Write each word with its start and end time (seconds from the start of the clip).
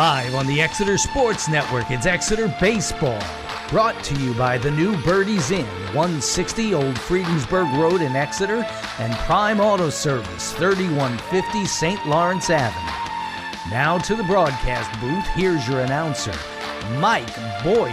Live 0.00 0.34
on 0.34 0.46
the 0.46 0.62
Exeter 0.62 0.96
Sports 0.96 1.46
Network, 1.46 1.90
it's 1.90 2.06
Exeter 2.06 2.48
Baseball. 2.58 3.20
Brought 3.68 4.02
to 4.04 4.14
you 4.14 4.32
by 4.32 4.56
the 4.56 4.70
new 4.70 4.96
Birdies 5.02 5.50
Inn, 5.50 5.66
160 5.92 6.72
Old 6.72 6.98
Friedensburg 6.98 7.70
Road 7.76 8.00
in 8.00 8.16
Exeter, 8.16 8.66
and 8.98 9.12
Prime 9.26 9.60
Auto 9.60 9.90
Service, 9.90 10.54
3150 10.54 11.66
St. 11.66 12.06
Lawrence 12.06 12.48
Avenue. 12.48 13.70
Now 13.70 13.98
to 13.98 14.14
the 14.14 14.24
broadcast 14.24 14.90
booth, 15.02 15.26
here's 15.34 15.68
your 15.68 15.80
announcer, 15.80 16.32
Mike 16.98 17.36
Boyer. 17.62 17.92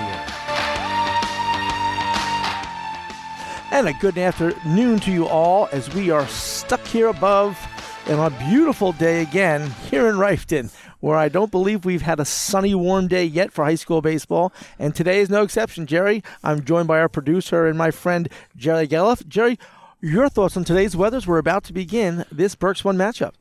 And 3.69 3.89
a 3.89 3.93
good 3.93 4.17
afternoon 4.17 5.01
to 5.01 5.11
you 5.11 5.27
all 5.27 5.67
as 5.73 5.93
we 5.93 6.09
are 6.09 6.25
stuck 6.29 6.85
here 6.87 7.07
above 7.07 7.66
and 8.09 8.21
a 8.21 8.29
beautiful 8.49 8.93
day 8.93 9.21
again 9.21 9.69
here 9.89 10.07
in 10.07 10.15
Reiffton, 10.15 10.73
where 11.01 11.17
I 11.17 11.27
don't 11.27 11.51
believe 11.51 11.83
we've 11.83 12.01
had 12.01 12.21
a 12.21 12.25
sunny, 12.25 12.73
warm 12.73 13.09
day 13.09 13.25
yet 13.25 13.51
for 13.51 13.65
high 13.65 13.75
school 13.75 14.01
baseball. 14.01 14.53
And 14.79 14.95
today 14.95 15.19
is 15.19 15.29
no 15.29 15.43
exception, 15.43 15.85
Jerry. 15.85 16.23
I'm 16.41 16.63
joined 16.63 16.87
by 16.87 16.99
our 16.99 17.09
producer 17.09 17.67
and 17.67 17.77
my 17.77 17.91
friend, 17.91 18.29
Jerry 18.55 18.87
Gelliff. 18.87 19.27
Jerry, 19.27 19.59
your 19.99 20.29
thoughts 20.29 20.55
on 20.55 20.63
today's 20.63 20.95
weather 20.95 21.17
as 21.17 21.27
we're 21.27 21.37
about 21.37 21.65
to 21.65 21.73
begin 21.73 22.23
this 22.31 22.55
Berks 22.55 22.85
1 22.85 22.95
matchup? 22.95 23.33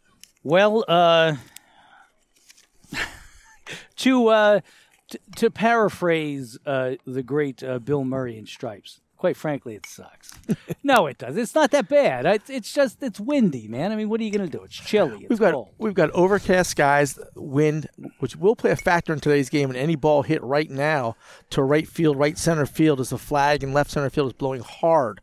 Well, 0.43 0.85
uh, 0.89 1.37
to, 3.97 4.29
uh, 4.29 4.61
t- 5.09 5.19
to 5.37 5.51
paraphrase 5.51 6.59
uh, 6.67 6.97
the 7.07 7.23
great 7.23 7.63
uh, 7.63 7.79
Bill 7.79 8.05
Murray 8.05 8.37
in 8.37 8.47
Stripes, 8.47 9.01
quite 9.27 9.37
frankly, 9.37 9.75
it 9.75 9.85
sucks. 9.87 10.31
no, 10.85 11.09
it 11.09 11.19
does. 11.19 11.37
It's 11.37 11.53
not 11.53 11.73
that 11.73 11.89
bad. 11.89 12.27
It's, 12.27 12.49
it's 12.49 12.73
just 12.73 13.03
it's 13.03 13.19
windy, 13.19 13.67
man. 13.67 13.91
I 13.91 13.97
mean, 13.97 14.09
what 14.09 14.21
are 14.21 14.23
you 14.23 14.31
going 14.31 14.49
to 14.49 14.59
do? 14.59 14.63
It's 14.63 14.77
chilly. 14.77 15.23
It's 15.23 15.31
we've 15.31 15.41
got 15.41 15.53
cold. 15.53 15.71
we've 15.79 15.95
got 15.95 16.13
overcast 16.13 16.71
skies, 16.71 17.19
wind, 17.35 17.89
which 18.21 18.37
will 18.37 18.55
play 18.55 18.71
a 18.71 18.77
factor 18.77 19.13
in 19.13 19.19
today's 19.19 19.51
game. 19.51 19.69
And 19.69 19.77
any 19.77 19.97
ball 19.97 20.23
hit 20.23 20.41
right 20.45 20.71
now 20.71 21.17
to 21.51 21.65
right 21.65 21.89
field, 21.89 22.17
right 22.17 22.39
center 22.39 22.67
field, 22.67 23.01
as 23.01 23.11
the 23.11 23.19
flag 23.19 23.65
and 23.65 23.75
left 23.75 23.91
center 23.91 24.11
field 24.11 24.29
is 24.29 24.33
blowing 24.35 24.63
hard, 24.63 25.21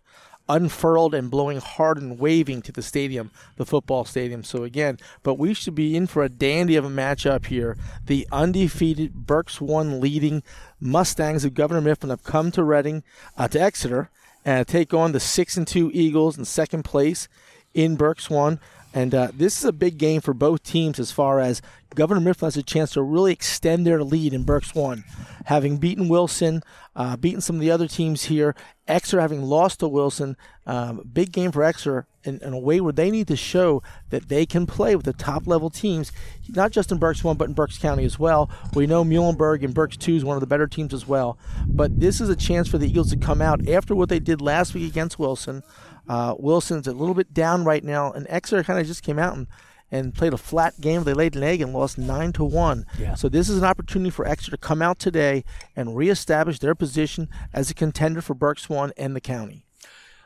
unfurled 0.50 1.14
and 1.14 1.32
blowing 1.32 1.60
hard 1.60 1.98
and 1.98 2.20
waving 2.20 2.62
to 2.62 2.72
the 2.72 2.82
stadium, 2.82 3.32
the 3.56 3.66
football 3.66 4.06
stadium. 4.06 4.44
So 4.44 4.64
again, 4.64 4.98
but 5.24 5.36
we 5.36 5.54
should 5.54 5.76
be 5.76 5.96
in 5.96 6.08
for 6.08 6.24
a 6.24 6.30
dandy 6.30 6.76
of 6.76 6.86
a 6.86 6.90
matchup 6.90 7.46
here. 7.46 7.78
The 8.06 8.28
undefeated 8.32 9.14
Berks 9.26 9.62
one 9.62 10.00
leading 10.00 10.44
Mustangs 10.80 11.46
of 11.46 11.54
Governor 11.54 11.82
Mifflin 11.82 12.10
have 12.10 12.24
come 12.24 12.52
to 12.52 12.64
Reading, 12.64 13.04
uh, 13.38 13.48
to 13.50 13.62
Exeter, 13.62 14.10
and 14.46 14.68
take 14.68 14.94
on 14.94 15.14
the 15.14 15.20
six 15.20 15.56
and 15.56 15.66
two 15.66 15.90
Eagles 15.94 16.38
in 16.38 16.46
second 16.46 16.84
place 16.84 17.28
in 17.74 17.96
Berks 17.96 18.30
one. 18.30 18.60
And 18.94 19.16
uh, 19.16 19.30
this 19.34 19.58
is 19.58 19.66
a 19.66 19.74
big 19.74 19.98
game 19.98 20.22
for 20.22 20.34
both 20.34 20.64
teams 20.64 21.00
as 21.00 21.12
far 21.12 21.40
as 21.40 21.62
Governor 21.96 22.22
Mifflin 22.22 22.48
has 22.48 22.58
a 22.58 22.64
chance 22.64 22.92
to 22.92 23.02
really 23.02 23.32
extend 23.32 23.86
their 23.86 24.04
lead 24.04 24.34
in 24.34 24.44
Berks 24.44 24.76
1. 24.76 25.04
Having 25.46 25.78
beaten 25.78 26.10
Wilson, 26.10 26.64
uh, 26.96 27.18
beaten 27.18 27.42
some 27.42 27.56
of 27.56 27.62
the 27.62 27.72
other 27.72 27.88
teams 27.88 28.26
here, 28.26 28.56
Exeter 28.88 29.22
having 29.22 29.42
lost 29.42 29.80
to 29.80 29.88
Wilson, 29.88 30.38
um, 30.66 31.10
big 31.12 31.32
game 31.32 31.52
for 31.52 31.64
Exeter 31.64 32.06
in, 32.24 32.40
in, 32.42 32.54
a 32.54 32.60
way 32.60 32.80
where 32.82 32.94
they 32.94 33.12
need 33.12 33.28
to 33.28 33.36
show 33.36 33.82
that 34.10 34.30
they 34.30 34.46
can 34.46 34.66
play 34.66 34.96
with 34.96 35.06
the 35.06 35.14
top 35.14 35.48
level 35.48 35.70
teams, 35.70 36.12
not 36.50 36.72
just 36.72 36.92
in 36.92 36.98
Berks 36.98 37.24
1, 37.24 37.38
but 37.38 37.48
in 37.48 37.54
Berks 37.54 37.78
County 37.78 38.06
as 38.06 38.20
well. 38.20 38.50
We 38.74 38.88
know 38.88 39.04
Muhlenberg 39.04 39.64
and 39.64 39.74
Berks 39.74 39.98
2 39.98 40.16
is 40.16 40.26
one 40.26 40.36
of 40.36 40.42
the 40.42 40.48
better 40.48 40.68
teams 40.68 40.94
as 40.94 41.08
well. 41.08 41.38
But 41.68 42.00
this 42.00 42.22
is 42.22 42.30
a 42.30 42.36
chance 42.36 42.68
for 42.68 42.78
the 42.78 42.88
Eagles 42.88 43.10
to 43.12 43.18
come 43.18 43.42
out 43.42 43.68
after 43.68 43.96
what 43.96 44.10
they 44.10 44.20
did 44.20 44.42
last 44.42 44.74
week 44.74 44.90
against 44.90 45.20
Wilson. 45.20 45.64
Uh, 46.08 46.36
Wilson's 46.38 46.88
a 46.88 46.94
little 46.94 47.16
bit 47.16 47.34
down 47.34 47.64
right 47.64 47.84
now, 47.84 48.12
and 48.12 48.26
Exeter 48.30 48.64
kind 48.64 48.80
of 48.80 48.86
just 48.86 49.04
came 49.04 49.18
out 49.18 49.36
and, 49.36 49.48
and 49.92 50.14
played 50.14 50.34
a 50.34 50.38
flat 50.38 50.80
game. 50.82 51.04
They 51.04 51.14
laid 51.14 51.36
an 51.36 51.44
egg 51.44 51.62
and 51.62 51.74
lost 51.74 51.98
nine 51.98 52.34
to 52.34 52.44
one. 52.44 52.86
Yeah. 53.00 53.16
So 53.16 53.30
this 53.30 53.50
is 53.50 53.60
an 53.60 53.64
opportunity 53.64 54.10
for 54.10 54.28
Exeter 54.28 54.52
to 54.52 54.58
come 54.58 54.82
out 54.82 55.00
today 55.00 55.44
and 55.76 55.96
reestablish 55.96 56.60
their 56.60 56.76
position 56.76 57.30
as 57.54 57.70
a 57.70 57.74
contender 57.74 58.22
for 58.22 58.34
Berks 58.34 58.70
one 58.70 58.92
and 58.98 59.16
the 59.16 59.22
county. 59.22 59.66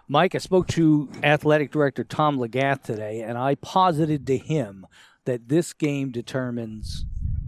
Mike, 0.08 0.36
I 0.36 0.38
spoke 0.38 0.68
to 0.70 1.10
athletic 1.22 1.70
director 1.72 2.04
Tom 2.04 2.38
Legath 2.38 2.82
today, 2.82 3.22
and 3.22 3.38
I 3.38 3.56
posited 3.56 4.26
to 4.28 4.38
him 4.38 4.88
that 5.26 5.50
this 5.50 5.74
game 5.74 6.12
determines 6.12 7.06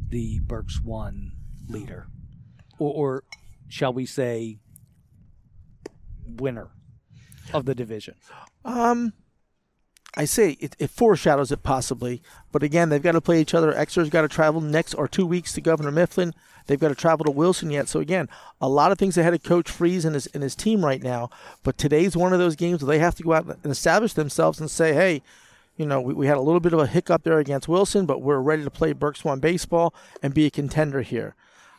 the 0.10 0.40
Berks 0.42 0.82
one 0.84 1.32
leader, 1.70 2.08
or, 2.78 2.92
or 2.94 3.24
shall 3.70 3.94
we 3.94 4.06
say, 4.06 4.58
winner 6.26 6.70
of 7.54 7.66
the 7.66 7.76
division. 7.76 8.16
Um, 8.66 9.14
I 10.16 10.26
say 10.26 10.58
it, 10.60 10.76
it, 10.80 10.90
foreshadows 10.90 11.52
it 11.52 11.62
possibly, 11.62 12.22
but 12.52 12.64
again, 12.64 12.90
they've 12.90 13.02
got 13.02 13.12
to 13.12 13.22
play 13.22 13.40
each 13.42 13.54
other. 13.54 13.74
Exeter's 13.76 14.10
got 14.10 14.24
to 14.24 14.28
travel 14.28 14.60
next 14.60 14.96
or 14.96 15.08
two 15.08 15.26
weeks 15.26 15.54
to 15.54 15.62
Governor 15.62 15.92
Mifflin. 15.92 16.34
They've 16.66 16.80
got 16.80 16.90
to 16.90 16.96
travel 16.96 17.26
to 17.26 17.32
Wilson 17.32 17.70
yet. 17.72 17.88
So 17.88 18.00
again, 18.00 18.28
a 18.60 18.68
lot 18.68 18.92
of 18.92 18.98
things 18.98 19.18
ahead 19.18 19.34
of 19.34 19.44
Coach 19.44 19.70
Fries 19.70 20.06
and 20.06 20.16
his 20.16 20.28
and 20.28 20.44
his 20.44 20.56
team 20.56 20.84
right 20.84 21.02
now. 21.02 21.30
But 21.64 21.78
today's 21.78 22.18
one 22.18 22.34
of 22.34 22.40
those 22.40 22.56
games 22.56 22.84
where 22.84 22.96
they 22.96 23.00
have 23.00 23.16
to 23.16 23.24
go 23.24 23.34
out 23.34 23.46
and 23.64 23.72
establish 23.72 24.14
themselves 24.14 24.60
and 24.60 24.70
say, 24.70 24.94
hey. 24.94 25.22
You 25.78 25.86
know, 25.86 26.02
we, 26.02 26.14
we 26.14 26.28
had 26.28 26.36
a 26.36 26.42
little 26.42 26.60
bit 26.60 26.74
of 26.74 26.80
a 26.80 26.88
hiccup 26.88 27.24
there 27.24 27.40
against 27.40 27.70
Wilson, 27.70 28.06
but 28.06 28.22
we're 28.22 28.42
ready 28.42 28.66
to 28.66 28.70
play 28.70 28.92
Berks 28.92 29.24
One 29.24 29.40
baseball 29.40 29.94
and 30.22 30.34
be 30.34 30.46
a 30.46 30.50
contender 30.52 31.04
here. 31.04 31.36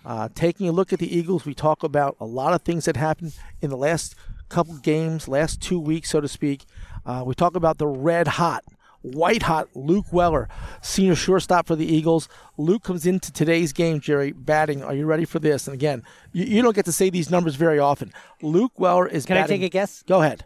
Uh, 0.07 0.31
taking 0.35 0.67
a 0.67 0.73
look 0.73 0.91
at 0.91 1.01
the 1.01 1.15
Eagles, 1.15 1.45
we 1.45 1.53
talk 1.53 1.83
about 1.83 2.17
a 2.19 2.25
lot 2.25 2.55
of 2.55 2.63
things 2.63 2.87
that 2.87 2.97
happened 2.97 3.35
in 3.61 3.69
the 3.69 3.77
last 3.77 4.15
couple 4.50 4.75
games, 4.78 5.28
last 5.28 5.61
two 5.61 5.81
weeks, 5.81 6.11
so 6.11 6.21
to 6.21 6.28
speak. 6.28 6.65
Uh, 7.06 7.22
we 7.25 7.34
talk 7.34 7.56
about 7.56 7.78
the 7.78 7.87
red 7.87 8.27
hot, 8.28 8.62
white 9.00 9.44
hot 9.44 9.69
Luke 9.75 10.12
Weller, 10.12 10.49
senior 10.83 11.15
shortstop 11.15 11.66
for 11.66 11.77
the 11.77 11.87
Eagles. 11.87 12.28
Luke 12.59 12.83
comes 12.83 13.06
into 13.06 13.33
today's 13.33 13.72
game, 13.72 14.00
Jerry, 14.00 14.33
batting. 14.33 14.83
Are 14.83 14.94
you 14.94 15.06
ready 15.06 15.25
for 15.25 15.39
this? 15.39 15.66
And 15.66 15.75
again, 15.75 16.03
you, 16.33 16.44
you 16.44 16.62
don't 16.62 16.77
get 16.77 16.84
to 16.84 16.93
say 16.93 17.09
these 17.09 17.31
numbers 17.31 17.55
very 17.55 17.78
often. 17.78 18.12
Luke 18.43 18.78
Weller 18.78 19.06
is 19.06 19.25
Can 19.25 19.37
batting, 19.37 19.55
I 19.55 19.56
take 19.59 19.66
a 19.66 19.71
guess? 19.71 20.03
Go 20.03 20.21
ahead. 20.22 20.44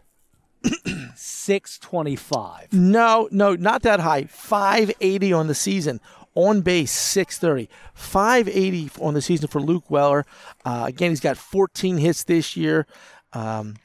625. 1.15 2.73
No, 2.73 3.27
no, 3.31 3.55
not 3.55 3.83
that 3.83 3.99
high. 3.99 4.25
580 4.25 5.33
on 5.33 5.47
the 5.47 5.55
season. 5.55 5.99
On 6.33 6.61
base, 6.61 6.91
630. 6.91 7.69
580 7.93 8.91
on 9.01 9.13
the 9.13 9.21
season 9.21 9.47
for 9.47 9.61
Luke 9.61 9.89
Weller. 9.89 10.25
Uh, 10.65 10.85
again, 10.87 11.11
he's 11.11 11.19
got 11.19 11.37
14 11.37 11.97
hits 11.97 12.23
this 12.23 12.57
year. 12.57 12.87
Um, 13.33 13.75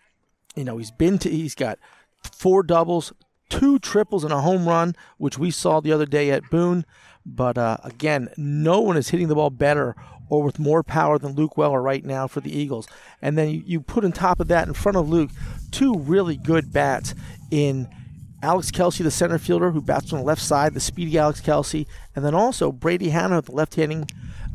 you 0.61 0.65
know, 0.67 0.77
he's 0.77 0.91
been 0.91 1.19
to, 1.19 1.31
he's 1.31 1.55
got 1.55 1.79
four 2.23 2.63
doubles, 2.63 3.15
two 3.49 3.79
triples, 3.79 4.25
and 4.25 4.33
a 4.33 4.43
home 4.43 4.69
run, 4.69 4.95
which 5.17 5.39
we 5.39 5.51
saw 5.51 5.81
the 5.81 5.91
other 5.91 6.05
day 6.05 6.31
at 6.31 6.51
Boone. 6.51 6.85
But 7.25 7.57
uh, 7.57 7.79
again, 7.83 8.29
no 8.37 8.81
one 8.81 8.99
is 8.99 9.09
hitting 9.09 9.29
the 9.29 9.35
ball 9.35 9.49
better 9.49 9.97
or 10.29 10.43
with 10.43 10.59
more 10.59 10.83
power 10.83 11.19
than 11.19 11.33
Luke 11.33 11.57
Weller 11.57 11.81
right 11.81 12.05
now 12.05 12.27
for 12.27 12.41
the 12.41 12.55
Eagles. 12.55 12.87
And 13.23 13.39
then 13.39 13.49
you, 13.49 13.63
you 13.65 13.81
put 13.81 14.05
on 14.05 14.13
top 14.13 14.39
of 14.39 14.49
that, 14.49 14.69
in 14.69 14.75
front 14.75 14.99
of 14.99 15.09
Luke, 15.09 15.31
two 15.71 15.95
really 15.95 16.37
good 16.37 16.73
bats 16.75 17.15
in 17.51 17.89
Alex 18.43 18.71
Kelsey, 18.71 19.03
the 19.03 19.11
center 19.11 19.39
fielder, 19.39 19.71
who 19.71 19.81
bats 19.81 20.13
on 20.13 20.19
the 20.19 20.25
left 20.27 20.43
side, 20.43 20.75
the 20.75 20.81
speedy 20.81 21.17
Alex 21.17 21.41
Kelsey, 21.41 21.87
and 22.15 22.23
then 22.23 22.35
also 22.35 22.71
Brady 22.71 23.09
Hanna, 23.09 23.41
the 23.41 23.53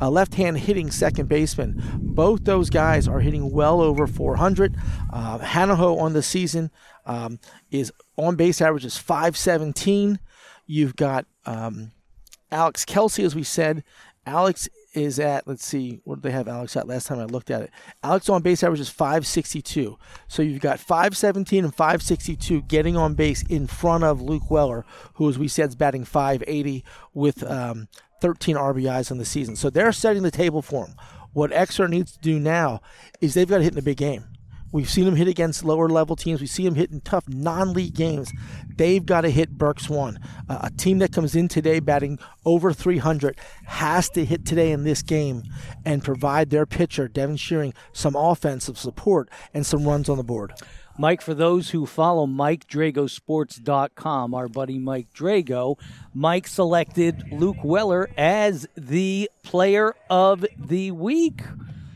uh, 0.00 0.10
left-hand 0.10 0.58
hitting 0.58 0.90
second 0.90 1.28
baseman. 1.28 1.82
Both 2.00 2.44
those 2.44 2.70
guys 2.70 3.08
are 3.08 3.20
hitting 3.20 3.50
well 3.50 3.80
over 3.80 4.06
400. 4.06 4.76
Uh, 5.12 5.38
Hanaho 5.38 5.98
on 5.98 6.12
the 6.12 6.22
season 6.22 6.70
um, 7.04 7.38
is 7.70 7.92
on 8.16 8.36
base 8.36 8.60
average 8.60 8.84
is 8.84 8.96
517. 8.96 10.18
You've 10.66 10.96
got 10.96 11.26
um, 11.44 11.92
Alex 12.50 12.84
Kelsey, 12.84 13.24
as 13.24 13.34
we 13.34 13.42
said. 13.42 13.84
Alex 14.26 14.68
is 14.92 15.20
at 15.20 15.46
let's 15.46 15.64
see 15.64 16.00
what 16.04 16.16
did 16.16 16.22
they 16.22 16.30
have 16.30 16.48
Alex 16.48 16.74
at 16.74 16.88
last 16.88 17.06
time 17.06 17.20
I 17.20 17.24
looked 17.26 17.50
at 17.50 17.62
it. 17.62 17.70
Alex 18.02 18.28
on 18.28 18.42
base 18.42 18.64
average 18.64 18.80
is 18.80 18.88
562. 18.88 19.96
So 20.26 20.42
you've 20.42 20.60
got 20.60 20.80
517 20.80 21.64
and 21.64 21.74
562 21.74 22.62
getting 22.62 22.96
on 22.96 23.14
base 23.14 23.42
in 23.42 23.66
front 23.66 24.04
of 24.04 24.22
Luke 24.22 24.50
Weller, 24.50 24.84
who 25.14 25.28
as 25.28 25.38
we 25.38 25.48
said 25.48 25.68
is 25.68 25.76
batting 25.76 26.04
580 26.04 26.82
with 27.14 27.44
um, 27.44 27.88
13 28.20 28.56
RBIs 28.56 29.10
on 29.10 29.18
the 29.18 29.24
season. 29.24 29.56
So 29.56 29.70
they're 29.70 29.92
setting 29.92 30.22
the 30.22 30.30
table 30.30 30.62
for 30.62 30.86
him. 30.86 30.94
What 31.32 31.52
Exeter 31.52 31.88
needs 31.88 32.12
to 32.12 32.18
do 32.18 32.38
now 32.38 32.80
is 33.20 33.34
they've 33.34 33.48
got 33.48 33.58
to 33.58 33.64
hit 33.64 33.74
in 33.74 33.78
a 33.78 33.82
big 33.82 33.98
game. 33.98 34.24
We've 34.72 34.90
seen 34.90 35.06
him 35.06 35.16
hit 35.16 35.28
against 35.28 35.64
lower 35.64 35.88
level 35.88 36.16
teams. 36.16 36.40
We 36.40 36.46
see 36.46 36.66
him 36.66 36.74
hit 36.74 36.90
in 36.90 37.00
tough 37.00 37.28
non 37.28 37.72
league 37.72 37.94
games. 37.94 38.32
They've 38.76 39.04
got 39.04 39.22
to 39.22 39.30
hit 39.30 39.56
Berks 39.56 39.88
one. 39.88 40.18
Uh, 40.48 40.58
a 40.64 40.70
team 40.70 40.98
that 40.98 41.12
comes 41.12 41.34
in 41.34 41.48
today 41.48 41.80
batting 41.80 42.18
over 42.44 42.72
300 42.72 43.38
has 43.66 44.10
to 44.10 44.24
hit 44.24 44.44
today 44.44 44.72
in 44.72 44.84
this 44.84 45.02
game 45.02 45.44
and 45.84 46.02
provide 46.02 46.50
their 46.50 46.66
pitcher, 46.66 47.08
Devin 47.08 47.36
Sheeran, 47.36 47.74
some 47.92 48.16
offensive 48.16 48.76
support 48.76 49.30
and 49.54 49.64
some 49.64 49.84
runs 49.84 50.08
on 50.08 50.18
the 50.18 50.24
board. 50.24 50.52
Mike, 50.98 51.20
for 51.20 51.34
those 51.34 51.70
who 51.70 51.84
follow 51.84 52.26
MikeDragosports.com, 52.26 54.34
our 54.34 54.48
buddy 54.48 54.78
Mike 54.78 55.08
Drago, 55.14 55.78
Mike 56.14 56.46
selected 56.46 57.24
Luke 57.30 57.62
Weller 57.62 58.08
as 58.16 58.66
the 58.76 59.30
player 59.42 59.94
of 60.08 60.46
the 60.58 60.92
week 60.92 61.42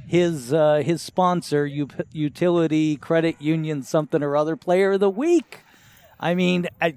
his 0.07 0.53
uh, 0.53 0.83
his 0.85 1.01
sponsor, 1.01 1.65
U- 1.67 1.89
Utility 2.13 2.97
Credit 2.97 3.41
Union, 3.41 3.83
something 3.85 4.23
or 4.25 4.37
other, 4.37 4.57
Player 4.57 4.93
of 4.93 5.01
the 5.01 5.09
Week. 5.09 5.61
I 6.19 6.35
mean, 6.35 6.67
I, 6.83 6.97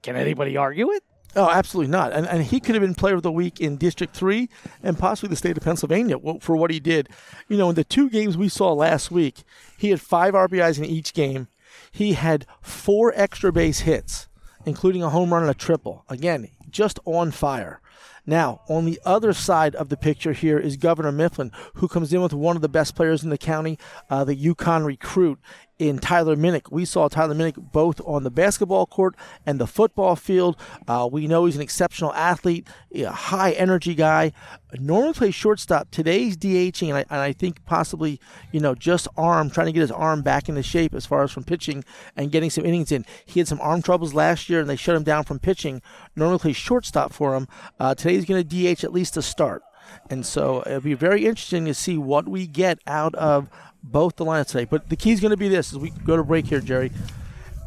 can 0.00 0.14
anybody 0.14 0.56
argue 0.56 0.92
it? 0.92 1.02
Oh, 1.36 1.50
absolutely 1.50 1.90
not. 1.90 2.12
And, 2.12 2.26
and 2.26 2.44
he 2.44 2.60
could 2.60 2.74
have 2.74 2.82
been 2.82 2.94
player 2.94 3.14
of 3.14 3.22
the 3.22 3.32
week 3.32 3.60
in 3.60 3.76
District 3.76 4.14
3 4.14 4.48
and 4.82 4.98
possibly 4.98 5.28
the 5.28 5.36
state 5.36 5.56
of 5.56 5.64
Pennsylvania 5.64 6.16
for 6.40 6.56
what 6.56 6.70
he 6.70 6.78
did. 6.78 7.08
You 7.48 7.56
know, 7.56 7.70
in 7.70 7.74
the 7.74 7.84
two 7.84 8.08
games 8.08 8.36
we 8.36 8.48
saw 8.48 8.72
last 8.72 9.10
week, 9.10 9.42
he 9.76 9.90
had 9.90 10.00
five 10.00 10.34
RBIs 10.34 10.78
in 10.78 10.84
each 10.84 11.12
game. 11.12 11.48
He 11.90 12.12
had 12.12 12.46
four 12.60 13.12
extra 13.16 13.52
base 13.52 13.80
hits, 13.80 14.28
including 14.64 15.02
a 15.02 15.10
home 15.10 15.32
run 15.32 15.42
and 15.42 15.50
a 15.50 15.54
triple. 15.54 16.04
Again, 16.08 16.48
just 16.70 17.00
on 17.04 17.32
fire. 17.32 17.80
Now, 18.26 18.62
on 18.68 18.86
the 18.86 18.98
other 19.04 19.32
side 19.32 19.74
of 19.74 19.90
the 19.90 19.96
picture 19.96 20.32
here 20.32 20.58
is 20.58 20.76
Governor 20.76 21.12
Mifflin, 21.12 21.52
who 21.74 21.88
comes 21.88 22.12
in 22.12 22.22
with 22.22 22.32
one 22.32 22.56
of 22.56 22.62
the 22.62 22.68
best 22.70 22.94
players 22.94 23.22
in 23.22 23.30
the 23.30 23.36
county, 23.36 23.78
uh, 24.08 24.24
the 24.24 24.36
UConn 24.36 24.86
recruit 24.86 25.38
in 25.78 25.98
Tyler 25.98 26.36
Minnick. 26.36 26.70
We 26.70 26.84
saw 26.84 27.08
Tyler 27.08 27.34
Minnick 27.34 27.72
both 27.72 28.00
on 28.04 28.22
the 28.22 28.30
basketball 28.30 28.86
court 28.86 29.16
and 29.44 29.60
the 29.60 29.66
football 29.66 30.16
field. 30.16 30.56
Uh, 30.86 31.08
we 31.10 31.26
know 31.26 31.46
he's 31.46 31.56
an 31.56 31.62
exceptional 31.62 32.12
athlete, 32.14 32.66
a 32.94 33.10
high 33.10 33.52
energy 33.52 33.94
guy. 33.94 34.32
Normally 34.78 35.14
plays 35.14 35.34
shortstop. 35.34 35.90
Today's 35.90 36.36
DHing, 36.36 36.88
and 36.88 36.98
I, 36.98 37.04
and 37.10 37.20
I, 37.20 37.32
think 37.32 37.64
possibly, 37.64 38.20
you 38.52 38.60
know, 38.60 38.74
just 38.74 39.08
arm, 39.16 39.50
trying 39.50 39.66
to 39.66 39.72
get 39.72 39.80
his 39.80 39.90
arm 39.90 40.22
back 40.22 40.48
into 40.48 40.62
shape 40.62 40.94
as 40.94 41.06
far 41.06 41.22
as 41.22 41.30
from 41.30 41.44
pitching 41.44 41.84
and 42.16 42.30
getting 42.30 42.50
some 42.50 42.64
innings 42.64 42.92
in. 42.92 43.04
He 43.24 43.40
had 43.40 43.48
some 43.48 43.60
arm 43.60 43.82
troubles 43.82 44.14
last 44.14 44.48
year, 44.48 44.60
and 44.60 44.68
they 44.68 44.76
shut 44.76 44.96
him 44.96 45.04
down 45.04 45.24
from 45.24 45.38
pitching. 45.38 45.82
Normally 46.16 46.38
plays 46.38 46.56
shortstop 46.56 47.12
for 47.12 47.34
him. 47.34 47.48
Uh, 47.78 47.94
today 47.94 48.14
he's 48.14 48.24
going 48.24 48.46
to 48.46 48.74
DH 48.74 48.84
at 48.84 48.92
least 48.92 49.14
to 49.14 49.22
start. 49.22 49.62
And 50.10 50.24
so 50.24 50.62
it'll 50.66 50.80
be 50.80 50.94
very 50.94 51.26
interesting 51.26 51.66
to 51.66 51.74
see 51.74 51.96
what 51.96 52.28
we 52.28 52.46
get 52.46 52.78
out 52.86 53.14
of 53.14 53.48
both 53.84 54.16
the 54.16 54.24
lines 54.24 54.48
today. 54.48 54.64
But 54.64 54.88
the 54.88 54.96
key 54.96 55.12
is 55.12 55.20
going 55.20 55.30
to 55.30 55.36
be 55.36 55.48
this 55.48 55.72
as 55.72 55.78
we 55.78 55.90
go 55.90 56.16
to 56.16 56.24
break 56.24 56.46
here, 56.46 56.60
Jerry. 56.60 56.90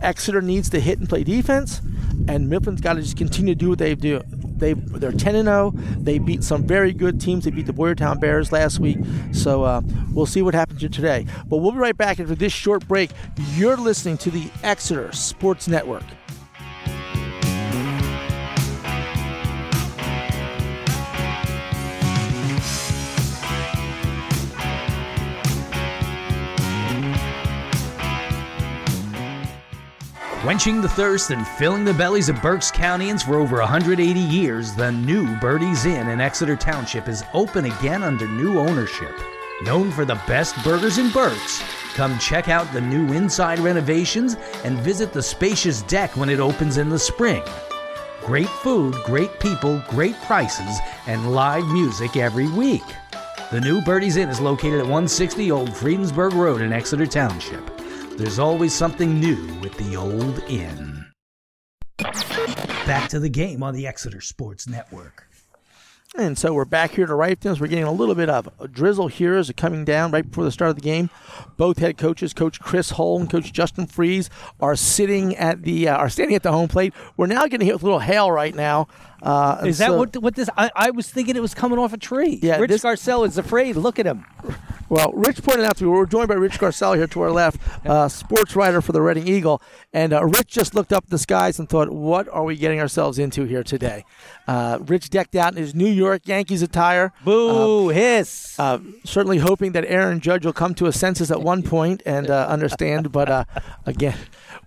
Exeter 0.01 0.41
needs 0.41 0.69
to 0.69 0.79
hit 0.79 0.99
and 0.99 1.09
play 1.09 1.23
defense, 1.23 1.79
and 2.27 2.47
Mifflin's 2.51 2.81
got 2.81 2.93
to 2.93 3.01
just 3.01 3.17
continue 3.17 3.55
to 3.55 3.59
do 3.59 3.69
what 3.69 3.79
they 3.79 3.95
do. 3.95 4.21
They 4.57 4.73
they're 4.73 5.11
10 5.11 5.35
and 5.35 5.47
0. 5.47 5.71
They 5.97 6.19
beat 6.19 6.43
some 6.43 6.63
very 6.65 6.93
good 6.93 7.21
teams. 7.21 7.45
They 7.45 7.51
beat 7.51 7.65
the 7.65 7.73
Boyertown 7.73 8.19
Bears 8.19 8.51
last 8.51 8.79
week. 8.79 8.97
So 9.31 9.63
uh, 9.63 9.81
we'll 10.13 10.25
see 10.25 10.41
what 10.41 10.53
happens 10.53 10.81
here 10.81 10.89
today. 10.89 11.25
But 11.47 11.57
we'll 11.57 11.71
be 11.71 11.77
right 11.77 11.97
back 11.97 12.19
after 12.19 12.35
this 12.35 12.53
short 12.53 12.87
break. 12.87 13.11
You're 13.53 13.77
listening 13.77 14.17
to 14.19 14.31
the 14.31 14.49
Exeter 14.63 15.11
Sports 15.11 15.67
Network. 15.67 16.03
Quenching 30.47 30.79
the 30.79 30.87
thirst 30.87 31.29
and 31.31 31.45
filling 31.45 31.83
the 31.83 31.93
bellies 31.93 32.29
of 32.29 32.41
Berks 32.41 32.71
Countyans 32.71 33.21
for 33.21 33.35
over 33.35 33.57
180 33.57 34.17
years, 34.17 34.73
the 34.73 34.93
new 34.93 35.35
Birdie's 35.41 35.85
Inn 35.85 36.07
in 36.07 36.21
Exeter 36.21 36.55
Township 36.55 37.09
is 37.09 37.25
open 37.33 37.65
again 37.65 38.01
under 38.01 38.25
new 38.25 38.57
ownership. 38.57 39.11
Known 39.63 39.91
for 39.91 40.05
the 40.05 40.21
best 40.25 40.55
burgers 40.63 40.99
in 40.99 41.11
Berks, 41.11 41.61
come 41.95 42.17
check 42.17 42.47
out 42.47 42.71
the 42.71 42.79
new 42.79 43.11
inside 43.11 43.59
renovations 43.59 44.37
and 44.63 44.77
visit 44.77 45.11
the 45.11 45.21
spacious 45.21 45.81
deck 45.81 46.15
when 46.15 46.29
it 46.29 46.39
opens 46.39 46.77
in 46.77 46.87
the 46.87 46.97
spring. 46.97 47.43
Great 48.21 48.47
food, 48.47 48.95
great 49.03 49.41
people, 49.41 49.83
great 49.89 50.15
prices, 50.21 50.79
and 51.07 51.33
live 51.33 51.67
music 51.67 52.15
every 52.15 52.47
week. 52.47 52.85
The 53.51 53.59
new 53.59 53.81
Birdie's 53.81 54.15
Inn 54.15 54.29
is 54.29 54.39
located 54.39 54.75
at 54.75 54.85
160 54.85 55.51
Old 55.51 55.75
Friedensburg 55.75 56.31
Road 56.31 56.61
in 56.61 56.71
Exeter 56.71 57.05
Township. 57.05 57.76
There's 58.17 58.39
always 58.39 58.73
something 58.73 59.19
new 59.19 59.45
with 59.61 59.77
the 59.77 59.95
old 59.95 60.39
inn. 60.49 61.05
Back 61.99 63.09
to 63.09 63.19
the 63.19 63.29
game 63.29 63.61
on 63.61 63.75
the 63.75 63.85
Exeter 63.85 64.21
Sports 64.21 64.67
Network. 64.67 65.27
And 66.17 66.35
so 66.35 66.51
we're 66.51 66.65
back 66.65 66.91
here 66.91 67.05
to 67.05 67.13
right 67.13 67.39
things. 67.39 67.61
We're 67.61 67.67
getting 67.67 67.83
a 67.83 67.91
little 67.91 68.15
bit 68.15 68.27
of 68.27 68.49
a 68.59 68.67
drizzle 68.67 69.07
here 69.07 69.35
as 69.35 69.51
it's 69.51 69.61
coming 69.61 69.85
down 69.85 70.09
right 70.09 70.27
before 70.27 70.45
the 70.45 70.51
start 70.51 70.69
of 70.69 70.75
the 70.77 70.81
game. 70.81 71.11
Both 71.57 71.77
head 71.77 71.99
coaches, 71.99 72.33
Coach 72.33 72.59
Chris 72.59 72.89
Hull 72.89 73.19
and 73.19 73.29
Coach 73.29 73.53
Justin 73.53 73.85
Fries, 73.85 74.31
are 74.59 74.75
sitting 74.75 75.35
at 75.35 75.61
the 75.61 75.87
uh, 75.87 75.97
are 75.97 76.09
standing 76.09 76.35
at 76.35 76.41
the 76.41 76.51
home 76.51 76.69
plate. 76.69 76.95
We're 77.17 77.27
now 77.27 77.45
getting 77.45 77.67
hit 77.67 77.75
with 77.75 77.83
a 77.83 77.85
little 77.85 77.99
hail 77.99 78.31
right 78.31 78.55
now. 78.55 78.87
Uh, 79.21 79.63
is 79.65 79.79
that 79.79 79.87
so, 79.87 79.97
what 79.97 80.15
what 80.17 80.35
this? 80.35 80.49
I, 80.57 80.69
I, 80.75 80.91
was 80.91 81.09
thinking 81.09 81.35
it 81.35 81.41
was 81.41 81.55
coming 81.55 81.79
off 81.79 81.93
a 81.93 81.97
tree. 81.97 82.39
Yeah, 82.41 82.57
Rich 82.57 82.69
this, 82.69 82.83
Garcelle 82.83 83.25
is 83.25 83.37
afraid. 83.37 83.75
Look 83.75 83.97
at 83.99 84.05
him. 84.05 84.25
Well, 84.89 85.11
Rich 85.13 85.43
pointed 85.43 85.65
out 85.65 85.75
to 85.77 85.83
me, 85.83 85.89
we're 85.89 86.05
joined 86.05 86.29
by 86.29 86.35
Rich 86.35 86.59
Garcelle 86.59 86.95
here 86.95 87.07
to 87.07 87.21
our 87.21 87.31
left, 87.31 87.59
uh, 87.85 88.07
sports 88.07 88.55
writer 88.55 88.81
for 88.81 88.93
the 88.93 89.01
Reading 89.01 89.27
Eagle. 89.27 89.61
And 89.91 90.13
uh, 90.13 90.23
Rich 90.23 90.47
just 90.47 90.75
looked 90.75 90.93
up 90.93 91.07
the 91.07 91.17
skies 91.17 91.59
and 91.59 91.67
thought, 91.67 91.89
what 91.89 92.29
are 92.29 92.45
we 92.45 92.55
getting 92.55 92.79
ourselves 92.79 93.19
into 93.19 93.43
here 93.43 93.63
today? 93.63 94.05
Uh, 94.47 94.79
Rich 94.81 95.09
decked 95.09 95.35
out 95.35 95.51
in 95.53 95.57
his 95.57 95.75
New 95.75 95.89
York 95.89 96.21
Yankees 96.25 96.61
attire. 96.61 97.11
Boo, 97.25 97.89
uh, 97.89 97.93
hiss. 97.93 98.57
Uh, 98.57 98.79
certainly 99.03 99.39
hoping 99.39 99.73
that 99.73 99.83
Aaron 99.85 100.21
Judge 100.21 100.45
will 100.45 100.53
come 100.53 100.73
to 100.75 100.85
a 100.85 100.93
senses 100.93 101.31
at 101.31 101.41
one 101.41 101.63
point 101.63 102.01
and 102.05 102.29
uh, 102.29 102.47
understand. 102.47 103.11
But 103.17 103.47
again, 103.85 104.15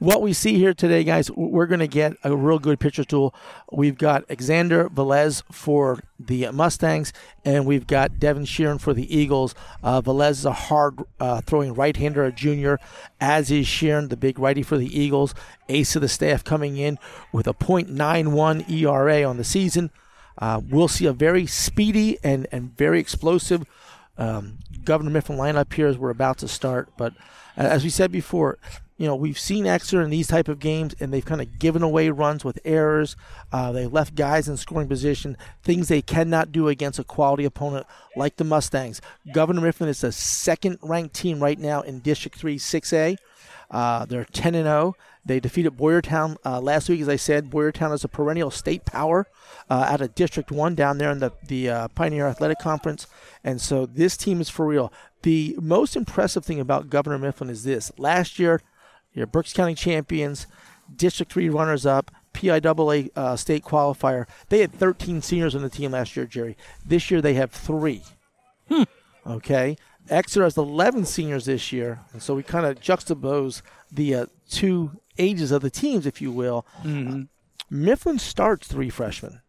what 0.01 0.23
we 0.23 0.33
see 0.33 0.55
here 0.55 0.75
today, 0.75 1.05
guys, 1.05 1.31
we're 1.31 1.67
going 1.67 1.81
to 1.81 1.87
get 1.87 2.15
a 2.25 2.35
real 2.35 2.59
good 2.59 2.81
pitcher 2.81 3.05
tool. 3.05 3.35
We've 3.71 3.97
got 3.97 4.25
Alexander 4.41 4.89
Velez 4.89 5.43
for 5.53 5.99
the 6.19 6.51
Mustangs, 6.51 7.13
and 7.45 7.67
we've 7.67 7.87
got 7.87 8.19
Devin 8.19 8.45
Sheeran 8.45 8.81
for 8.81 8.95
the 8.95 9.15
Eagles. 9.15 9.55
Uh, 9.83 10.01
Velez 10.01 10.31
is 10.31 10.45
a 10.47 10.53
hard 10.53 10.99
uh, 11.21 11.43
throwing 11.43 11.75
right 11.75 11.95
hander, 11.95 12.25
a 12.25 12.33
junior, 12.33 12.79
as 13.21 13.51
is 13.51 13.67
Sheeran, 13.67 14.09
the 14.09 14.17
big 14.17 14.39
righty 14.39 14.63
for 14.63 14.79
the 14.79 14.99
Eagles. 14.99 15.35
Ace 15.69 15.95
of 15.95 16.01
the 16.01 16.09
staff 16.09 16.43
coming 16.43 16.79
in 16.79 16.99
with 17.33 17.47
a 17.47 17.53
.91 17.53 18.71
ERA 18.71 19.25
on 19.29 19.37
the 19.37 19.45
season. 19.45 19.91
Uh, 20.39 20.59
we'll 20.71 20.89
see 20.89 21.05
a 21.05 21.13
very 21.13 21.47
speedy 21.47 22.17
and, 22.25 22.47
and 22.51 22.75
very 22.79 22.99
explosive 22.99 23.67
um, 24.17 24.61
Governor 24.85 25.11
Mifflin 25.11 25.37
lineup 25.37 25.71
here 25.71 25.87
as 25.87 25.99
we're 25.99 26.09
about 26.09 26.39
to 26.39 26.49
start. 26.49 26.89
But 26.97 27.13
as 27.59 27.85
we 27.85 27.91
said 27.91 28.11
before, 28.11 28.57
you 29.01 29.07
know, 29.07 29.17
we've 29.17 29.39
seen 29.39 29.67
Exeter 29.67 30.03
in 30.03 30.11
these 30.11 30.27
type 30.27 30.47
of 30.47 30.59
games, 30.59 30.95
and 31.01 31.11
they've 31.11 31.25
kind 31.25 31.41
of 31.41 31.59
given 31.59 31.83
away 31.83 32.11
runs 32.11 32.45
with 32.45 32.61
errors. 32.67 33.17
Uh, 33.51 33.73
they 33.73 33.87
left 33.87 34.15
guys 34.15 34.47
in 34.47 34.59
scoring 34.59 34.89
position, 34.89 35.39
things 35.63 35.89
they 35.89 36.03
cannot 36.03 36.53
do 36.53 36.69
against 36.69 36.99
a 36.99 37.05
quality 37.05 37.47
opponent 37.47 37.87
like 38.15 38.37
the 38.37 38.45
Mustangs. 38.45 39.01
Governor 39.33 39.63
Mifflin 39.63 39.89
is 39.89 40.03
the 40.03 40.13
second-ranked 40.13 41.15
team 41.15 41.43
right 41.43 41.59
now 41.59 41.81
in 41.81 42.01
District 42.01 42.37
3 42.37 42.59
6A. 42.59 43.17
Uh, 43.71 44.05
they're 44.05 44.27
10 44.27 44.55
and 44.55 44.67
0. 44.67 44.95
They 45.25 45.41
defeated 45.41 45.79
Boyertown 45.79 46.37
uh, 46.45 46.61
last 46.61 46.91
week, 46.91 47.01
as 47.01 47.09
I 47.09 47.17
said. 47.17 47.51
Boyertown 47.51 47.95
is 47.95 48.05
a 48.05 48.09
perennial 48.09 48.51
state 48.51 48.85
power 48.85 49.27
uh, 49.71 49.87
out 49.89 50.03
of 50.03 50.15
District 50.15 50.51
1 50.51 50.75
down 50.75 50.99
there 50.99 51.11
in 51.11 51.21
the, 51.21 51.33
the 51.47 51.71
uh, 51.71 51.89
Pioneer 51.89 52.27
Athletic 52.27 52.59
Conference. 52.59 53.07
And 53.43 53.63
so 53.63 53.87
this 53.87 54.19
team 54.19 54.43
is 54.43 54.51
for 54.51 54.67
real. 54.67 54.93
The 55.23 55.57
most 55.59 55.97
impressive 55.97 56.45
thing 56.45 56.61
about 56.61 56.91
Governor 56.91 57.19
Mifflin 57.19 57.49
is 57.49 57.65
this. 57.65 57.91
Last 57.97 58.39
year, 58.39 58.61
your 59.13 59.27
Berks 59.27 59.53
County 59.53 59.75
champions, 59.75 60.47
District 60.95 61.33
3 61.33 61.49
runners 61.49 61.87
up, 61.87 62.11
PIAA 62.35 63.11
uh, 63.17 63.37
state 63.37 63.65
qualifier. 63.65 64.27
They 64.49 64.61
had 64.61 64.73
13 64.73 65.23
seniors 65.23 65.55
on 65.55 65.63
the 65.63 65.69
team 65.69 65.93
last 65.93 66.17
year, 66.17 66.27
Jerry. 66.27 66.57
This 66.85 67.11
year 67.11 67.21
they 67.21 67.35
have 67.35 67.51
three. 67.51 68.03
Hmm. 68.69 68.85
Okay. 69.27 69.77
Exeter 70.09 70.45
has 70.45 70.57
11 70.57 71.05
seniors 71.07 71.45
this 71.45 71.73
year. 71.73 72.01
And 72.13 72.23
so 72.23 72.35
we 72.35 72.43
kind 72.43 72.67
of 72.67 72.81
juxtapose 72.81 73.63
the 73.91 74.15
uh, 74.15 74.27
two 74.49 74.93
ages 75.19 75.51
of 75.51 75.63
the 75.63 75.71
teams, 75.71 76.07
if 76.07 76.21
you 76.23 76.33
will. 76.33 76.67
Mm-hmm. 76.83 77.23
Mifflin 77.71 78.19
starts 78.19 78.67
three 78.67 78.91
freshmen. 78.91 79.41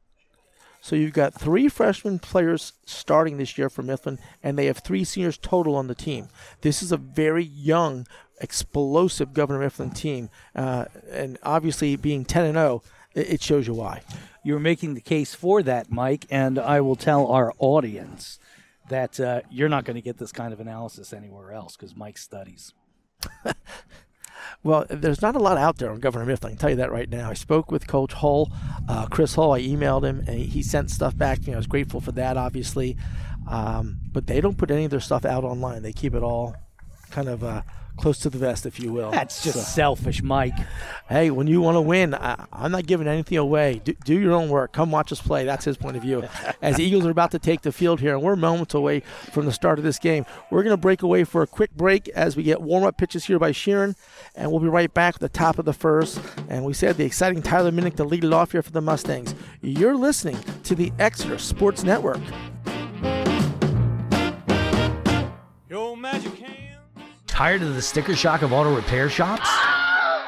So 0.82 0.96
you've 0.96 1.14
got 1.14 1.36
three 1.36 1.70
freshman 1.70 2.18
players 2.18 2.74
starting 2.86 3.38
this 3.38 3.56
year 3.58 3.70
for 3.70 3.84
Mifflin, 3.84 4.20
and 4.42 4.58
they 4.58 4.66
have 4.66 4.80
three 4.80 5.04
seniors 5.04 5.38
total 5.38 5.76
on 5.76 5.88
the 5.88 5.96
team. 5.96 6.28
This 6.62 6.82
is 6.82 6.92
a 6.92 6.98
very 6.98 7.44
young 7.44 8.08
explosive 8.42 9.34
Governor 9.34 9.60
Mifflin 9.60 9.92
team, 9.92 10.30
uh, 10.56 10.86
and 11.12 11.38
obviously 11.44 11.96
being 11.96 12.26
10 12.26 12.46
and 12.46 12.56
0, 12.56 12.82
it 13.14 13.44
shows 13.44 13.68
you 13.68 13.76
why. 13.76 14.02
You're 14.44 14.60
making 14.60 14.96
the 14.96 15.02
case 15.02 15.36
for 15.36 15.62
that, 15.62 15.92
Mike, 15.92 16.26
and 16.32 16.58
I 16.58 16.82
will 16.82 16.96
tell 16.96 17.28
our 17.28 17.54
audience 17.60 18.40
that 18.90 19.20
uh, 19.20 19.42
you're 19.52 19.70
not 19.70 19.86
going 19.86 19.96
to 19.96 20.02
get 20.02 20.18
this 20.18 20.32
kind 20.32 20.52
of 20.52 20.60
analysis 20.60 21.14
anywhere 21.14 21.54
else 21.54 21.78
because 21.78 21.96
Mike 21.96 22.18
studies. 22.18 22.74
well, 24.64 24.86
there's 24.90 25.22
not 25.22 25.36
a 25.36 25.40
lot 25.40 25.58
out 25.58 25.78
there 25.78 25.90
on 25.90 26.00
Governor 26.00 26.26
Mifflin. 26.26 26.50
I 26.50 26.52
can 26.52 26.58
tell 26.60 26.70
you 26.70 26.76
that 26.78 26.92
right 26.92 27.10
now. 27.10 27.30
I 27.30 27.34
spoke 27.34 27.72
with 27.72 27.88
Coach 27.88 28.14
Hull, 28.14 28.52
uh, 28.88 29.08
Chris 29.08 29.34
Hull. 29.36 29.54
I 29.54 29.62
emailed 29.62 30.04
him, 30.04 30.20
and 30.28 30.40
he 30.40 30.62
sent 30.62 30.92
stuff 30.92 31.18
back. 31.18 31.46
You 31.46 31.52
know, 31.52 31.54
I 31.54 31.58
was 31.58 31.68
grateful 31.68 32.00
for 32.00 32.12
that, 32.14 32.38
obviously. 32.38 32.96
Um, 33.50 33.98
but 34.12 34.28
they 34.28 34.40
don't 34.40 34.58
put 34.58 34.70
any 34.70 34.86
of 34.86 34.92
their 34.92 35.00
stuff 35.00 35.26
out 35.26 35.44
online. 35.44 35.82
They 35.82 35.94
keep 35.94 36.14
it 36.14 36.22
all 36.22 36.56
kind 37.10 37.28
of 37.28 37.44
uh, 37.44 37.64
close 37.98 38.20
to 38.20 38.30
the 38.30 38.38
vest, 38.38 38.66
if 38.66 38.80
you 38.80 38.92
will. 38.92 39.12
That's 39.12 39.44
just 39.44 39.56
So- 39.58 39.64
selfish, 39.64 40.22
Mike. 40.24 40.56
hey, 41.10 41.30
when 41.32 41.48
you 41.48 41.62
want 41.62 41.76
to 41.76 41.82
win, 41.82 42.16
I, 42.16 42.46
I'm 42.52 42.72
not 42.72 42.86
giving 42.88 43.08
anything 43.08 43.38
away. 43.38 43.82
Do, 43.84 43.94
do 44.06 44.20
your 44.20 44.34
own 44.34 44.50
work. 44.50 44.72
Come 44.72 44.92
watch 44.92 45.12
us 45.12 45.22
play. 45.22 45.46
That's 45.46 45.66
his 45.66 45.78
point 45.78 45.98
of 45.98 46.02
view. 46.02 46.24
As 46.62 46.78
the 46.78 46.84
Eagles 46.84 47.06
are 47.06 47.10
about 47.12 47.32
to 47.32 47.40
take 47.40 47.62
the 47.62 47.72
field 47.72 48.00
here, 48.00 48.14
and 48.14 48.24
we're 48.24 48.36
moments 48.36 48.74
away 48.74 49.02
from 49.32 49.46
the 49.46 49.52
start 49.52 49.78
of 49.78 49.84
this 49.84 50.00
game, 50.00 50.26
we're 50.50 50.64
going 50.64 50.74
to 50.74 50.78
break 50.78 51.02
away 51.04 51.24
for 51.24 51.42
a 51.42 51.48
quick 51.48 51.76
break 51.76 52.08
as 52.10 52.36
we 52.36 52.44
get 52.44 52.62
warm 52.62 52.84
up 52.84 52.98
pitches 52.98 53.26
here 53.26 53.40
by 53.40 53.52
Sheeran, 53.52 53.96
and 54.36 54.52
we'll 54.52 54.60
be 54.62 54.68
right 54.68 54.94
back 54.94 55.16
at 55.16 55.22
the 55.22 55.30
top 55.30 55.60
of 55.60 55.66
the 55.66 55.74
first. 55.74 56.20
And 56.50 56.66
we 56.66 56.74
said 56.74 56.98
the 56.98 57.06
exciting 57.06 57.42
Tyler 57.42 57.72
Minnick 57.72 57.96
to 57.98 58.04
lead 58.04 58.24
it 58.24 58.34
off 58.34 58.52
here 58.54 58.62
for 58.62 58.72
the 58.72 58.82
Mustangs. 58.82 59.36
You're 59.62 59.96
listening 59.96 60.38
to 60.64 60.76
the 60.76 60.92
Exeter 61.00 61.38
Sports 61.38 61.84
Network. 61.84 62.20
Tired 67.42 67.64
of 67.64 67.74
the 67.74 67.82
sticker 67.82 68.16
shock 68.16 68.44
of 68.44 68.54
auto 68.54 68.76
repair 68.76 69.10
shops? 69.10 69.50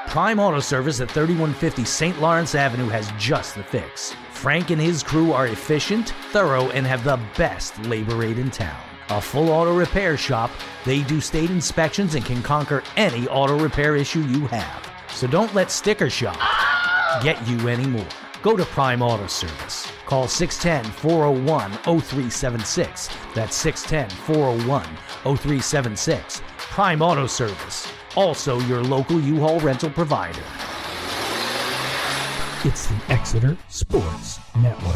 Prime 0.08 0.40
Auto 0.40 0.60
Service 0.60 1.00
at 1.00 1.12
3150 1.12 1.86
St. 1.86 2.20
Lawrence 2.20 2.56
Avenue 2.56 2.88
has 2.88 3.12
just 3.20 3.54
the 3.54 3.62
fix. 3.62 4.16
Frank 4.32 4.72
and 4.72 4.82
his 4.82 5.04
crew 5.04 5.32
are 5.32 5.46
efficient, 5.46 6.10
thorough, 6.32 6.72
and 6.72 6.88
have 6.88 7.04
the 7.04 7.20
best 7.38 7.78
labor 7.86 8.16
rate 8.16 8.40
in 8.40 8.50
town. 8.50 8.82
A 9.10 9.22
full 9.22 9.52
auto 9.52 9.78
repair 9.78 10.18
shop, 10.18 10.50
they 10.86 11.04
do 11.04 11.22
state 11.22 11.52
inspections 11.52 12.16
and 12.16 12.26
can 12.26 12.42
conquer 12.42 12.82
any 12.98 13.28
auto 13.28 13.60
repair 13.60 13.96
issue 13.96 14.22
you 14.22 14.48
have. 14.48 14.92
So 15.14 15.28
don't 15.28 15.54
let 15.54 15.70
sticker 15.70 16.10
shock 16.10 16.40
get 17.22 17.48
you 17.48 17.70
anymore. 17.70 18.10
Go 18.42 18.58
to 18.58 18.66
Prime 18.66 19.04
Auto 19.04 19.28
Service. 19.28 19.88
Call 20.08 20.28
610 20.28 20.92
401 20.94 21.74
0376. 22.02 23.10
That's 23.36 23.56
610 23.56 24.10
401 24.26 24.84
0376. 25.38 26.42
Prime 26.74 27.04
Auto 27.04 27.28
Service. 27.28 27.88
Also 28.16 28.60
your 28.62 28.82
local 28.82 29.22
U 29.22 29.40
Haul 29.40 29.60
rental 29.60 29.92
provider. 29.92 30.42
It's 32.68 32.88
the 32.88 33.00
Exeter 33.10 33.56
Sports 33.70 34.40
Network. 34.56 34.96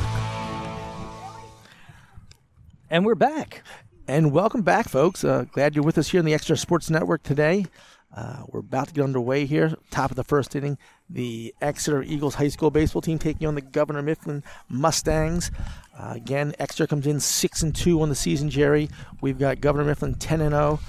And 2.90 3.06
we're 3.06 3.14
back. 3.14 3.62
And 4.08 4.32
welcome 4.32 4.64
back, 4.64 4.90
folks. 4.90 5.24
Uh, 5.24 5.46
glad 5.52 5.76
you're 5.76 5.86
with 5.86 6.00
us 6.00 6.10
here 6.10 6.18
in 6.18 6.26
the 6.26 6.34
Exeter 6.34 6.56
Sports 6.56 6.90
Network 6.90 7.22
today. 7.22 7.68
Uh, 8.12 8.42
we're 8.48 8.62
about 8.62 8.88
to 8.88 8.94
get 8.96 9.04
underway 9.04 9.46
here. 9.46 9.76
Top 9.92 10.10
of 10.10 10.16
the 10.16 10.24
first 10.24 10.56
inning, 10.56 10.80
the 11.10 11.54
Exeter 11.62 12.04
Eagles 12.04 12.36
high 12.36 12.50
school 12.50 12.70
baseball 12.70 13.02
team 13.02 13.18
taking 13.18 13.48
on 13.48 13.56
the 13.56 13.62
Governor 13.62 14.02
Mifflin 14.02 14.44
Mustangs. 14.70 15.52
Uh, 15.98 16.14
again, 16.16 16.54
Exeter 16.60 16.88
comes 16.88 17.08
in 17.08 17.20
six 17.20 17.64
and 17.64 17.76
two 17.76 18.02
on 18.02 18.10
the 18.10 18.16
season. 18.16 18.50
Jerry, 18.50 18.90
we've 19.22 19.40
got 19.40 19.62
Governor 19.62 19.86
Mifflin 19.86 20.16
ten 20.16 20.42
and 20.42 20.52
zero. 20.52 20.80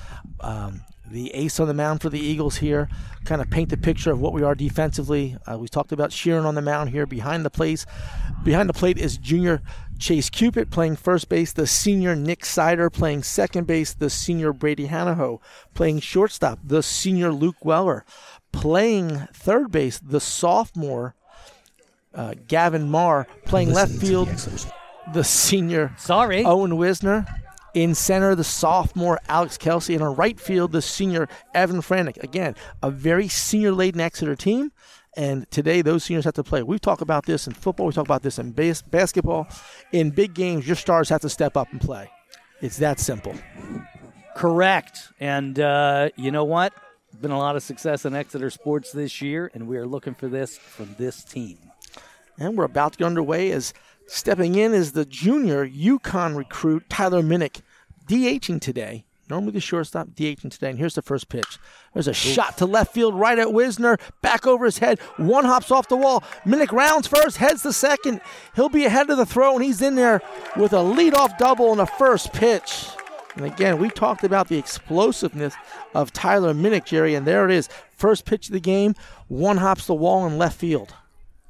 Um, 0.41 0.83
the 1.11 1.35
ace 1.35 1.59
on 1.59 1.69
the 1.69 1.75
mound 1.75 2.03
for 2.03 2.11
the 2.11 2.21
Eagles 2.21 2.57
here. 2.57 2.89
Kind 3.25 3.41
of 3.41 3.49
paint 3.49 3.71
the 3.71 3.77
picture 3.77 4.11
of 4.11 4.21
what 4.21 4.33
we 4.33 4.43
are 4.43 4.55
defensively. 4.55 5.37
Uh, 5.51 5.59
we 5.59 5.69
talked 5.69 5.93
about 5.93 6.11
Sheeran 6.11 6.45
on 6.45 6.55
the 6.55 6.63
mound 6.63 6.91
here. 6.91 7.07
Behind 7.07 7.45
the 7.45 7.51
plate, 7.51 7.87
behind 8.45 8.69
the 8.69 8.75
plate 8.75 8.99
is 8.99 9.17
junior 9.17 9.63
Chase 9.99 10.31
Cupid 10.31 10.71
playing 10.71 10.97
first 10.97 11.29
base. 11.29 11.53
The 11.53 11.67
senior 11.67 12.15
Nick 12.15 12.45
Sider 12.45 12.91
playing 12.91 13.23
second 13.23 13.67
base. 13.67 13.95
The 13.95 14.11
senior 14.11 14.53
Brady 14.53 14.89
Hanaho 14.89 15.41
playing 15.75 16.01
shortstop. 16.01 16.59
The 16.63 16.83
senior 16.83 17.33
Luke 17.33 17.65
Weller 17.65 18.05
playing 18.53 19.29
third 19.33 19.71
base. 19.71 19.99
The 19.99 20.21
sophomore 20.21 21.15
uh, 22.15 22.35
Gavin 22.47 22.91
Marr 22.91 23.27
playing 23.45 23.73
left 23.73 23.93
field. 23.93 24.29
The 25.13 25.25
senior 25.25 25.95
Sorry. 25.99 26.45
Owen 26.45 26.77
Wisner. 26.77 27.27
In 27.75 27.95
center, 27.95 28.35
the 28.35 28.45
sophomore 28.45 29.21
Alex 29.29 29.57
Kelsey. 29.57 29.95
And 29.95 30.03
on 30.03 30.17
right 30.17 30.39
field, 30.41 30.73
the 30.73 30.83
senior 30.83 31.29
Evan 31.55 31.81
Franick. 31.81 32.23
Again, 32.23 32.57
a 32.83 32.91
very 32.91 33.29
senior 33.29 33.73
laden 33.73 34.01
Exeter 34.01 34.35
team. 34.35 34.73
And 35.17 35.51
today, 35.51 35.83
those 35.83 36.05
seniors 36.05 36.25
have 36.25 36.35
to 36.35 36.45
play. 36.45 36.63
We 36.63 36.79
talk 36.79 37.01
about 37.01 37.27
this 37.27 37.47
in 37.47 37.55
football. 37.55 37.87
We 37.87 37.93
talk 37.93 38.05
about 38.05 38.23
this 38.23 38.39
in 38.39 38.53
base- 38.53 38.83
basketball. 38.83 39.49
In 39.93 40.11
big 40.11 40.35
games, 40.35 40.67
your 40.67 40.77
stars 40.77 41.09
have 41.09 41.21
to 41.23 41.29
step 41.29 41.57
up 41.57 41.69
and 41.73 41.81
play. 41.81 42.11
It's 42.61 42.79
that 42.79 43.01
simple. 43.01 43.35
Correct. 44.37 45.13
And 45.19 45.59
uh, 45.59 46.11
you 46.17 46.31
know 46.31 46.45
what? 46.45 46.73
Been 47.21 47.33
a 47.33 47.39
lot 47.39 47.57
of 47.57 47.65
success 47.65 48.05
in 48.05 48.15
Exeter 48.15 48.49
sports 48.49 48.93
this 48.93 49.21
year, 49.21 49.51
and 49.53 49.67
we 49.67 49.77
are 49.77 49.87
looking 49.87 50.15
for 50.15 50.29
this 50.29 50.57
from 50.57 50.95
this 50.99 51.25
team. 51.25 51.59
And 52.39 52.57
we're 52.57 52.63
about 52.63 52.93
to 52.93 52.99
get 52.99 53.07
underway 53.07 53.51
as 53.51 53.75
stepping 54.07 54.55
in 54.55 54.73
is 54.73 54.93
the 54.93 55.05
junior 55.05 55.69
UConn 55.69 56.37
recruit 56.37 56.89
Tyler 56.89 57.21
Minnick, 57.21 57.63
DHing 58.07 58.61
today. 58.61 59.05
Normally 59.29 59.51
the 59.51 59.61
shortstop, 59.61 60.11
DHing 60.11 60.49
today. 60.49 60.71
And 60.71 60.79
here's 60.79 60.95
the 60.95 61.03
first 61.03 61.29
pitch. 61.29 61.59
There's 61.93 62.07
a 62.07 62.15
shot 62.15 62.57
to 62.59 62.67
left 62.67 62.95
field 62.95 63.15
right 63.15 63.39
at 63.39 63.53
Wisner. 63.53 63.99
Back 64.23 64.47
over 64.47 64.65
his 64.65 64.79
head. 64.79 65.01
One 65.17 65.45
hops 65.45 65.73
off 65.73 65.89
the 65.89 65.97
wall. 65.97 66.23
Minnick 66.47 66.71
rounds 66.71 67.09
first, 67.09 67.39
heads 67.39 67.63
to 67.63 67.73
second. 67.73 68.21
He'll 68.55 68.69
be 68.69 68.85
ahead 68.85 69.11
of 69.11 69.17
the 69.17 69.27
throw, 69.27 69.57
and 69.57 69.65
he's 69.65 69.83
in 69.83 69.97
there 69.97 70.23
with 70.57 70.73
a 70.73 70.77
leadoff 70.77 71.37
double 71.37 71.71
on 71.71 71.79
the 71.79 71.87
first 71.87 72.33
pitch. 72.33 72.87
And 73.39 73.47
again, 73.47 73.79
we 73.79 73.89
talked 73.89 74.25
about 74.25 74.49
the 74.49 74.59
explosiveness 74.59 75.55
of 75.95 76.13
Tyler 76.13 76.53
Minnick, 76.53 76.85
Jerry, 76.85 77.15
and 77.15 77.25
there 77.25 77.49
it 77.49 77.53
is. 77.53 77.69
First 77.93 78.25
pitch 78.25 78.49
of 78.49 78.53
the 78.53 78.61
game. 78.61 78.97
One 79.29 79.59
hops 79.59 79.87
the 79.87 79.95
wall 79.95 80.27
in 80.27 80.39
left 80.39 80.59
field. 80.59 80.93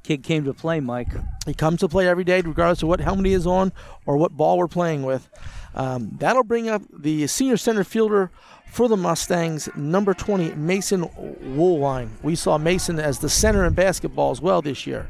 Kid 0.03 0.21
came 0.21 0.45
to 0.45 0.53
play, 0.53 0.79
Mike. 0.79 1.09
He 1.47 1.53
comes 1.55 1.79
to 1.79 1.87
play 1.87 2.07
every 2.07 2.23
day, 2.23 2.41
regardless 2.41 2.83
of 2.83 2.89
what 2.89 2.99
helmet 2.99 3.25
he 3.25 3.33
is 3.33 3.47
on 3.47 3.73
or 4.05 4.17
what 4.17 4.37
ball 4.37 4.59
we're 4.59 4.67
playing 4.67 5.01
with. 5.01 5.27
Um, 5.73 6.11
that'll 6.19 6.43
bring 6.43 6.69
up 6.69 6.83
the 6.93 7.25
senior 7.25 7.57
center 7.57 7.83
fielder 7.83 8.29
for 8.67 8.87
the 8.87 8.97
Mustangs, 8.97 9.67
number 9.75 10.13
20, 10.13 10.53
Mason 10.53 11.03
Woolwine. 11.03 12.09
We 12.21 12.35
saw 12.35 12.59
Mason 12.59 12.99
as 12.99 13.17
the 13.17 13.29
center 13.29 13.65
in 13.65 13.73
basketball 13.73 14.29
as 14.29 14.41
well 14.41 14.61
this 14.61 14.85
year. 14.85 15.09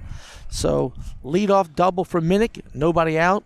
So, 0.49 0.93
leadoff 1.25 1.75
double 1.75 2.05
for 2.05 2.21
Minnick, 2.21 2.61
nobody 2.73 3.19
out. 3.19 3.43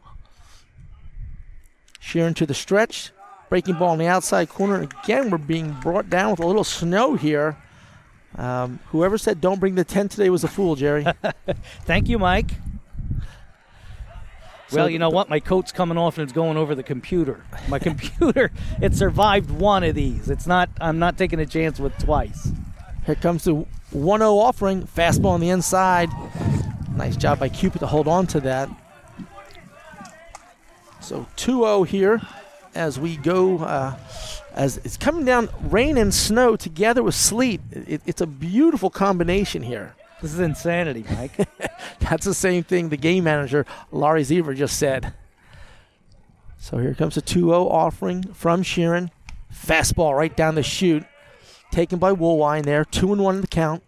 Sheeran 2.00 2.36
to 2.36 2.46
the 2.46 2.54
stretch, 2.54 3.12
breaking 3.54 3.76
ball 3.76 3.90
on 3.90 4.00
the 4.00 4.08
outside 4.08 4.50
corner. 4.50 4.82
Again, 5.04 5.30
we're 5.30 5.38
being 5.38 5.74
brought 5.74 6.10
down 6.10 6.32
with 6.32 6.40
a 6.40 6.48
little 6.48 6.64
snow 6.64 7.14
here. 7.14 7.56
Um, 8.36 8.80
whoever 8.88 9.16
said 9.16 9.42
don't 9.42 9.60
bring 9.60 9.76
the 9.76 9.84
tent 9.84 10.10
today 10.10 10.32
was 10.32 10.44
a 10.44 10.48
fool, 10.48 10.76
Jerry. 10.76 11.06
Thank 11.86 12.10
you, 12.10 12.18
Mike. 12.18 12.50
So 14.70 14.78
well, 14.78 14.90
you 14.90 14.98
know 14.98 15.12
what? 15.12 15.30
My 15.30 15.40
coat's 15.40 15.72
coming 15.72 16.00
off 16.00 16.18
and 16.18 16.24
it's 16.24 16.34
going 16.34 16.58
over 16.58 16.74
the 16.74 16.82
computer. 16.82 17.46
My 17.68 17.78
computer, 17.90 18.52
it 18.82 18.96
survived 18.96 19.52
one 19.52 19.84
of 19.84 19.94
these. 19.94 20.32
It's 20.32 20.48
not. 20.48 20.72
I'm 20.82 20.98
not 20.98 21.20
taking 21.20 21.40
a 21.40 21.46
chance 21.46 21.80
with 21.80 21.96
twice. 22.00 22.52
Here 23.06 23.14
comes 23.14 23.44
the 23.44 23.54
1 23.92 24.20
0 24.20 24.32
offering. 24.32 24.88
Fastball 24.88 25.28
on 25.28 25.42
the 25.42 25.50
inside. 25.50 26.10
Nice 26.96 27.16
job 27.16 27.38
by 27.38 27.50
Cupid 27.50 27.82
to 27.82 27.86
hold 27.86 28.08
on 28.08 28.26
to 28.26 28.40
that. 28.40 28.68
So 31.02 31.28
2 31.36 31.52
0 31.60 31.84
here 31.84 32.20
as 32.76 33.00
we 33.00 33.18
go. 33.18 33.60
Uh, 33.60 33.98
as 34.54 34.78
it's 34.78 34.98
coming 34.98 35.26
down 35.26 35.50
rain 35.64 35.98
and 35.98 36.14
snow 36.14 36.56
together 36.56 37.04
with 37.04 37.16
sleet. 37.16 37.62
It, 37.72 38.02
it's 38.06 38.22
a 38.22 38.28
beautiful 38.28 38.90
combination 38.90 39.64
here. 39.64 39.96
This 40.22 40.34
is 40.34 40.40
insanity, 40.40 41.06
Mike. 41.10 41.50
That's 42.00 42.26
the 42.26 42.34
same 42.34 42.64
thing 42.64 42.90
the 42.90 42.98
game 42.98 43.26
manager, 43.26 43.66
Laurie 43.92 44.24
Zever, 44.24 44.56
just 44.56 44.78
said. 44.78 45.14
So 46.58 46.78
here 46.78 46.94
comes 46.94 47.18
a 47.18 47.22
2 47.22 47.40
0 47.40 47.68
offering 47.68 48.24
from 48.34 48.64
Sheeran. 48.64 49.10
Fastball 49.54 50.16
right 50.16 50.36
down 50.36 50.56
the 50.56 50.64
chute. 50.64 51.04
Taken 51.72 52.00
by 52.00 52.14
Woolwine 52.14 52.64
there. 52.64 52.86
2 52.86 53.12
and 53.12 53.24
1 53.24 53.36
in 53.36 53.42
the 53.42 53.48
count. 53.48 53.84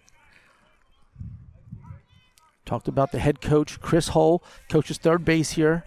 Talked 2.65 2.87
about 2.87 3.11
the 3.11 3.19
head 3.19 3.41
coach, 3.41 3.79
Chris 3.79 4.09
Hull, 4.09 4.43
coaches 4.69 4.97
third 4.97 5.23
base 5.23 5.51
here. 5.51 5.85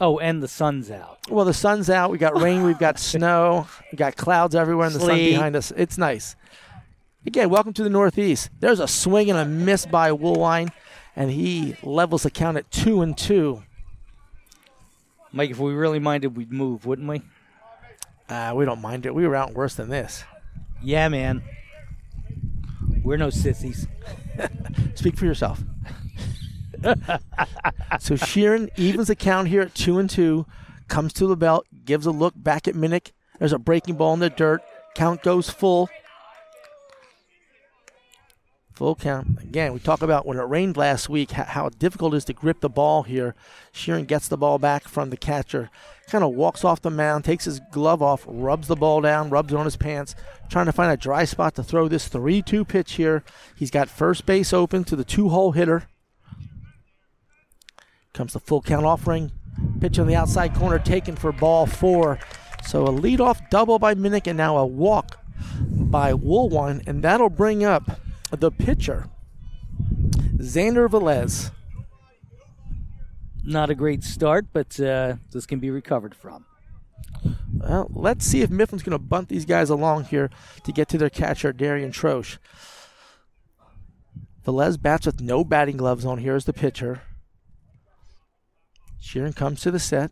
Oh, 0.00 0.18
and 0.18 0.42
the 0.42 0.48
sun's 0.48 0.90
out. 0.90 1.18
Well, 1.30 1.44
the 1.44 1.54
sun's 1.54 1.90
out. 1.90 2.10
We 2.10 2.18
got 2.18 2.40
rain. 2.40 2.64
We've 2.64 2.78
got 2.78 2.98
snow. 2.98 3.66
We 3.92 3.96
got 3.96 4.16
clouds 4.16 4.54
everywhere, 4.54 4.86
and 4.86 4.94
the 4.94 5.00
sun 5.00 5.16
behind 5.16 5.56
us. 5.56 5.72
It's 5.76 5.98
nice. 5.98 6.36
Again, 7.26 7.50
welcome 7.50 7.72
to 7.74 7.82
the 7.82 7.90
Northeast. 7.90 8.50
There's 8.60 8.80
a 8.80 8.88
swing 8.88 9.28
and 9.30 9.38
a 9.38 9.44
miss 9.44 9.84
by 9.86 10.10
Woolwine, 10.10 10.70
and 11.16 11.30
he 11.30 11.76
levels 11.82 12.22
the 12.22 12.30
count 12.30 12.56
at 12.56 12.70
two 12.70 13.02
and 13.02 13.16
two. 13.16 13.62
Mike, 15.32 15.50
if 15.50 15.58
we 15.58 15.72
really 15.74 15.98
minded, 15.98 16.36
we'd 16.36 16.52
move, 16.52 16.86
wouldn't 16.86 17.08
we? 17.08 17.22
Uh, 18.28 18.52
we 18.54 18.64
don't 18.64 18.80
mind 18.80 19.04
it. 19.04 19.14
We 19.14 19.26
were 19.26 19.36
out 19.36 19.54
worse 19.54 19.74
than 19.74 19.88
this. 19.90 20.24
Yeah, 20.82 21.08
man. 21.08 21.42
We're 23.02 23.16
no 23.16 23.30
sissies. 23.30 23.86
Speak 24.94 25.16
for 25.16 25.24
yourself. 25.24 25.62
so 28.00 28.14
Sheeran 28.14 28.70
evens 28.76 29.08
the 29.08 29.16
count 29.16 29.48
here 29.48 29.62
at 29.62 29.74
two 29.74 29.98
and 29.98 30.08
two. 30.08 30.46
Comes 30.88 31.12
to 31.14 31.26
the 31.26 31.36
belt, 31.36 31.66
gives 31.84 32.06
a 32.06 32.10
look 32.10 32.34
back 32.36 32.66
at 32.66 32.74
Minnick. 32.74 33.12
There's 33.38 33.52
a 33.52 33.58
breaking 33.58 33.96
ball 33.96 34.14
in 34.14 34.20
the 34.20 34.30
dirt. 34.30 34.62
Count 34.94 35.22
goes 35.22 35.50
full. 35.50 35.88
Full 38.72 38.94
count. 38.94 39.42
Again, 39.42 39.72
we 39.72 39.80
talk 39.80 40.02
about 40.02 40.24
when 40.24 40.38
it 40.38 40.42
rained 40.42 40.76
last 40.76 41.08
week 41.08 41.32
how, 41.32 41.68
difficult 41.68 42.14
it 42.14 42.18
is 42.18 42.24
to 42.26 42.32
grip 42.32 42.60
the 42.60 42.68
ball 42.68 43.02
here. 43.02 43.34
Sheeran 43.74 44.06
gets 44.06 44.28
the 44.28 44.36
ball 44.36 44.58
back 44.58 44.86
from 44.86 45.10
the 45.10 45.16
catcher, 45.16 45.68
kind 46.08 46.22
of 46.22 46.34
walks 46.34 46.64
off 46.64 46.80
the 46.80 46.88
mound, 46.90 47.24
takes 47.24 47.44
his 47.44 47.60
glove 47.72 48.02
off, 48.02 48.24
rubs 48.28 48.68
the 48.68 48.76
ball 48.76 49.00
down, 49.00 49.30
rubs 49.30 49.52
it 49.52 49.56
on 49.56 49.64
his 49.64 49.76
pants, 49.76 50.14
trying 50.48 50.66
to 50.66 50.72
find 50.72 50.92
a 50.92 50.96
dry 50.96 51.24
spot 51.24 51.56
to 51.56 51.64
throw 51.64 51.88
this 51.88 52.06
3 52.06 52.40
2 52.40 52.64
pitch 52.64 52.92
here. 52.92 53.24
He's 53.56 53.72
got 53.72 53.88
first 53.88 54.24
base 54.26 54.52
open 54.52 54.84
to 54.84 54.94
the 54.94 55.04
two 55.04 55.28
hole 55.28 55.52
hitter. 55.52 55.88
Comes 58.18 58.32
the 58.32 58.40
full 58.40 58.60
count 58.60 58.84
offering. 58.84 59.30
Pitch 59.80 59.96
on 60.00 60.08
the 60.08 60.16
outside 60.16 60.52
corner 60.52 60.80
taken 60.80 61.14
for 61.14 61.30
ball 61.30 61.66
four. 61.66 62.18
So 62.66 62.84
a 62.84 62.90
leadoff 62.90 63.48
double 63.48 63.78
by 63.78 63.94
Minnick 63.94 64.26
and 64.26 64.36
now 64.36 64.56
a 64.56 64.66
walk 64.66 65.20
by 65.60 66.12
Woolwine, 66.12 66.84
and 66.88 67.04
that'll 67.04 67.30
bring 67.30 67.64
up 67.64 68.00
the 68.32 68.50
pitcher, 68.50 69.06
Xander 70.38 70.88
Velez. 70.88 71.52
Not 73.44 73.70
a 73.70 73.76
great 73.76 74.02
start, 74.02 74.46
but 74.52 74.80
uh, 74.80 75.14
this 75.30 75.46
can 75.46 75.60
be 75.60 75.70
recovered 75.70 76.16
from. 76.16 76.44
Well, 77.54 77.88
let's 77.94 78.26
see 78.26 78.42
if 78.42 78.50
Mifflin's 78.50 78.82
going 78.82 78.98
to 78.98 78.98
bunt 78.98 79.28
these 79.28 79.44
guys 79.44 79.70
along 79.70 80.06
here 80.06 80.28
to 80.64 80.72
get 80.72 80.88
to 80.88 80.98
their 80.98 81.08
catcher, 81.08 81.52
Darian 81.52 81.92
Troche. 81.92 82.38
Velez 84.44 84.82
bats 84.82 85.06
with 85.06 85.20
no 85.20 85.44
batting 85.44 85.76
gloves 85.76 86.04
on 86.04 86.18
here 86.18 86.34
as 86.34 86.46
the 86.46 86.52
pitcher. 86.52 87.02
Sheeran 89.02 89.34
comes 89.34 89.60
to 89.62 89.70
the 89.70 89.78
set. 89.78 90.10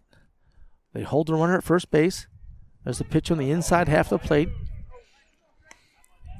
They 0.93 1.03
hold 1.03 1.27
the 1.27 1.35
runner 1.35 1.57
at 1.57 1.65
first 1.65 1.91
base. 1.91 2.27
There's 2.85 2.99
the 2.99 3.05
pitch 3.05 3.31
on 3.31 3.39
the 3.39 3.51
inside 3.51 3.89
half 3.89 4.13
of 4.13 4.21
the 4.21 4.27
plate. 4.27 4.49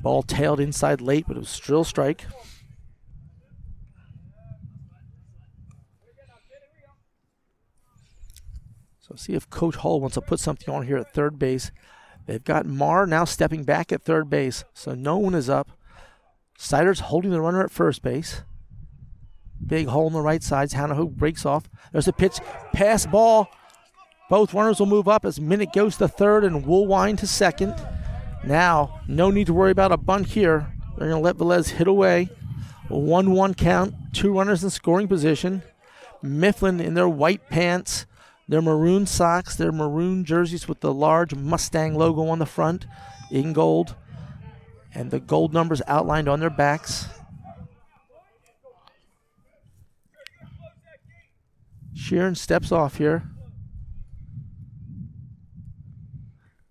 Ball 0.03 0.23
tailed 0.23 0.61
inside 0.61 1.01
late, 1.01 1.27
but 1.27 1.37
it 1.37 1.41
was 1.41 1.49
still 1.49 1.85
strike. 1.85 2.25
So 9.01 9.15
see 9.17 9.35
if 9.35 9.51
Coach 9.51 9.77
Hull 9.77 10.01
wants 10.01 10.15
to 10.15 10.21
put 10.21 10.41
something 10.41 10.73
on 10.73 10.87
here 10.87 10.97
at 10.97 11.13
third 11.13 11.39
base. 11.39 11.71
They've 12.27 12.43
got 12.43 12.67
Marr 12.67 13.07
now 13.07 13.25
stepping 13.25 13.63
back 13.63 13.93
at 13.93 14.03
third 14.03 14.29
base, 14.29 14.65
so 14.75 14.95
no 14.95 15.17
one 15.17 15.35
is 15.35 15.49
up. 15.49 15.71
Sider's 16.59 17.01
holding 17.01 17.31
the 17.31 17.41
runner 17.41 17.63
at 17.63 17.71
first 17.71 18.03
base. 18.03 18.43
Big 19.65 19.87
hole 19.89 20.07
on 20.07 20.13
the 20.13 20.21
right 20.21 20.43
side. 20.43 20.71
Hanaho 20.71 21.11
breaks 21.11 21.47
off. 21.47 21.69
There's 21.93 22.09
a 22.09 22.13
pitch, 22.13 22.39
pass 22.73 23.07
ball. 23.07 23.49
Both 24.29 24.55
runners 24.55 24.81
will 24.81 24.87
move 24.87 25.09
up 25.09 25.25
as 25.25 25.39
Minnick 25.39 25.73
goes 25.73 25.97
to 25.99 26.09
third 26.09 26.45
and 26.45 26.65
Woolwine 26.65 27.17
to 27.19 27.27
second. 27.27 27.75
Now, 28.45 29.01
no 29.09 29.31
need 29.31 29.47
to 29.47 29.55
worry 29.55 29.71
about 29.71 29.93
a 29.93 29.97
bunt 29.97 30.27
here. 30.27 30.73
They're 30.97 31.09
going 31.09 31.23
to 31.23 31.25
let 31.25 31.37
Velez 31.37 31.71
hit 31.71 31.87
away. 31.87 32.29
1 32.89 33.31
1 33.33 33.55
count, 33.55 33.95
two 34.13 34.33
runners 34.33 34.63
in 34.63 34.71
scoring 34.71 35.09
position. 35.09 35.63
Mifflin 36.23 36.81
in 36.81 36.95
their 36.95 37.09
white 37.09 37.49
pants, 37.49 38.07
their 38.49 38.63
maroon 38.63 39.07
socks, 39.07 39.57
their 39.57 39.73
maroon 39.73 40.25
jerseys 40.25 40.69
with 40.69 40.81
the 40.81 40.95
large 40.95 41.35
Mustang 41.35 41.95
logo 41.95 42.27
on 42.29 42.39
the 42.39 42.47
front 42.47 42.87
in 43.31 43.53
gold, 43.53 43.95
and 44.95 45.11
the 45.11 45.21
gold 45.21 45.53
numbers 45.53 45.83
outlined 45.87 46.29
on 46.29 46.41
their 46.41 46.51
backs. 46.51 47.07
Sheeran 52.07 52.37
steps 52.37 52.71
off 52.71 52.99
here. 52.99 53.25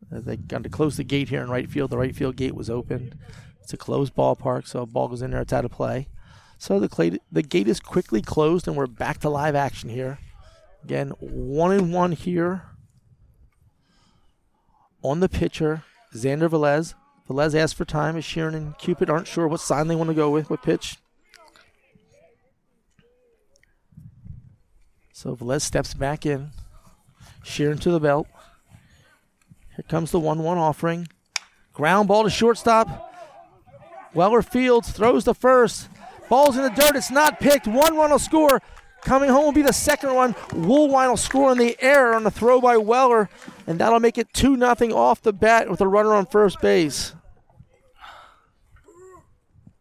They 0.10 0.38
got 0.38 0.64
to 0.64 0.70
close 0.70 0.96
the 0.96 1.04
gate 1.04 1.28
here 1.28 1.42
in 1.42 1.50
right 1.50 1.70
field. 1.70 1.90
The 1.90 1.98
right 1.98 2.16
field 2.16 2.38
gate 2.38 2.56
was 2.56 2.70
open. 2.70 3.20
It's 3.62 3.74
a 3.74 3.78
closed 3.78 4.16
ballpark, 4.16 4.66
so 4.66 4.82
a 4.82 4.86
ball 4.86 5.10
goes 5.10 5.22
in 5.22 5.32
there. 5.32 5.42
It's 5.42 5.52
out 5.52 5.66
of 5.66 5.72
play. 5.72 6.08
So 6.58 6.80
the, 6.80 6.88
clay, 6.88 7.20
the 7.30 7.42
gate 7.42 7.68
is 7.68 7.82
quickly 7.82 8.22
closed, 8.22 8.66
and 8.66 8.78
we're 8.78 8.88
back 8.88 9.20
to 9.22 9.30
live 9.30 9.56
action 9.56 9.90
here. 9.90 10.20
Again, 10.86 11.10
one 11.20 11.74
and 11.74 11.92
one 11.92 12.14
here 12.14 12.64
on 15.04 15.20
the 15.20 15.28
pitcher, 15.28 15.84
Xander 16.14 16.50
Velez. 16.50 16.94
Velez 17.30 17.56
asks 17.56 17.78
for 17.78 17.84
time 17.84 18.16
as 18.16 18.24
Sheeran 18.24 18.56
and 18.56 18.78
Cupid 18.78 19.10
aren't 19.10 19.28
sure 19.28 19.50
what 19.50 19.60
sign 19.60 19.88
they 19.88 19.96
want 19.96 20.10
to 20.10 20.14
go 20.14 20.30
with, 20.30 20.50
what 20.50 20.64
pitch. 20.64 20.98
So 25.16 25.34
Velez 25.34 25.62
steps 25.62 25.94
back 25.94 26.26
in. 26.26 26.52
Sheeran 27.42 27.80
to 27.80 27.92
the 27.92 28.02
belt. 28.02 28.28
Here 29.74 29.86
comes 29.88 30.12
the 30.12 30.20
1 30.20 30.40
1 30.40 30.58
offering. 30.58 31.08
Ground 31.72 32.10
ball 32.10 32.26
to 32.26 32.30
shortstop. 32.30 33.14
Weller 34.14 34.42
Fields 34.42 34.92
throws 34.92 35.24
the 35.24 35.34
first. 35.34 35.88
Ball's 36.28 36.58
in 36.58 36.64
the 36.64 36.70
dirt. 36.70 36.98
It's 36.98 37.12
not 37.12 37.40
picked. 37.40 37.66
One 37.66 37.96
run 37.96 38.12
will 38.12 38.20
score. 38.20 38.62
Coming 39.04 39.30
home 39.30 39.46
will 39.46 39.52
be 39.54 39.62
the 39.62 39.72
second 39.72 40.14
one. 40.14 40.34
Woolwine 40.50 41.08
will 41.08 41.16
score 41.16 41.54
in 41.54 41.60
the 41.60 41.82
air 41.82 42.14
on 42.14 42.24
the 42.24 42.32
throw 42.32 42.60
by 42.60 42.76
Weller, 42.76 43.30
and 43.68 43.80
that'll 43.80 44.02
make 44.02 44.18
it 44.18 44.34
2 44.34 44.58
0 44.58 44.98
off 44.98 45.22
the 45.22 45.32
bat 45.32 45.70
with 45.70 45.80
a 45.80 45.88
runner 45.88 46.14
on 46.14 46.26
first 46.26 46.60
base. 46.60 47.14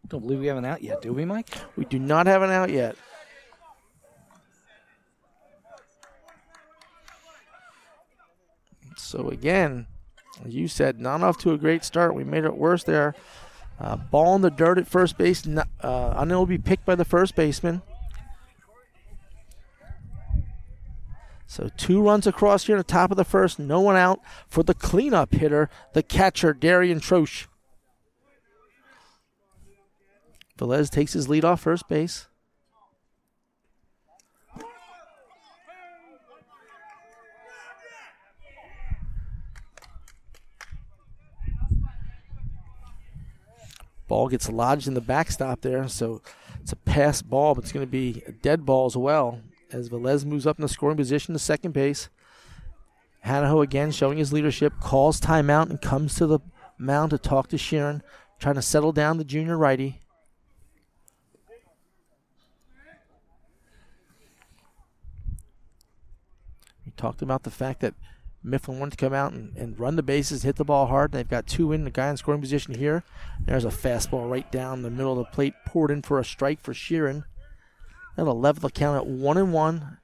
Don't 0.07 0.21
believe 0.21 0.39
we 0.39 0.47
have 0.47 0.57
an 0.57 0.63
out 0.63 0.81
yet, 0.81 1.01
do 1.01 1.11
we, 1.11 1.25
Mike? 1.25 1.49
We 1.75 1.83
do 1.83 1.99
not 1.99 2.25
have 2.25 2.41
an 2.41 2.51
out 2.51 2.69
yet. 2.69 2.95
So 9.05 9.29
again, 9.29 9.87
you 10.45 10.67
said 10.67 10.99
not 10.99 11.21
off 11.21 11.37
to 11.39 11.53
a 11.53 11.57
great 11.57 11.83
start. 11.83 12.15
We 12.15 12.23
made 12.23 12.43
it 12.43 12.57
worse 12.57 12.83
there. 12.83 13.15
Uh, 13.79 13.95
ball 13.97 14.35
in 14.35 14.41
the 14.41 14.49
dirt 14.49 14.77
at 14.77 14.87
first 14.87 15.17
base. 15.17 15.45
Uh, 15.47 16.25
it 16.27 16.33
will 16.33 16.45
be 16.45 16.57
picked 16.57 16.85
by 16.85 16.95
the 16.95 17.05
first 17.05 17.35
baseman. 17.35 17.81
So 21.45 21.69
two 21.77 22.01
runs 22.01 22.25
across 22.25 22.65
here 22.65 22.77
at 22.77 22.87
the 22.87 22.91
top 22.91 23.11
of 23.11 23.17
the 23.17 23.23
first. 23.23 23.59
No 23.59 23.79
one 23.79 23.95
out 23.95 24.19
for 24.47 24.63
the 24.63 24.73
cleanup 24.73 25.33
hitter, 25.33 25.69
the 25.93 26.03
catcher, 26.03 26.53
Darian 26.53 26.99
Troche. 26.99 27.47
Velez 30.57 30.89
takes 30.89 31.13
his 31.13 31.29
lead 31.29 31.45
off 31.45 31.61
first 31.61 31.87
base. 31.87 32.27
Ball 44.07 44.27
gets 44.27 44.49
lodged 44.49 44.87
in 44.87 44.93
the 44.93 45.01
backstop 45.01 45.61
there, 45.61 45.87
so 45.87 46.21
it's 46.61 46.71
a 46.71 46.75
pass 46.75 47.21
ball, 47.21 47.55
but 47.55 47.63
it's 47.63 47.71
going 47.71 47.85
to 47.85 47.91
be 47.91 48.23
a 48.27 48.31
dead 48.31 48.65
ball 48.65 48.85
as 48.85 48.95
well 48.95 49.41
as 49.71 49.89
Velez 49.89 50.25
moves 50.25 50.45
up 50.45 50.59
in 50.59 50.61
the 50.61 50.69
scoring 50.69 50.97
position 50.97 51.33
to 51.33 51.39
second 51.39 51.73
base. 51.73 52.09
Hanaho 53.25 53.63
again 53.63 53.91
showing 53.91 54.19
his 54.19 54.31
leadership, 54.31 54.73
calls 54.79 55.19
timeout 55.19 55.69
and 55.69 55.81
comes 55.81 56.13
to 56.15 56.27
the 56.27 56.39
mound 56.77 57.09
to 57.09 57.17
talk 57.17 57.47
to 57.49 57.55
Sheeran, 57.55 58.01
trying 58.39 58.55
to 58.55 58.61
settle 58.61 58.91
down 58.91 59.17
the 59.17 59.23
junior 59.23 59.57
righty. 59.57 60.01
We 66.85 66.91
talked 66.95 67.23
about 67.23 67.41
the 67.43 67.49
fact 67.49 67.79
that 67.79 67.95
Mifflin 68.45 68.79
wanted 68.79 68.91
to 68.91 68.97
come 68.97 69.13
out 69.13 69.33
and, 69.33 69.57
and 69.57 69.79
run 69.79 69.95
the 69.95 70.03
bases, 70.03 70.43
hit 70.43 70.57
the 70.57 70.63
ball 70.63 70.85
hard. 70.85 71.11
They've 71.11 71.27
got 71.27 71.47
two 71.47 71.71
in, 71.71 71.83
the 71.83 71.89
guy 71.89 72.09
in 72.09 72.17
scoring 72.17 72.41
position 72.41 72.75
here. 72.75 73.03
There's 73.43 73.65
a 73.65 73.69
fastball 73.69 74.29
right 74.29 74.49
down 74.51 74.83
the 74.83 74.91
middle 74.91 75.13
of 75.13 75.17
the 75.17 75.25
plate, 75.25 75.55
poured 75.65 75.89
in 75.89 76.03
for 76.03 76.19
a 76.19 76.25
strike 76.25 76.61
for 76.61 76.73
Sheeran. 76.73 77.23
That'll 78.15 78.39
level 78.39 78.61
the 78.61 78.69
count 78.69 78.97
at 78.97 79.07
one 79.07 79.37
and 79.37 79.51
one. 79.51 79.97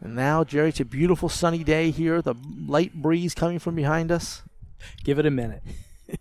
And 0.00 0.16
now, 0.16 0.44
Jerry, 0.44 0.70
it's 0.70 0.80
a 0.80 0.84
beautiful 0.84 1.28
sunny 1.28 1.62
day 1.62 1.90
here. 1.90 2.22
The 2.22 2.34
light 2.66 2.94
breeze 2.94 3.34
coming 3.34 3.58
from 3.58 3.74
behind 3.74 4.10
us. 4.10 4.42
Give 5.04 5.18
it 5.18 5.26
a 5.26 5.30
minute. 5.30 5.62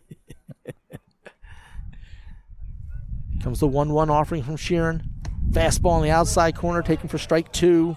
Comes 3.42 3.60
the 3.60 3.68
1 3.68 3.94
1 3.94 4.10
offering 4.10 4.44
from 4.44 4.58
Sheeran. 4.58 5.04
Fastball 5.52 5.92
on 5.92 6.04
the 6.04 6.12
outside 6.12 6.56
corner, 6.56 6.82
taken 6.82 7.08
for 7.08 7.18
strike 7.18 7.54
two. 7.54 7.96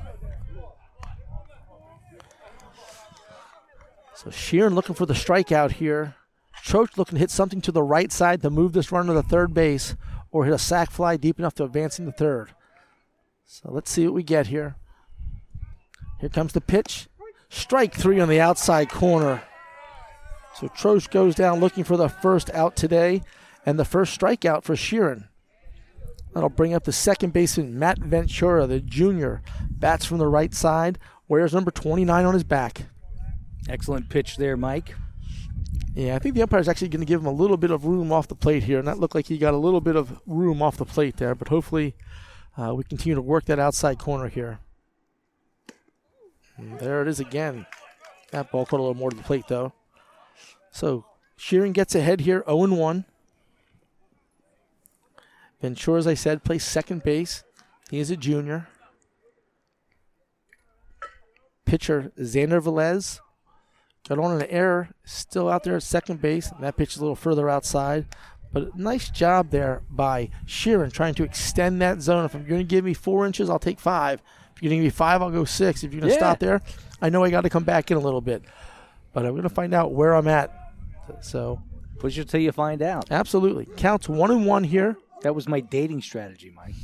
So 4.23 4.29
Sheeran 4.29 4.75
looking 4.75 4.95
for 4.95 5.07
the 5.07 5.15
strikeout 5.15 5.73
here. 5.73 6.15
Troche 6.63 6.99
looking 6.99 7.17
to 7.17 7.21
hit 7.21 7.31
something 7.31 7.63
to 7.63 7.73
the 7.73 7.83
right 7.83 8.13
side 8.13 8.43
to 8.43 8.51
move 8.51 8.75
this 8.75 8.93
runner 8.93 9.15
to 9.15 9.15
the 9.15 9.23
third 9.23 9.55
base 9.55 9.95
or 10.31 10.45
hit 10.45 10.53
a 10.53 10.59
sac 10.59 10.91
fly 10.91 11.17
deep 11.17 11.39
enough 11.39 11.55
to 11.55 11.65
advance 11.65 11.99
into 11.99 12.13
third. 12.13 12.51
So 13.47 13.71
let's 13.73 13.91
see 13.91 14.05
what 14.05 14.13
we 14.13 14.23
get 14.23 14.49
here. 14.49 14.77
Here 16.21 16.29
comes 16.29 16.53
the 16.53 16.61
pitch. 16.61 17.09
Strike 17.49 17.95
three 17.95 18.21
on 18.21 18.29
the 18.29 18.43
outside 18.43 18.91
corner. 18.91 19.43
So 20.55 20.69
Troche 20.69 21.09
goes 21.09 21.35
down 21.35 21.61
looking 21.61 21.85
for 21.85 21.97
the 21.97 22.11
first 22.11 22.51
out 22.51 22.77
today 22.77 23.23
and 23.65 23.79
the 23.79 23.87
first 23.87 24.21
strikeout 24.21 24.65
for 24.65 24.75
Sheeran. 24.75 25.29
That'll 26.35 26.51
bring 26.51 26.75
up 26.75 26.85
the 26.85 26.93
second 26.93 27.33
baseman, 27.33 27.79
Matt 27.79 27.99
Ventura, 28.01 28.67
the 28.67 28.81
junior. 28.81 29.41
Bats 29.71 30.05
from 30.05 30.19
the 30.19 30.29
right 30.29 30.53
side, 30.53 30.99
wears 31.27 31.55
number 31.55 31.71
29 31.71 32.27
on 32.27 32.35
his 32.35 32.45
back. 32.45 32.83
Excellent 33.69 34.09
pitch 34.09 34.37
there, 34.37 34.57
Mike. 34.57 34.95
Yeah, 35.95 36.15
I 36.15 36.19
think 36.19 36.35
the 36.35 36.43
umpire 36.43 36.61
is 36.61 36.69
actually 36.69 36.89
going 36.89 37.01
to 37.01 37.07
give 37.07 37.21
him 37.21 37.27
a 37.27 37.33
little 37.33 37.57
bit 37.57 37.71
of 37.71 37.85
room 37.85 38.13
off 38.13 38.29
the 38.29 38.35
plate 38.35 38.63
here, 38.63 38.79
and 38.79 38.87
that 38.87 38.99
looked 38.99 39.15
like 39.15 39.27
he 39.27 39.39
got 39.39 39.55
a 39.55 39.59
little 39.59 39.81
bit 39.81 39.97
of 39.97 40.21
room 40.27 40.63
off 40.63 40.77
the 40.77 40.85
plate 40.85 41.17
there. 41.17 41.35
But 41.35 41.49
hopefully, 41.49 41.95
uh, 42.57 42.75
we 42.75 42.85
continue 42.85 43.15
to 43.15 43.23
work 43.23 43.45
that 43.47 43.59
outside 43.59 43.99
corner 43.99 44.29
here. 44.29 44.61
And 46.57 46.79
there 46.79 47.03
it 47.03 47.09
is 47.09 47.21
again. 47.21 47.67
That 48.31 48.51
ball 48.51 48.67
caught 48.67 48.79
a 48.79 48.83
little 48.83 48.95
more 48.95 49.11
to 49.11 49.17
the 49.17 49.23
plate 49.23 49.47
though. 49.49 49.73
So 50.71 51.05
Sheeran 51.39 51.73
gets 51.73 51.95
ahead 51.95 52.21
here, 52.21 52.45
0 52.47 52.75
1. 52.75 53.05
Ventura, 55.61 55.99
as 55.99 56.07
I 56.07 56.15
said, 56.15 56.45
plays 56.45 56.65
second 56.65 57.03
base. 57.03 57.45
He 57.91 57.99
is 57.99 58.11
a 58.11 58.17
junior. 58.17 58.69
Pitcher 61.65 62.13
Xander 62.19 62.63
Velez 62.63 63.21
got 64.11 64.19
on 64.19 64.41
an 64.43 64.47
error, 64.51 64.91
still 65.05 65.49
out 65.49 65.65
there 65.65 65.77
at 65.77 65.83
second 65.83 66.21
base. 66.21 66.51
And 66.51 66.63
That 66.63 66.77
pitch 66.77 66.91
is 66.93 66.97
a 66.99 67.01
little 67.01 67.17
further 67.17 67.49
outside. 67.49 68.07
But 68.53 68.77
nice 68.77 69.09
job 69.11 69.51
there 69.51 69.83
by 69.89 70.31
Sheeran 70.47 70.93
trying 70.93 71.15
to 71.15 71.23
extend 71.23 71.81
that 71.83 72.03
zone. 72.03 72.25
If 72.25 72.35
you're 72.35 72.43
going 72.43 72.61
to 72.61 72.65
give 72.65 72.85
me 72.85 72.95
four 72.95 73.25
inches, 73.25 73.49
I'll 73.49 73.59
take 73.61 73.79
five. 73.81 74.21
If 74.57 74.63
you're 74.63 74.71
going 74.71 74.81
to 74.81 74.85
give 74.85 74.93
me 74.93 74.97
five, 74.97 75.23
I'll 75.23 75.31
go 75.31 75.45
six. 75.45 75.85
If 75.85 75.93
you're 75.93 76.01
going 76.01 76.11
to 76.11 76.15
Yeah. 76.17 76.21
stop 76.21 76.39
there, 76.41 76.61
I 77.01 77.09
know 77.11 77.23
I 77.23 77.31
got 77.31 77.43
to 77.43 77.51
come 77.51 77.63
back 77.65 77.91
in 77.93 77.97
a 77.97 78.01
little 78.01 78.21
bit. 78.21 78.43
But 79.13 79.25
I'm 79.25 79.31
going 79.33 79.45
to 79.45 79.49
find 79.49 79.73
out 79.73 79.93
where 79.93 80.15
I'm 80.15 80.27
at. 80.29 80.53
So, 81.21 81.61
Push 81.99 82.17
it 82.19 82.29
till 82.29 82.41
you 82.41 82.51
find 82.51 82.81
out. 82.83 83.11
absolutely. 83.11 83.67
Counts 83.77 84.09
one 84.09 84.31
and 84.31 84.47
one 84.47 84.65
here. 84.65 84.97
That 85.23 85.35
was 85.35 85.47
my 85.47 85.61
dating 85.61 86.01
strategy, 86.03 86.51
Mike. 86.55 86.75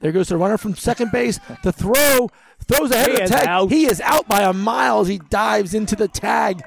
There 0.00 0.12
goes 0.12 0.28
the 0.28 0.36
runner 0.36 0.58
from 0.58 0.74
second 0.74 1.12
base. 1.12 1.38
The 1.62 1.72
throw 1.72 2.30
throws 2.66 2.90
ahead 2.90 3.08
He 3.08 3.20
of 3.22 3.28
the 3.28 3.34
tag. 3.36 3.46
out. 3.48 3.70
He 3.70 3.86
is 3.86 4.00
out 4.00 4.28
by 4.28 4.42
a 4.42 4.52
mile 4.52 5.00
as 5.00 5.08
he 5.08 5.18
dives 5.18 5.74
into 5.74 5.96
the 5.96 6.08
tag 6.08 6.62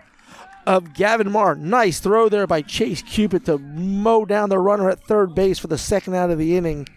of 0.66 0.94
Gavin 0.94 1.32
Marr. 1.32 1.56
Nice 1.56 2.00
throw 2.00 2.30
there 2.30 2.46
by 2.48 2.62
Chase 2.62 3.02
Cupid 3.02 3.46
to 3.46 3.58
mow 3.58 4.26
down 4.26 4.50
the 4.50 4.60
runner 4.60 4.90
at 4.90 5.04
third 5.04 5.34
base 5.34 5.58
for 5.60 5.68
the 5.68 5.78
second 5.78 6.16
out 6.16 6.30
of 6.30 6.38
the 6.38 6.56
inning. 6.56 6.88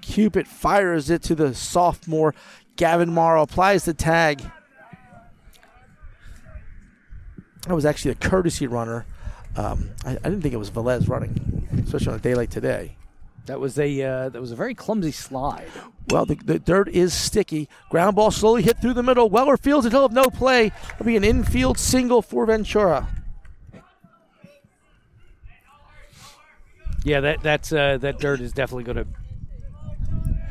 Cupid 0.00 0.46
fires 0.46 1.10
it 1.10 1.22
to 1.24 1.34
the 1.34 1.54
sophomore. 1.54 2.34
Gavin 2.76 3.12
Marr 3.12 3.36
applies 3.36 3.84
the 3.84 3.94
tag. 3.94 4.42
That 7.66 7.74
was 7.74 7.84
actually 7.84 8.12
a 8.12 8.14
courtesy 8.16 8.66
runner. 8.66 9.06
Um, 9.56 9.90
I, 10.04 10.12
I 10.12 10.14
didn't 10.14 10.40
think 10.42 10.54
it 10.54 10.58
was 10.58 10.70
Velez 10.70 11.08
running, 11.08 11.68
especially 11.84 12.12
on 12.12 12.18
a 12.18 12.22
day 12.22 12.34
like 12.34 12.50
today. 12.50 12.96
That 13.46 13.58
was 13.58 13.78
a 13.78 14.02
uh, 14.02 14.28
that 14.28 14.40
was 14.40 14.52
a 14.52 14.56
very 14.56 14.74
clumsy 14.74 15.10
slide. 15.12 15.68
Well, 16.08 16.24
the, 16.26 16.34
the 16.36 16.58
dirt 16.58 16.88
is 16.88 17.12
sticky. 17.12 17.68
Ground 17.90 18.16
ball 18.16 18.30
slowly 18.30 18.62
hit 18.62 18.80
through 18.80 18.94
the 18.94 19.02
middle. 19.02 19.28
Weller 19.28 19.56
fields 19.56 19.86
it. 19.86 19.92
He'll 19.92 20.02
have 20.02 20.12
no 20.12 20.24
play. 20.30 20.72
It'll 20.94 21.06
be 21.06 21.16
an 21.16 21.24
infield 21.24 21.78
single 21.78 22.22
for 22.22 22.46
Ventura. 22.46 23.08
Yeah, 27.04 27.20
that 27.20 27.42
that's 27.42 27.72
uh, 27.72 27.98
that 27.98 28.18
dirt 28.18 28.40
is 28.40 28.52
definitely 28.52 28.84
going 28.84 28.98
to 28.98 29.06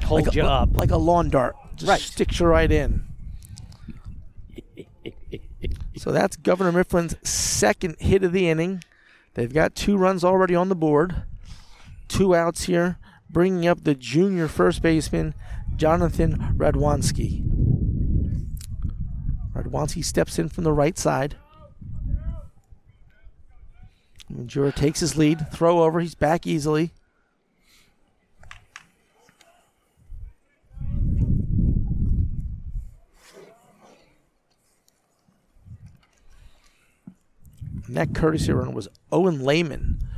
hold 0.08 0.26
Like 0.28 0.36
you 0.36 0.42
a, 0.44 0.46
up. 0.48 0.70
like 0.76 0.92
a 0.92 0.98
lawn 0.98 1.30
dart. 1.30 1.56
Just 1.76 1.90
Right. 1.90 2.02
sticks 2.02 2.40
you 2.40 2.48
right 2.48 2.72
in. 2.72 3.04
So 5.98 6.14
that's 6.14 6.38
Governor 6.38 6.72
Mifflin's 6.72 7.16
second 7.30 7.98
hit 8.00 8.24
of 8.24 8.32
the 8.32 8.48
inning. 8.50 8.82
They've 9.34 9.54
got 9.54 9.76
two 9.76 9.98
runs 9.98 10.24
already 10.24 10.56
on 10.56 10.70
the 10.70 10.76
board. 10.76 11.24
Two 12.10 12.36
outs 12.36 12.66
here, 12.66 12.98
bringing 13.30 13.66
up 13.66 13.86
the 13.86 13.96
junior 13.96 14.50
first 14.50 14.82
baseman, 14.82 15.34
Jonathan 15.78 16.56
Radwanski. 16.58 17.46
Radwanski 19.56 20.04
steps 20.04 20.38
in 20.38 20.50
from 20.50 20.66
the 20.66 20.74
right 20.74 20.98
side. 20.98 21.38
Ventura 24.30 24.72
takes 24.72 25.00
his 25.00 25.16
lead. 25.16 25.52
Throw 25.52 25.84
over. 25.84 26.00
He's 26.00 26.16
back 26.16 26.46
easily. 26.46 26.92
And 37.88 37.98
that 37.98 38.14
courtesy 38.14 38.52
run 38.52 38.74
was 38.74 38.88
Owen 39.12 39.44
Lehman 39.44 40.09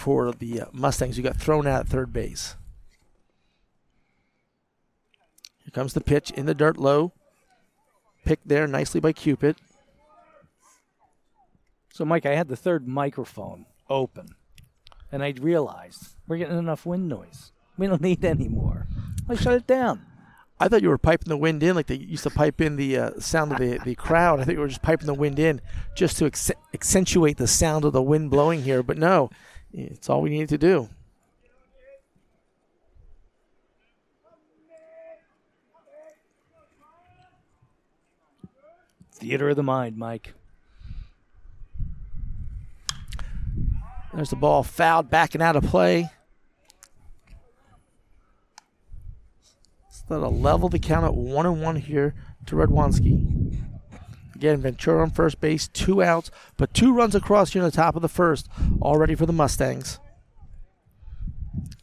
for 0.00 0.32
the 0.32 0.62
uh, 0.62 0.66
Mustangs 0.72 1.16
who 1.16 1.22
got 1.22 1.36
thrown 1.36 1.66
out 1.66 1.80
at 1.80 1.88
third 1.88 2.10
base. 2.10 2.56
Here 5.58 5.70
comes 5.72 5.92
the 5.92 6.00
pitch 6.00 6.30
in 6.30 6.46
the 6.46 6.54
dirt 6.54 6.78
low. 6.78 7.12
Picked 8.24 8.48
there 8.48 8.66
nicely 8.66 8.98
by 8.98 9.12
Cupid. 9.12 9.56
So, 11.92 12.04
Mike, 12.06 12.24
I 12.24 12.34
had 12.34 12.48
the 12.48 12.56
third 12.56 12.88
microphone 12.88 13.66
open, 13.90 14.28
and 15.12 15.22
I 15.22 15.34
realized 15.38 16.16
we're 16.26 16.38
getting 16.38 16.58
enough 16.58 16.86
wind 16.86 17.08
noise. 17.08 17.52
We 17.76 17.86
don't 17.86 18.00
need 18.00 18.24
any 18.24 18.48
more. 18.48 18.86
I 19.28 19.34
shut 19.34 19.54
it 19.54 19.66
down. 19.66 20.06
I 20.58 20.68
thought 20.68 20.82
you 20.82 20.88
were 20.88 20.98
piping 20.98 21.28
the 21.28 21.36
wind 21.36 21.62
in 21.62 21.74
like 21.74 21.86
they 21.86 21.96
used 21.96 22.22
to 22.24 22.30
pipe 22.30 22.60
in 22.60 22.76
the 22.76 22.96
uh, 22.96 23.10
sound 23.18 23.52
of 23.52 23.58
the, 23.58 23.78
the 23.84 23.94
crowd. 23.94 24.40
I 24.40 24.44
think 24.44 24.56
you 24.56 24.60
were 24.60 24.68
just 24.68 24.82
piping 24.82 25.06
the 25.06 25.14
wind 25.14 25.38
in 25.38 25.60
just 25.94 26.18
to 26.18 26.24
acce- 26.24 26.52
accentuate 26.72 27.36
the 27.38 27.46
sound 27.46 27.84
of 27.84 27.92
the 27.92 28.02
wind 28.02 28.30
blowing 28.30 28.62
here. 28.62 28.82
But 28.82 28.98
no, 28.98 29.30
it's 29.72 30.08
all 30.08 30.22
we 30.22 30.30
needed 30.30 30.48
to 30.50 30.58
do. 30.58 30.88
Theater 39.12 39.50
of 39.50 39.56
the 39.56 39.62
mind, 39.62 39.98
Mike. 39.98 40.32
There's 44.14 44.30
the 44.30 44.36
ball 44.36 44.62
fouled, 44.62 45.10
backing 45.10 45.42
out 45.42 45.56
of 45.56 45.64
play. 45.64 46.10
So 49.90 50.04
that'll 50.08 50.36
level 50.36 50.68
the 50.68 50.78
count 50.78 51.04
at 51.04 51.14
one 51.14 51.46
and 51.46 51.62
one 51.62 51.76
here 51.76 52.14
to 52.46 52.56
Radwanski. 52.56 53.39
Again, 54.40 54.62
Ventura 54.62 55.02
on 55.02 55.10
first 55.10 55.38
base, 55.38 55.68
two 55.68 56.02
outs, 56.02 56.30
but 56.56 56.72
two 56.72 56.94
runs 56.94 57.14
across 57.14 57.52
here 57.52 57.60
in 57.60 57.68
the 57.68 57.76
top 57.76 57.94
of 57.94 58.00
the 58.00 58.08
first, 58.08 58.48
all 58.80 58.96
ready 58.96 59.14
for 59.14 59.26
the 59.26 59.34
Mustangs. 59.34 59.98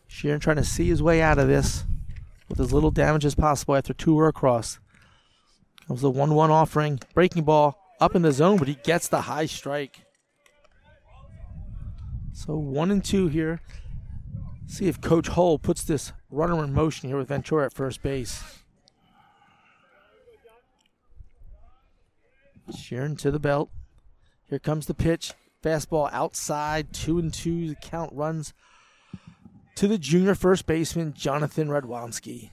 Sheeran 0.10 0.42
trying 0.42 0.56
to 0.56 0.64
see 0.64 0.88
his 0.88 1.04
way 1.04 1.22
out 1.22 1.38
of 1.38 1.48
this 1.48 1.84
with 2.50 2.60
as 2.60 2.74
little 2.74 2.90
damage 2.90 3.26
as 3.26 3.36
possible 3.36 3.76
after 3.76 3.94
two 3.94 4.16
were 4.16 4.28
across. 4.28 4.80
Comes 5.88 6.02
the 6.02 6.10
1 6.10 6.34
1 6.34 6.50
offering. 6.50 7.00
Breaking 7.14 7.44
ball 7.44 7.78
up 8.02 8.16
in 8.16 8.24
the 8.24 8.32
zone, 8.32 8.58
but 8.58 8.68
he 8.68 8.80
gets 8.84 9.08
the 9.08 9.22
high 9.22 9.46
strike. 9.46 10.00
So 12.34 12.58
one 12.58 12.90
and 12.90 13.06
two 13.06 13.28
here. 13.28 13.62
See 14.66 14.88
if 14.88 15.00
Coach 15.00 15.28
Hull 15.28 15.60
puts 15.60 15.84
this 15.84 16.12
runner 16.32 16.64
in 16.64 16.74
motion 16.74 17.08
here 17.08 17.20
with 17.20 17.28
Ventura 17.28 17.68
at 17.68 17.74
first 17.74 18.02
base. 18.02 18.64
Sheeran 22.72 23.18
to 23.20 23.32
the 23.32 23.40
belt. 23.40 23.70
Here 24.44 24.60
comes 24.60 24.86
the 24.86 24.94
pitch. 24.94 25.34
Fastball 25.64 26.10
outside. 26.12 26.94
Two 26.94 27.20
and 27.20 27.34
two. 27.34 27.70
The 27.70 27.76
count 27.76 28.12
runs 28.14 28.54
to 29.76 29.88
the 29.88 29.98
junior 29.98 30.36
first 30.36 30.66
baseman, 30.66 31.14
Jonathan 31.14 31.70
Radwanski. 31.70 32.50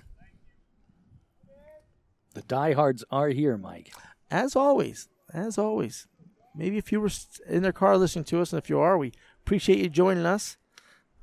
The 2.35 2.43
diehards 2.43 3.05
are 3.11 3.29
here, 3.29 3.57
Mike. 3.57 3.93
As 4.31 4.57
always, 4.57 5.09
as 5.33 5.57
always. 5.57 6.07
Maybe 6.55 6.79
if 6.79 6.93
you 6.93 7.01
were 7.01 7.11
in 7.49 7.63
their 7.63 7.73
car 7.73 7.97
listening 7.97 8.25
to 8.27 8.41
us, 8.41 8.53
and 8.53 8.63
if 8.63 8.69
you 8.69 8.79
are, 8.79 8.99
we 8.99 9.13
appreciate 9.43 9.79
you 9.79 9.89
joining 9.89 10.27
us. 10.27 10.57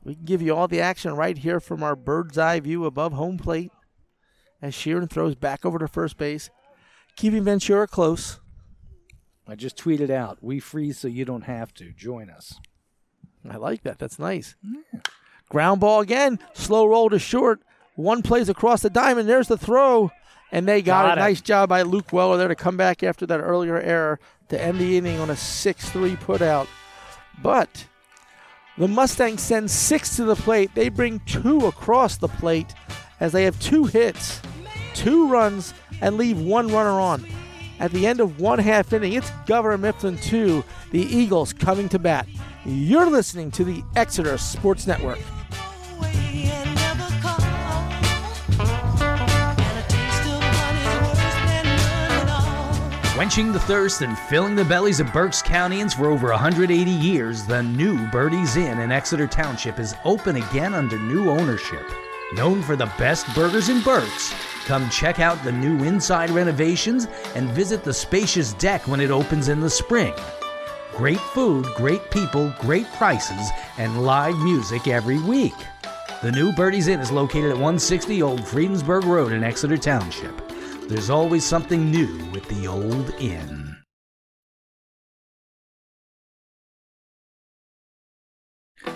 We 0.04 0.16
can 0.16 0.26
give 0.26 0.42
you 0.42 0.56
all 0.56 0.68
the 0.68 0.82
action 0.82 1.16
right 1.16 1.38
here 1.38 1.60
from 1.60 1.84
our 1.84 1.96
bird's 1.96 2.38
eye 2.38 2.60
view 2.60 2.86
above 2.86 3.14
home 3.14 3.38
plate 3.38 3.72
as 4.62 4.74
Sheeran 4.74 5.10
throws 5.10 5.36
back 5.36 5.66
over 5.66 5.80
to 5.80 5.88
first 5.88 6.18
base, 6.18 6.50
keeping 7.16 7.44
Ventura 7.44 7.88
close. 7.88 8.40
I 9.52 9.56
just 9.56 9.78
tweeted 9.78 10.10
out, 10.10 10.38
"We 10.42 10.60
freeze 10.60 10.98
so 11.00 11.08
you 11.08 11.26
don't 11.26 11.44
have 11.44 11.74
to. 11.76 11.92
Join 11.92 12.30
us." 12.30 12.56
I 13.50 13.58
like 13.58 13.84
that. 13.84 14.00
That's 14.00 14.20
nice. 14.20 14.56
Ground 15.50 15.82
ball 15.82 16.00
again. 16.02 16.40
Slow 16.54 16.86
roll 16.88 17.10
to 17.10 17.20
short. 17.20 17.62
One 17.96 18.22
plays 18.22 18.50
across 18.50 18.82
the 18.82 18.90
diamond. 18.90 19.28
There's 19.28 19.48
the 19.48 19.58
throw. 19.58 20.12
And 20.54 20.68
they 20.68 20.82
got, 20.82 21.04
Got 21.06 21.18
it. 21.18 21.22
it. 21.22 21.24
Nice 21.24 21.42
job 21.42 21.70
by 21.70 21.82
Luke 21.82 22.12
Weller 22.12 22.38
there 22.38 22.48
to 22.50 22.56
come 22.56 22.76
back 22.78 23.04
after 23.04 23.26
that 23.26 23.40
earlier 23.40 23.80
error 23.80 24.20
to 24.50 24.62
end 24.62 24.80
the 24.80 24.98
inning 24.98 25.20
on 25.20 25.30
a 25.30 25.36
6 25.36 25.90
3 25.90 26.16
putout. 26.18 26.68
But 27.42 27.88
the 28.78 28.88
Mustangs 28.88 29.42
send 29.42 29.72
six 29.72 30.16
to 30.18 30.24
the 30.26 30.36
plate. 30.36 30.72
They 30.76 30.90
bring 30.90 31.20
two 31.22 31.68
across 31.68 32.18
the 32.18 32.28
plate 32.28 32.74
as 33.20 33.32
they 33.32 33.44
have 33.46 33.60
two 33.60 33.86
hits, 33.86 34.42
two 34.94 35.28
runs, 35.30 35.74
and 36.02 36.18
leave 36.18 36.40
one 36.40 36.68
runner 36.68 37.00
on. 37.00 37.26
At 37.82 37.90
the 37.92 38.06
end 38.06 38.20
of 38.20 38.40
one 38.40 38.60
half 38.60 38.94
inning, 38.94 39.14
it's 39.14 39.32
Governor 39.48 39.80
Mifflin 39.80 40.16
2, 40.20 40.64
the 40.92 41.02
Eagles 41.02 41.52
coming 41.52 41.90
to 41.90 41.98
bat. 41.98 42.28
You're 42.64 43.10
listening 43.10 43.50
to 43.52 43.64
the 43.64 43.84
Exeter 43.96 44.38
Sports 44.38 44.86
Network. 44.86 45.18
Quenching 53.16 53.52
the 53.52 53.60
thirst 53.62 54.04
and 54.04 54.16
filling 54.30 54.56
the 54.56 54.66
bellies 54.66 55.00
of 55.00 55.12
Berks 55.12 55.42
Countyans 55.42 55.96
for 55.96 56.06
over 56.06 56.30
180 56.30 56.92
years, 56.92 57.46
the 57.48 57.64
new 57.64 57.98
Birdie's 58.10 58.58
Inn 58.58 58.78
in 58.78 58.92
Exeter 58.92 59.26
Township 59.26 59.80
is 59.80 59.96
open 60.06 60.36
again 60.36 60.76
under 60.76 61.00
new 61.00 61.32
ownership. 61.32 61.86
Known 62.34 62.62
for 62.62 62.76
the 62.76 62.92
best 63.00 63.26
burgers 63.34 63.70
in 63.70 63.82
Berks, 63.82 64.34
come 64.66 64.90
check 64.90 65.20
out 65.20 65.44
the 65.44 65.52
new 65.52 65.84
inside 65.84 66.30
renovations 66.30 67.08
and 67.36 67.50
visit 67.50 67.84
the 67.84 67.94
spacious 67.94 68.54
deck 68.54 68.88
when 68.88 69.00
it 69.00 69.12
opens 69.12 69.48
in 69.48 69.60
the 69.60 69.70
spring. 69.70 70.14
Great 70.96 71.20
food, 71.20 71.66
great 71.76 72.12
people, 72.12 72.54
great 72.60 72.86
prices, 72.94 73.50
and 73.78 74.04
live 74.04 74.38
music 74.40 74.88
every 74.88 75.20
week. 75.20 75.56
The 76.22 76.32
new 76.32 76.52
Birdie's 76.52 76.88
Inn 76.88 77.00
is 77.00 77.12
located 77.12 77.46
at 77.46 77.56
160 77.56 78.22
Old 78.22 78.46
Friedensburg 78.46 79.06
Road 79.06 79.32
in 79.32 79.44
Exeter 79.44 79.78
Township. 79.78 80.40
There's 80.88 81.10
always 81.10 81.44
something 81.44 81.90
new 81.90 82.30
with 82.32 82.48
the 82.50 82.68
old 82.68 83.10
inn. 83.20 83.76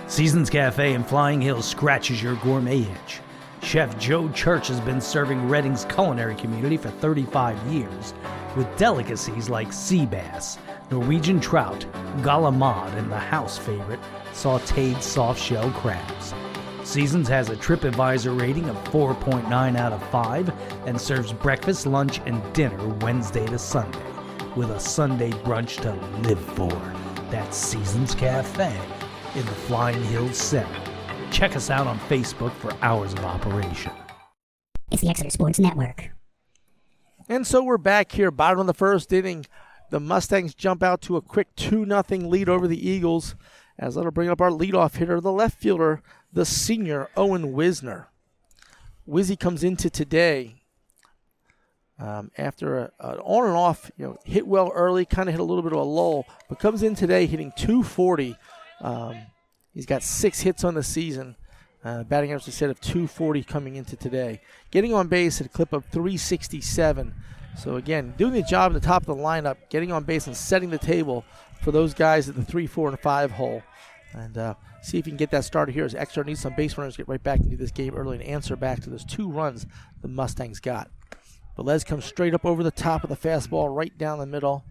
Seasons 0.08 0.49
Cafe 0.49 0.93
in 0.93 1.04
Flying 1.04 1.41
Hill 1.41 1.62
scratches 1.62 2.21
your 2.21 2.36
gourmet 2.36 2.82
itch. 2.82 3.21
Chef 3.65 3.97
Joe 3.97 4.30
Church 4.30 4.67
has 4.67 4.80
been 4.80 5.01
serving 5.01 5.49
Reading's 5.49 5.86
culinary 5.86 6.36
community 6.36 6.78
for 6.78 6.91
35 6.91 7.58
years 7.65 8.13
with 8.56 8.78
delicacies 8.78 9.49
like 9.49 9.73
sea 9.73 10.06
bass, 10.06 10.60
Norwegian 10.91 11.39
trout, 11.39 11.84
galamad, 12.21 12.95
and 12.95 13.12
the 13.12 13.17
house 13.17 13.58
favorite, 13.58 13.99
sauteed 14.34 15.01
soft 15.01 15.41
shell 15.41 15.71
crabs. 15.71 16.36
Seasons 16.84 17.28
has 17.28 17.49
a 17.49 17.56
TripAdvisor 17.56 18.39
rating 18.39 18.69
of 18.69 18.75
4.9 18.91 19.75
out 19.75 19.93
of 19.93 20.10
5 20.10 20.54
and 20.86 21.01
serves 21.01 21.34
breakfast, 21.34 21.88
lunch, 21.88 22.21
and 22.28 22.54
dinner 22.54 22.88
Wednesday 23.01 23.47
to 23.47 23.58
Sunday 23.58 23.97
with 24.56 24.69
a 24.69 24.80
Sunday 24.80 25.32
brunch 25.32 25.82
to 25.82 25.91
live 26.28 26.39
for. 26.39 26.69
That's 27.32 27.58
Seasons 27.58 28.13
Cafe 28.13 28.80
in 29.34 29.43
the 29.43 29.51
Flying 29.51 30.04
Hills 30.04 30.38
Center. 30.38 30.94
Check 31.36 31.58
us 31.58 31.69
out 31.69 31.86
on 31.86 32.00
Facebook 32.00 32.54
for 32.54 32.71
hours 32.82 33.12
of 33.12 33.19
operation. 33.26 33.91
It's 34.89 35.02
the 35.02 35.10
Exeter 35.10 35.30
Sports 35.30 35.60
Network. 35.60 36.12
And 37.28 37.45
so 37.45 37.62
we're 37.62 37.78
back 37.78 38.13
here, 38.13 38.32
bottom 38.32 38.62
of 38.62 38.67
the 38.67 38.74
first 38.74 39.12
inning. 39.12 39.45
The 39.89 40.00
Mustangs 40.00 40.56
jump 40.56 40.82
out 40.82 41.02
to 41.02 41.17
a 41.17 41.21
quick 41.21 41.54
2 41.58 41.86
0 41.86 42.04
lead 42.30 42.48
over 42.48 42.69
the 42.69 42.89
Eagles. 42.89 43.36
As 43.78 43.95
that'll 43.95 44.12
bring 44.12 44.30
up 44.30 44.39
our 44.39 44.50
leadoff 44.50 44.95
hitter, 44.95 45.19
the 45.19 45.34
left 45.34 45.60
fielder, 45.60 46.02
the 46.32 46.45
senior 46.45 47.10
Owen 47.17 47.52
Wisner. 47.52 48.08
Wizzy 49.06 49.38
comes 49.38 49.62
into 49.62 49.89
today 49.89 50.63
um, 52.00 52.32
after 52.38 52.78
a, 52.78 52.91
an 53.02 53.19
on 53.19 53.45
and 53.45 53.58
off, 53.58 53.91
you 53.98 54.06
know, 54.06 54.17
hit 54.24 54.48
well 54.48 54.71
early, 54.74 55.04
kind 55.04 55.28
of 55.28 55.34
hit 55.34 55.41
a 55.41 55.43
little 55.43 55.63
bit 55.63 55.74
of 55.74 55.80
a 55.80 55.84
lull, 55.84 56.26
but 56.48 56.60
comes 56.60 56.82
in 56.82 56.95
today 56.95 57.26
hitting 57.26 57.52
240. 57.58 58.38
Um, 58.80 59.17
he's 59.76 59.86
got 59.86 60.02
six 60.02 60.42
hits 60.42 60.64
on 60.64 60.74
the 60.74 60.82
season. 60.84 61.36
Uh, 61.84 62.04
batting 62.04 62.32
average 62.32 62.48
instead 62.48 62.72
of 62.72 62.82
240 62.82 63.44
coming 63.44 63.76
into 63.76 63.96
today. 63.96 64.42
Getting 64.72 64.92
on 64.92 65.08
base 65.08 65.40
at 65.40 65.46
a 65.46 65.50
clip 65.50 65.72
of 65.72 65.86
367. 65.86 67.14
So 67.60 67.76
again, 67.76 68.16
doing 68.18 68.34
the 68.34 68.42
job 68.42 68.76
at 68.76 68.82
the 68.82 68.88
top 68.88 69.04
of 69.04 69.16
the 69.18 69.24
lineup, 69.24 69.58
getting 69.70 69.92
on 69.92 70.04
base 70.04 70.26
and 70.26 70.36
setting 70.36 70.72
the 70.72 70.80
table 70.80 71.24
for 71.62 71.72
those 71.72 71.94
guys 71.94 72.28
at 72.28 72.36
the 72.36 72.44
three, 72.44 72.66
four, 72.66 72.90
and 72.90 73.00
five 73.00 73.30
hole. 73.30 73.62
And 74.14 74.36
uh, 74.38 74.56
see 74.82 74.98
if 74.98 75.06
you 75.06 75.12
can 75.12 75.18
get 75.18 75.30
that 75.32 75.46
started 75.46 75.74
here 75.74 75.86
as 75.86 75.94
Exeter 75.94 76.24
needs 76.24 76.40
some 76.40 76.56
base 76.56 76.78
runners 76.78 76.98
get 76.98 77.08
right 77.08 77.22
back 77.22 77.40
into 77.40 77.58
this 77.58 77.72
game 77.72 77.96
early 77.96 78.18
and 78.18 78.26
answer 78.26 78.56
back 78.56 78.82
to 78.82 78.90
those 78.90 79.06
two 79.06 79.30
runs 79.30 79.68
the 80.02 80.08
Mustangs 80.08 80.60
got. 80.60 80.90
Velez 81.58 81.86
comes 81.86 82.06
straight 82.06 82.34
up 82.34 82.46
over 82.46 82.64
the 82.64 82.72
top 82.72 83.04
of 83.04 83.10
the 83.10 83.16
fastball, 83.16 83.74
right 83.74 83.96
down 83.98 84.20
the 84.20 84.26
middle. 84.26 84.64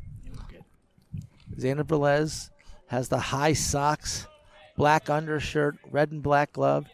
Xander 1.57 1.85
Velez 1.85 2.51
has 2.89 3.09
the 3.09 3.19
high 3.19 3.53
socks, 3.53 4.27
black 4.77 5.11
undershirt, 5.11 5.77
red 5.91 6.13
and 6.13 6.23
black 6.23 6.53
glove. 6.53 6.87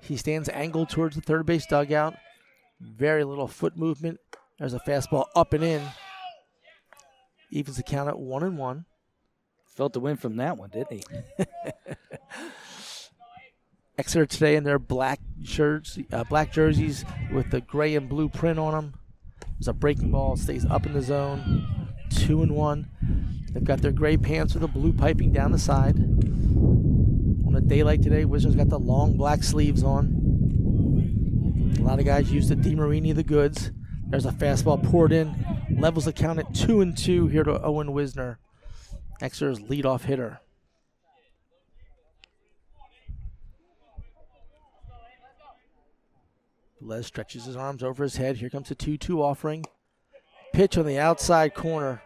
He 0.00 0.16
stands 0.16 0.48
angled 0.48 0.88
towards 0.88 1.16
the 1.16 1.22
third 1.22 1.46
base 1.46 1.66
dugout. 1.66 2.16
Very 2.80 3.24
little 3.24 3.48
foot 3.48 3.76
movement. 3.76 4.18
There's 4.58 4.74
a 4.74 4.80
fastball 4.80 5.26
up 5.34 5.52
and 5.52 5.62
in. 5.62 5.82
Evens 7.50 7.76
the 7.76 7.82
count 7.82 8.08
at 8.08 8.18
one 8.18 8.42
and 8.42 8.56
one. 8.56 8.84
Felt 9.66 9.92
the 9.92 10.00
win 10.00 10.16
from 10.16 10.36
that 10.36 10.56
one, 10.56 10.70
didn't 10.70 10.92
he? 10.92 11.02
Exeter 13.98 14.26
today 14.26 14.56
in 14.56 14.64
their 14.64 14.78
black 14.78 15.20
shirts, 15.44 15.98
uh, 16.12 16.24
black 16.24 16.52
jerseys 16.52 17.04
with 17.32 17.50
the 17.50 17.60
gray 17.60 17.94
and 17.94 18.08
blue 18.08 18.28
print 18.28 18.58
on 18.58 18.72
them. 18.72 18.94
There's 19.58 19.68
a 19.68 19.72
breaking 19.74 20.10
ball, 20.10 20.36
stays 20.36 20.64
up 20.64 20.86
in 20.86 20.94
the 20.94 21.02
zone. 21.02 21.76
Two 22.10 22.42
and 22.42 22.52
one. 22.52 22.90
They've 23.52 23.64
got 23.64 23.82
their 23.82 23.92
gray 23.92 24.16
pants 24.16 24.54
with 24.54 24.62
the 24.62 24.68
blue 24.68 24.92
piping 24.92 25.32
down 25.32 25.52
the 25.52 25.58
side. 25.58 25.96
On 27.70 27.74
a 27.74 27.76
day 27.76 27.84
like 27.84 28.02
today, 28.02 28.24
Wizards 28.24 28.56
got 28.56 28.68
the 28.68 28.80
long 28.80 29.16
black 29.16 29.44
sleeves 29.44 29.84
on. 29.84 31.76
A 31.78 31.82
lot 31.82 32.00
of 32.00 32.04
guys 32.04 32.32
use 32.32 32.48
the 32.48 32.56
DeMarini 32.56 33.14
the 33.14 33.22
goods. 33.22 33.70
There's 34.08 34.26
a 34.26 34.32
fastball 34.32 34.82
poured 34.82 35.12
in. 35.12 35.32
Levels 35.78 36.06
the 36.06 36.12
count 36.12 36.40
at 36.40 36.52
two 36.52 36.80
and 36.80 36.98
two 36.98 37.28
here 37.28 37.44
to 37.44 37.62
Owen 37.62 37.92
Wisner. 37.92 38.40
Exeter's 39.20 39.60
leadoff 39.60 40.02
hitter. 40.02 40.40
Les 46.80 47.06
stretches 47.06 47.44
his 47.44 47.54
arms 47.54 47.84
over 47.84 48.02
his 48.02 48.16
head. 48.16 48.38
Here 48.38 48.50
comes 48.50 48.72
a 48.72 48.74
2 48.74 48.96
2 48.96 49.22
offering. 49.22 49.64
Pitch 50.52 50.76
on 50.76 50.86
the 50.86 50.98
outside 50.98 51.54
corner. 51.54 52.02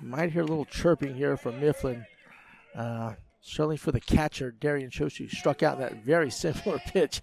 Might 0.00 0.32
hear 0.32 0.40
a 0.40 0.46
little 0.46 0.64
chirping 0.64 1.16
here 1.16 1.36
from 1.36 1.60
Mifflin. 1.60 2.06
Uh, 2.74 3.12
certainly 3.44 3.76
for 3.76 3.92
the 3.92 4.00
catcher, 4.00 4.50
Darian 4.50 4.90
Troche 4.90 5.30
struck 5.30 5.62
out 5.62 5.78
that 5.78 6.02
very 6.02 6.30
similar 6.30 6.78
pitch 6.86 7.20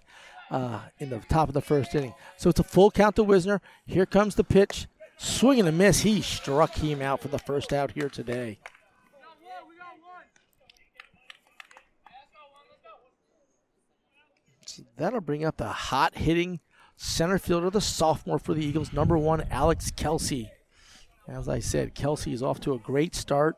uh, 0.50 0.80
in 0.98 1.10
the 1.10 1.18
top 1.18 1.48
of 1.48 1.54
the 1.54 1.60
first 1.60 1.94
inning. 1.94 2.14
So 2.36 2.48
it's 2.48 2.60
a 2.60 2.64
full 2.64 2.90
count 2.90 3.16
to 3.16 3.24
Wisner. 3.24 3.60
Here 3.86 4.06
comes 4.06 4.36
the 4.36 4.44
pitch. 4.44 4.86
Swing 5.18 5.58
and 5.58 5.68
a 5.68 5.72
miss. 5.72 6.00
He 6.00 6.22
struck 6.22 6.76
him 6.76 7.02
out 7.02 7.20
for 7.20 7.28
the 7.28 7.38
first 7.38 7.72
out 7.72 7.92
here 7.92 8.08
today. 8.08 8.58
That'll 14.96 15.20
bring 15.20 15.44
up 15.44 15.58
the 15.58 15.68
hot 15.68 16.16
hitting 16.16 16.60
center 16.96 17.38
fielder, 17.38 17.68
the 17.68 17.80
sophomore 17.80 18.38
for 18.38 18.54
the 18.54 18.64
Eagles, 18.64 18.92
number 18.92 19.18
one, 19.18 19.44
Alex 19.50 19.90
Kelsey. 19.90 20.50
As 21.28 21.48
I 21.48 21.58
said, 21.58 21.94
Kelsey 21.94 22.32
is 22.32 22.42
off 22.42 22.60
to 22.60 22.72
a 22.72 22.78
great 22.78 23.14
start. 23.14 23.56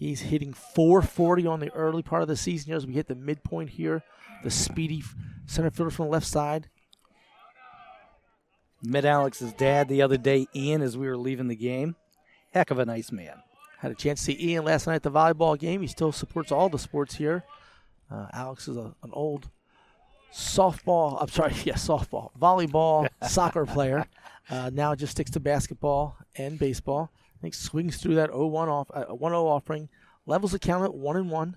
He's 0.00 0.22
hitting 0.22 0.54
440 0.54 1.46
on 1.46 1.60
the 1.60 1.70
early 1.74 2.02
part 2.02 2.22
of 2.22 2.28
the 2.28 2.34
season 2.34 2.68
here 2.68 2.76
as 2.76 2.86
we 2.86 2.94
hit 2.94 3.06
the 3.06 3.14
midpoint 3.14 3.68
here. 3.68 4.02
The 4.42 4.50
speedy 4.50 5.04
center 5.44 5.70
fielder 5.70 5.90
from 5.90 6.06
the 6.06 6.12
left 6.12 6.26
side. 6.26 6.70
Met 8.82 9.04
Alex's 9.04 9.52
dad 9.52 9.88
the 9.88 10.00
other 10.00 10.16
day, 10.16 10.46
Ian, 10.56 10.80
as 10.80 10.96
we 10.96 11.06
were 11.06 11.18
leaving 11.18 11.48
the 11.48 11.54
game. 11.54 11.96
Heck 12.54 12.70
of 12.70 12.78
a 12.78 12.86
nice 12.86 13.12
man. 13.12 13.42
Had 13.80 13.92
a 13.92 13.94
chance 13.94 14.20
to 14.20 14.32
see 14.32 14.52
Ian 14.52 14.64
last 14.64 14.86
night 14.86 14.94
at 14.94 15.02
the 15.02 15.10
volleyball 15.10 15.58
game. 15.58 15.82
He 15.82 15.86
still 15.86 16.12
supports 16.12 16.50
all 16.50 16.70
the 16.70 16.78
sports 16.78 17.16
here. 17.16 17.44
Uh, 18.10 18.28
Alex 18.32 18.68
is 18.68 18.78
a, 18.78 18.94
an 19.02 19.10
old 19.12 19.50
softball, 20.32 21.18
I'm 21.20 21.28
sorry, 21.28 21.52
yeah, 21.64 21.74
softball, 21.74 22.30
volleyball, 22.40 23.06
soccer 23.28 23.66
player. 23.66 24.06
Uh, 24.48 24.70
now 24.72 24.94
just 24.94 25.12
sticks 25.12 25.32
to 25.32 25.40
basketball 25.40 26.16
and 26.36 26.58
baseball. 26.58 27.12
I 27.40 27.42
think 27.42 27.54
swings 27.54 27.96
through 27.96 28.16
that 28.16 28.30
0-1 28.30 28.68
off, 28.68 28.90
uh, 28.92 29.06
1-0 29.06 29.32
offering, 29.32 29.88
levels 30.26 30.52
the 30.52 30.58
count 30.58 30.84
at 30.84 30.94
one 30.94 31.16
and 31.16 31.30
one. 31.30 31.56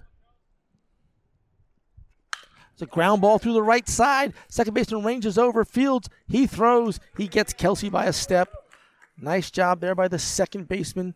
It's 2.71 2.81
a 2.81 2.85
ground 2.85 3.21
ball 3.21 3.37
through 3.37 3.53
the 3.53 3.61
right 3.61 3.87
side. 3.87 4.33
Second 4.47 4.73
baseman 4.73 5.03
ranges 5.03 5.37
over. 5.37 5.65
Fields, 5.65 6.09
he 6.27 6.47
throws. 6.47 7.01
He 7.17 7.27
gets 7.27 7.53
Kelsey 7.53 7.89
by 7.89 8.05
a 8.05 8.13
step. 8.13 8.49
Nice 9.17 9.51
job 9.51 9.81
there 9.81 9.93
by 9.93 10.07
the 10.07 10.17
second 10.17 10.69
baseman 10.69 11.15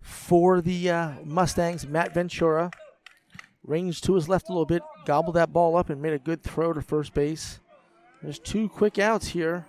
for 0.00 0.60
the 0.60 0.88
uh, 0.88 1.10
Mustangs, 1.24 1.86
Matt 1.86 2.14
Ventura. 2.14 2.70
Ranged 3.64 4.04
to 4.04 4.14
his 4.14 4.28
left 4.28 4.48
a 4.48 4.52
little 4.52 4.66
bit, 4.66 4.82
gobbled 5.04 5.34
that 5.34 5.52
ball 5.52 5.76
up, 5.76 5.90
and 5.90 6.00
made 6.00 6.14
a 6.14 6.18
good 6.18 6.42
throw 6.42 6.72
to 6.72 6.80
first 6.80 7.12
base. 7.12 7.58
There's 8.22 8.38
two 8.38 8.68
quick 8.68 8.98
outs 8.98 9.28
here 9.28 9.66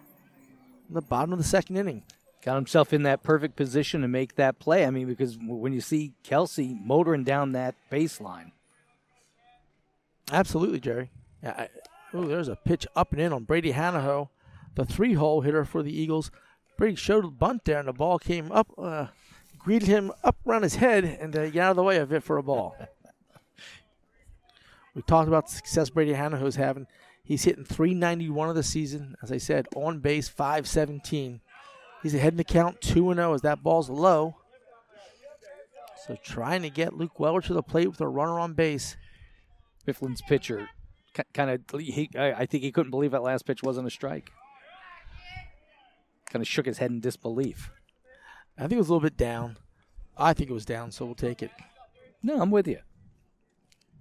in 0.87 0.93
the 0.93 1.01
bottom 1.01 1.33
of 1.33 1.39
the 1.39 1.43
second 1.43 1.77
inning. 1.77 2.03
Got 2.43 2.55
himself 2.55 2.91
in 2.91 3.03
that 3.03 3.23
perfect 3.23 3.55
position 3.55 4.01
to 4.01 4.07
make 4.07 4.35
that 4.35 4.59
play. 4.59 4.85
I 4.85 4.89
mean, 4.89 5.07
because 5.07 5.37
when 5.39 5.73
you 5.73 5.81
see 5.81 6.13
Kelsey 6.23 6.77
motoring 6.83 7.23
down 7.23 7.53
that 7.53 7.75
baseline, 7.91 8.51
Absolutely, 10.31 10.79
Jerry. 10.79 11.11
Yeah, 11.41 11.67
I, 12.13 12.17
ooh, 12.17 12.27
there's 12.27 12.47
a 12.47 12.55
pitch 12.55 12.87
up 12.95 13.11
and 13.11 13.21
in 13.21 13.33
on 13.33 13.43
Brady 13.43 13.73
Hanaho, 13.73 14.29
the 14.75 14.85
three-hole 14.85 15.41
hitter 15.41 15.65
for 15.65 15.83
the 15.83 15.95
Eagles. 15.95 16.31
Brady 16.77 16.95
showed 16.95 17.25
a 17.25 17.29
bunt 17.29 17.65
there, 17.65 17.79
and 17.79 17.87
the 17.87 17.93
ball 17.93 18.19
came 18.19 18.51
up, 18.51 18.67
uh, 18.77 19.07
greeted 19.59 19.87
him 19.87 20.11
up 20.23 20.37
around 20.45 20.63
his 20.63 20.75
head, 20.75 21.03
and 21.03 21.35
uh, 21.35 21.49
got 21.49 21.63
out 21.63 21.69
of 21.71 21.75
the 21.75 21.83
way 21.83 21.97
of 21.97 22.13
it 22.13 22.23
for 22.23 22.37
a 22.37 22.43
ball. 22.43 22.75
we 24.95 25.01
talked 25.01 25.27
about 25.27 25.47
the 25.47 25.53
success 25.53 25.89
Brady 25.89 26.13
Hanaho's 26.13 26.55
having. 26.55 26.87
He's 27.23 27.43
hitting 27.43 27.63
391 27.63 28.49
of 28.49 28.55
the 28.55 28.63
season. 28.63 29.15
As 29.21 29.31
I 29.31 29.37
said, 29.37 29.67
on 29.75 29.99
base 29.99 30.27
517. 30.27 31.41
He's 32.03 32.13
ahead 32.13 32.33
in 32.33 32.37
the 32.37 32.43
count 32.43 32.81
2 32.81 33.13
0 33.13 33.33
as 33.33 33.41
that 33.41 33.63
ball's 33.63 33.89
low. 33.89 34.35
So 36.05 36.17
trying 36.21 36.61
to 36.63 36.69
get 36.69 36.97
Luke 36.97 37.19
Weller 37.19 37.41
to 37.41 37.53
the 37.53 37.63
plate 37.63 37.87
with 37.87 38.01
a 38.01 38.07
runner 38.07 38.39
on 38.39 38.53
base. 38.53 38.97
Mifflin's 39.87 40.21
pitcher 40.21 40.69
kind 41.33 41.49
of, 41.49 41.79
he, 41.79 42.09
I 42.17 42.45
think 42.45 42.63
he 42.63 42.71
couldn't 42.71 42.91
believe 42.91 43.11
that 43.11 43.23
last 43.23 43.45
pitch 43.45 43.61
wasn't 43.61 43.87
a 43.87 43.91
strike. 43.91 44.31
Kind 46.29 46.41
of 46.41 46.47
shook 46.47 46.65
his 46.65 46.79
head 46.79 46.91
in 46.91 46.99
disbelief. 46.99 47.71
I 48.57 48.61
think 48.61 48.73
it 48.73 48.77
was 48.77 48.89
a 48.89 48.93
little 48.93 49.07
bit 49.07 49.17
down. 49.17 49.57
I 50.17 50.33
think 50.33 50.49
it 50.49 50.53
was 50.53 50.65
down, 50.65 50.91
so 50.91 51.05
we'll 51.05 51.15
take 51.15 51.41
it. 51.41 51.51
No, 52.21 52.41
I'm 52.41 52.51
with 52.51 52.67
you. 52.67 52.79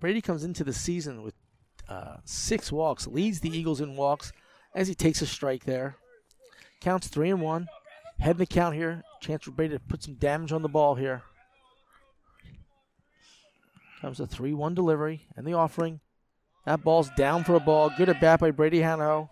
Brady 0.01 0.21
comes 0.21 0.45
into 0.45 0.65
the 0.65 0.73
season 0.73 1.23
with 1.23 1.35
uh, 1.88 2.17
six 2.25 2.73
walks, 2.73 3.07
leads 3.07 3.41
the 3.41 3.57
Eagles 3.57 3.81
in 3.81 3.97
walks 3.97 4.33
as 4.75 4.88
he 4.88 4.95
takes 4.95 5.23
a 5.23 5.27
strike 5.27 5.65
there. 5.65 5.97
Counts 6.81 7.09
three 7.09 7.31
and 7.31 7.41
one. 7.41 7.69
Head 8.18 8.33
in 8.33 8.38
the 8.38 8.46
count 8.46 8.75
here. 8.75 9.03
Chance 9.20 9.44
for 9.44 9.51
Brady 9.51 9.75
to 9.75 9.81
put 9.81 10.03
some 10.03 10.14
damage 10.14 10.53
on 10.53 10.62
the 10.62 10.68
ball 10.68 10.94
here. 10.94 11.22
Comes 14.01 14.20
a 14.20 14.27
3 14.27 14.53
1 14.53 14.75
delivery 14.75 15.27
and 15.37 15.46
the 15.46 15.55
offering. 15.55 16.01
That 16.66 16.83
ball's 16.85 17.11
down 17.16 17.44
for 17.44 17.55
a 17.55 17.61
ball. 17.61 17.90
Good 17.96 18.09
at 18.09 18.20
bat 18.20 18.40
by 18.40 18.51
Brady 18.51 18.81
Hanaho. 18.81 19.31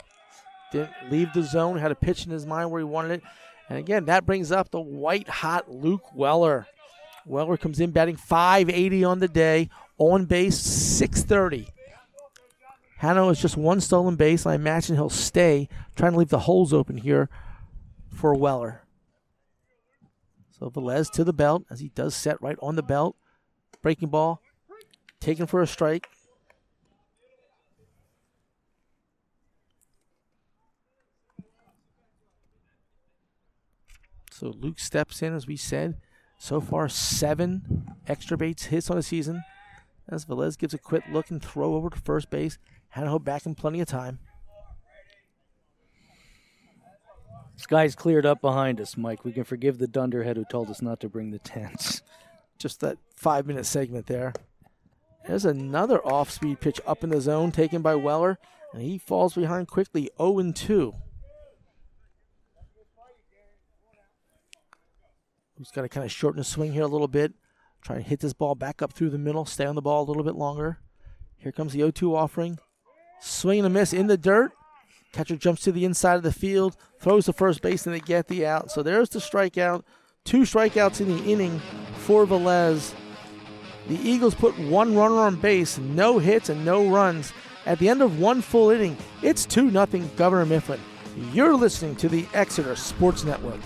Didn't 0.73 0.91
leave 1.11 1.33
the 1.33 1.43
zone, 1.43 1.79
had 1.79 1.91
a 1.91 1.97
pitch 1.97 2.25
in 2.25 2.31
his 2.31 2.47
mind 2.47 2.71
where 2.71 2.81
he 2.81 2.85
wanted 2.85 3.13
it. 3.13 3.23
And 3.69 3.79
again, 3.79 4.05
that 4.07 4.27
brings 4.27 4.53
up 4.53 4.71
the 4.71 4.81
white 4.81 5.29
hot 5.29 5.71
Luke 5.71 6.15
Weller. 6.15 6.67
Weller 7.27 7.57
comes 7.57 7.81
in 7.81 7.91
batting 7.91 8.17
580 8.17 9.05
on 9.05 9.19
the 9.19 9.29
day, 9.29 9.69
on 9.99 10.25
base 10.25 10.57
630. 10.57 11.69
Hanaho 13.01 13.31
is 13.31 13.41
just 13.41 13.57
one 13.57 13.81
stolen 13.81 14.17
base, 14.17 14.45
and 14.45 14.53
I 14.53 14.55
imagine 14.55 14.97
he'll 14.97 15.11
stay, 15.11 15.69
trying 15.97 16.13
to 16.13 16.19
leave 16.19 16.29
the 16.29 16.41
holes 16.41 16.73
open 16.73 16.97
here 16.97 17.29
for 18.11 18.35
Weller. 18.35 18.83
So 20.51 20.69
Velez 20.69 21.11
to 21.13 21.25
the 21.25 21.33
belt 21.33 21.65
as 21.71 21.81
he 21.81 21.89
does 21.89 22.15
set 22.15 22.41
right 22.43 22.59
on 22.61 22.77
the 22.77 22.83
belt. 22.83 23.17
Breaking 23.81 24.11
ball, 24.11 24.43
taken 25.21 25.47
for 25.47 25.63
a 25.63 25.67
strike. 25.67 26.09
So 34.31 34.55
Luke 34.59 34.79
steps 34.79 35.23
in, 35.23 35.35
as 35.35 35.47
we 35.47 35.57
said. 35.57 35.99
So 36.39 36.61
far, 36.61 36.89
seven 36.89 37.87
extra 38.07 38.37
base 38.37 38.65
hits 38.65 38.91
on 38.91 38.97
the 38.97 39.03
season. 39.03 39.43
As 40.09 40.25
Velez 40.25 40.59
gives 40.59 40.75
a 40.75 40.79
quick 40.79 41.05
look 41.11 41.31
and 41.31 41.43
throw 41.43 41.75
over 41.75 41.91
to 41.91 41.99
first 41.99 42.31
base. 42.31 42.59
Hanaho 42.97 43.23
back 43.23 43.47
in 43.47 43.55
plenty 43.55 43.81
of 43.81 43.89
time. 43.89 44.19
Sky's 47.61 47.95
cleared 47.95 48.25
up 48.25 48.41
behind 48.41 48.81
us, 48.81 48.97
Mike. 48.97 49.23
We 49.23 49.33
can 49.33 49.45
forgive 49.45 49.77
the 49.77 49.87
dunderhead 49.87 50.39
who 50.39 50.47
told 50.51 50.71
us 50.71 50.81
not 50.81 50.99
to 51.01 51.11
bring 51.11 51.31
the 51.31 51.39
tents. 51.39 52.01
Just 52.59 52.81
that 52.81 52.97
five 53.15 53.47
minute 53.47 53.67
segment 53.67 54.07
there. 54.07 54.33
There's 55.27 55.45
another 55.45 56.05
off 56.07 56.31
speed 56.31 56.61
pitch 56.61 56.81
up 56.87 57.05
in 57.05 57.11
the 57.11 57.21
zone 57.21 57.53
taken 57.53 57.83
by 57.83 57.97
Weller, 57.97 58.39
and 58.73 58.83
he 58.83 58.97
falls 58.97 59.35
behind 59.35 59.69
quickly 59.69 60.11
0 60.19 60.53
2. 60.53 60.95
Who's 65.59 65.71
got 65.71 65.83
to 65.83 65.89
kind 65.91 66.07
of 66.07 66.11
shorten 66.11 66.39
the 66.39 66.45
swing 66.45 66.73
here 66.73 66.85
a 66.85 66.89
little 66.89 67.09
bit. 67.09 67.35
Try 67.83 67.97
to 67.97 68.03
hit 68.03 68.21
this 68.21 68.33
ball 68.33 68.55
back 68.55 68.81
up 68.81 68.95
through 68.95 69.11
the 69.11 69.19
middle, 69.19 69.45
stay 69.45 69.67
on 69.67 69.75
the 69.75 69.83
ball 69.83 70.03
a 70.03 70.09
little 70.09 70.25
bit 70.25 70.35
longer. 70.35 70.79
Here 71.37 71.53
comes 71.53 71.75
the 71.75 71.81
0 71.81 71.91
2 71.91 72.17
offering. 72.17 72.59
Swing 73.21 73.59
and 73.59 73.67
a 73.67 73.71
miss 73.71 73.93
in 73.93 74.07
the 74.07 74.17
dirt. 74.17 74.53
Catcher 75.13 75.37
jumps 75.37 75.63
to 75.63 75.73
the 75.73 75.85
inside 75.85 76.15
of 76.15 76.23
the 76.23 76.33
field, 76.33 76.77
throws 77.01 77.27
the 77.27 77.33
first 77.33 77.63
base, 77.63 77.87
and 77.87 77.95
they 77.95 78.01
get 78.01 78.29
the 78.29 78.47
out. 78.47 78.71
So 78.71 78.83
there's 78.83 79.09
the 79.09 79.19
strikeout. 79.19 79.83
Two 80.25 80.43
strikeouts 80.43 81.01
in 81.01 81.09
the 81.09 81.25
inning 81.25 81.61
for 81.97 82.27
Velez. 82.27 82.95
The 83.89 83.97
Eagles 83.97 84.35
put 84.35 84.59
one 84.59 84.95
runner 84.95 85.17
on 85.17 85.37
base, 85.37 85.79
no 85.79 86.19
hits 86.19 86.49
and 86.49 86.65
no 86.65 86.89
runs. 86.89 87.33
At 87.67 87.79
the 87.79 87.89
end 87.89 88.03
of 88.03 88.21
one 88.21 88.41
full 88.41 88.71
inning, 88.71 88.97
it's 89.23 89.45
2 89.47 89.71
0 89.71 89.87
Governor 90.17 90.47
Mifflin. 90.47 90.81
You're 91.33 91.57
listening 91.57 91.97
to 91.97 92.09
the 92.09 92.27
Exeter 92.33 92.77
Sports 92.77 93.25
Network. 93.25 93.61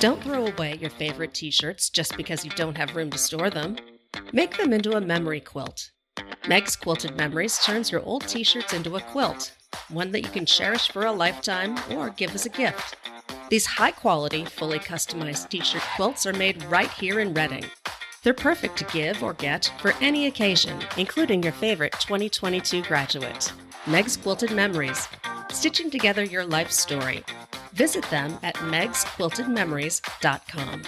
Don't 0.00 0.22
throw 0.22 0.46
away 0.46 0.76
your 0.80 0.90
favorite 0.90 1.34
t 1.34 1.50
shirts 1.50 1.88
just 1.88 2.16
because 2.16 2.44
you 2.44 2.50
don't 2.52 2.76
have 2.76 2.96
room 2.96 3.10
to 3.10 3.18
store 3.18 3.48
them. 3.48 3.76
Make 4.32 4.56
them 4.56 4.72
into 4.72 4.96
a 4.96 5.00
memory 5.00 5.40
quilt. 5.40 5.90
Meg's 6.46 6.76
Quilted 6.76 7.16
Memories 7.16 7.58
turns 7.64 7.90
your 7.90 8.02
old 8.02 8.26
t 8.26 8.42
shirts 8.42 8.72
into 8.72 8.96
a 8.96 9.00
quilt, 9.00 9.52
one 9.88 10.12
that 10.12 10.22
you 10.22 10.28
can 10.28 10.44
cherish 10.44 10.88
for 10.90 11.06
a 11.06 11.12
lifetime 11.12 11.78
or 11.92 12.10
give 12.10 12.34
as 12.34 12.44
a 12.44 12.50
gift. 12.50 12.96
These 13.48 13.66
high 13.66 13.92
quality, 13.92 14.44
fully 14.44 14.78
customized 14.78 15.48
t 15.48 15.60
shirt 15.60 15.82
quilts 15.96 16.26
are 16.26 16.32
made 16.32 16.62
right 16.64 16.90
here 16.90 17.20
in 17.20 17.32
Reading. 17.32 17.64
They're 18.22 18.34
perfect 18.34 18.76
to 18.78 18.84
give 18.84 19.22
or 19.22 19.34
get 19.34 19.72
for 19.80 19.94
any 20.00 20.26
occasion, 20.26 20.78
including 20.96 21.42
your 21.42 21.52
favorite 21.52 21.92
2022 22.00 22.82
graduate. 22.82 23.52
Meg's 23.86 24.16
Quilted 24.16 24.50
Memories, 24.50 25.06
stitching 25.52 25.90
together 25.90 26.24
your 26.24 26.46
life 26.46 26.70
story. 26.70 27.22
Visit 27.74 28.02
them 28.10 28.38
at 28.42 28.54
megsquiltedmemories.com. 28.56 30.82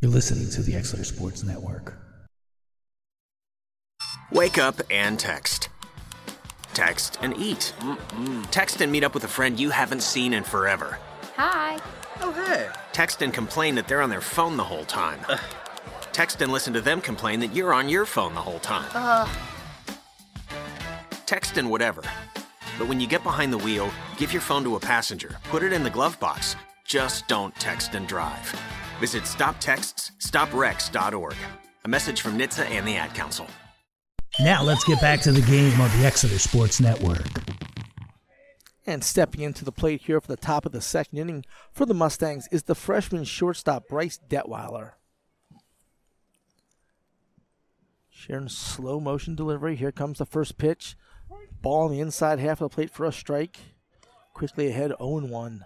You're 0.00 0.10
listening 0.10 0.48
to 0.50 0.62
the 0.62 0.74
Exeter 0.74 1.04
Sports 1.04 1.44
Network. 1.44 1.98
Wake 4.32 4.56
up 4.56 4.76
and 4.90 5.18
text. 5.18 5.68
Text 6.72 7.18
and 7.20 7.36
eat. 7.36 7.74
Mm-mm. 7.80 8.50
Text 8.50 8.80
and 8.80 8.90
meet 8.90 9.04
up 9.04 9.12
with 9.12 9.24
a 9.24 9.28
friend 9.28 9.60
you 9.60 9.68
haven't 9.68 10.02
seen 10.02 10.32
in 10.32 10.42
forever. 10.42 10.98
Hi. 11.36 11.78
Oh, 12.22 12.32
hey. 12.32 12.70
Text 12.92 13.20
and 13.20 13.34
complain 13.34 13.74
that 13.74 13.88
they're 13.88 14.00
on 14.00 14.08
their 14.08 14.22
phone 14.22 14.56
the 14.56 14.64
whole 14.64 14.86
time. 14.86 15.20
Text 16.12 16.40
and 16.40 16.50
listen 16.50 16.72
to 16.72 16.80
them 16.80 17.02
complain 17.02 17.40
that 17.40 17.54
you're 17.54 17.74
on 17.74 17.90
your 17.90 18.06
phone 18.06 18.34
the 18.34 18.40
whole 18.40 18.60
time. 18.60 18.88
Ugh. 18.94 19.28
Text 21.28 21.58
and 21.58 21.70
whatever. 21.70 22.02
But 22.78 22.88
when 22.88 23.00
you 23.00 23.06
get 23.06 23.22
behind 23.22 23.52
the 23.52 23.58
wheel, 23.58 23.90
give 24.16 24.32
your 24.32 24.40
phone 24.40 24.64
to 24.64 24.76
a 24.76 24.80
passenger, 24.80 25.36
put 25.50 25.62
it 25.62 25.74
in 25.74 25.84
the 25.84 25.90
glove 25.90 26.18
box. 26.18 26.56
Just 26.86 27.28
don't 27.28 27.54
text 27.56 27.94
and 27.94 28.08
drive. 28.08 28.58
Visit 28.98 29.24
stoptextsstopwrecks.org. 29.24 31.36
A 31.84 31.88
message 31.88 32.22
from 32.22 32.38
NHTSA 32.38 32.70
and 32.70 32.88
the 32.88 32.96
Ad 32.96 33.14
Council. 33.14 33.46
Now 34.40 34.62
let's 34.62 34.84
get 34.84 35.02
back 35.02 35.20
to 35.20 35.30
the 35.30 35.42
game 35.42 35.78
on 35.78 35.90
the 35.98 36.06
Exeter 36.06 36.38
Sports 36.38 36.80
Network. 36.80 37.26
And 38.86 39.04
stepping 39.04 39.42
into 39.42 39.66
the 39.66 39.72
plate 39.72 40.00
here 40.06 40.22
for 40.22 40.28
the 40.28 40.36
top 40.38 40.64
of 40.64 40.72
the 40.72 40.80
second 40.80 41.18
inning 41.18 41.44
for 41.74 41.84
the 41.84 41.92
Mustangs 41.92 42.48
is 42.50 42.62
the 42.62 42.74
freshman 42.74 43.24
shortstop 43.24 43.86
Bryce 43.86 44.18
Detweiler. 44.30 44.92
Sheeran 48.10 48.50
slow 48.50 48.98
motion 48.98 49.34
delivery. 49.34 49.76
Here 49.76 49.92
comes 49.92 50.16
the 50.16 50.24
first 50.24 50.56
pitch. 50.56 50.96
Ball 51.62 51.84
on 51.84 51.90
the 51.90 52.00
inside 52.00 52.38
half 52.38 52.60
of 52.60 52.70
the 52.70 52.74
plate 52.74 52.90
for 52.90 53.04
a 53.04 53.12
strike. 53.12 53.58
Quickly 54.34 54.68
ahead 54.68 54.92
0 54.98 55.26
1. 55.26 55.64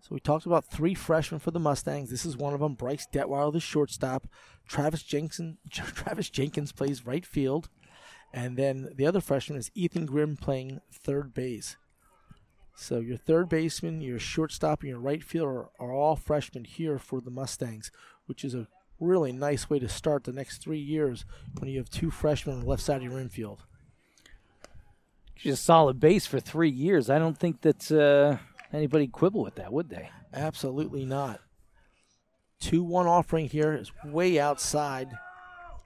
So 0.00 0.08
we 0.10 0.18
talked 0.18 0.46
about 0.46 0.64
three 0.64 0.94
freshmen 0.94 1.38
for 1.38 1.52
the 1.52 1.60
Mustangs. 1.60 2.10
This 2.10 2.26
is 2.26 2.36
one 2.36 2.54
of 2.54 2.60
them. 2.60 2.74
Bryce 2.74 3.06
Detweiler, 3.12 3.52
the 3.52 3.60
shortstop. 3.60 4.26
Travis 4.66 5.02
Jenkins, 5.04 5.58
Travis 5.70 6.28
Jenkins 6.28 6.72
plays 6.72 7.06
right 7.06 7.24
field. 7.24 7.68
And 8.32 8.56
then 8.56 8.90
the 8.96 9.06
other 9.06 9.20
freshman 9.20 9.58
is 9.58 9.70
Ethan 9.74 10.06
Grimm 10.06 10.36
playing 10.36 10.80
third 10.90 11.32
base. 11.34 11.76
So 12.74 12.98
your 12.98 13.18
third 13.18 13.48
baseman, 13.48 14.00
your 14.00 14.18
shortstop, 14.18 14.80
and 14.80 14.88
your 14.88 14.98
right 14.98 15.22
fielder 15.22 15.68
are 15.78 15.92
all 15.92 16.16
freshmen 16.16 16.64
here 16.64 16.98
for 16.98 17.20
the 17.20 17.30
Mustangs, 17.30 17.92
which 18.26 18.44
is 18.44 18.54
a 18.54 18.66
really 18.98 19.32
nice 19.32 19.68
way 19.68 19.78
to 19.78 19.88
start 19.88 20.24
the 20.24 20.32
next 20.32 20.58
three 20.58 20.78
years 20.78 21.24
when 21.58 21.70
you 21.70 21.78
have 21.78 21.90
two 21.90 22.10
freshmen 22.10 22.56
on 22.56 22.62
the 22.62 22.68
left 22.68 22.82
side 22.82 22.98
of 22.98 23.02
your 23.02 23.20
infield. 23.20 23.64
She's 25.42 25.54
a 25.54 25.56
solid 25.56 25.98
base 25.98 26.24
for 26.24 26.38
three 26.38 26.70
years. 26.70 27.10
I 27.10 27.18
don't 27.18 27.36
think 27.36 27.62
that 27.62 27.90
uh, 27.90 28.36
anybody 28.72 29.08
quibble 29.08 29.42
with 29.42 29.56
that, 29.56 29.72
would 29.72 29.90
they? 29.90 30.08
Absolutely 30.32 31.04
not. 31.04 31.40
2 32.60 32.84
1 32.84 33.08
offering 33.08 33.48
here 33.48 33.72
is 33.72 33.90
way 34.04 34.38
outside. 34.38 35.08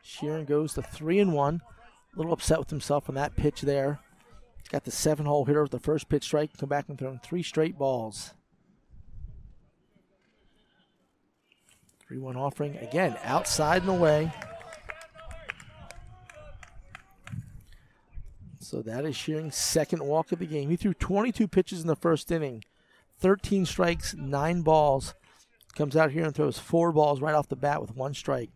Sheeran 0.05 0.47
goes 0.47 0.75
to 0.75 0.83
3 0.83 1.21
and 1.21 1.33
1. 1.33 1.63
A 1.63 2.19
little 2.19 2.35
upset 2.35 2.59
with 2.59 2.69
himself 2.69 3.09
on 3.09 3.15
that 3.15 3.35
pitch 3.35 3.63
there. 3.63 4.01
Got 4.69 4.85
the 4.85 4.91
seven 4.91 5.25
hole 5.25 5.47
hitter 5.47 5.63
with 5.63 5.73
the 5.73 5.79
first 5.79 6.11
pitch 6.11 6.25
strike. 6.25 6.55
Come 6.59 6.69
back 6.69 6.91
and 6.91 6.99
throw 6.99 7.13
him 7.13 7.21
three 7.25 7.43
straight 7.43 7.79
balls. 7.79 8.35
3 12.07 12.19
1 12.19 12.37
offering. 12.37 12.77
Again, 12.77 13.17
outside 13.25 13.81
and 13.81 13.91
away. 13.91 14.31
So 18.67 18.83
that 18.83 19.05
is 19.05 19.15
Sheeran's 19.15 19.55
second 19.55 20.03
walk 20.03 20.33
of 20.33 20.41
the 20.41 20.47
game. 20.47 20.71
He 20.71 20.77
threw 20.77 20.93
22 20.93 21.47
pitches 21.47 21.83
in 21.83 21.87
the 21.87 21.95
first 21.95 22.33
inning, 22.33 22.65
13 23.21 23.65
strikes, 23.65 24.13
nine 24.15 24.63
balls. 24.63 25.15
comes 25.77 25.95
out 25.95 26.11
here 26.11 26.25
and 26.25 26.35
throws 26.35 26.59
four 26.59 26.91
balls 26.91 27.21
right 27.21 27.35
off 27.35 27.49
the 27.49 27.55
bat 27.55 27.81
with 27.81 27.95
one 27.95 28.13
strike. 28.13 28.51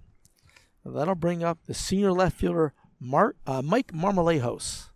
Now 0.84 0.90
that'll 0.90 1.14
bring 1.14 1.44
up 1.44 1.58
the 1.66 1.74
senior 1.74 2.10
left 2.10 2.36
fielder, 2.36 2.72
Mark, 2.98 3.36
uh, 3.46 3.62
Mike 3.62 3.92
Marmolejos. 3.92 4.88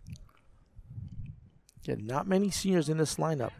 Again, 1.81 2.05
not 2.05 2.27
many 2.27 2.51
seniors 2.51 2.89
in 2.89 2.97
this 2.97 3.15
lineup. 3.15 3.51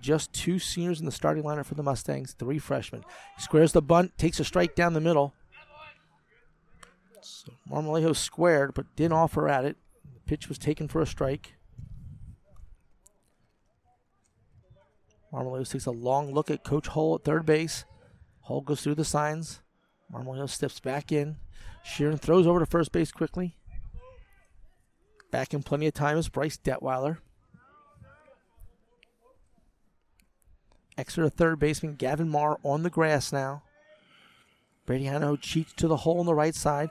Just 0.00 0.32
two 0.32 0.58
seniors 0.58 1.00
in 1.00 1.06
the 1.06 1.12
starting 1.12 1.42
lineup 1.42 1.66
for 1.66 1.74
the 1.74 1.82
Mustangs, 1.82 2.32
three 2.32 2.58
freshmen. 2.58 3.04
Squares 3.36 3.72
the 3.72 3.82
bunt, 3.82 4.16
takes 4.16 4.40
a 4.40 4.44
strike 4.44 4.74
down 4.74 4.94
the 4.94 5.00
middle. 5.02 5.34
So 7.20 7.52
Marmolejo 7.70 8.16
squared, 8.16 8.72
but 8.72 8.86
didn't 8.96 9.12
offer 9.12 9.50
at 9.50 9.66
it. 9.66 9.76
Pitch 10.28 10.48
was 10.48 10.58
taken 10.58 10.88
for 10.88 11.00
a 11.00 11.06
strike. 11.06 11.54
Marmolejo 15.32 15.68
takes 15.68 15.86
a 15.86 15.90
long 15.90 16.32
look 16.32 16.50
at 16.50 16.62
Coach 16.62 16.88
Hull 16.88 17.14
at 17.14 17.24
third 17.24 17.46
base. 17.46 17.86
Hull 18.42 18.60
goes 18.60 18.82
through 18.82 18.96
the 18.96 19.06
signs. 19.06 19.62
Marmolejo 20.12 20.48
steps 20.48 20.80
back 20.80 21.10
in. 21.10 21.36
Sheeran 21.84 22.20
throws 22.20 22.46
over 22.46 22.60
to 22.60 22.66
first 22.66 22.92
base 22.92 23.10
quickly. 23.10 23.56
Back 25.30 25.54
in 25.54 25.62
plenty 25.62 25.86
of 25.86 25.94
time 25.94 26.18
is 26.18 26.28
Bryce 26.28 26.58
Detweiler. 26.58 27.18
Exeter 30.98 31.30
third 31.30 31.58
baseman 31.58 31.94
Gavin 31.94 32.28
Marr 32.28 32.58
on 32.62 32.82
the 32.82 32.90
grass 32.90 33.32
now. 33.32 33.62
Brady 34.84 35.06
Hanaho 35.06 35.40
cheats 35.40 35.72
to 35.74 35.88
the 35.88 35.98
hole 35.98 36.20
on 36.20 36.26
the 36.26 36.34
right 36.34 36.54
side. 36.54 36.90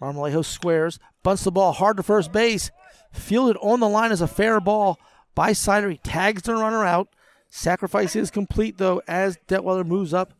Marmolejo 0.00 0.44
squares, 0.44 0.98
bunts 1.22 1.44
the 1.44 1.50
ball 1.50 1.72
hard 1.72 1.96
to 1.96 2.02
first 2.02 2.32
base. 2.32 2.70
Fielded 3.12 3.56
on 3.60 3.80
the 3.80 3.88
line 3.88 4.12
as 4.12 4.20
a 4.20 4.28
fair 4.28 4.60
ball 4.60 4.98
by 5.34 5.52
Sider. 5.52 5.90
He 5.90 5.98
tags 5.98 6.42
the 6.42 6.54
runner 6.54 6.84
out. 6.84 7.08
Sacrifice 7.48 8.14
is 8.14 8.30
complete 8.30 8.78
though 8.78 9.02
as 9.08 9.38
Detweiler 9.48 9.86
moves 9.86 10.12
up 10.12 10.34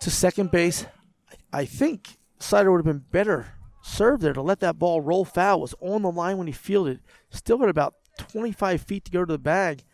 to 0.00 0.10
second 0.10 0.50
base. 0.50 0.86
I 1.52 1.64
think 1.64 2.18
Sider 2.38 2.70
would 2.70 2.78
have 2.78 2.84
been 2.84 3.06
better 3.10 3.56
served 3.86 4.22
there 4.22 4.32
to 4.32 4.42
let 4.42 4.60
that 4.60 4.78
ball 4.78 5.00
roll 5.00 5.24
foul. 5.24 5.60
Was 5.60 5.74
on 5.80 6.02
the 6.02 6.10
line 6.10 6.36
when 6.38 6.46
he 6.46 6.52
fielded. 6.52 7.00
Still 7.30 7.58
had 7.58 7.68
about 7.68 7.94
25 8.18 8.82
feet 8.82 9.04
to 9.04 9.10
go 9.10 9.24
to 9.24 9.32
the 9.32 9.38
bag. 9.38 9.84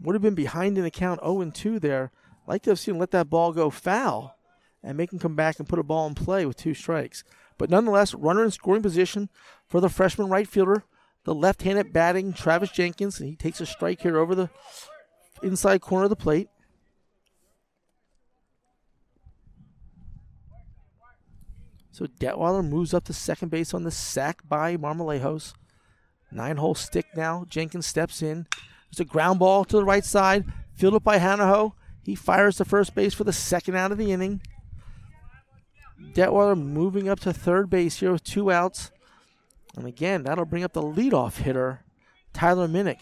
Would 0.00 0.14
have 0.14 0.22
been 0.22 0.34
behind 0.34 0.76
in 0.76 0.84
the 0.84 0.90
count 0.90 1.20
0 1.20 1.50
2 1.50 1.78
there. 1.78 2.10
Like 2.46 2.62
to 2.62 2.70
have 2.70 2.78
seen 2.78 2.98
let 2.98 3.12
that 3.12 3.30
ball 3.30 3.52
go 3.52 3.70
foul 3.70 4.36
and 4.82 4.96
make 4.96 5.12
him 5.12 5.18
come 5.18 5.36
back 5.36 5.58
and 5.58 5.68
put 5.68 5.78
a 5.78 5.82
ball 5.84 6.06
in 6.06 6.14
play 6.14 6.44
with 6.44 6.56
two 6.56 6.74
strikes. 6.74 7.24
But 7.58 7.70
nonetheless, 7.70 8.14
runner 8.14 8.44
in 8.44 8.50
scoring 8.50 8.82
position 8.82 9.28
for 9.68 9.80
the 9.80 9.88
freshman 9.88 10.28
right 10.28 10.48
fielder, 10.48 10.84
the 11.24 11.34
left 11.34 11.62
handed 11.62 11.92
batting 11.92 12.32
Travis 12.32 12.70
Jenkins. 12.70 13.20
And 13.20 13.28
he 13.28 13.36
takes 13.36 13.60
a 13.60 13.66
strike 13.66 14.00
here 14.00 14.18
over 14.18 14.34
the 14.34 14.50
inside 15.42 15.80
corner 15.80 16.04
of 16.04 16.10
the 16.10 16.16
plate. 16.16 16.48
So 21.92 22.06
Detweiler 22.06 22.66
moves 22.66 22.94
up 22.94 23.04
to 23.04 23.12
second 23.12 23.50
base 23.50 23.74
on 23.74 23.84
the 23.84 23.90
sack 23.90 24.40
by 24.48 24.76
Marmolejos. 24.76 25.52
Nine 26.30 26.56
hole 26.56 26.74
stick 26.74 27.06
now. 27.14 27.44
Jenkins 27.48 27.86
steps 27.86 28.22
in. 28.22 28.46
There's 28.90 29.00
a 29.00 29.04
ground 29.04 29.38
ball 29.38 29.64
to 29.66 29.76
the 29.76 29.84
right 29.84 30.04
side, 30.04 30.46
fielded 30.74 31.04
by 31.04 31.18
Hanaho. 31.18 31.72
He 32.02 32.14
fires 32.14 32.56
to 32.56 32.64
first 32.64 32.94
base 32.94 33.12
for 33.12 33.24
the 33.24 33.32
second 33.32 33.76
out 33.76 33.92
of 33.92 33.98
the 33.98 34.10
inning. 34.10 34.40
Detweiler 36.12 36.60
moving 36.60 37.08
up 37.08 37.20
to 37.20 37.32
third 37.32 37.70
base 37.70 38.00
here 38.00 38.12
with 38.12 38.24
two 38.24 38.50
outs. 38.50 38.90
And 39.76 39.86
again, 39.86 40.24
that'll 40.24 40.44
bring 40.44 40.64
up 40.64 40.72
the 40.72 40.82
leadoff 40.82 41.38
hitter, 41.38 41.80
Tyler 42.32 42.68
Minnick, 42.68 42.98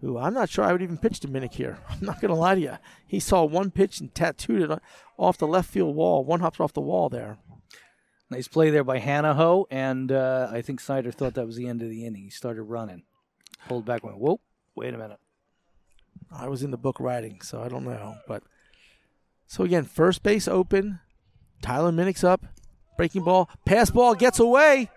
who 0.00 0.16
I'm 0.16 0.34
not 0.34 0.48
sure 0.48 0.64
I 0.64 0.72
would 0.72 0.82
even 0.82 0.98
pitch 0.98 1.20
to 1.20 1.28
Minnick 1.28 1.54
here. 1.54 1.78
I'm 1.88 2.00
not 2.00 2.20
going 2.20 2.32
to 2.32 2.38
lie 2.38 2.54
to 2.54 2.60
you. 2.60 2.78
He 3.06 3.18
saw 3.18 3.44
one 3.44 3.70
pitch 3.70 4.00
and 4.00 4.14
tattooed 4.14 4.70
it 4.70 4.78
off 5.16 5.38
the 5.38 5.46
left 5.46 5.68
field 5.68 5.96
wall. 5.96 6.24
One 6.24 6.40
hops 6.40 6.60
off 6.60 6.72
the 6.72 6.80
wall 6.80 7.08
there. 7.08 7.38
Nice 8.30 8.46
play 8.46 8.68
there 8.68 8.84
by 8.84 9.00
Hanaho, 9.00 9.64
and 9.70 10.12
uh, 10.12 10.48
I 10.52 10.60
think 10.60 10.80
Sider 10.80 11.10
thought 11.10 11.32
that 11.34 11.46
was 11.46 11.56
the 11.56 11.66
end 11.66 11.82
of 11.82 11.88
the 11.88 12.04
inning. 12.04 12.24
He 12.24 12.30
started 12.30 12.62
running, 12.64 13.04
pulled 13.68 13.86
back, 13.86 14.04
went, 14.04 14.18
whoa, 14.18 14.38
wait 14.74 14.92
a 14.92 14.98
minute. 14.98 15.18
I 16.30 16.48
was 16.48 16.62
in 16.62 16.70
the 16.70 16.76
book 16.76 17.00
writing, 17.00 17.40
so 17.40 17.62
I 17.62 17.68
don't 17.68 17.84
know. 17.84 18.16
But 18.26 18.42
so 19.46 19.64
again, 19.64 19.84
first 19.84 20.22
base 20.22 20.46
open. 20.46 21.00
Tyler 21.62 21.92
Minnick's 21.92 22.24
up. 22.24 22.44
Breaking 22.96 23.22
ball. 23.22 23.48
Pass 23.64 23.90
ball 23.90 24.14
gets 24.14 24.40
away. 24.40 24.90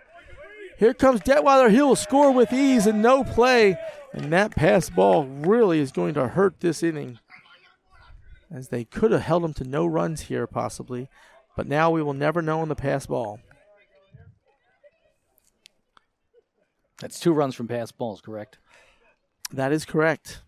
Here 0.78 0.94
comes 0.94 1.20
Detweiler. 1.20 1.70
He 1.70 1.80
will 1.80 1.96
score 1.96 2.32
with 2.32 2.52
ease 2.52 2.86
and 2.86 3.00
no 3.00 3.22
play. 3.22 3.78
And 4.12 4.32
that 4.32 4.50
pass 4.50 4.90
ball 4.90 5.24
really 5.24 5.78
is 5.78 5.92
going 5.92 6.14
to 6.14 6.28
hurt 6.28 6.60
this 6.60 6.82
inning. 6.82 7.18
As 8.50 8.68
they 8.68 8.84
could 8.84 9.12
have 9.12 9.22
held 9.22 9.44
him 9.44 9.54
to 9.54 9.64
no 9.64 9.86
runs 9.86 10.22
here, 10.22 10.46
possibly. 10.46 11.08
But 11.56 11.66
now 11.68 11.90
we 11.90 12.02
will 12.02 12.12
never 12.12 12.42
know 12.42 12.60
on 12.60 12.68
the 12.68 12.74
pass 12.74 13.06
ball. 13.06 13.40
That's 17.00 17.18
two 17.18 17.32
runs 17.32 17.54
from 17.54 17.68
pass 17.68 17.90
balls, 17.90 18.20
correct? 18.20 18.58
That 19.52 19.72
is 19.72 19.84
correct. 19.84 20.42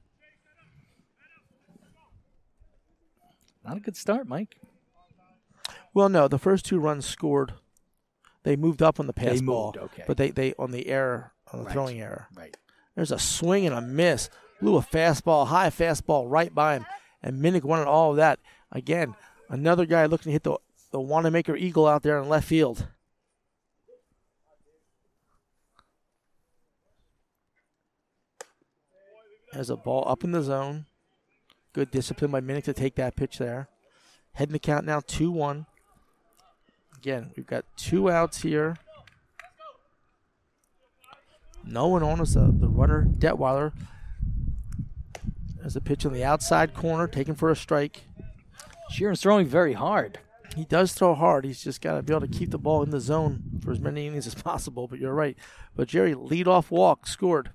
Not 3.64 3.78
a 3.78 3.80
good 3.80 3.96
start, 3.96 4.28
Mike. 4.28 4.56
Well, 5.95 6.09
no, 6.09 6.26
the 6.28 6.38
first 6.38 6.64
two 6.64 6.78
runs 6.80 7.07
scored. 7.07 7.55
They 8.42 8.57
moved 8.57 8.82
up 8.82 9.01
on 9.01 9.07
the 9.07 9.12
pass 9.12 9.38
They 9.40 9.47
ball, 9.47 9.66
moved, 9.74 9.92
okay. 9.92 10.05
but 10.07 10.16
they, 10.16 10.30
they 10.30 10.53
on 10.59 10.70
the 10.72 10.88
error 10.88 11.32
on 11.53 11.61
the 11.61 11.64
Right. 11.66 11.72
throwing 11.72 12.01
error. 12.01 12.26
Right. 12.34 12.55
There's 12.95 13.12
a 13.12 13.18
swing 13.18 13.64
and 13.64 13.74
a 13.74 13.80
miss. 13.80 14.28
Blew 14.61 14.76
a 14.76 14.80
fastball, 14.82 15.47
high 15.49 15.70
fastball 15.70 16.30
right 16.30 16.55
by 16.55 16.74
him, 16.74 16.86
and 17.22 17.40
Minnick 17.42 17.64
wanted 17.64 17.86
all 17.86 18.11
of 18.11 18.16
that. 18.16 18.38
Again, 18.70 19.14
another 19.49 19.86
guy 19.86 20.07
looking 20.07 20.24
to 20.30 20.32
hit 20.32 20.42
the 20.42 20.59
the 20.90 21.01
Wanamaker 21.01 21.57
Eagle 21.57 21.86
out 21.88 22.03
there 22.03 22.18
in 22.20 22.28
left 22.28 22.47
field. 22.47 22.86
There's 29.53 29.70
a 29.70 29.76
ball 29.76 30.05
up 30.09 30.24
in 30.24 30.32
the 30.32 30.42
zone. 30.42 30.86
Good 31.72 31.90
discipline 31.90 32.30
by 32.30 32.40
Minnick 32.40 32.64
to 32.64 32.72
take 32.72 32.95
that 32.97 33.16
pitch 33.16 33.38
there. 33.38 33.68
Heading 34.32 34.53
the 34.53 34.59
count 34.59 34.84
now 34.84 35.01
2 35.01 35.30
1. 35.30 35.66
Again, 37.05 37.32
we've 37.36 37.46
got 37.46 37.66
two 37.76 38.11
outs 38.11 38.40
here. 38.40 38.78
No 41.62 41.86
one 41.88 42.02
on 42.02 42.18
us. 42.18 42.34
Uh, 42.34 42.48
the 42.50 42.66
runner, 42.66 43.05
Detweiler. 43.05 43.74
There's 45.61 45.76
a 45.76 45.82
pitch 45.82 46.07
on 46.07 46.14
the 46.14 46.24
outside 46.24 46.72
corner, 46.72 47.07
taken 47.07 47.34
for 47.34 47.50
a 47.50 47.57
strike. 47.57 48.05
Sheeran's 48.90 49.20
throwing 49.20 49.46
very 49.46 49.74
hard. 49.74 50.18
He 50.57 50.64
does 50.64 50.94
throw 50.94 51.14
hard. 51.14 51.44
He's 51.44 51.62
just 51.62 51.82
got 51.82 51.96
to 51.96 52.02
be 52.02 52.14
able 52.14 52.26
to 52.26 52.32
keep 52.32 52.50
the 52.50 52.57
ball 52.57 52.82
in 52.82 52.88
the 52.88 53.00
zone 53.00 53.61
for 53.62 53.70
as 53.70 53.80
many 53.80 54.07
innings 54.07 54.26
as 54.26 54.34
possible. 54.42 54.88
But 54.88 54.98
you're 54.98 55.12
right. 55.12 55.36
But 55.76 55.88
Jerry, 55.88 56.14
leadoff 56.14 56.70
walk, 56.70 57.07
scored. 57.07 57.50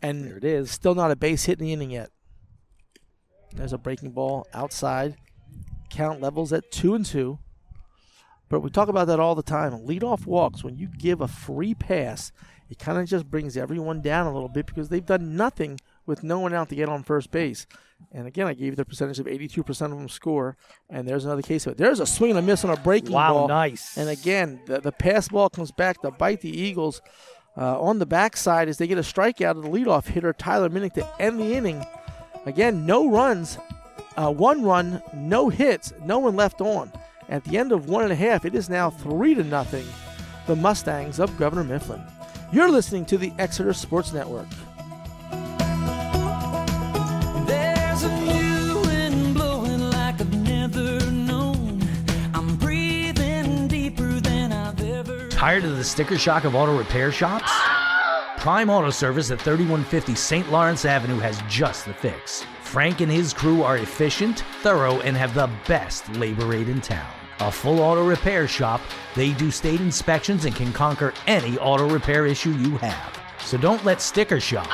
And 0.00 0.24
There 0.24 0.38
it 0.38 0.44
is. 0.44 0.70
Still 0.70 0.94
not 0.94 1.10
a 1.10 1.16
base 1.16 1.44
hit 1.44 1.58
in 1.60 1.66
the 1.66 1.74
inning 1.74 1.90
yet. 1.90 2.08
There's 3.54 3.74
a 3.74 3.78
breaking 3.78 4.12
ball 4.12 4.46
outside. 4.54 5.18
Count 5.90 6.22
levels 6.22 6.54
at 6.54 6.70
two 6.70 6.94
and 6.94 7.04
two. 7.04 7.38
But 8.48 8.60
we 8.60 8.70
talk 8.70 8.88
about 8.88 9.06
that 9.08 9.20
all 9.20 9.34
the 9.34 9.42
time. 9.42 9.72
Leadoff 9.86 10.26
walks, 10.26 10.64
when 10.64 10.76
you 10.78 10.88
give 10.98 11.20
a 11.20 11.28
free 11.28 11.74
pass, 11.74 12.32
it 12.70 12.78
kind 12.78 12.98
of 12.98 13.06
just 13.06 13.30
brings 13.30 13.56
everyone 13.56 14.00
down 14.02 14.26
a 14.26 14.32
little 14.32 14.48
bit 14.48 14.66
because 14.66 14.88
they've 14.88 15.04
done 15.04 15.36
nothing 15.36 15.78
with 16.06 16.22
no 16.22 16.38
one 16.40 16.54
out 16.54 16.68
to 16.70 16.74
get 16.74 16.88
on 16.88 17.02
first 17.02 17.30
base. 17.30 17.66
And 18.12 18.26
again, 18.26 18.46
I 18.46 18.54
gave 18.54 18.66
you 18.66 18.76
the 18.76 18.84
percentage 18.84 19.18
of 19.18 19.26
82% 19.26 19.68
of 19.68 19.90
them 19.90 20.08
score. 20.08 20.56
And 20.88 21.06
there's 21.06 21.24
another 21.24 21.42
case 21.42 21.66
of 21.66 21.72
it. 21.72 21.78
There's 21.78 22.00
a 22.00 22.06
swing 22.06 22.30
and 22.30 22.38
a 22.38 22.42
miss 22.42 22.64
on 22.64 22.70
a 22.70 22.76
breaking 22.76 23.12
Wow, 23.12 23.32
ball. 23.34 23.48
nice. 23.48 23.96
And 23.98 24.08
again, 24.08 24.60
the, 24.66 24.80
the 24.80 24.92
pass 24.92 25.28
ball 25.28 25.50
comes 25.50 25.70
back 25.72 26.00
to 26.02 26.10
bite 26.10 26.40
the 26.40 26.50
Eagles 26.56 27.02
uh, 27.56 27.80
on 27.80 27.98
the 27.98 28.06
backside 28.06 28.68
as 28.68 28.78
they 28.78 28.86
get 28.86 28.98
a 28.98 29.02
strikeout 29.02 29.56
of 29.56 29.62
the 29.62 29.68
leadoff 29.68 30.06
hitter, 30.06 30.32
Tyler 30.32 30.68
Minnick, 30.70 30.94
to 30.94 31.06
end 31.20 31.40
the 31.40 31.54
inning. 31.54 31.84
Again, 32.46 32.86
no 32.86 33.10
runs, 33.10 33.58
uh, 34.16 34.30
one 34.32 34.62
run, 34.62 35.02
no 35.12 35.48
hits, 35.48 35.92
no 36.04 36.18
one 36.20 36.36
left 36.36 36.60
on. 36.60 36.92
At 37.30 37.44
the 37.44 37.58
end 37.58 37.72
of 37.72 37.90
one 37.90 38.04
and 38.04 38.12
a 38.12 38.16
half, 38.16 38.46
it 38.46 38.54
is 38.54 38.70
now 38.70 38.88
three 38.88 39.34
to 39.34 39.44
nothing. 39.44 39.86
The 40.46 40.56
Mustangs 40.56 41.20
of 41.20 41.36
Governor 41.36 41.64
Mifflin. 41.64 42.02
You're 42.50 42.70
listening 42.70 43.04
to 43.06 43.18
the 43.18 43.32
Exeter 43.38 43.74
Sports 43.74 44.14
Network. 44.14 44.46
There's 47.46 48.02
a 48.04 48.20
new 48.24 48.80
wind 48.80 49.34
blowing 49.34 49.90
like 49.90 50.18
I've 50.18 50.34
never 50.42 51.10
known. 51.10 51.86
I'm 52.32 52.56
breathing 52.56 53.68
deeper 53.68 54.08
than 54.20 54.50
I've 54.50 54.82
ever. 54.82 55.28
Tired 55.28 55.64
of 55.64 55.76
the 55.76 55.84
sticker 55.84 56.16
shock 56.16 56.44
of 56.44 56.54
auto 56.54 56.78
repair 56.78 57.12
shops? 57.12 57.52
Prime 58.38 58.70
Auto 58.70 58.88
Service 58.88 59.30
at 59.30 59.42
3150 59.42 60.14
St. 60.14 60.50
Lawrence 60.50 60.86
Avenue 60.86 61.18
has 61.18 61.42
just 61.46 61.84
the 61.84 61.92
fix. 61.92 62.46
Frank 62.62 63.02
and 63.02 63.12
his 63.12 63.34
crew 63.34 63.62
are 63.62 63.76
efficient, 63.76 64.44
thorough, 64.62 65.00
and 65.00 65.14
have 65.14 65.34
the 65.34 65.50
best 65.66 66.08
labor 66.14 66.46
rate 66.46 66.70
in 66.70 66.80
town. 66.80 67.17
A 67.40 67.52
full 67.52 67.78
auto 67.78 68.04
repair 68.04 68.48
shop, 68.48 68.80
they 69.14 69.32
do 69.32 69.52
state 69.52 69.80
inspections 69.80 70.44
and 70.44 70.56
can 70.56 70.72
conquer 70.72 71.14
any 71.28 71.56
auto 71.58 71.88
repair 71.88 72.26
issue 72.26 72.50
you 72.50 72.76
have. 72.78 73.16
So 73.44 73.56
don't 73.56 73.84
let 73.84 74.00
sticker 74.02 74.40
shock 74.40 74.68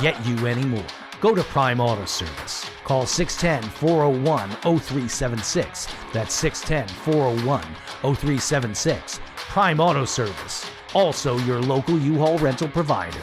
get 0.00 0.24
you 0.26 0.48
anymore. 0.48 0.86
Go 1.20 1.34
to 1.34 1.44
Prime 1.44 1.80
Auto 1.80 2.04
Service. 2.04 2.68
Call 2.82 3.06
610 3.06 3.70
401 3.70 4.50
0376. 4.80 5.86
That's 6.12 6.34
610 6.34 6.88
401 7.04 7.62
0376. 8.02 9.20
Prime 9.36 9.80
Auto 9.80 10.04
Service, 10.04 10.68
also 10.92 11.38
your 11.38 11.60
local 11.60 11.98
U 11.98 12.18
Haul 12.18 12.38
rental 12.38 12.68
provider. 12.68 13.22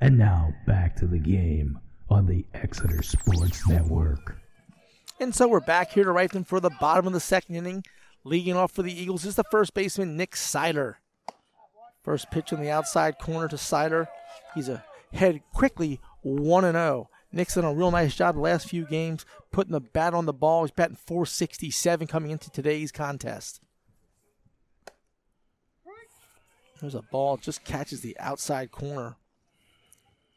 And 0.00 0.16
now 0.16 0.54
back 0.66 0.96
to 0.96 1.06
the 1.06 1.18
game 1.18 1.78
on 2.08 2.26
the 2.26 2.46
Exeter 2.54 3.02
Sports 3.02 3.68
Network. 3.68 4.36
And 5.20 5.34
so 5.34 5.46
we're 5.46 5.60
back 5.60 5.92
here 5.92 6.04
to 6.04 6.28
them 6.28 6.44
for 6.44 6.58
the 6.58 6.70
bottom 6.80 7.06
of 7.06 7.12
the 7.12 7.20
second 7.20 7.56
inning. 7.56 7.84
Leading 8.24 8.56
off 8.56 8.72
for 8.72 8.82
the 8.82 8.92
Eagles 8.92 9.26
is 9.26 9.36
the 9.36 9.44
first 9.44 9.74
baseman, 9.74 10.16
Nick 10.16 10.36
Sider. 10.36 10.98
First 12.02 12.30
pitch 12.30 12.52
on 12.52 12.60
the 12.60 12.70
outside 12.70 13.18
corner 13.18 13.48
to 13.48 13.58
Sider. 13.58 14.08
He's 14.54 14.70
a 14.70 14.84
head 15.12 15.42
quickly 15.52 16.00
1 16.22 16.62
0. 16.62 17.10
Nick's 17.32 17.54
done 17.54 17.64
a 17.64 17.72
real 17.72 17.90
nice 17.90 18.14
job 18.14 18.34
the 18.34 18.40
last 18.40 18.68
few 18.68 18.86
games 18.86 19.24
putting 19.52 19.72
the 19.72 19.80
bat 19.80 20.14
on 20.14 20.24
the 20.24 20.32
ball. 20.32 20.64
He's 20.64 20.70
batting 20.70 20.96
467 20.96 22.06
coming 22.06 22.30
into 22.30 22.50
today's 22.50 22.90
contest. 22.90 23.60
There's 26.80 26.94
a 26.94 27.02
ball, 27.02 27.36
just 27.36 27.64
catches 27.64 28.00
the 28.00 28.18
outside 28.18 28.70
corner. 28.70 29.16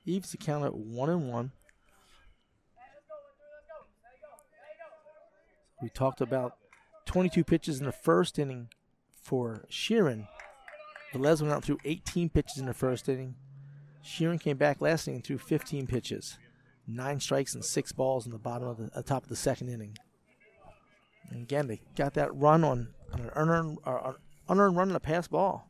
Eves 0.05 0.31
the 0.31 0.37
count 0.37 0.65
at 0.65 0.75
1 0.75 1.09
and 1.09 1.29
1. 1.31 1.51
We 5.81 5.89
talked 5.89 6.21
about 6.21 6.57
22 7.05 7.43
pitches 7.43 7.79
in 7.79 7.85
the 7.85 7.91
first 7.91 8.39
inning 8.39 8.69
for 9.21 9.65
Sheeran. 9.69 10.27
Velez 11.13 11.41
went 11.41 11.53
out 11.53 11.63
through 11.63 11.79
18 11.85 12.29
pitches 12.29 12.57
in 12.57 12.65
the 12.65 12.73
first 12.73 13.07
inning. 13.07 13.35
Sheeran 14.03 14.39
came 14.39 14.57
back 14.57 14.81
last 14.81 15.07
inning 15.07 15.21
through 15.21 15.37
15 15.37 15.87
pitches, 15.87 16.37
nine 16.87 17.19
strikes 17.19 17.53
and 17.53 17.63
six 17.63 17.91
balls 17.91 18.25
in 18.25 18.31
the 18.31 18.37
bottom 18.37 18.67
of 18.67 18.77
the 18.77 18.89
uh, 18.95 19.01
top 19.01 19.23
of 19.23 19.29
the 19.29 19.35
second 19.35 19.69
inning. 19.69 19.97
And 21.29 21.43
again, 21.43 21.67
they 21.67 21.81
got 21.95 22.13
that 22.15 22.35
run 22.35 22.63
on, 22.63 22.89
on 23.13 23.21
an 23.21 23.29
unearned, 23.35 23.77
uh, 23.85 24.13
unearned 24.49 24.75
run 24.75 24.89
on 24.89 24.95
a 24.95 24.99
pass 24.99 25.27
ball. 25.27 25.69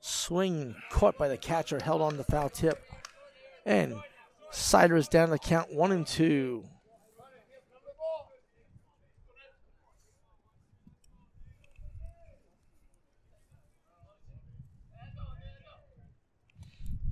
Swing 0.00 0.74
caught 0.90 1.18
by 1.18 1.28
the 1.28 1.36
catcher, 1.36 1.80
held 1.82 2.00
on 2.00 2.16
the 2.16 2.24
foul 2.24 2.48
tip, 2.48 2.82
and 3.66 3.94
Sider 4.50 4.96
is 4.96 5.08
down 5.08 5.28
to 5.30 5.38
count 5.38 5.72
one 5.72 5.92
and 5.92 6.06
two. 6.06 6.64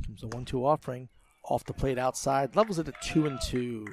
Comes 0.07 0.23
a 0.23 0.29
one-two 0.29 0.65
offering 0.65 1.09
off 1.45 1.65
the 1.65 1.75
plate 1.75 1.99
outside, 1.99 2.57
levels 2.57 2.79
it 2.79 2.89
at 2.89 3.01
two 3.03 3.27
and 3.27 3.39
two. 3.41 3.87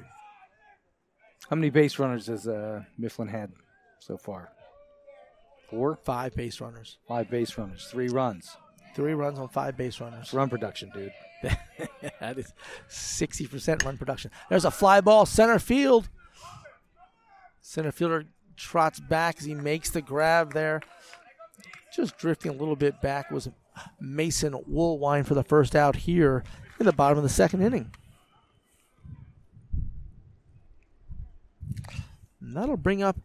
How 1.50 1.56
many 1.56 1.68
base 1.68 1.98
runners 1.98 2.28
has 2.28 2.48
uh, 2.48 2.84
Mifflin 2.96 3.28
had 3.28 3.52
so 3.98 4.16
far? 4.16 4.50
Four? 5.68 5.96
Five 5.96 6.34
base 6.34 6.60
runners. 6.60 6.98
Five 7.06 7.28
base 7.28 7.58
runners, 7.58 7.88
three 7.90 8.08
runs. 8.08 8.56
Three 8.94 9.14
runs 9.14 9.38
on 9.38 9.48
five 9.48 9.76
base 9.76 10.00
runners. 10.00 10.32
Run 10.32 10.48
production, 10.48 10.90
dude. 10.94 11.12
that 12.20 12.38
is 12.38 12.52
60% 12.88 13.84
run 13.84 13.98
production. 13.98 14.30
There's 14.48 14.64
a 14.64 14.70
fly 14.70 15.00
ball, 15.00 15.26
center 15.26 15.58
field. 15.58 16.08
Center 17.60 17.90
fielder 17.90 18.24
trots 18.56 19.00
back 19.00 19.36
as 19.38 19.44
he 19.44 19.54
makes 19.54 19.90
the 19.90 20.00
grab 20.00 20.52
there. 20.52 20.80
Just 21.94 22.16
drifting 22.18 22.52
a 22.52 22.54
little 22.54 22.76
bit 22.76 23.00
back 23.00 23.30
was 23.30 23.48
Mason 24.00 24.52
Woolwine 24.70 25.26
for 25.26 25.34
the 25.34 25.42
first 25.42 25.74
out 25.74 25.96
here 25.96 26.44
in 26.78 26.86
the 26.86 26.92
bottom 26.92 27.18
of 27.18 27.24
the 27.24 27.30
second 27.30 27.62
inning. 27.62 27.90
And 32.40 32.56
that'll 32.56 32.76
bring 32.76 33.02
up 33.02 33.16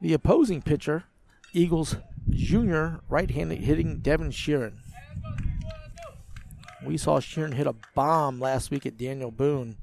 the 0.00 0.14
opposing 0.14 0.62
pitcher, 0.62 1.04
Eagles 1.52 1.96
junior, 2.30 3.00
right-handed 3.08 3.58
hitting 3.58 3.98
Devin 3.98 4.30
Sheeran. 4.30 4.78
We 6.84 6.96
saw 6.96 7.18
Sheeran 7.18 7.54
hit 7.54 7.66
a 7.66 7.74
bomb 7.94 8.38
last 8.38 8.70
week 8.70 8.86
at 8.86 8.96
Daniel 8.96 9.30
Boone 9.30 9.76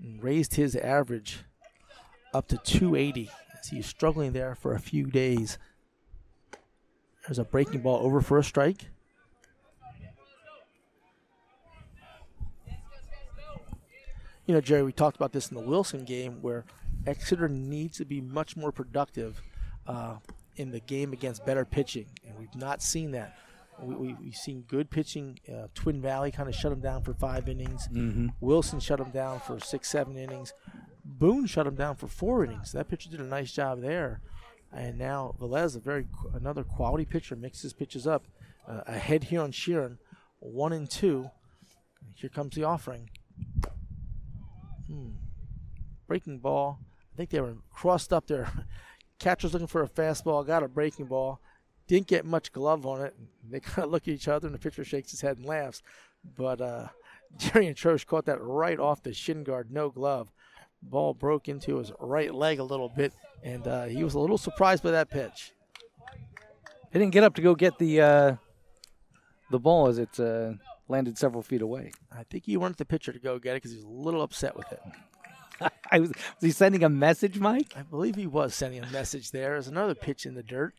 and 0.00 0.22
raised 0.22 0.54
his 0.54 0.76
average 0.76 1.40
up 2.32 2.46
to 2.48 2.56
280 2.58 3.30
as 3.58 3.68
he's 3.68 3.86
struggling 3.86 4.32
there 4.32 4.54
for 4.54 4.74
a 4.74 4.80
few 4.80 5.06
days. 5.06 5.58
There's 7.26 7.38
a 7.38 7.44
breaking 7.44 7.80
ball 7.80 8.04
over 8.04 8.20
for 8.20 8.38
a 8.38 8.44
strike. 8.44 8.86
You 14.46 14.54
know, 14.54 14.60
Jerry, 14.60 14.82
we 14.82 14.92
talked 14.92 15.16
about 15.16 15.32
this 15.32 15.48
in 15.48 15.56
the 15.56 15.62
Wilson 15.62 16.04
game 16.04 16.38
where 16.42 16.64
Exeter 17.06 17.48
needs 17.48 17.98
to 17.98 18.04
be 18.04 18.20
much 18.20 18.56
more 18.56 18.72
productive 18.72 19.40
uh, 19.86 20.16
in 20.56 20.70
the 20.70 20.80
game 20.80 21.12
against 21.12 21.46
better 21.46 21.64
pitching, 21.64 22.06
and 22.26 22.36
we've 22.36 22.54
not 22.56 22.82
seen 22.82 23.12
that. 23.12 23.38
We, 23.82 23.94
we, 23.94 24.14
we've 24.14 24.34
seen 24.34 24.62
good 24.62 24.90
pitching. 24.90 25.38
Uh, 25.48 25.68
Twin 25.74 26.00
Valley 26.00 26.30
kind 26.30 26.48
of 26.48 26.54
shut 26.54 26.72
him 26.72 26.80
down 26.80 27.02
for 27.02 27.14
five 27.14 27.48
innings. 27.48 27.88
Mhm. 27.88 28.34
Wilson 28.40 28.80
shut 28.80 29.00
him 29.00 29.10
down 29.10 29.40
for 29.40 29.58
six, 29.60 29.88
seven 29.90 30.16
innings. 30.16 30.52
Boone 31.04 31.46
shut 31.46 31.66
him 31.66 31.74
down 31.76 31.96
for 31.96 32.06
four 32.06 32.44
innings. 32.44 32.72
That 32.72 32.88
pitcher 32.88 33.10
did 33.10 33.20
a 33.20 33.24
nice 33.24 33.52
job 33.52 33.80
there. 33.80 34.20
And 34.72 34.98
now 34.98 35.34
Velez, 35.40 35.76
a 35.76 35.80
very 35.80 36.06
another 36.34 36.62
quality 36.62 37.04
pitcher, 37.04 37.34
mixes 37.36 37.72
pitches 37.72 38.06
up. 38.06 38.24
Uh, 38.68 38.82
ahead 38.86 39.24
here 39.24 39.40
on 39.40 39.50
Sheeran, 39.50 39.98
one 40.38 40.72
and 40.72 40.88
two. 40.88 41.30
Here 42.14 42.30
comes 42.30 42.54
the 42.54 42.64
offering. 42.64 43.10
Hmm. 44.86 45.10
Breaking 46.06 46.38
ball. 46.38 46.78
I 47.12 47.16
think 47.16 47.30
they 47.30 47.40
were 47.40 47.56
crossed 47.72 48.12
up 48.12 48.26
there. 48.26 48.50
Catcher's 49.18 49.52
looking 49.52 49.66
for 49.66 49.82
a 49.82 49.88
fastball, 49.88 50.46
got 50.46 50.62
a 50.62 50.68
breaking 50.68 51.06
ball. 51.06 51.40
Didn't 51.90 52.06
get 52.06 52.24
much 52.24 52.52
glove 52.52 52.86
on 52.86 53.00
it. 53.00 53.16
They 53.50 53.58
kind 53.60 53.84
of 53.84 53.90
look 53.90 54.06
at 54.06 54.14
each 54.14 54.28
other, 54.28 54.46
and 54.46 54.54
the 54.54 54.60
pitcher 54.60 54.84
shakes 54.84 55.10
his 55.10 55.22
head 55.22 55.38
and 55.38 55.44
laughs. 55.44 55.82
But 56.36 56.60
uh, 56.60 56.86
Jerry 57.36 57.66
and 57.66 57.74
Troche 57.74 58.06
caught 58.06 58.26
that 58.26 58.40
right 58.40 58.78
off 58.78 59.02
the 59.02 59.12
shin 59.12 59.42
guard, 59.42 59.72
no 59.72 59.90
glove. 59.90 60.28
Ball 60.80 61.14
broke 61.14 61.48
into 61.48 61.78
his 61.78 61.90
right 61.98 62.32
leg 62.32 62.60
a 62.60 62.62
little 62.62 62.88
bit, 62.88 63.12
and 63.42 63.66
uh, 63.66 63.86
he 63.86 64.04
was 64.04 64.14
a 64.14 64.20
little 64.20 64.38
surprised 64.38 64.84
by 64.84 64.92
that 64.92 65.10
pitch. 65.10 65.50
He 66.92 66.98
didn't 67.00 67.10
get 67.10 67.24
up 67.24 67.34
to 67.34 67.42
go 67.42 67.56
get 67.56 67.76
the 67.78 68.00
uh, 68.00 68.36
the 69.50 69.58
ball 69.58 69.88
as 69.88 69.98
it 69.98 70.20
uh, 70.20 70.52
landed 70.86 71.18
several 71.18 71.42
feet 71.42 71.60
away. 71.60 71.90
I 72.16 72.22
think 72.22 72.44
he 72.44 72.56
wanted 72.56 72.76
the 72.76 72.84
pitcher 72.84 73.12
to 73.12 73.18
go 73.18 73.40
get 73.40 73.56
it 73.56 73.62
because 73.62 73.72
he 73.72 73.78
was 73.78 73.84
a 73.84 73.88
little 73.88 74.22
upset 74.22 74.56
with 74.56 74.70
it. 74.70 74.80
I 75.90 75.98
was, 75.98 76.10
was 76.10 76.40
he 76.40 76.52
sending 76.52 76.84
a 76.84 76.88
message, 76.88 77.40
Mike? 77.40 77.74
I 77.76 77.82
believe 77.82 78.14
he 78.14 78.28
was 78.28 78.54
sending 78.54 78.80
a 78.84 78.90
message 78.90 79.32
there. 79.32 79.50
There's 79.50 79.66
another 79.66 79.96
pitch 79.96 80.24
in 80.24 80.34
the 80.34 80.44
dirt. 80.44 80.72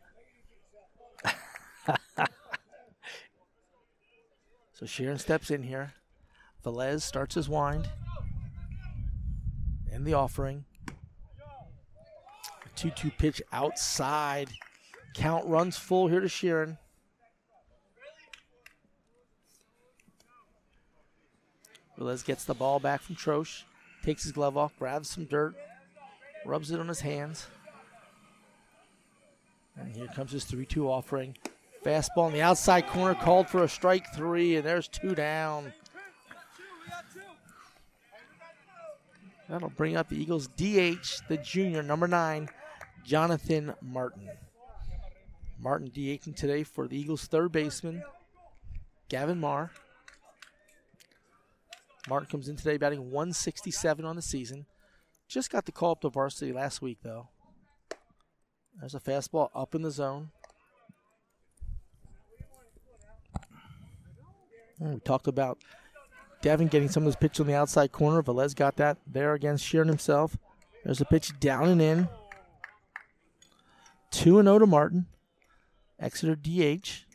So 4.82 4.88
Sheeran 4.88 5.20
steps 5.20 5.52
in 5.52 5.62
here. 5.62 5.92
Velez 6.64 7.02
starts 7.02 7.36
his 7.36 7.48
wind. 7.48 7.88
And 9.92 10.04
the 10.04 10.14
offering. 10.14 10.64
A 10.88 12.68
2 12.74 12.90
2 12.90 13.12
pitch 13.12 13.40
outside. 13.52 14.48
Count 15.14 15.46
runs 15.46 15.78
full 15.78 16.08
here 16.08 16.18
to 16.18 16.26
Sheeran. 16.26 16.78
Velez 21.96 22.24
gets 22.24 22.44
the 22.44 22.54
ball 22.54 22.80
back 22.80 23.02
from 23.02 23.14
Troche. 23.14 23.62
Takes 24.02 24.24
his 24.24 24.32
glove 24.32 24.56
off, 24.56 24.76
grabs 24.80 25.10
some 25.10 25.26
dirt, 25.26 25.54
rubs 26.44 26.72
it 26.72 26.80
on 26.80 26.88
his 26.88 27.02
hands. 27.02 27.46
And 29.76 29.94
here 29.94 30.08
comes 30.08 30.32
his 30.32 30.44
3 30.44 30.66
2 30.66 30.90
offering. 30.90 31.36
Fastball 31.84 32.28
in 32.28 32.32
the 32.32 32.42
outside 32.42 32.86
corner, 32.86 33.14
called 33.14 33.48
for 33.48 33.64
a 33.64 33.68
strike 33.68 34.14
three, 34.14 34.56
and 34.56 34.64
there's 34.64 34.88
two 34.88 35.14
down. 35.14 35.72
That'll 39.48 39.70
bring 39.70 39.96
up 39.96 40.08
the 40.08 40.20
Eagles 40.20 40.46
DH, 40.46 41.28
the 41.28 41.38
junior, 41.42 41.82
number 41.82 42.06
nine, 42.06 42.48
Jonathan 43.04 43.74
Martin. 43.82 44.30
Martin 45.58 45.90
DHing 45.90 46.34
today 46.34 46.62
for 46.62 46.88
the 46.88 46.98
Eagles' 46.98 47.26
third 47.26 47.52
baseman, 47.52 48.02
Gavin 49.08 49.38
Marr. 49.38 49.70
Martin 52.08 52.28
comes 52.28 52.48
in 52.48 52.56
today 52.56 52.76
batting 52.76 53.10
167 53.10 54.04
on 54.04 54.16
the 54.16 54.22
season. 54.22 54.66
Just 55.28 55.50
got 55.50 55.66
the 55.66 55.72
call 55.72 55.92
up 55.92 56.00
to 56.00 56.08
varsity 56.08 56.52
last 56.52 56.82
week, 56.82 56.98
though. 57.02 57.28
There's 58.80 58.94
a 58.94 59.00
fastball 59.00 59.50
up 59.54 59.74
in 59.74 59.82
the 59.82 59.90
zone. 59.90 60.30
Mm, 64.80 64.94
we 64.94 65.00
talked 65.00 65.26
about 65.26 65.58
Devin 66.40 66.68
getting 66.68 66.88
some 66.88 67.04
of 67.04 67.06
his 67.06 67.16
pitch 67.16 67.40
on 67.40 67.46
the 67.46 67.54
outside 67.54 67.92
corner. 67.92 68.22
Velez 68.22 68.54
got 68.54 68.76
that 68.76 68.98
there 69.06 69.34
against 69.34 69.64
Sheeran 69.64 69.88
himself. 69.88 70.36
There's 70.84 71.00
a 71.00 71.04
pitch 71.04 71.38
down 71.38 71.68
and 71.68 71.80
in. 71.80 72.08
2 74.10 74.42
0 74.42 74.58
to 74.58 74.66
Martin. 74.66 75.06
Exeter 75.98 76.34
DH. 76.34 77.06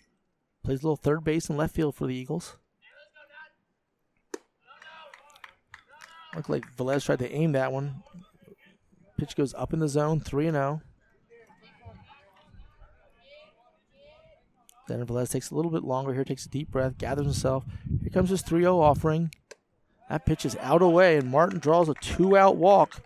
Plays 0.63 0.81
a 0.81 0.83
little 0.83 0.95
third 0.95 1.23
base 1.23 1.49
and 1.49 1.57
left 1.57 1.75
field 1.75 1.95
for 1.95 2.07
the 2.07 2.15
Eagles. 2.15 2.57
Looked 6.35 6.49
like 6.49 6.75
Velez 6.75 7.05
tried 7.05 7.19
to 7.19 7.31
aim 7.31 7.53
that 7.53 7.71
one. 7.71 8.03
Pitch 9.17 9.35
goes 9.35 9.53
up 9.55 9.73
in 9.73 9.79
the 9.79 9.87
zone, 9.87 10.19
3 10.19 10.51
0. 10.51 10.81
Then 14.87 15.05
Velez 15.05 15.31
takes 15.31 15.51
a 15.51 15.55
little 15.55 15.71
bit 15.71 15.83
longer 15.83 16.13
here, 16.13 16.23
takes 16.23 16.45
a 16.45 16.49
deep 16.49 16.71
breath, 16.71 16.97
gathers 16.97 17.25
himself. 17.25 17.65
Here 18.01 18.09
comes 18.09 18.29
his 18.29 18.41
3 18.41 18.61
0 18.61 18.79
offering. 18.79 19.31
That 20.09 20.25
pitch 20.25 20.45
is 20.45 20.55
out 20.61 20.81
away, 20.81 21.17
and 21.17 21.29
Martin 21.29 21.59
draws 21.59 21.89
a 21.89 21.93
two 21.95 22.37
out 22.37 22.55
walk 22.55 23.01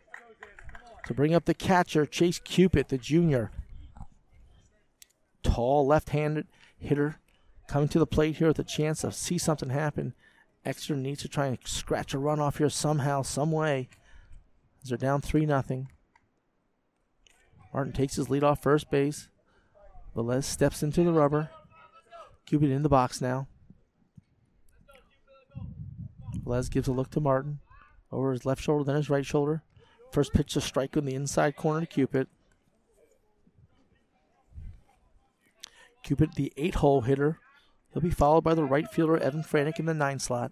to 1.05 1.13
bring 1.13 1.33
up 1.33 1.45
the 1.45 1.55
catcher, 1.55 2.05
Chase 2.05 2.39
Cupid, 2.39 2.89
the 2.89 2.97
junior. 2.97 3.51
Tall 5.41 5.87
left 5.87 6.09
handed 6.09 6.47
hitter 6.77 7.17
coming 7.67 7.89
to 7.89 7.99
the 7.99 8.05
plate 8.05 8.37
here 8.37 8.49
with 8.49 8.59
a 8.59 8.63
chance 8.63 9.01
to 9.01 9.11
see 9.11 9.39
something 9.39 9.69
happen. 9.69 10.13
Exeter 10.63 10.95
needs 10.95 11.21
to 11.23 11.27
try 11.27 11.47
and 11.47 11.57
scratch 11.65 12.13
a 12.13 12.19
run 12.19 12.39
off 12.39 12.59
here 12.59 12.69
somehow, 12.69 13.23
some 13.23 13.51
way. 13.51 13.89
As 14.83 14.89
they're 14.89 14.97
down 14.97 15.21
3 15.21 15.47
0. 15.47 15.87
Martin 17.73 17.93
takes 17.93 18.15
his 18.15 18.29
lead 18.29 18.43
off 18.43 18.61
first 18.61 18.91
base. 18.91 19.29
Velez 20.15 20.43
steps 20.43 20.83
into 20.83 21.03
the 21.03 21.13
rubber. 21.13 21.49
Cupid 22.45 22.71
in 22.71 22.83
the 22.83 22.89
box 22.89 23.21
now. 23.21 23.47
Les 26.45 26.69
gives 26.69 26.87
a 26.87 26.91
look 26.91 27.09
to 27.11 27.19
Martin 27.19 27.59
over 28.11 28.31
his 28.31 28.45
left 28.45 28.61
shoulder, 28.61 28.83
then 28.83 28.95
his 28.95 29.09
right 29.09 29.25
shoulder. 29.25 29.63
First 30.11 30.33
pitch 30.33 30.53
to 30.53 30.61
strike 30.61 30.97
on 30.97 31.05
the 31.05 31.15
inside 31.15 31.55
corner 31.55 31.81
to 31.81 31.85
Cupid. 31.85 32.27
Cupid, 36.03 36.33
the 36.35 36.51
eight 36.57 36.75
hole 36.75 37.01
hitter. 37.01 37.39
He'll 37.93 38.01
be 38.01 38.09
followed 38.09 38.43
by 38.43 38.53
the 38.53 38.63
right 38.63 38.89
fielder, 38.89 39.17
Evan 39.17 39.43
Franick, 39.43 39.79
in 39.79 39.85
the 39.85 39.93
nine 39.93 40.19
slot. 40.19 40.51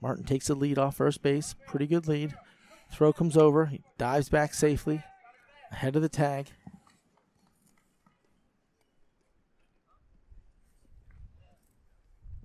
Martin 0.00 0.24
takes 0.24 0.48
the 0.48 0.54
lead 0.54 0.78
off 0.78 0.96
first 0.96 1.22
base. 1.22 1.54
Pretty 1.66 1.86
good 1.86 2.08
lead. 2.08 2.34
Throw 2.90 3.12
comes 3.12 3.36
over. 3.36 3.66
He 3.66 3.82
dives 3.98 4.28
back 4.28 4.54
safely 4.54 5.02
ahead 5.70 5.96
of 5.96 6.02
the 6.02 6.08
tag. 6.08 6.48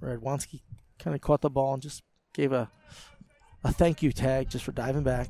Radwanski 0.01 0.61
kind 0.97 1.15
of 1.15 1.21
caught 1.21 1.41
the 1.41 1.49
ball 1.49 1.73
and 1.73 1.81
just 1.81 2.03
gave 2.33 2.51
a 2.51 2.69
a 3.63 3.73
thank 3.73 4.01
you 4.01 4.11
tag 4.11 4.49
just 4.49 4.63
for 4.63 4.71
diving 4.71 5.03
back. 5.03 5.29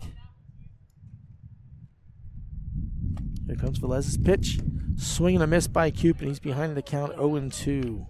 Here 3.47 3.55
comes 3.55 3.79
Velez's 3.79 4.17
pitch. 4.17 4.59
Swing 4.95 5.35
and 5.35 5.43
a 5.43 5.47
miss 5.47 5.67
by 5.67 5.89
Cupid. 5.89 6.27
He's 6.27 6.39
behind 6.39 6.75
the 6.77 6.83
count 6.83 7.13
0 7.15 7.49
2. 7.49 8.05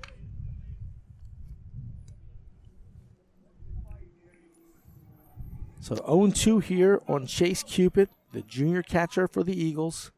So 5.80 5.96
0 5.96 6.32
2 6.32 6.60
here 6.60 7.02
on 7.08 7.26
Chase 7.26 7.64
Cupid, 7.64 8.10
the 8.34 8.42
junior 8.42 8.84
catcher 8.84 9.28
for 9.28 9.44
the 9.44 9.58
Eagles. 9.58 10.12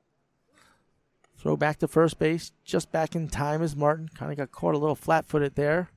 Throw 1.37 1.55
back 1.55 1.77
to 1.79 1.87
first 1.87 2.17
base, 2.17 2.51
just 2.63 2.91
back 2.91 3.15
in 3.15 3.27
time 3.27 3.61
as 3.61 3.75
Martin. 3.75 4.09
Kind 4.15 4.31
of 4.31 4.37
got 4.37 4.51
caught 4.51 4.75
a 4.75 4.79
little 4.79 4.95
flat 4.95 5.27
footed 5.27 5.55
there. 5.55 5.89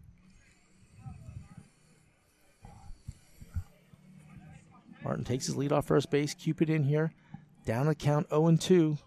Martin 5.05 5.24
takes 5.24 5.46
his 5.46 5.57
lead 5.57 5.72
off 5.72 5.86
first 5.86 6.11
base. 6.11 6.34
Cupid 6.34 6.70
in 6.70 6.84
here. 6.84 7.12
Down 7.66 7.86
the 7.86 7.94
count 7.94 8.28
0 8.30 8.57
2. 8.57 8.98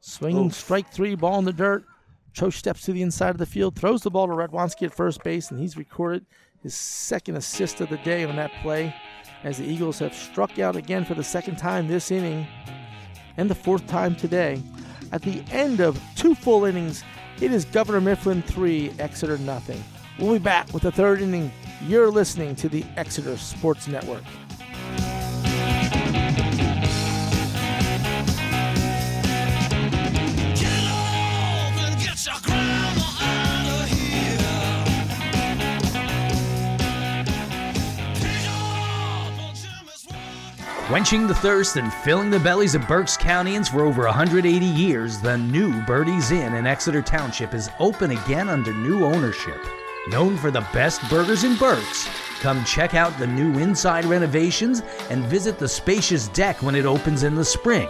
Swinging 0.00 0.50
strike 0.50 0.90
three, 0.92 1.14
ball 1.14 1.38
in 1.38 1.44
the 1.44 1.52
dirt. 1.52 1.84
Cho 2.32 2.48
steps 2.48 2.82
to 2.82 2.92
the 2.92 3.02
inside 3.02 3.30
of 3.30 3.38
the 3.38 3.46
field, 3.46 3.76
throws 3.76 4.02
the 4.02 4.10
ball 4.10 4.26
to 4.26 4.32
Radwanski 4.32 4.84
at 4.84 4.94
first 4.94 5.22
base, 5.24 5.50
and 5.50 5.58
he's 5.58 5.76
recorded 5.76 6.24
his 6.62 6.74
second 6.74 7.36
assist 7.36 7.80
of 7.80 7.88
the 7.90 7.96
day 7.98 8.24
on 8.24 8.36
that 8.36 8.52
play 8.62 8.94
as 9.42 9.58
the 9.58 9.64
Eagles 9.64 9.98
have 9.98 10.14
struck 10.14 10.58
out 10.58 10.76
again 10.76 11.04
for 11.04 11.14
the 11.14 11.24
second 11.24 11.56
time 11.56 11.88
this 11.88 12.10
inning 12.10 12.46
and 13.36 13.50
the 13.50 13.54
fourth 13.54 13.86
time 13.86 14.14
today. 14.14 14.62
At 15.12 15.22
the 15.22 15.42
end 15.50 15.80
of 15.80 16.00
two 16.14 16.34
full 16.34 16.64
innings, 16.64 17.02
it 17.40 17.52
is 17.52 17.64
Governor 17.64 18.00
Mifflin 18.00 18.42
3, 18.42 18.92
Exeter 18.98 19.38
nothing. 19.38 19.82
We'll 20.18 20.34
be 20.34 20.38
back 20.38 20.72
with 20.72 20.82
the 20.82 20.92
third 20.92 21.20
inning. 21.20 21.50
You're 21.86 22.10
listening 22.10 22.54
to 22.56 22.68
the 22.68 22.84
Exeter 22.96 23.38
Sports 23.38 23.88
Network. 23.88 24.22
Quenching 40.86 41.26
the 41.28 41.34
thirst 41.36 41.76
and 41.76 41.92
filling 41.92 42.30
the 42.30 42.40
bellies 42.40 42.74
of 42.74 42.86
Berks 42.88 43.16
Countyans 43.16 43.70
for 43.70 43.86
over 43.86 44.04
180 44.04 44.66
years, 44.66 45.20
the 45.20 45.38
new 45.38 45.80
Birdie's 45.82 46.30
Inn 46.30 46.54
in 46.54 46.66
Exeter 46.66 47.00
Township 47.00 47.54
is 47.54 47.70
open 47.78 48.10
again 48.10 48.48
under 48.48 48.74
new 48.74 49.04
ownership. 49.04 49.64
Known 50.08 50.38
for 50.38 50.50
the 50.50 50.66
best 50.72 51.06
burgers 51.10 51.44
in 51.44 51.56
Berks, 51.56 52.08
come 52.40 52.64
check 52.64 52.94
out 52.94 53.18
the 53.18 53.26
new 53.26 53.58
inside 53.58 54.06
renovations 54.06 54.80
and 55.10 55.24
visit 55.26 55.58
the 55.58 55.68
spacious 55.68 56.28
deck 56.28 56.62
when 56.62 56.74
it 56.74 56.86
opens 56.86 57.22
in 57.22 57.34
the 57.34 57.44
spring. 57.44 57.88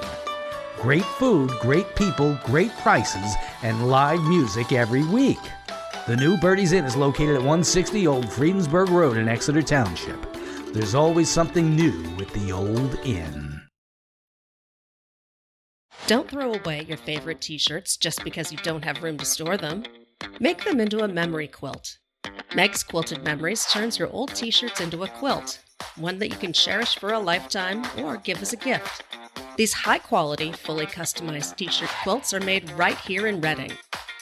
Great 0.80 1.04
food, 1.04 1.50
great 1.60 1.94
people, 1.94 2.36
great 2.44 2.72
prices, 2.78 3.36
and 3.62 3.88
live 3.88 4.20
music 4.24 4.72
every 4.72 5.04
week. 5.04 5.38
The 6.08 6.16
new 6.16 6.36
Birdie's 6.36 6.72
Inn 6.72 6.84
is 6.84 6.96
located 6.96 7.36
at 7.36 7.42
160 7.42 8.06
Old 8.08 8.24
Friedensburg 8.32 8.88
Road 8.88 9.16
in 9.16 9.28
Exeter 9.28 9.62
Township. 9.62 10.20
There's 10.72 10.96
always 10.96 11.28
something 11.28 11.76
new 11.76 12.02
with 12.16 12.32
the 12.32 12.50
old 12.50 12.98
inn. 13.04 13.60
Don't 16.08 16.28
throw 16.28 16.54
away 16.54 16.84
your 16.88 16.96
favorite 16.96 17.40
t 17.40 17.56
shirts 17.56 17.96
just 17.96 18.24
because 18.24 18.50
you 18.50 18.58
don't 18.58 18.84
have 18.84 19.00
room 19.00 19.16
to 19.18 19.24
store 19.24 19.56
them. 19.56 19.84
Make 20.40 20.64
them 20.64 20.80
into 20.80 21.04
a 21.04 21.08
memory 21.08 21.46
quilt. 21.46 21.99
Meg's 22.54 22.82
Quilted 22.82 23.22
Memories 23.22 23.66
turns 23.66 23.96
your 23.96 24.10
old 24.10 24.34
t 24.34 24.50
shirts 24.50 24.80
into 24.80 25.04
a 25.04 25.08
quilt, 25.08 25.60
one 25.94 26.18
that 26.18 26.30
you 26.30 26.36
can 26.36 26.52
cherish 26.52 26.96
for 26.96 27.12
a 27.12 27.18
lifetime 27.18 27.84
or 27.98 28.16
give 28.16 28.42
as 28.42 28.52
a 28.52 28.56
gift. 28.56 29.04
These 29.56 29.72
high 29.72 29.98
quality, 29.98 30.50
fully 30.50 30.86
customized 30.86 31.56
t 31.56 31.68
shirt 31.68 31.90
quilts 32.02 32.34
are 32.34 32.40
made 32.40 32.68
right 32.72 32.98
here 32.98 33.28
in 33.28 33.40
Reading. 33.40 33.70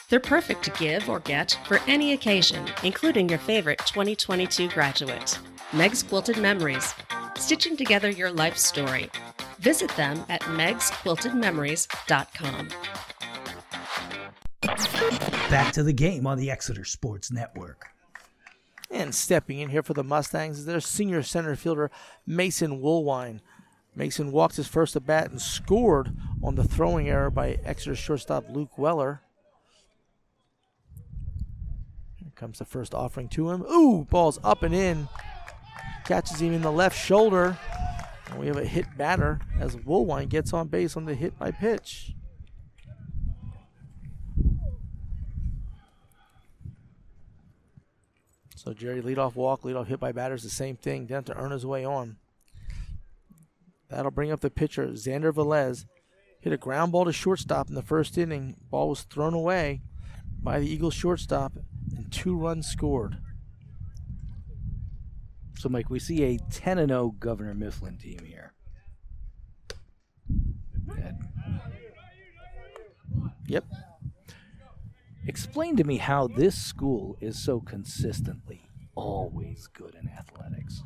They're 0.09 0.19
perfect 0.19 0.61
to 0.63 0.69
give 0.71 1.07
or 1.09 1.21
get 1.21 1.57
for 1.65 1.79
any 1.87 2.13
occasion, 2.13 2.67
including 2.83 3.29
your 3.29 3.39
favorite 3.39 3.79
2022 3.79 4.69
graduate. 4.69 5.39
Meg's 5.73 6.03
Quilted 6.03 6.37
Memories, 6.37 6.93
stitching 7.35 7.75
together 7.77 8.11
your 8.11 8.31
life 8.31 8.57
story. 8.57 9.09
Visit 9.59 9.89
them 9.97 10.23
at 10.29 10.41
megsquiltedmemories.com. 10.41 12.69
Back 14.61 15.73
to 15.73 15.83
the 15.83 15.93
game 15.93 16.27
on 16.27 16.37
the 16.37 16.51
Exeter 16.51 16.83
Sports 16.83 17.31
Network. 17.31 17.87
And 18.91 19.13
stepping 19.13 19.59
in 19.59 19.69
here 19.69 19.83
for 19.83 19.93
the 19.93 20.03
Mustangs 20.03 20.59
is 20.59 20.65
their 20.65 20.79
senior 20.79 21.23
center 21.23 21.55
fielder, 21.55 21.91
Mason 22.25 22.81
Woolwine. 22.81 23.39
Mason 23.95 24.31
walked 24.31 24.55
his 24.55 24.67
first 24.67 24.95
at 24.95 25.05
bat 25.05 25.29
and 25.29 25.41
scored 25.41 26.15
on 26.43 26.55
the 26.55 26.63
throwing 26.63 27.07
error 27.07 27.29
by 27.29 27.59
Exeter 27.63 27.95
shortstop 27.95 28.45
Luke 28.49 28.77
Weller. 28.77 29.21
Here 32.17 32.31
comes 32.35 32.59
the 32.59 32.65
first 32.65 32.93
offering 32.93 33.27
to 33.29 33.51
him. 33.51 33.61
Ooh, 33.63 34.05
ball's 34.09 34.39
up 34.43 34.63
and 34.63 34.73
in. 34.73 35.07
Catches 36.05 36.41
him 36.41 36.53
in 36.53 36.61
the 36.61 36.71
left 36.71 36.97
shoulder. 36.97 37.57
And 38.29 38.39
we 38.39 38.47
have 38.47 38.57
a 38.57 38.65
hit 38.65 38.85
batter 38.97 39.39
as 39.59 39.75
Woolwine 39.75 40.29
gets 40.29 40.53
on 40.53 40.67
base 40.67 40.97
on 40.97 41.05
the 41.05 41.15
hit 41.15 41.37
by 41.37 41.51
pitch. 41.51 42.13
So 48.69 48.75
Jerry 48.75 49.01
leadoff 49.01 49.33
walk, 49.33 49.63
leadoff 49.63 49.87
hit 49.87 49.99
by 49.99 50.11
batters, 50.11 50.43
the 50.43 50.49
same 50.51 50.77
thing. 50.77 51.07
Didn't 51.07 51.25
to 51.25 51.35
earn 51.35 51.49
his 51.49 51.65
way 51.65 51.83
on. 51.83 52.17
That'll 53.89 54.11
bring 54.11 54.31
up 54.31 54.41
the 54.41 54.51
pitcher, 54.51 54.89
Xander 54.89 55.33
Velez. 55.33 55.85
hit 56.39 56.53
a 56.53 56.57
ground 56.57 56.91
ball 56.91 57.05
to 57.05 57.11
shortstop 57.11 57.69
in 57.69 57.73
the 57.73 57.81
first 57.81 58.15
inning. 58.15 58.57
Ball 58.69 58.89
was 58.89 59.01
thrown 59.01 59.33
away 59.33 59.81
by 60.43 60.59
the 60.59 60.71
Eagles 60.71 60.93
shortstop, 60.93 61.53
and 61.97 62.11
two 62.11 62.37
runs 62.37 62.67
scored. 62.67 63.17
So, 65.57 65.67
Mike, 65.67 65.89
we 65.89 65.97
see 65.97 66.21
a 66.21 66.37
10 66.37 66.77
and 66.77 66.89
0 66.91 67.15
Governor 67.19 67.55
Mifflin 67.55 67.97
team 67.97 68.23
here. 68.23 68.53
That- 70.95 71.15
Yep. 73.47 73.65
Explain 75.29 75.75
to 75.75 75.83
me 75.83 75.97
how 75.97 76.25
this 76.25 76.59
school 76.59 77.15
is 77.21 77.37
so 77.37 77.59
consistently 77.59 78.67
always 78.95 79.67
good 79.67 79.93
in 79.93 80.09
athletics. 80.09 80.81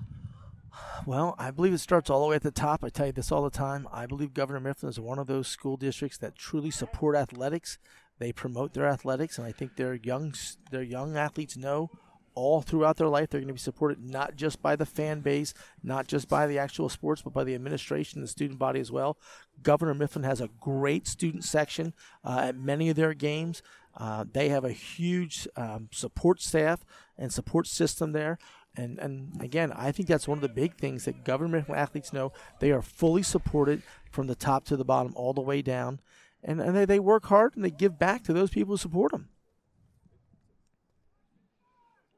Well, 1.06 1.34
I 1.40 1.50
believe 1.50 1.72
it 1.72 1.78
starts 1.78 2.10
all 2.10 2.22
the 2.22 2.28
way 2.28 2.36
at 2.36 2.44
the 2.44 2.52
top. 2.52 2.84
I 2.84 2.90
tell 2.90 3.06
you 3.06 3.14
this 3.14 3.32
all 3.32 3.46
the 3.46 3.50
time. 3.50 3.88
I 3.90 4.06
believe 4.06 4.34
Governor 4.34 4.60
Mifflin 4.60 4.90
is 4.90 5.00
one 5.00 5.18
of 5.18 5.28
those 5.28 5.48
school 5.48 5.78
districts 5.78 6.18
that 6.18 6.36
truly 6.36 6.72
support 6.72 7.16
athletics. 7.16 7.78
They 8.20 8.34
promote 8.34 8.74
their 8.74 8.86
athletics, 8.86 9.38
and 9.38 9.48
I 9.48 9.54
think 9.54 9.78
their 9.78 9.94
young 9.94 10.34
their 10.72 10.84
young 10.84 11.16
athletes 11.16 11.56
know 11.56 11.90
all 12.36 12.62
throughout 12.62 12.98
their 12.98 13.08
life 13.08 13.30
they're 13.30 13.40
going 13.40 13.48
to 13.48 13.54
be 13.54 13.60
supported 13.60 14.04
not 14.04 14.36
just 14.36 14.62
by 14.62 14.76
the 14.76 14.86
fan 14.86 15.22
base, 15.22 15.54
not 15.84 16.08
just 16.08 16.28
by 16.28 16.48
the 16.48 16.58
actual 16.58 16.90
sports, 16.90 17.22
but 17.22 17.34
by 17.34 17.44
the 17.44 17.56
administration, 17.56 18.22
the 18.22 18.28
student 18.28 18.60
body 18.60 18.82
as 18.82 18.92
well. 18.92 19.18
Governor 19.62 19.94
Mifflin 19.94 20.26
has 20.26 20.42
a 20.42 20.50
great 20.60 21.08
student 21.08 21.44
section 21.44 21.94
uh, 22.26 22.42
at 22.44 22.58
many 22.58 22.90
of 22.90 22.96
their 22.96 23.14
games. 23.14 23.62
Uh, 23.96 24.26
they 24.32 24.50
have 24.50 24.66
a 24.66 24.72
huge 24.72 25.48
um, 25.56 25.88
support 25.92 26.42
staff 26.42 26.84
and 27.18 27.32
support 27.32 27.68
system 27.68 28.12
there. 28.12 28.38
And, 28.76 28.98
and 28.98 29.40
again, 29.42 29.72
I 29.72 29.92
think 29.92 30.08
that's 30.08 30.28
one 30.28 30.40
of 30.40 30.42
the 30.42 30.50
big 30.50 30.78
things 30.78 31.06
that 31.06 31.24
government 31.24 31.70
athletes 31.70 32.12
know. 32.12 32.32
They 32.60 32.72
are 32.72 32.82
fully 32.82 33.22
supported 33.22 33.84
from 34.10 34.28
the 34.28 34.36
top 34.36 34.66
to 34.66 34.78
the 34.78 34.86
bottom, 34.86 35.14
all 35.16 35.34
the 35.34 35.42
way 35.42 35.62
down. 35.62 36.00
And, 36.44 36.60
and 36.60 36.76
they, 36.76 36.86
they 36.86 37.00
work 37.00 37.26
hard 37.28 37.56
and 37.56 37.64
they 37.64 37.70
give 37.70 38.00
back 38.00 38.24
to 38.24 38.34
those 38.34 38.50
people 38.50 38.74
who 38.74 38.78
support 38.78 39.12
them. 39.12 39.30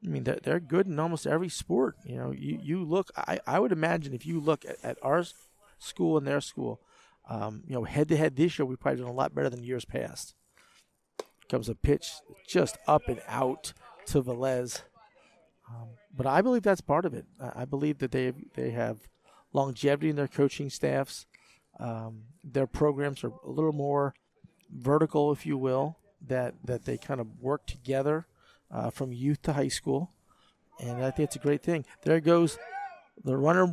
I 0.04 0.08
mean, 0.08 0.24
they're, 0.24 0.38
they're 0.42 0.60
good 0.60 0.86
in 0.86 0.98
almost 0.98 1.26
every 1.26 1.48
sport. 1.48 1.96
You 2.04 2.16
know, 2.16 2.30
you, 2.30 2.58
you 2.62 2.84
look, 2.84 3.10
I, 3.16 3.38
I 3.46 3.58
would 3.58 3.72
imagine 3.72 4.14
if 4.14 4.24
you 4.24 4.40
look 4.40 4.64
at, 4.64 4.76
at 4.82 4.98
our 5.02 5.24
school 5.78 6.16
and 6.16 6.26
their 6.26 6.40
school, 6.40 6.80
um, 7.28 7.64
you 7.66 7.74
know, 7.74 7.84
head 7.84 8.08
to 8.08 8.16
head 8.16 8.36
this 8.36 8.58
year, 8.58 8.64
we've 8.64 8.80
probably 8.80 9.00
done 9.00 9.10
a 9.10 9.14
lot 9.14 9.34
better 9.34 9.50
than 9.50 9.62
years 9.62 9.84
past. 9.84 10.34
Comes 11.48 11.68
a 11.68 11.74
pitch 11.74 12.10
just 12.46 12.76
up 12.86 13.08
and 13.08 13.20
out 13.28 13.72
to 14.06 14.22
Velez. 14.22 14.82
Um, 15.68 15.88
but 16.14 16.26
I 16.26 16.40
believe 16.42 16.62
that's 16.62 16.80
part 16.80 17.04
of 17.04 17.14
it. 17.14 17.26
I, 17.40 17.62
I 17.62 17.64
believe 17.64 17.98
that 17.98 18.10
they 18.12 18.32
they 18.54 18.70
have 18.70 19.08
longevity 19.52 20.10
in 20.10 20.16
their 20.16 20.28
coaching 20.28 20.70
staffs. 20.70 21.26
Um, 21.78 22.22
their 22.42 22.66
programs 22.66 23.22
are 23.24 23.32
a 23.44 23.50
little 23.50 23.72
more 23.72 24.14
vertical, 24.74 25.32
if 25.32 25.46
you 25.46 25.56
will. 25.56 25.98
That 26.26 26.54
that 26.64 26.84
they 26.84 26.96
kind 26.98 27.20
of 27.20 27.40
work 27.40 27.66
together 27.66 28.26
uh, 28.70 28.90
from 28.90 29.12
youth 29.12 29.42
to 29.42 29.52
high 29.52 29.68
school, 29.68 30.12
and 30.80 31.04
I 31.04 31.10
think 31.10 31.28
it's 31.28 31.36
a 31.36 31.40
great 31.40 31.62
thing. 31.62 31.84
There 32.02 32.20
goes 32.20 32.58
the 33.22 33.36
runner. 33.36 33.72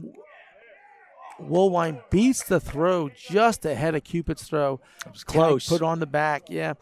Woolwine 1.41 2.03
beats 2.11 2.43
the 2.43 2.59
throw 2.59 3.09
just 3.09 3.65
ahead 3.65 3.95
of 3.95 4.03
Cupid's 4.03 4.43
throw. 4.43 4.80
It 5.05 5.11
was 5.11 5.24
close. 5.24 5.67
Put 5.67 5.82
on 5.82 5.99
the 5.99 6.05
back, 6.05 6.43
yeah. 6.47 6.74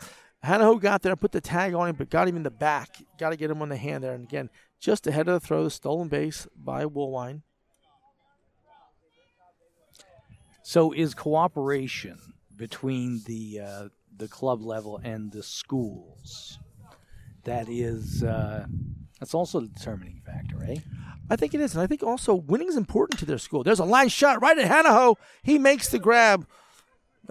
Hanaho 0.46 0.80
got 0.80 1.02
there, 1.04 1.16
put 1.16 1.32
the 1.32 1.42
tag 1.42 1.74
on 1.74 1.89
him, 1.89 1.96
but 1.96 2.10
got 2.10 2.28
him 2.28 2.36
in 2.36 2.44
the 2.44 2.50
back. 2.52 2.98
Got 3.20 3.30
to 3.30 3.38
get 3.38 3.52
him 3.52 3.62
on 3.62 3.70
the 3.70 3.78
hand 3.78 4.04
there. 4.04 4.14
And 4.14 4.24
again, 4.24 4.50
just 4.80 5.06
ahead 5.06 5.28
of 5.28 5.39
the 5.42 5.46
throw, 5.46 5.64
the 5.64 5.70
stolen 5.70 6.08
base 6.08 6.48
by 6.56 6.86
Woolwine. 6.86 7.42
So, 10.64 10.92
is 10.92 11.14
cooperation 11.14 12.34
between 12.56 13.22
the 13.26 13.60
uh, 13.60 13.89
the 14.16 14.28
club 14.28 14.62
level 14.62 15.00
and 15.04 15.32
the 15.32 15.44
schools 15.44 16.60
that 17.44 17.68
is 17.68 18.24
uh, 18.24 18.66
that's 19.20 19.34
also 19.34 19.62
the 19.62 19.68
determining 19.68 20.22
factor, 20.26 20.64
eh? 20.64 20.78
I 21.30 21.36
think 21.36 21.54
it 21.54 21.62
is, 21.62 21.74
and 21.74 21.82
I 21.82 21.88
think 21.88 22.04
also 22.04 22.34
winning 22.36 22.68
is 22.68 22.78
important 22.78 23.20
to 23.20 23.26
their 23.26 23.38
school. 23.38 23.64
There's 23.64 23.80
a 23.80 23.86
line 23.86 24.10
shot 24.10 24.42
right 24.42 24.58
at 24.58 24.70
Hanaho. 24.70 25.16
He 25.44 25.58
makes 25.58 25.89
the 25.89 26.00
grab. 26.00 26.46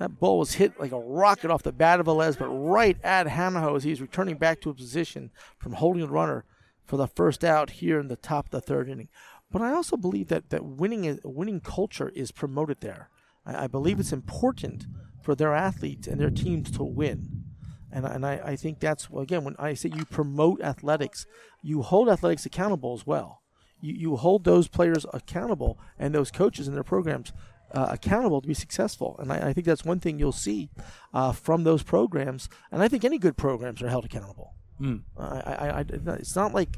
That 0.00 0.18
ball 0.18 0.38
was 0.38 0.54
hit 0.54 0.80
like 0.80 0.92
a 0.92 0.98
rocket 0.98 1.50
off 1.50 1.62
the 1.62 1.72
bat 1.72 2.00
of 2.00 2.06
Velez, 2.06 2.38
but 2.38 2.48
right 2.48 2.96
at 3.04 3.26
Hanaho 3.26 3.76
as 3.76 3.84
he's 3.84 4.00
returning 4.00 4.36
back 4.36 4.62
to 4.62 4.70
a 4.70 4.74
position 4.74 5.30
from 5.58 5.74
holding 5.74 6.00
the 6.00 6.08
runner 6.08 6.46
for 6.86 6.96
the 6.96 7.06
first 7.06 7.44
out 7.44 7.68
here 7.68 8.00
in 8.00 8.08
the 8.08 8.16
top 8.16 8.46
of 8.46 8.50
the 8.50 8.62
third 8.62 8.88
inning. 8.88 9.10
But 9.52 9.60
I 9.60 9.74
also 9.74 9.98
believe 9.98 10.28
that 10.28 10.48
that 10.48 10.64
winning 10.64 11.20
winning 11.22 11.60
culture 11.60 12.08
is 12.14 12.32
promoted 12.32 12.80
there. 12.80 13.10
I, 13.44 13.64
I 13.64 13.66
believe 13.66 14.00
it's 14.00 14.10
important 14.10 14.86
for 15.20 15.34
their 15.34 15.54
athletes 15.54 16.08
and 16.08 16.18
their 16.18 16.30
teams 16.30 16.70
to 16.70 16.82
win. 16.82 17.44
And, 17.92 18.06
and 18.06 18.24
I, 18.24 18.40
I 18.42 18.56
think 18.56 18.80
that's, 18.80 19.06
again, 19.14 19.44
when 19.44 19.56
I 19.58 19.74
say 19.74 19.90
you 19.94 20.06
promote 20.06 20.62
athletics, 20.62 21.26
you 21.62 21.82
hold 21.82 22.08
athletics 22.08 22.46
accountable 22.46 22.94
as 22.94 23.06
well. 23.06 23.42
You, 23.82 23.92
you 23.92 24.16
hold 24.16 24.44
those 24.44 24.66
players 24.66 25.04
accountable 25.12 25.78
and 25.98 26.14
those 26.14 26.30
coaches 26.30 26.68
and 26.68 26.74
their 26.74 26.84
programs 26.84 27.34
uh, 27.72 27.88
accountable 27.90 28.40
to 28.40 28.48
be 28.48 28.54
successful. 28.54 29.16
And 29.18 29.32
I, 29.32 29.48
I 29.48 29.52
think 29.52 29.66
that's 29.66 29.84
one 29.84 30.00
thing 30.00 30.18
you'll 30.18 30.32
see 30.32 30.70
uh, 31.14 31.32
from 31.32 31.64
those 31.64 31.82
programs. 31.82 32.48
And 32.70 32.82
I 32.82 32.88
think 32.88 33.04
any 33.04 33.18
good 33.18 33.36
programs 33.36 33.82
are 33.82 33.88
held 33.88 34.04
accountable. 34.04 34.54
Mm. 34.80 35.02
I, 35.18 35.24
I, 35.24 35.80
I, 35.80 35.84
it's 36.14 36.34
not 36.34 36.54
like, 36.54 36.76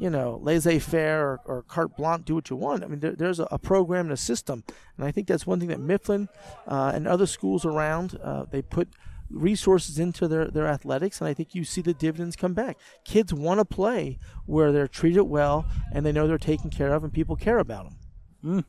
you 0.00 0.10
know, 0.10 0.40
laissez 0.42 0.80
faire 0.80 1.22
or, 1.22 1.40
or 1.44 1.62
carte 1.62 1.96
blanche, 1.96 2.24
do 2.24 2.34
what 2.34 2.50
you 2.50 2.56
want. 2.56 2.82
I 2.82 2.88
mean, 2.88 3.00
there, 3.00 3.12
there's 3.12 3.38
a, 3.38 3.46
a 3.50 3.58
program 3.58 4.06
and 4.06 4.12
a 4.12 4.16
system. 4.16 4.64
And 4.96 5.06
I 5.06 5.12
think 5.12 5.28
that's 5.28 5.46
one 5.46 5.60
thing 5.60 5.68
that 5.68 5.80
Mifflin 5.80 6.28
uh, 6.66 6.92
and 6.94 7.06
other 7.06 7.26
schools 7.26 7.64
around, 7.64 8.18
uh, 8.22 8.46
they 8.50 8.60
put 8.62 8.88
resources 9.30 9.98
into 9.98 10.26
their, 10.26 10.46
their 10.46 10.66
athletics. 10.66 11.20
And 11.20 11.28
I 11.28 11.34
think 11.34 11.54
you 11.54 11.64
see 11.64 11.80
the 11.80 11.94
dividends 11.94 12.34
come 12.34 12.54
back. 12.54 12.76
Kids 13.04 13.32
want 13.32 13.60
to 13.60 13.64
play 13.64 14.18
where 14.46 14.72
they're 14.72 14.88
treated 14.88 15.22
well 15.22 15.64
and 15.92 16.04
they 16.04 16.12
know 16.12 16.26
they're 16.26 16.38
taken 16.38 16.70
care 16.70 16.92
of 16.92 17.04
and 17.04 17.12
people 17.12 17.36
care 17.36 17.58
about 17.58 17.84
them. 17.84 17.96
Mm. 18.44 18.64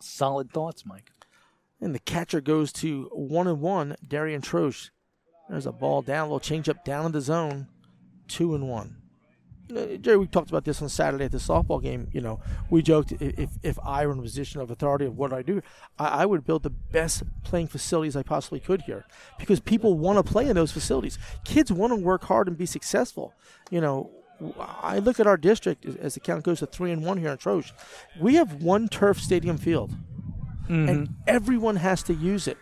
Solid 0.00 0.50
thoughts, 0.52 0.84
Mike. 0.86 1.12
And 1.80 1.94
the 1.94 2.00
catcher 2.00 2.40
goes 2.40 2.72
to 2.74 3.08
one 3.12 3.46
and 3.46 3.60
one, 3.60 3.96
Darian 4.06 4.42
Troche. 4.42 4.90
There's 5.48 5.66
a 5.66 5.72
ball 5.72 6.02
down, 6.02 6.20
a 6.20 6.24
little 6.24 6.40
change 6.40 6.68
up 6.68 6.84
down 6.84 7.06
in 7.06 7.12
the 7.12 7.20
zone, 7.20 7.68
two 8.26 8.54
and 8.54 8.68
one. 8.68 8.96
Uh, 9.74 9.96
Jerry, 9.96 10.16
we 10.16 10.26
talked 10.26 10.48
about 10.48 10.64
this 10.64 10.80
on 10.80 10.88
Saturday 10.88 11.26
at 11.26 11.32
the 11.32 11.38
softball 11.38 11.82
game. 11.82 12.08
You 12.12 12.20
know, 12.20 12.40
we 12.70 12.80
joked 12.80 13.12
if 13.12 13.50
if 13.62 13.78
I 13.84 14.06
were 14.06 14.12
in 14.12 14.18
a 14.18 14.22
position 14.22 14.60
of 14.60 14.70
authority 14.70 15.04
of 15.04 15.18
what 15.18 15.32
I 15.32 15.42
do, 15.42 15.60
I, 15.98 16.22
I 16.22 16.26
would 16.26 16.46
build 16.46 16.62
the 16.62 16.70
best 16.70 17.22
playing 17.44 17.66
facilities 17.66 18.16
I 18.16 18.22
possibly 18.22 18.60
could 18.60 18.82
here 18.82 19.04
because 19.38 19.60
people 19.60 19.98
want 19.98 20.24
to 20.24 20.32
play 20.32 20.48
in 20.48 20.56
those 20.56 20.72
facilities. 20.72 21.18
Kids 21.44 21.70
want 21.70 21.92
to 21.92 21.96
work 21.96 22.24
hard 22.24 22.48
and 22.48 22.56
be 22.56 22.66
successful. 22.66 23.34
You 23.70 23.80
know, 23.80 24.10
I 24.58 24.98
look 24.98 25.18
at 25.18 25.26
our 25.26 25.36
district 25.36 25.84
as- 25.84 26.14
the 26.14 26.20
count 26.20 26.44
goes 26.44 26.60
to 26.60 26.66
three 26.66 26.92
and 26.92 27.04
one 27.04 27.18
here 27.18 27.30
in 27.30 27.38
Troche. 27.38 27.72
We 28.20 28.34
have 28.34 28.62
one 28.62 28.88
turf 28.88 29.20
stadium 29.20 29.58
field 29.58 29.94
and 30.68 30.88
mm-hmm. 30.88 31.12
everyone 31.26 31.76
has 31.76 32.02
to 32.04 32.14
use 32.14 32.46
it. 32.46 32.58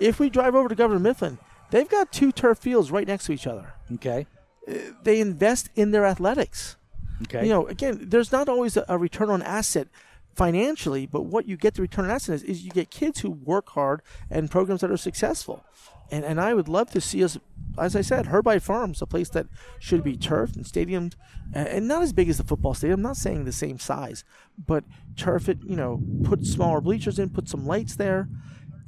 If 0.00 0.18
we 0.18 0.30
drive 0.30 0.54
over 0.54 0.68
to 0.68 0.74
Governor 0.74 1.00
Mifflin, 1.00 1.38
they've 1.70 1.88
got 1.88 2.12
two 2.12 2.32
turf 2.32 2.58
fields 2.58 2.90
right 2.90 3.06
next 3.06 3.26
to 3.26 3.32
each 3.32 3.46
other. 3.46 3.74
Okay. 3.94 4.26
Uh, 4.66 4.74
they 5.02 5.20
invest 5.20 5.70
in 5.74 5.90
their 5.90 6.06
athletics. 6.06 6.76
Okay. 7.22 7.44
You 7.44 7.50
know, 7.50 7.66
again, 7.66 8.06
there's 8.08 8.32
not 8.32 8.48
always 8.48 8.76
a, 8.76 8.84
a 8.88 8.98
return 8.98 9.30
on 9.30 9.42
asset 9.42 9.88
financially, 10.34 11.06
but 11.06 11.22
what 11.22 11.46
you 11.46 11.56
get 11.56 11.74
the 11.74 11.82
return 11.82 12.06
on 12.06 12.10
asset 12.10 12.36
is, 12.36 12.42
is 12.42 12.64
you 12.64 12.70
get 12.70 12.90
kids 12.90 13.20
who 13.20 13.30
work 13.30 13.70
hard 13.70 14.02
and 14.30 14.50
programs 14.50 14.80
that 14.80 14.90
are 14.90 14.96
successful. 14.96 15.64
And, 16.12 16.24
and 16.26 16.38
I 16.38 16.52
would 16.52 16.68
love 16.68 16.90
to 16.90 17.00
see 17.00 17.24
us, 17.24 17.38
as 17.78 17.96
I 17.96 18.02
said, 18.02 18.26
Herbite 18.26 18.62
Farms, 18.62 19.00
a 19.00 19.06
place 19.06 19.30
that 19.30 19.46
should 19.78 20.04
be 20.04 20.14
turfed 20.14 20.56
and 20.56 20.66
stadiumed, 20.66 21.16
and, 21.54 21.66
and 21.66 21.88
not 21.88 22.02
as 22.02 22.12
big 22.12 22.28
as 22.28 22.36
the 22.36 22.44
football 22.44 22.74
stadium. 22.74 22.98
I'm 22.98 23.02
not 23.02 23.16
saying 23.16 23.46
the 23.46 23.52
same 23.52 23.78
size, 23.78 24.22
but 24.66 24.84
turf 25.16 25.48
it, 25.48 25.58
you 25.64 25.74
know, 25.74 26.02
put 26.22 26.44
smaller 26.44 26.82
bleachers 26.82 27.18
in, 27.18 27.30
put 27.30 27.48
some 27.48 27.66
lights 27.66 27.96
there, 27.96 28.28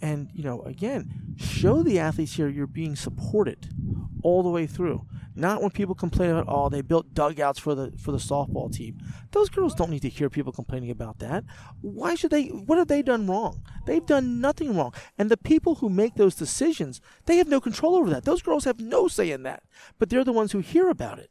and, 0.05 0.29
you 0.35 0.45
know, 0.45 0.61
again, 0.65 1.35
show 1.39 1.83
the 1.83 1.99
athletes 1.99 2.35
here 2.35 2.47
you're 2.47 2.67
being 2.67 2.95
supported 2.95 3.71
all 4.23 4.43
the 4.43 4.51
way 4.51 4.67
through. 4.67 5.07
Not 5.35 5.63
when 5.63 5.71
people 5.71 5.95
complain 5.95 6.29
about, 6.29 6.45
oh, 6.47 6.69
they 6.69 6.83
built 6.83 7.15
dugouts 7.15 7.59
for 7.59 7.75
the 7.75 7.91
for 7.99 8.13
the 8.13 8.19
softball 8.19 8.71
team. 8.71 8.99
Those 9.33 9.49
girls 9.49 9.75
don't 9.75 9.89
need 9.89 10.03
to 10.03 10.11
hear 10.11 10.29
people 10.29 10.53
complaining 10.53 10.91
about 10.91 11.21
that. 11.21 11.45
Why 11.81 12.15
should 12.17 12.33
they? 12.33 12.49
What 12.49 12.77
have 12.77 12.89
they 12.89 13.01
done 13.01 13.27
wrong? 13.27 13.63
They've 13.87 14.05
done 14.05 14.43
nothing 14.43 14.77
wrong. 14.77 14.93
And 15.17 15.31
the 15.31 15.39
people 15.39 15.77
who 15.77 15.89
make 15.89 16.17
those 16.17 16.35
decisions, 16.35 17.01
they 17.25 17.39
have 17.39 17.49
no 17.49 17.61
control 17.61 17.97
over 17.97 18.11
that. 18.11 18.25
Those 18.25 18.43
girls 18.43 18.65
have 18.65 18.79
no 18.79 19.09
say 19.09 19.31
in 19.31 19.43
that. 19.45 19.63
But 19.99 20.11
they're 20.11 20.23
the 20.23 20.33
ones 20.33 20.53
who 20.53 20.59
hear 20.59 20.91
about 20.91 21.19
it. 21.19 21.31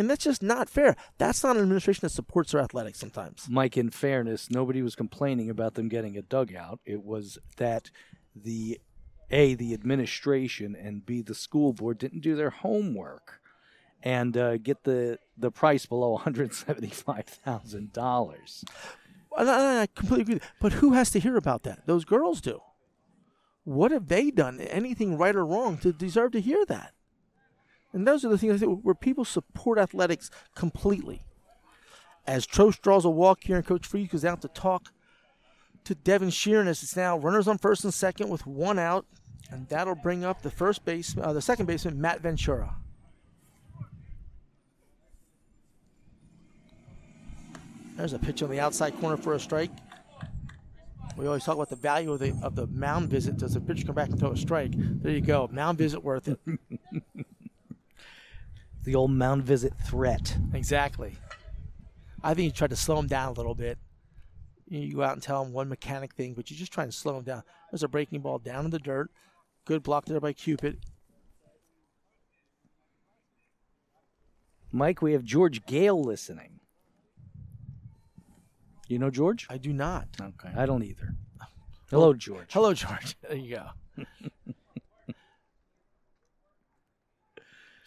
And 0.00 0.08
that's 0.08 0.24
just 0.24 0.42
not 0.42 0.70
fair. 0.70 0.96
That's 1.18 1.44
not 1.44 1.56
an 1.56 1.62
administration 1.62 2.06
that 2.06 2.08
supports 2.08 2.52
their 2.52 2.62
athletics 2.62 2.98
sometimes. 2.98 3.46
Mike, 3.50 3.76
in 3.76 3.90
fairness, 3.90 4.50
nobody 4.50 4.80
was 4.80 4.94
complaining 4.94 5.50
about 5.50 5.74
them 5.74 5.90
getting 5.90 6.16
a 6.16 6.22
dugout. 6.22 6.80
It 6.86 7.04
was 7.04 7.36
that 7.58 7.90
the 8.34 8.80
A, 9.30 9.52
the 9.52 9.74
administration, 9.74 10.74
and 10.74 11.04
B, 11.04 11.20
the 11.20 11.34
school 11.34 11.74
board 11.74 11.98
didn't 11.98 12.20
do 12.20 12.34
their 12.34 12.48
homework 12.48 13.42
and 14.02 14.38
uh, 14.38 14.56
get 14.56 14.84
the, 14.84 15.18
the 15.36 15.50
price 15.50 15.84
below 15.84 16.16
$175,000. 16.16 18.64
I, 19.36 19.80
I 19.82 19.86
completely 19.94 20.36
agree. 20.36 20.48
But 20.62 20.72
who 20.72 20.94
has 20.94 21.10
to 21.10 21.20
hear 21.20 21.36
about 21.36 21.64
that? 21.64 21.84
Those 21.84 22.06
girls 22.06 22.40
do. 22.40 22.62
What 23.64 23.90
have 23.90 24.08
they 24.08 24.30
done? 24.30 24.60
Anything 24.60 25.18
right 25.18 25.36
or 25.36 25.44
wrong 25.44 25.76
to 25.76 25.92
deserve 25.92 26.32
to 26.32 26.40
hear 26.40 26.64
that? 26.68 26.94
And 27.92 28.06
those 28.06 28.24
are 28.24 28.28
the 28.28 28.38
things 28.38 28.60
where 28.62 28.94
people 28.94 29.24
support 29.24 29.78
athletics 29.78 30.30
completely. 30.54 31.22
As 32.26 32.46
Troche 32.46 32.80
draws 32.80 33.04
a 33.04 33.10
walk 33.10 33.44
here, 33.44 33.56
and 33.56 33.66
Coach 33.66 33.86
Fries 33.86 34.08
goes 34.08 34.24
out 34.24 34.42
to 34.42 34.48
talk 34.48 34.92
to 35.84 35.94
Devin 35.94 36.28
Sheeran 36.28 36.66
as 36.66 36.82
it's 36.82 36.96
now 36.96 37.18
runners 37.18 37.48
on 37.48 37.58
first 37.58 37.82
and 37.84 37.92
second 37.92 38.28
with 38.28 38.46
one 38.46 38.78
out, 38.78 39.06
and 39.50 39.68
that'll 39.68 39.96
bring 39.96 40.24
up 40.24 40.42
the 40.42 40.50
first 40.50 40.84
base, 40.84 41.16
uh, 41.20 41.32
the 41.32 41.42
second 41.42 41.66
baseman, 41.66 42.00
Matt 42.00 42.20
Ventura. 42.20 42.76
There's 47.96 48.12
a 48.12 48.18
pitch 48.18 48.42
on 48.42 48.50
the 48.50 48.60
outside 48.60 48.98
corner 49.00 49.16
for 49.16 49.34
a 49.34 49.40
strike. 49.40 49.70
We 51.16 51.26
always 51.26 51.44
talk 51.44 51.56
about 51.56 51.68
the 51.68 51.76
value 51.76 52.12
of 52.12 52.20
the 52.20 52.34
of 52.42 52.54
the 52.54 52.66
mound 52.68 53.10
visit. 53.10 53.36
Does 53.36 53.54
the 53.54 53.60
pitcher 53.60 53.84
come 53.84 53.94
back 53.94 54.08
and 54.08 54.18
throw 54.18 54.30
a 54.30 54.36
strike? 54.36 54.70
There 54.74 55.12
you 55.12 55.20
go. 55.20 55.50
Mound 55.52 55.76
visit 55.76 56.02
worth 56.02 56.28
it. 56.28 56.38
The 58.84 58.94
old 58.94 59.10
mound 59.10 59.42
visit 59.44 59.74
threat. 59.86 60.36
exactly. 60.54 61.16
I 62.22 62.34
think 62.34 62.44
you 62.46 62.50
tried 62.50 62.70
to 62.70 62.76
slow 62.76 62.98
him 62.98 63.06
down 63.06 63.28
a 63.28 63.32
little 63.32 63.54
bit. 63.54 63.78
You 64.68 64.94
go 64.94 65.02
out 65.02 65.14
and 65.14 65.22
tell 65.22 65.44
him 65.44 65.52
one 65.52 65.68
mechanic 65.68 66.14
thing, 66.14 66.34
but 66.34 66.50
you're 66.50 66.58
just 66.58 66.72
trying 66.72 66.88
to 66.88 66.92
slow 66.96 67.16
him 67.18 67.24
down. 67.24 67.42
There's 67.70 67.82
a 67.82 67.88
breaking 67.88 68.20
ball 68.20 68.38
down 68.38 68.64
in 68.64 68.70
the 68.70 68.78
dirt. 68.78 69.10
Good 69.64 69.82
block 69.82 70.04
there 70.06 70.20
by 70.20 70.32
Cupid. 70.32 70.78
Mike, 74.72 75.02
we 75.02 75.12
have 75.12 75.24
George 75.24 75.66
Gale 75.66 76.00
listening. 76.00 76.60
You 78.86 78.98
know 78.98 79.10
George? 79.10 79.46
I 79.50 79.58
do 79.58 79.72
not. 79.72 80.08
Okay. 80.20 80.50
I 80.56 80.66
don't 80.66 80.82
either. 80.84 81.14
Hello, 81.90 82.12
George. 82.14 82.52
Hello, 82.52 82.72
George. 82.74 83.16
There 83.28 83.36
you 83.36 83.56
go. 83.56 84.04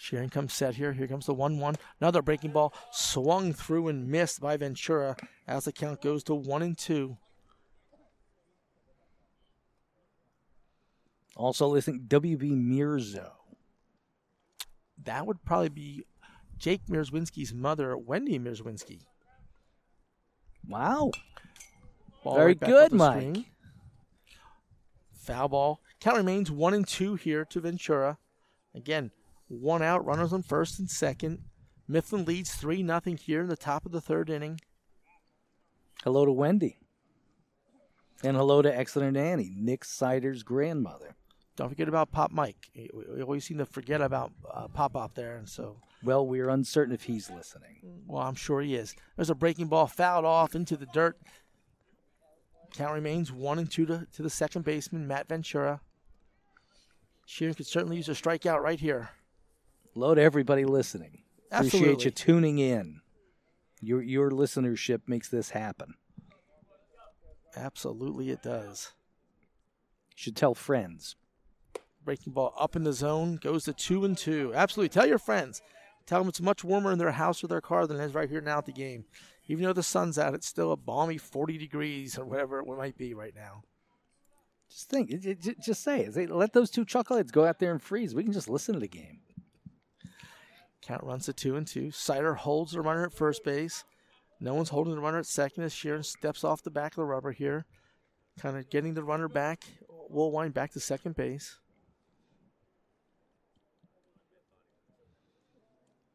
Sheeran 0.04 0.30
comes 0.30 0.54
set 0.54 0.76
here. 0.76 0.92
Here 0.92 1.08
comes 1.08 1.28
the 1.28 1.34
1 1.34 1.60
1. 1.60 1.76
Another 2.02 2.22
breaking 2.22 2.52
ball 2.52 2.74
swung 2.92 3.54
through 3.54 3.88
and 3.88 4.10
missed 4.10 4.42
by 4.42 4.58
Ventura 4.58 5.16
as 5.48 5.64
the 5.64 5.72
count 5.72 6.02
goes 6.02 6.26
to 6.26 6.36
1 6.36 6.62
and 6.62 6.78
2. 6.78 7.18
Also 11.38 11.68
listening, 11.68 12.02
WB 12.08 12.52
Mirzo. 12.52 13.32
That 15.02 15.26
would 15.26 15.44
probably 15.46 15.70
be 15.70 16.04
Jake 16.58 16.86
Mierzwinski's 16.88 17.54
mother, 17.54 17.98
Wendy 17.98 18.38
Mierzwinski. 18.38 19.04
Wow. 20.68 21.12
Ball 22.26 22.36
Very 22.36 22.48
right 22.48 22.60
good, 22.60 22.92
Mike. 22.92 23.20
screen. 23.22 23.46
Foul 25.14 25.48
ball. 25.48 25.82
Count 26.02 26.18
remains 26.18 26.52
one 26.52 26.74
and 26.74 26.86
two 26.86 27.16
here 27.16 27.46
to 27.46 27.62
Ventura. 27.62 28.18
Again, 28.76 29.12
one 29.54 29.82
out. 29.82 30.06
Runners 30.06 30.34
on 30.34 30.44
first 30.44 30.80
and 30.80 30.90
second. 30.90 31.44
Mifflin 31.88 32.26
leads 32.26 32.54
three 32.56 32.82
nothing 32.82 33.18
here 33.18 33.42
in 33.42 33.48
the 33.48 33.58
top 33.58 33.86
of 33.86 33.92
the 33.92 34.02
third 34.02 34.30
inning. 34.30 34.60
Hello 36.04 36.26
to 36.26 36.32
Wendy. 36.32 36.78
And 38.24 38.38
hello 38.38 38.62
to 38.62 38.76
Excellent 38.78 39.18
Annie, 39.18 39.54
Nick 39.58 39.84
Sider's 39.84 40.44
grandmother. 40.44 41.16
Don't 41.56 41.70
forget 41.70 41.90
about 41.90 42.12
Pop 42.12 42.32
Mike. 42.32 42.70
We 42.74 43.22
always 43.22 43.44
seem 43.46 43.58
to 43.58 43.66
forget 43.66 44.02
about 44.02 44.32
uh, 44.52 44.70
Pop 44.70 44.94
Pop 44.94 45.14
there, 45.14 45.36
and 45.36 45.48
so 45.48 45.78
Well, 46.04 46.26
we're 46.26 46.50
uncertain 46.50 46.94
if 46.94 47.04
he's 47.04 47.30
listening. 47.30 47.82
well, 48.08 48.24
I'm 48.24 48.36
sure 48.36 48.62
he 48.62 48.76
is. 48.76 48.96
There's 49.18 49.30
a 49.30 49.36
breaking 49.36 49.68
ball 49.68 49.88
fouled 49.88 50.26
off 50.26 50.56
into 50.56 50.78
the 50.78 50.88
dirt. 50.88 51.18
Count 52.74 52.94
remains 52.94 53.32
one 53.32 53.60
and 53.60 53.70
two 53.70 53.86
to, 53.86 54.08
to 54.14 54.24
the 54.24 54.30
second 54.30 54.64
baseman, 54.64 55.06
Matt 55.08 55.28
Ventura. 55.28 55.82
Sheeran 57.28 57.56
could 57.56 57.68
certainly 57.68 57.98
use 57.98 58.10
a 58.10 58.14
strikeout 58.14 58.62
right 58.62 58.80
here. 58.80 59.10
Hello 59.94 60.16
to 60.16 60.22
everybody 60.22 60.66
listening. 60.66 61.20
Appreciate 61.52 62.06
you 62.06 62.12
tuning 62.12 62.58
in. 62.60 63.02
Your 63.82 64.02
your 64.02 64.32
listenership 64.32 65.02
makes 65.08 65.30
this 65.30 65.52
happen. 65.52 65.94
Absolutely, 67.56 68.30
it 68.32 68.42
does. 68.42 68.94
Should 70.16 70.36
tell 70.36 70.56
friends. 70.56 71.16
Breaking 72.04 72.34
ball 72.34 72.54
up 72.60 72.76
in 72.76 72.84
the 72.84 72.94
zone 72.94 73.38
goes 73.42 73.66
to 73.66 73.74
two 73.74 74.04
and 74.04 74.18
two. 74.18 74.52
Absolutely. 74.56 74.90
Tell 74.90 75.08
your 75.08 75.20
friends. 75.20 75.62
Tell 76.06 76.20
them 76.20 76.28
it's 76.28 76.42
much 76.42 76.64
warmer 76.64 76.92
in 76.92 76.98
their 76.98 77.12
house 77.12 77.44
or 77.44 77.48
their 77.48 77.62
car 77.62 77.88
than 77.88 78.00
it 78.00 78.04
is 78.04 78.14
right 78.14 78.30
here 78.30 78.42
now 78.42 78.58
at 78.58 78.66
the 78.66 78.74
game. 78.74 79.06
Even 79.48 79.64
though 79.66 79.74
the 79.74 79.84
sun's 79.84 80.18
out, 80.18 80.34
it's 80.34 80.48
still 80.48 80.72
a 80.72 80.78
balmy 80.78 81.18
40 81.18 81.58
degrees 81.58 82.18
or 82.18 82.26
whatever 82.26 82.60
it 82.60 82.66
might 82.68 82.98
be 82.98 83.14
right 83.14 83.34
now. 83.36 83.64
Just 84.70 84.90
think, 84.90 85.12
it- 85.12 85.26
it- 85.26 85.42
ju- 85.42 85.56
just 85.64 85.82
say. 85.84 86.10
Say, 86.12 86.26
Let 86.26 86.52
those 86.54 86.70
two 86.72 86.84
chuckleheads 86.86 87.32
go 87.32 87.46
out 87.46 87.60
there 87.60 87.72
and 87.72 87.82
freeze. 87.82 88.14
We 88.16 88.24
can 88.24 88.34
just 88.34 88.50
listen 88.50 88.74
to 88.74 88.80
the 88.82 88.88
game. 88.88 89.20
Count 90.86 91.04
runs 91.04 91.26
to 91.26 91.34
two 91.34 91.56
and 91.56 91.66
two. 91.66 91.92
Sider 91.92 92.36
holds 92.36 92.74
the 92.74 92.82
runner 92.82 93.06
at 93.06 93.14
first 93.14 93.44
base. 93.44 93.86
No 94.40 94.54
one's 94.54 94.70
holding 94.70 94.94
the 94.94 95.02
runner 95.02 95.20
at 95.20 95.26
second 95.26 95.64
as 95.64 95.74
Sheeran 95.74 96.04
steps 96.04 96.44
off 96.44 96.64
the 96.64 96.70
back 96.70 96.94
of 96.94 96.98
the 96.98 97.06
rubber 97.06 97.32
here. 97.32 97.66
Kind 98.40 98.58
of 98.58 98.70
getting 98.70 98.94
the 98.94 99.04
runner 99.04 99.30
back. 99.30 99.64
Woolwine 100.14 100.54
back 100.54 100.72
to 100.74 100.80
second 100.80 101.16
base. 101.16 101.60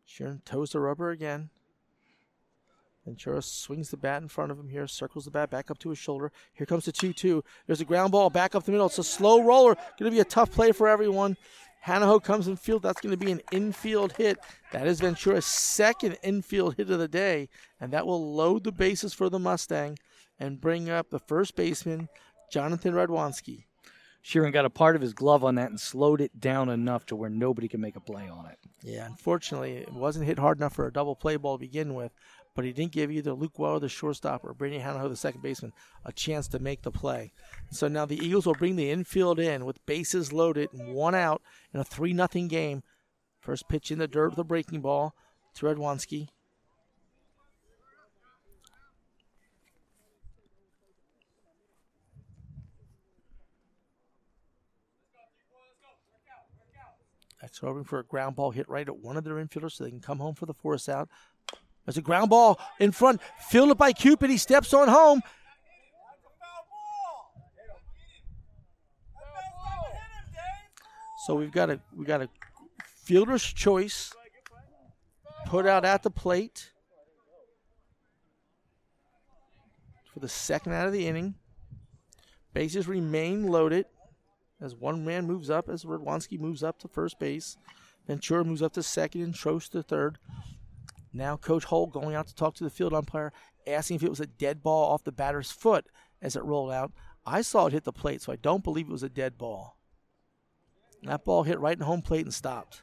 Sheeran 0.07 0.45
toes 0.45 0.71
the 0.71 0.81
rubber 0.81 1.11
again. 1.11 1.51
Ventura 3.09 3.41
swings 3.41 3.91
the 3.91 3.97
bat 3.97 4.21
in 4.21 4.29
front 4.29 4.53
of 4.53 4.59
him 4.59 4.69
here, 4.69 4.87
circles 4.87 5.25
the 5.25 5.31
bat 5.31 5.49
back 5.49 5.71
up 5.71 5.79
to 5.79 5.89
his 5.89 5.99
shoulder. 5.99 6.31
Here 6.53 6.67
comes 6.67 6.85
the 6.85 6.93
2 6.93 7.15
2. 7.15 7.43
There's 7.67 7.81
a 7.81 7.87
ground 7.87 8.13
ball 8.13 8.29
back 8.29 8.55
up 8.55 8.65
the 8.65 8.73
middle. 8.73 8.87
It's 8.87 8.99
a 8.99 9.05
slow 9.05 9.43
roller. 9.43 9.75
Going 9.99 10.11
to 10.11 10.15
be 10.15 10.21
a 10.21 10.25
tough 10.25 10.53
play 10.53 10.73
for 10.73 10.87
everyone. 10.87 11.39
Hanaho 11.89 12.23
comes 12.23 12.49
in 12.49 12.57
field. 12.57 12.83
That's 12.83 13.01
going 13.01 13.19
to 13.19 13.25
be 13.25 13.33
an 13.33 13.41
infield 13.51 14.13
hit. 14.13 14.39
That 14.73 14.87
is 14.87 15.01
Ventura's 15.01 15.47
second 15.47 16.19
infield 16.23 16.77
hit 16.77 16.91
of 16.91 16.99
the 16.99 17.09
day, 17.09 17.49
and 17.81 17.93
that 17.93 18.07
will 18.07 18.35
load 18.35 18.65
the 18.65 18.73
bases 18.73 19.15
for 19.15 19.31
the 19.31 19.39
Mustang 19.39 19.99
and 20.39 20.61
bring 20.61 20.91
up 20.91 21.09
the 21.09 21.19
first 21.19 21.57
baseman, 21.57 22.11
Jonathan 22.53 22.93
Radwanski. 22.93 23.65
Sheeran 24.23 24.53
got 24.53 24.67
a 24.67 24.71
part 24.71 24.97
of 24.97 25.01
his 25.01 25.15
glove 25.15 25.43
on 25.43 25.55
that 25.55 25.71
and 25.71 25.81
slowed 25.81 26.21
it 26.21 26.39
down 26.39 26.69
enough 26.69 27.07
to 27.07 27.17
where 27.17 27.31
nobody 27.31 27.69
can 27.69 27.81
make 27.81 27.97
a 27.97 28.01
play 28.01 28.29
on 28.29 28.45
it. 28.45 28.59
Yeah, 28.83 29.07
unfortunately, 29.07 29.79
it 29.79 29.93
wasn't 29.93 30.27
hit 30.27 30.39
hard 30.39 30.59
enough 30.59 30.75
for 30.75 30.87
a 30.87 30.93
double 30.93 31.17
play 31.17 31.37
ball 31.37 31.57
to 31.57 31.61
begin 31.61 31.95
with, 31.95 32.13
but 32.59 32.65
he 32.65 32.73
didn't 32.73 32.91
give 32.91 33.09
either 33.09 33.35
Luke 33.35 33.57
Weller, 33.57 33.79
the 33.79 33.89
shortstop, 33.89 34.43
or 34.43 34.53
Brady 34.53 34.81
Hanaho, 34.81 35.09
the 35.09 35.15
second 35.15 35.43
baseman, 35.43 35.73
a 36.05 36.11
chance 36.11 36.49
to 36.49 36.59
make 36.59 36.83
the 36.83 36.91
play. 36.91 37.31
So 37.71 37.87
now 37.87 38.05
the 38.05 38.19
Eagles 38.19 38.47
will 38.47 38.55
bring 38.55 38.75
the 38.75 38.91
infield 38.91 39.39
in 39.39 39.65
with 39.65 39.87
bases 39.87 40.33
loaded 40.33 40.73
and 40.73 40.93
one 40.93 41.15
out 41.15 41.41
in 41.73 41.79
a 41.79 41.85
3 41.85 42.13
0 42.17 42.49
game. 42.49 42.83
First 43.39 43.69
pitch 43.69 43.93
in 43.93 44.01
the 44.01 44.09
dirt 44.09 44.31
with 44.31 44.41
a 44.41 44.43
breaking 44.43 44.81
ball 44.81 45.15
to 45.55 45.67
Radwanski. 45.67 46.31
That's 57.41 57.59
hoping 57.59 57.85
for 57.85 58.01
a 58.01 58.05
ground 58.05 58.35
ball 58.35 58.51
hit 58.51 58.69
right 58.69 58.89
at 58.89 58.99
one 58.99 59.17
of 59.17 59.23
their 59.23 59.35
infielders 59.35 59.75
so 59.75 59.85
they 59.85 59.91
can 59.91 60.01
come 60.01 60.19
home 60.19 60.35
for 60.35 60.47
the 60.47 60.55
force 60.55 60.89
out. 60.89 61.09
There's 61.89 61.97
a 61.97 62.03
ground 62.03 62.29
ball 62.29 62.61
in 62.79 62.93
front, 62.93 63.19
fielded 63.39 63.79
by 63.79 63.95
Cupid. 63.95 64.29
He 64.29 64.37
steps 64.37 64.75
on 64.75 64.89
home. 64.89 65.23
So 71.25 71.35
we've 71.35 71.51
got 71.51 71.71
a 71.71 71.81
we 71.97 72.05
got 72.05 72.21
a 72.21 72.29
fielder's 73.05 73.43
choice 73.43 74.13
put 75.47 75.65
out 75.65 75.87
at 75.87 76.03
the 76.03 76.11
plate 76.11 76.73
for 80.13 80.21
the 80.21 80.29
second 80.29 80.75
out 80.75 80.87
of 80.87 80.93
the 80.93 81.07
inning. 81.07 81.37
Bases 82.53 82.87
remain 82.87 83.47
loaded 83.47 83.87
as 84.61 84.77
one 84.77 85.07
man 85.07 85.27
moves 85.27 85.49
up, 85.49 85.71
as 85.71 85.87
Radwanski 85.87 86.39
moves 86.39 86.63
up 86.63 86.79
to 86.81 86.89
first 86.89 87.19
base. 87.19 87.57
Ventura 88.07 88.45
moves 88.45 88.61
up 88.61 88.75
to 88.75 88.83
second 88.83 89.23
and 89.23 89.33
Troche 89.33 89.71
to 89.71 89.83
third. 89.83 90.19
Now 91.13 91.37
Coach 91.37 91.65
Holt 91.65 91.93
going 91.93 92.15
out 92.15 92.27
to 92.29 92.35
talk 92.35 92.55
to 92.57 92.65
the 92.65 92.71
field 92.71 92.93
umpire, 92.93 93.33
asking 93.67 93.97
if 93.97 94.03
it 94.03 94.11
was 94.11 94.21
a 94.21 94.27
dead 94.27 94.63
ball 94.63 94.93
off 94.93 95.05
the 95.05 95.13
batter's 95.13 95.51
foot 95.51 95.87
as 96.21 96.37
it 96.37 96.45
rolled 96.45 96.73
out. 96.73 96.93
I 97.27 97.43
saw 97.43 97.67
it 97.67 97.73
hit 97.73 97.85
the 97.85 97.93
plate, 97.93 98.23
so 98.23 98.33
I 98.33 98.37
don't 98.37 98.65
believe 98.65 98.89
it 98.89 98.93
was 98.93 99.03
a 99.03 99.09
dead 99.09 99.37
ball. 99.37 99.77
That 101.03 101.25
ball 101.25 101.43
hit 101.43 101.61
right 101.61 101.77
in 101.77 101.85
home 101.85 102.03
plate 102.03 102.25
and 102.25 102.35
stopped. 102.35 102.83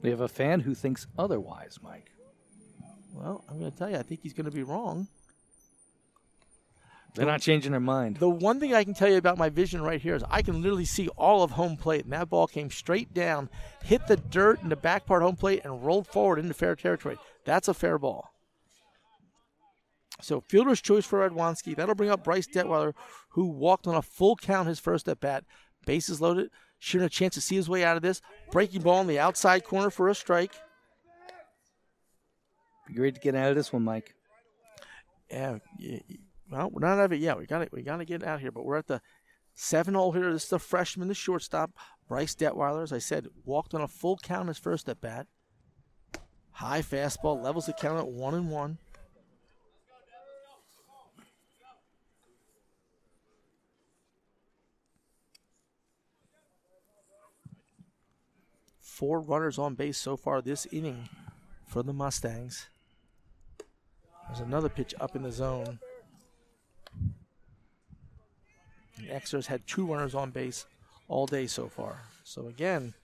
We 0.00 0.10
have 0.10 0.20
a 0.20 0.28
fan 0.28 0.60
who 0.60 0.74
thinks 0.74 1.06
otherwise, 1.18 1.78
Mike. 1.82 2.12
Well, 3.12 3.44
I'm 3.48 3.58
going 3.58 3.72
to 3.72 3.76
tell 3.76 3.90
you, 3.90 3.96
I 3.96 4.02
think 4.02 4.20
he's 4.22 4.32
going 4.32 4.44
to 4.44 4.52
be 4.52 4.62
wrong. 4.62 5.08
They're 7.14 7.26
not 7.26 7.40
changing 7.40 7.72
their 7.72 7.80
mind. 7.80 8.18
The 8.18 8.28
one 8.28 8.60
thing 8.60 8.74
I 8.74 8.84
can 8.84 8.94
tell 8.94 9.08
you 9.08 9.16
about 9.16 9.38
my 9.38 9.48
vision 9.48 9.82
right 9.82 10.00
here 10.00 10.14
is 10.14 10.22
I 10.30 10.42
can 10.42 10.62
literally 10.62 10.84
see 10.84 11.08
all 11.16 11.42
of 11.42 11.52
home 11.52 11.76
plate, 11.76 12.04
and 12.04 12.12
that 12.12 12.30
ball 12.30 12.46
came 12.46 12.70
straight 12.70 13.12
down, 13.12 13.50
hit 13.82 14.06
the 14.06 14.16
dirt 14.16 14.62
in 14.62 14.68
the 14.68 14.76
back 14.76 15.04
part 15.04 15.22
of 15.22 15.26
home 15.26 15.36
plate, 15.36 15.62
and 15.64 15.84
rolled 15.84 16.06
forward 16.06 16.38
into 16.38 16.54
fair 16.54 16.76
territory. 16.76 17.16
That's 17.44 17.66
a 17.66 17.74
fair 17.74 17.98
ball. 17.98 18.30
So 20.20 20.40
fielder's 20.40 20.80
choice 20.80 21.06
for 21.06 21.28
Radwanski. 21.28 21.76
That'll 21.76 21.94
bring 21.94 22.10
up 22.10 22.24
Bryce 22.24 22.46
Detweiler, 22.46 22.94
who 23.30 23.46
walked 23.46 23.86
on 23.86 23.94
a 23.94 24.02
full 24.02 24.36
count 24.36 24.68
his 24.68 24.80
first 24.80 25.08
at 25.08 25.20
bat. 25.20 25.44
Bases 25.86 26.20
loaded. 26.20 26.50
Shooting 26.80 27.06
a 27.06 27.10
chance 27.10 27.34
to 27.34 27.40
see 27.40 27.56
his 27.56 27.68
way 27.68 27.84
out 27.84 27.96
of 27.96 28.02
this. 28.02 28.20
Breaking 28.52 28.82
ball 28.82 29.00
in 29.00 29.06
the 29.06 29.18
outside 29.18 29.64
corner 29.64 29.90
for 29.90 30.08
a 30.08 30.14
strike. 30.14 30.52
Be 32.86 32.94
great 32.94 33.14
to 33.14 33.20
get 33.20 33.34
out 33.34 33.50
of 33.50 33.56
this 33.56 33.72
one, 33.72 33.84
Mike. 33.84 34.14
Yeah, 35.30 35.58
well, 36.50 36.70
we're 36.70 36.86
not 36.86 36.98
out 36.98 37.06
of 37.06 37.12
it 37.12 37.20
yet. 37.20 37.38
We 37.38 37.46
got 37.46 37.72
we 37.72 37.82
got 37.82 37.98
to 37.98 38.04
get 38.04 38.22
out 38.22 38.40
here, 38.40 38.50
but 38.50 38.64
we're 38.64 38.78
at 38.78 38.86
the 38.86 39.00
seven 39.54 39.94
hole 39.94 40.12
here. 40.12 40.32
This 40.32 40.44
is 40.44 40.50
the 40.50 40.58
freshman, 40.58 41.08
the 41.08 41.14
shortstop, 41.14 41.72
Bryce 42.08 42.34
Detweiler. 42.34 42.82
As 42.82 42.92
I 42.92 42.98
said, 42.98 43.26
walked 43.44 43.74
on 43.74 43.80
a 43.80 43.88
full 43.88 44.18
count 44.22 44.48
his 44.48 44.58
first 44.58 44.88
at 44.88 45.00
bat. 45.00 45.26
High 46.52 46.82
fastball 46.82 47.42
levels 47.42 47.66
the 47.66 47.72
count 47.72 47.98
at 47.98 48.08
one 48.08 48.34
and 48.34 48.50
one. 48.50 48.78
Four 58.80 59.20
runners 59.20 59.58
on 59.58 59.76
base 59.76 59.96
so 59.96 60.16
far 60.16 60.42
this 60.42 60.66
inning 60.72 61.08
for 61.66 61.84
the 61.84 61.92
Mustangs. 61.92 62.68
There's 64.26 64.40
another 64.40 64.68
pitch 64.68 64.92
up 65.00 65.14
in 65.14 65.22
the 65.22 65.30
zone. 65.30 65.78
The 69.00 69.14
Exeter's 69.14 69.46
had 69.46 69.66
two 69.66 69.86
runners 69.86 70.14
on 70.14 70.30
base 70.30 70.66
all 71.08 71.26
day 71.26 71.46
so 71.46 71.68
far. 71.68 72.02
So 72.24 72.46
again, 72.48 72.94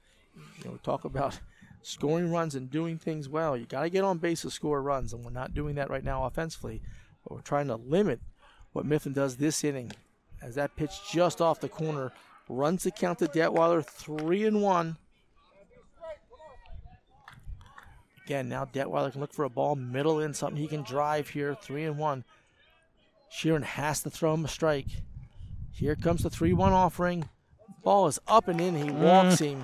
you 0.58 0.70
know, 0.70 0.78
talk 0.82 1.04
about 1.04 1.38
scoring 1.82 2.30
runs 2.30 2.54
and 2.54 2.70
doing 2.70 2.98
things 2.98 3.28
well. 3.28 3.56
You 3.56 3.66
got 3.66 3.82
to 3.82 3.90
get 3.90 4.04
on 4.04 4.18
base 4.18 4.42
to 4.42 4.50
score 4.50 4.82
runs, 4.82 5.12
and 5.12 5.24
we're 5.24 5.30
not 5.30 5.54
doing 5.54 5.74
that 5.76 5.90
right 5.90 6.04
now 6.04 6.24
offensively. 6.24 6.82
But 7.22 7.34
we're 7.34 7.42
trying 7.42 7.68
to 7.68 7.76
limit 7.76 8.20
what 8.72 8.86
Mifflin 8.86 9.14
does 9.14 9.36
this 9.36 9.64
inning, 9.64 9.92
as 10.42 10.56
that 10.56 10.76
pitch 10.76 10.92
just 11.10 11.40
off 11.40 11.60
the 11.60 11.68
corner 11.68 12.12
runs 12.48 12.82
the 12.82 12.90
count 12.90 13.20
to 13.20 13.26
Detweiler 13.26 13.84
three 13.84 14.44
and 14.44 14.62
one. 14.62 14.96
Again, 18.24 18.48
now 18.48 18.64
Detweiler 18.64 19.12
can 19.12 19.20
look 19.20 19.34
for 19.34 19.44
a 19.44 19.50
ball 19.50 19.76
middle 19.76 20.20
in, 20.20 20.32
something 20.32 20.60
he 20.60 20.66
can 20.66 20.82
drive 20.82 21.28
here, 21.28 21.54
three 21.54 21.84
and 21.84 21.98
one. 21.98 22.24
Sheeran 23.30 23.62
has 23.62 24.02
to 24.02 24.10
throw 24.10 24.34
him 24.34 24.44
a 24.44 24.48
strike. 24.48 24.86
Here 25.74 25.96
comes 25.96 26.22
the 26.22 26.30
3 26.30 26.52
1 26.52 26.72
offering. 26.72 27.28
Ball 27.82 28.06
is 28.06 28.20
up 28.28 28.48
and 28.48 28.60
in. 28.60 28.76
He 28.76 28.88
mm. 28.88 29.00
walks 29.00 29.40
him. 29.40 29.62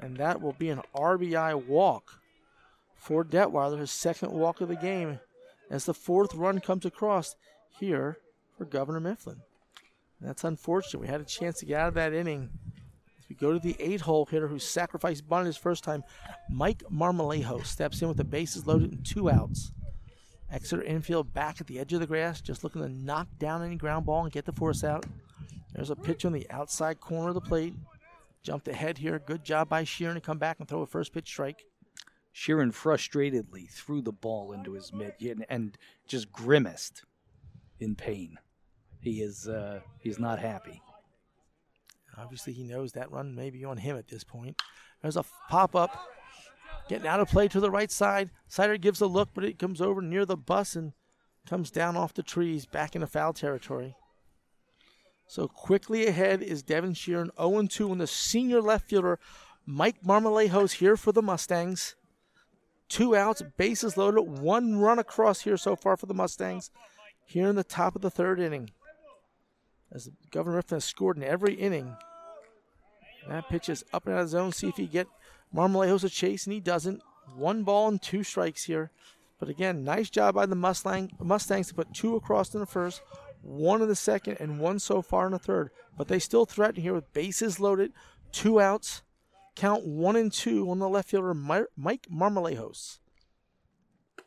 And 0.00 0.16
that 0.16 0.40
will 0.40 0.54
be 0.54 0.70
an 0.70 0.80
RBI 0.94 1.66
walk 1.66 2.20
for 2.96 3.24
Detweiler, 3.24 3.78
his 3.78 3.90
second 3.90 4.32
walk 4.32 4.60
of 4.60 4.68
the 4.68 4.76
game, 4.76 5.20
as 5.70 5.84
the 5.84 5.94
fourth 5.94 6.34
run 6.34 6.60
comes 6.60 6.84
across 6.84 7.36
here 7.78 8.18
for 8.56 8.64
Governor 8.64 9.00
Mifflin. 9.00 9.42
That's 10.20 10.44
unfortunate. 10.44 11.00
We 11.00 11.06
had 11.06 11.20
a 11.20 11.24
chance 11.24 11.58
to 11.60 11.66
get 11.66 11.80
out 11.80 11.88
of 11.88 11.94
that 11.94 12.12
inning. 12.12 12.50
As 13.18 13.28
we 13.28 13.36
go 13.36 13.52
to 13.52 13.58
the 13.58 13.76
eight 13.78 14.00
hole 14.00 14.26
hitter 14.26 14.48
who 14.48 14.58
sacrificed 14.58 15.28
bunt 15.28 15.46
his 15.46 15.56
first 15.56 15.84
time, 15.84 16.02
Mike 16.50 16.82
Marmolejos 16.90 17.66
steps 17.66 18.00
in 18.02 18.08
with 18.08 18.16
the 18.16 18.24
bases 18.24 18.66
loaded 18.66 18.92
and 18.92 19.06
two 19.06 19.30
outs. 19.30 19.72
Exeter 20.50 20.82
infield 20.82 21.32
back 21.34 21.60
at 21.60 21.66
the 21.66 21.78
edge 21.78 21.92
of 21.92 22.00
the 22.00 22.06
grass, 22.06 22.40
just 22.40 22.64
looking 22.64 22.82
to 22.82 22.88
knock 22.88 23.28
down 23.38 23.62
any 23.62 23.76
ground 23.76 24.06
ball 24.06 24.24
and 24.24 24.32
get 24.32 24.46
the 24.46 24.52
force 24.52 24.82
out. 24.82 25.04
There's 25.74 25.90
a 25.90 25.96
pitch 25.96 26.24
on 26.24 26.32
the 26.32 26.48
outside 26.50 27.00
corner 27.00 27.28
of 27.28 27.34
the 27.34 27.40
plate. 27.40 27.74
Jumped 28.42 28.68
ahead 28.68 28.98
here. 28.98 29.18
Good 29.18 29.44
job 29.44 29.68
by 29.68 29.84
Sheeran 29.84 30.14
to 30.14 30.20
come 30.20 30.38
back 30.38 30.58
and 30.58 30.66
throw 30.66 30.80
a 30.80 30.86
first 30.86 31.12
pitch 31.12 31.28
strike. 31.28 31.64
Sheeran 32.34 32.72
frustratedly 32.72 33.70
threw 33.70 34.00
the 34.00 34.12
ball 34.12 34.52
into 34.52 34.72
his 34.72 34.92
mitt 34.92 35.16
and, 35.20 35.44
and 35.48 35.76
just 36.06 36.32
grimaced 36.32 37.02
in 37.80 37.94
pain. 37.94 38.38
He 39.00 39.20
is 39.20 39.48
uh, 39.48 39.80
he's 39.98 40.18
not 40.18 40.38
happy. 40.38 40.82
Obviously, 42.16 42.52
he 42.52 42.64
knows 42.64 42.92
that 42.92 43.12
run 43.12 43.34
may 43.34 43.50
be 43.50 43.64
on 43.64 43.76
him 43.76 43.96
at 43.96 44.08
this 44.08 44.24
point. 44.24 44.60
There's 45.02 45.16
a 45.16 45.24
pop 45.48 45.76
up. 45.76 46.08
Getting 46.88 47.06
out 47.06 47.20
of 47.20 47.28
play 47.28 47.48
to 47.48 47.60
the 47.60 47.70
right 47.70 47.90
side. 47.90 48.30
Sider 48.46 48.78
gives 48.78 49.00
a 49.00 49.06
look, 49.06 49.30
but 49.34 49.44
it 49.44 49.58
comes 49.58 49.80
over 49.80 50.00
near 50.00 50.24
the 50.24 50.36
bus 50.36 50.74
and 50.74 50.92
comes 51.46 51.70
down 51.70 51.96
off 51.96 52.14
the 52.14 52.22
trees 52.22 52.66
back 52.66 52.94
into 52.94 53.06
foul 53.06 53.32
territory. 53.32 53.94
So 55.26 55.46
quickly 55.46 56.06
ahead 56.06 56.42
is 56.42 56.62
Devin 56.62 56.94
Sheeran, 56.94 57.30
0 57.38 57.66
2 57.66 57.92
and 57.92 58.00
the 58.00 58.06
senior 58.06 58.62
left 58.62 58.88
fielder. 58.88 59.18
Mike 59.66 60.02
Marmolejos 60.02 60.72
here 60.72 60.96
for 60.96 61.12
the 61.12 61.20
Mustangs. 61.22 61.94
Two 62.88 63.14
outs, 63.14 63.42
bases 63.58 63.98
loaded, 63.98 64.22
one 64.22 64.78
run 64.78 64.98
across 64.98 65.42
here 65.42 65.58
so 65.58 65.76
far 65.76 65.98
for 65.98 66.06
the 66.06 66.14
Mustangs. 66.14 66.70
Here 67.26 67.48
in 67.48 67.56
the 67.56 67.64
top 67.64 67.94
of 67.94 68.00
the 68.00 68.10
third 68.10 68.40
inning. 68.40 68.70
As 69.92 70.08
Governor 70.30 70.56
Mifflin 70.56 70.76
has 70.76 70.86
scored 70.86 71.18
in 71.18 71.22
every 71.22 71.54
inning. 71.54 71.94
That 73.28 73.50
pitch 73.50 73.68
is 73.68 73.84
up 73.92 74.06
and 74.06 74.14
out 74.14 74.20
of 74.22 74.26
the 74.26 74.30
zone. 74.30 74.52
See 74.52 74.68
if 74.68 74.76
he 74.76 74.86
get 74.86 75.06
Marmolejos 75.54 76.04
a 76.04 76.08
chase, 76.08 76.46
and 76.46 76.52
he 76.52 76.60
doesn't. 76.60 77.02
One 77.36 77.62
ball 77.62 77.88
and 77.88 78.00
two 78.00 78.22
strikes 78.22 78.64
here. 78.64 78.90
But 79.38 79.48
again, 79.48 79.84
nice 79.84 80.10
job 80.10 80.34
by 80.34 80.46
the 80.46 80.56
Mustang, 80.56 81.12
Mustangs 81.20 81.68
to 81.68 81.74
put 81.74 81.94
two 81.94 82.16
across 82.16 82.52
in 82.54 82.60
the 82.60 82.66
first, 82.66 83.02
one 83.42 83.80
in 83.82 83.88
the 83.88 83.94
second, 83.94 84.38
and 84.40 84.58
one 84.58 84.78
so 84.78 85.00
far 85.00 85.26
in 85.26 85.32
the 85.32 85.38
third. 85.38 85.70
But 85.96 86.08
they 86.08 86.18
still 86.18 86.44
threaten 86.44 86.82
here 86.82 86.92
with 86.94 87.12
bases 87.12 87.60
loaded, 87.60 87.92
two 88.32 88.60
outs. 88.60 89.02
Count 89.54 89.84
one 89.84 90.14
and 90.14 90.32
two 90.32 90.70
on 90.70 90.78
the 90.78 90.88
left 90.88 91.08
fielder, 91.10 91.34
Mike 91.34 92.06
Marmolejos. 92.12 92.98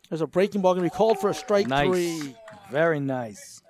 There's 0.09 0.19
a 0.21 0.27
breaking 0.27 0.61
ball 0.61 0.73
going 0.73 0.83
to 0.83 0.93
be 0.93 0.97
called 0.97 1.19
for 1.19 1.29
a 1.29 1.33
strike 1.33 1.67
Nice. 1.67 1.87
three. 1.87 2.35
Very 2.69 2.99
nice. 2.99 3.61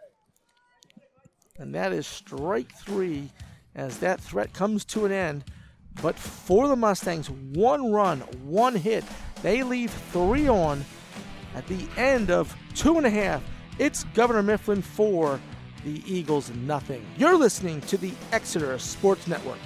And 1.60 1.76
that 1.76 1.94
is 1.94 2.08
strike 2.08 2.72
three 2.80 3.30
as 3.76 4.00
that 4.00 4.20
threat 4.20 4.54
comes 4.54 4.84
to 4.86 5.06
an 5.06 5.12
end. 5.12 5.44
But 6.02 6.18
for 6.18 6.68
the 6.68 6.76
Mustangs, 6.76 7.30
one 7.30 7.92
run, 7.92 8.20
one 8.44 8.76
hit. 8.76 9.04
They 9.42 9.64
leave 9.64 9.92
three 9.92 10.48
on 10.48 10.86
at 11.56 11.68
the 11.68 11.88
end 11.98 12.32
of 12.32 12.56
two 12.76 12.98
and 12.98 13.06
a 13.06 13.10
half. 13.10 13.44
It's 13.80 14.04
Governor 14.14 14.44
Mifflin 14.44 14.82
for 14.82 15.40
the 15.84 16.04
Eagles 16.06 16.52
nothing. 16.52 17.06
You're 17.18 17.38
listening 17.38 17.82
to 17.82 17.98
the 17.98 18.12
Exeter 18.32 18.78
Sports 18.80 19.28
Network. 19.28 19.58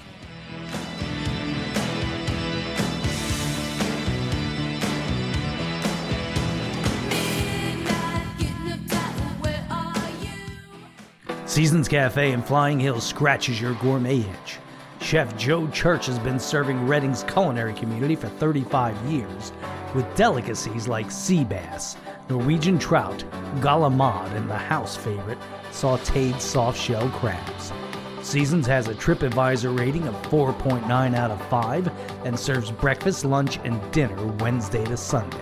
Seasons 11.45 11.87
Cafe 11.87 12.33
in 12.33 12.41
Flying 12.41 12.81
Hills 12.81 13.05
scratches 13.05 13.61
your 13.61 13.75
gourmet 13.75 14.19
itch. 14.19 14.57
Chef 15.05 15.37
Joe 15.37 15.67
Church 15.67 16.07
has 16.07 16.17
been 16.17 16.39
serving 16.39 16.87
Reading's 16.87 17.21
culinary 17.25 17.75
community 17.75 18.15
for 18.15 18.27
35 18.27 18.97
years 19.05 19.51
with 19.93 20.15
delicacies 20.15 20.87
like 20.87 21.11
sea 21.11 21.43
bass, 21.43 21.95
Norwegian 22.27 22.79
trout, 22.79 23.23
galamad, 23.57 24.35
and 24.35 24.49
the 24.49 24.57
house 24.57 24.95
favorite, 24.95 25.37
sauteed 25.69 26.41
soft 26.41 26.81
shell 26.81 27.07
crabs. 27.09 27.71
Seasons 28.23 28.65
has 28.65 28.87
a 28.87 28.95
TripAdvisor 28.95 29.77
rating 29.77 30.07
of 30.07 30.15
4.9 30.23 31.15
out 31.15 31.29
of 31.29 31.39
5 31.49 31.87
and 32.25 32.39
serves 32.39 32.71
breakfast, 32.71 33.25
lunch, 33.25 33.59
and 33.63 33.79
dinner 33.91 34.25
Wednesday 34.39 34.83
to 34.85 34.97
Sunday 34.97 35.37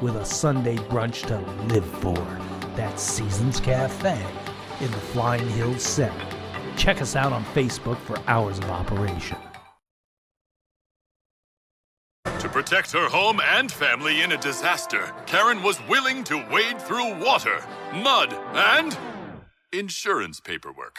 with 0.00 0.16
a 0.16 0.24
Sunday 0.24 0.76
brunch 0.76 1.26
to 1.26 1.38
live 1.66 1.84
for. 1.98 2.16
That's 2.76 3.02
Seasons 3.02 3.60
Cafe 3.60 4.18
in 4.80 4.90
the 4.90 4.96
Flying 4.96 5.46
Hills 5.50 5.82
Center. 5.82 6.41
Check 6.76 7.00
us 7.00 7.16
out 7.16 7.32
on 7.32 7.44
Facebook 7.46 7.98
for 7.98 8.18
hours 8.26 8.58
of 8.58 8.64
operation. 8.64 9.38
To 12.24 12.48
protect 12.48 12.90
her 12.92 13.08
home 13.08 13.40
and 13.40 13.70
family 13.70 14.22
in 14.22 14.32
a 14.32 14.36
disaster, 14.36 15.12
Karen 15.26 15.62
was 15.62 15.80
willing 15.88 16.24
to 16.24 16.44
wade 16.50 16.80
through 16.80 17.14
water, 17.24 17.64
mud, 17.94 18.32
and 18.54 18.98
insurance 19.72 20.40
paperwork. 20.40 20.98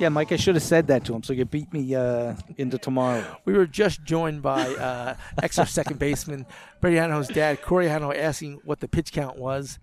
Yeah, 0.00 0.08
Mike, 0.08 0.32
I 0.32 0.36
should 0.36 0.54
have 0.54 0.64
said 0.64 0.86
that 0.86 1.04
to 1.04 1.14
him 1.14 1.22
so 1.22 1.34
you 1.34 1.44
beat 1.44 1.70
me 1.74 1.94
uh, 1.94 2.34
into 2.56 2.78
tomorrow. 2.78 3.22
We 3.44 3.52
were 3.52 3.66
just 3.66 4.02
joined 4.02 4.40
by 4.40 4.62
uh, 4.62 5.14
Exeter 5.42 5.68
second 5.68 5.98
baseman 5.98 6.46
Brady 6.80 6.96
Hano's 6.96 7.28
dad, 7.28 7.60
Corey 7.60 7.86
Hano, 7.86 8.16
asking 8.16 8.62
what 8.64 8.80
the 8.80 8.88
pitch 8.88 9.12
count 9.12 9.36
was. 9.38 9.78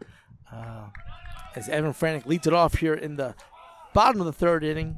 Uh, 0.51 0.87
as 1.55 1.69
Evan 1.69 1.93
Franek 1.93 2.25
leads 2.25 2.47
it 2.47 2.53
off 2.53 2.75
here 2.79 2.95
in 2.95 3.15
the 3.15 3.35
bottom 3.93 4.19
of 4.19 4.25
the 4.25 4.33
third 4.33 4.63
inning. 4.63 4.97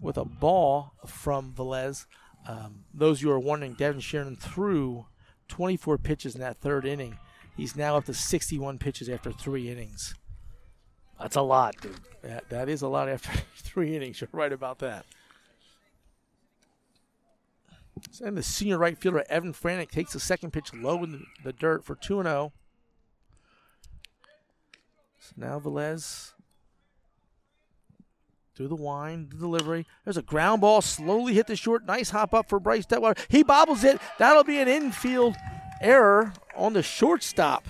with 0.00 0.16
a 0.16 0.24
ball 0.24 0.94
from 1.06 1.52
Velez. 1.52 2.06
Um, 2.48 2.84
those 2.92 3.22
you 3.22 3.30
are 3.30 3.38
wondering, 3.38 3.74
Devin 3.74 4.00
Sheeran 4.00 4.36
threw 4.36 5.06
24 5.46 5.98
pitches 5.98 6.34
in 6.34 6.40
that 6.40 6.58
third 6.60 6.84
inning. 6.86 7.18
He's 7.56 7.76
now 7.76 7.96
up 7.96 8.06
to 8.06 8.14
61 8.14 8.78
pitches 8.78 9.08
after 9.08 9.30
three 9.30 9.70
innings. 9.70 10.14
That's 11.20 11.36
a 11.36 11.42
lot, 11.42 11.76
dude. 11.80 12.00
That, 12.22 12.48
that 12.50 12.68
is 12.68 12.82
a 12.82 12.88
lot 12.88 13.08
after 13.08 13.30
three 13.56 13.96
innings. 13.96 14.20
You're 14.20 14.28
right 14.32 14.52
about 14.52 14.78
that. 14.80 15.06
And 18.22 18.36
the 18.36 18.42
senior 18.42 18.78
right 18.78 18.96
fielder, 18.96 19.24
Evan 19.28 19.52
Franek, 19.52 19.90
takes 19.90 20.12
the 20.12 20.20
second 20.20 20.52
pitch 20.52 20.72
low 20.72 21.02
in 21.04 21.26
the, 21.44 21.52
dirt 21.52 21.84
for 21.84 21.94
2 21.94 22.22
0. 22.22 22.52
So 25.18 25.32
now 25.36 25.60
Velez 25.60 26.32
through 28.54 28.68
the 28.68 28.74
wind, 28.74 29.30
the 29.30 29.38
delivery. 29.38 29.86
There's 30.04 30.18
a 30.18 30.22
ground 30.22 30.60
ball, 30.60 30.82
slowly 30.82 31.34
hit 31.34 31.46
the 31.46 31.56
short. 31.56 31.86
Nice 31.86 32.10
hop 32.10 32.34
up 32.34 32.48
for 32.48 32.60
Bryce 32.60 32.84
Detweiler. 32.84 33.18
He 33.28 33.42
bobbles 33.42 33.84
it. 33.84 33.98
That'll 34.18 34.44
be 34.44 34.58
an 34.58 34.68
infield 34.68 35.36
error 35.80 36.34
on 36.54 36.74
the 36.74 36.82
shortstop. 36.82 37.66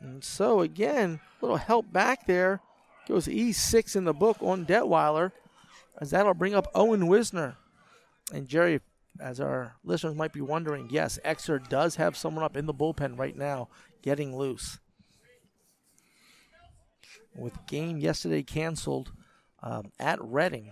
And 0.00 0.22
so 0.22 0.60
again, 0.60 1.20
a 1.40 1.44
little 1.44 1.56
help 1.56 1.92
back 1.92 2.26
there. 2.26 2.60
Goes 3.08 3.26
E6 3.26 3.96
in 3.96 4.04
the 4.04 4.12
book 4.12 4.36
on 4.40 4.64
Detweiler, 4.64 5.32
as 6.00 6.10
that'll 6.10 6.34
bring 6.34 6.54
up 6.54 6.68
Owen 6.74 7.06
Wisner. 7.06 7.56
And 8.32 8.46
Jerry, 8.48 8.80
as 9.20 9.40
our 9.40 9.74
listeners 9.84 10.14
might 10.14 10.32
be 10.32 10.40
wondering, 10.40 10.88
yes, 10.90 11.18
Exeter 11.24 11.58
does 11.58 11.96
have 11.96 12.16
someone 12.16 12.44
up 12.44 12.56
in 12.56 12.66
the 12.66 12.74
bullpen 12.74 13.18
right 13.18 13.36
now 13.36 13.68
getting 14.02 14.36
loose. 14.36 14.78
With 17.34 17.66
game 17.66 17.98
yesterday 17.98 18.42
canceled 18.42 19.12
um, 19.62 19.90
at 19.98 20.22
Reading, 20.22 20.70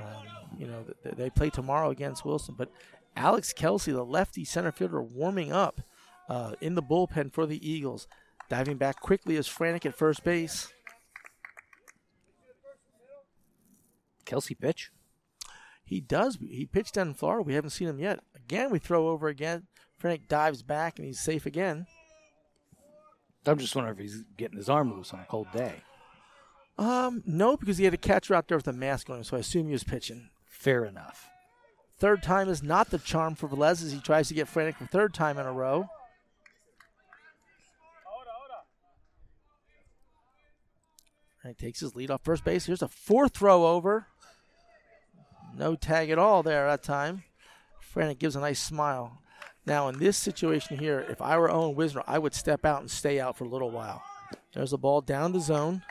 um, 0.00 0.58
you 0.58 0.66
know, 0.66 0.84
th- 1.02 1.16
they 1.16 1.30
play 1.30 1.50
tomorrow 1.50 1.90
against 1.90 2.24
Wilson, 2.24 2.54
but 2.56 2.70
Alex 3.16 3.52
Kelsey, 3.52 3.92
the 3.92 4.04
lefty 4.04 4.44
center 4.44 4.72
fielder, 4.72 5.02
warming 5.02 5.52
up 5.52 5.80
uh, 6.28 6.52
in 6.60 6.74
the 6.74 6.82
bullpen 6.82 7.32
for 7.32 7.46
the 7.46 7.68
Eagles. 7.68 8.06
Diving 8.50 8.76
back 8.76 9.00
quickly 9.00 9.36
is 9.36 9.48
Franek 9.48 9.86
at 9.86 9.96
first 9.96 10.22
base. 10.22 10.72
Kelsey 14.24 14.54
pitch. 14.54 14.90
He 15.84 16.00
does. 16.00 16.38
He 16.40 16.64
pitched 16.66 16.94
down 16.94 17.08
in 17.08 17.14
Florida. 17.14 17.42
We 17.42 17.54
haven't 17.54 17.70
seen 17.70 17.88
him 17.88 17.98
yet. 17.98 18.20
Again, 18.34 18.70
we 18.70 18.78
throw 18.78 19.08
over 19.08 19.28
again. 19.28 19.66
Franek 20.02 20.28
dives 20.28 20.62
back 20.62 20.98
and 20.98 21.06
he's 21.06 21.20
safe 21.20 21.46
again. 21.46 21.86
I'm 23.46 23.58
just 23.58 23.76
wondering 23.76 23.96
if 23.96 24.02
he's 24.02 24.24
getting 24.36 24.56
his 24.56 24.68
arm 24.68 24.94
loose 24.94 25.12
on 25.12 25.20
a 25.20 25.24
cold 25.24 25.48
day. 25.52 25.82
Um, 26.78 27.22
no, 27.26 27.56
because 27.56 27.78
he 27.78 27.84
had 27.84 27.94
a 27.94 27.98
catcher 27.98 28.34
out 28.34 28.48
there 28.48 28.58
with 28.58 28.66
a 28.66 28.72
mask 28.72 29.10
on 29.10 29.18
him, 29.18 29.24
so 29.24 29.36
I 29.36 29.40
assume 29.40 29.66
he 29.66 29.72
was 29.72 29.84
pitching. 29.84 30.30
Fair 30.46 30.84
enough. 30.84 31.28
Third 31.98 32.22
time 32.22 32.48
is 32.48 32.62
not 32.62 32.90
the 32.90 32.98
charm 32.98 33.34
for 33.34 33.48
Velez 33.48 33.84
as 33.84 33.92
he 33.92 34.00
tries 34.00 34.28
to 34.28 34.34
get 34.34 34.48
Franek 34.48 34.76
for 34.76 34.86
third 34.86 35.14
time 35.14 35.38
in 35.38 35.46
a 35.46 35.52
row. 35.52 35.88
And 41.42 41.54
he 41.54 41.66
takes 41.66 41.80
his 41.80 41.94
lead 41.94 42.10
off 42.10 42.22
first 42.24 42.42
base. 42.42 42.64
Here's 42.64 42.82
a 42.82 42.88
fourth 42.88 43.34
throw 43.34 43.66
over. 43.66 44.06
No 45.56 45.76
tag 45.76 46.10
at 46.10 46.18
all 46.18 46.42
there 46.42 46.66
that 46.66 46.82
time. 46.82 47.24
Franek 47.94 48.18
gives 48.18 48.36
a 48.36 48.40
nice 48.40 48.60
smile. 48.60 49.20
Now, 49.66 49.88
in 49.88 49.98
this 49.98 50.16
situation 50.16 50.78
here, 50.78 51.06
if 51.08 51.22
I 51.22 51.38
were 51.38 51.50
Owen 51.50 51.74
Wisner, 51.74 52.02
I 52.06 52.18
would 52.18 52.34
step 52.34 52.64
out 52.64 52.80
and 52.80 52.90
stay 52.90 53.20
out 53.20 53.36
for 53.36 53.44
a 53.44 53.48
little 53.48 53.70
while. 53.70 54.02
There's 54.52 54.72
a 54.72 54.78
ball 54.78 55.00
down 55.00 55.32
the 55.32 55.40
zone. 55.40 55.82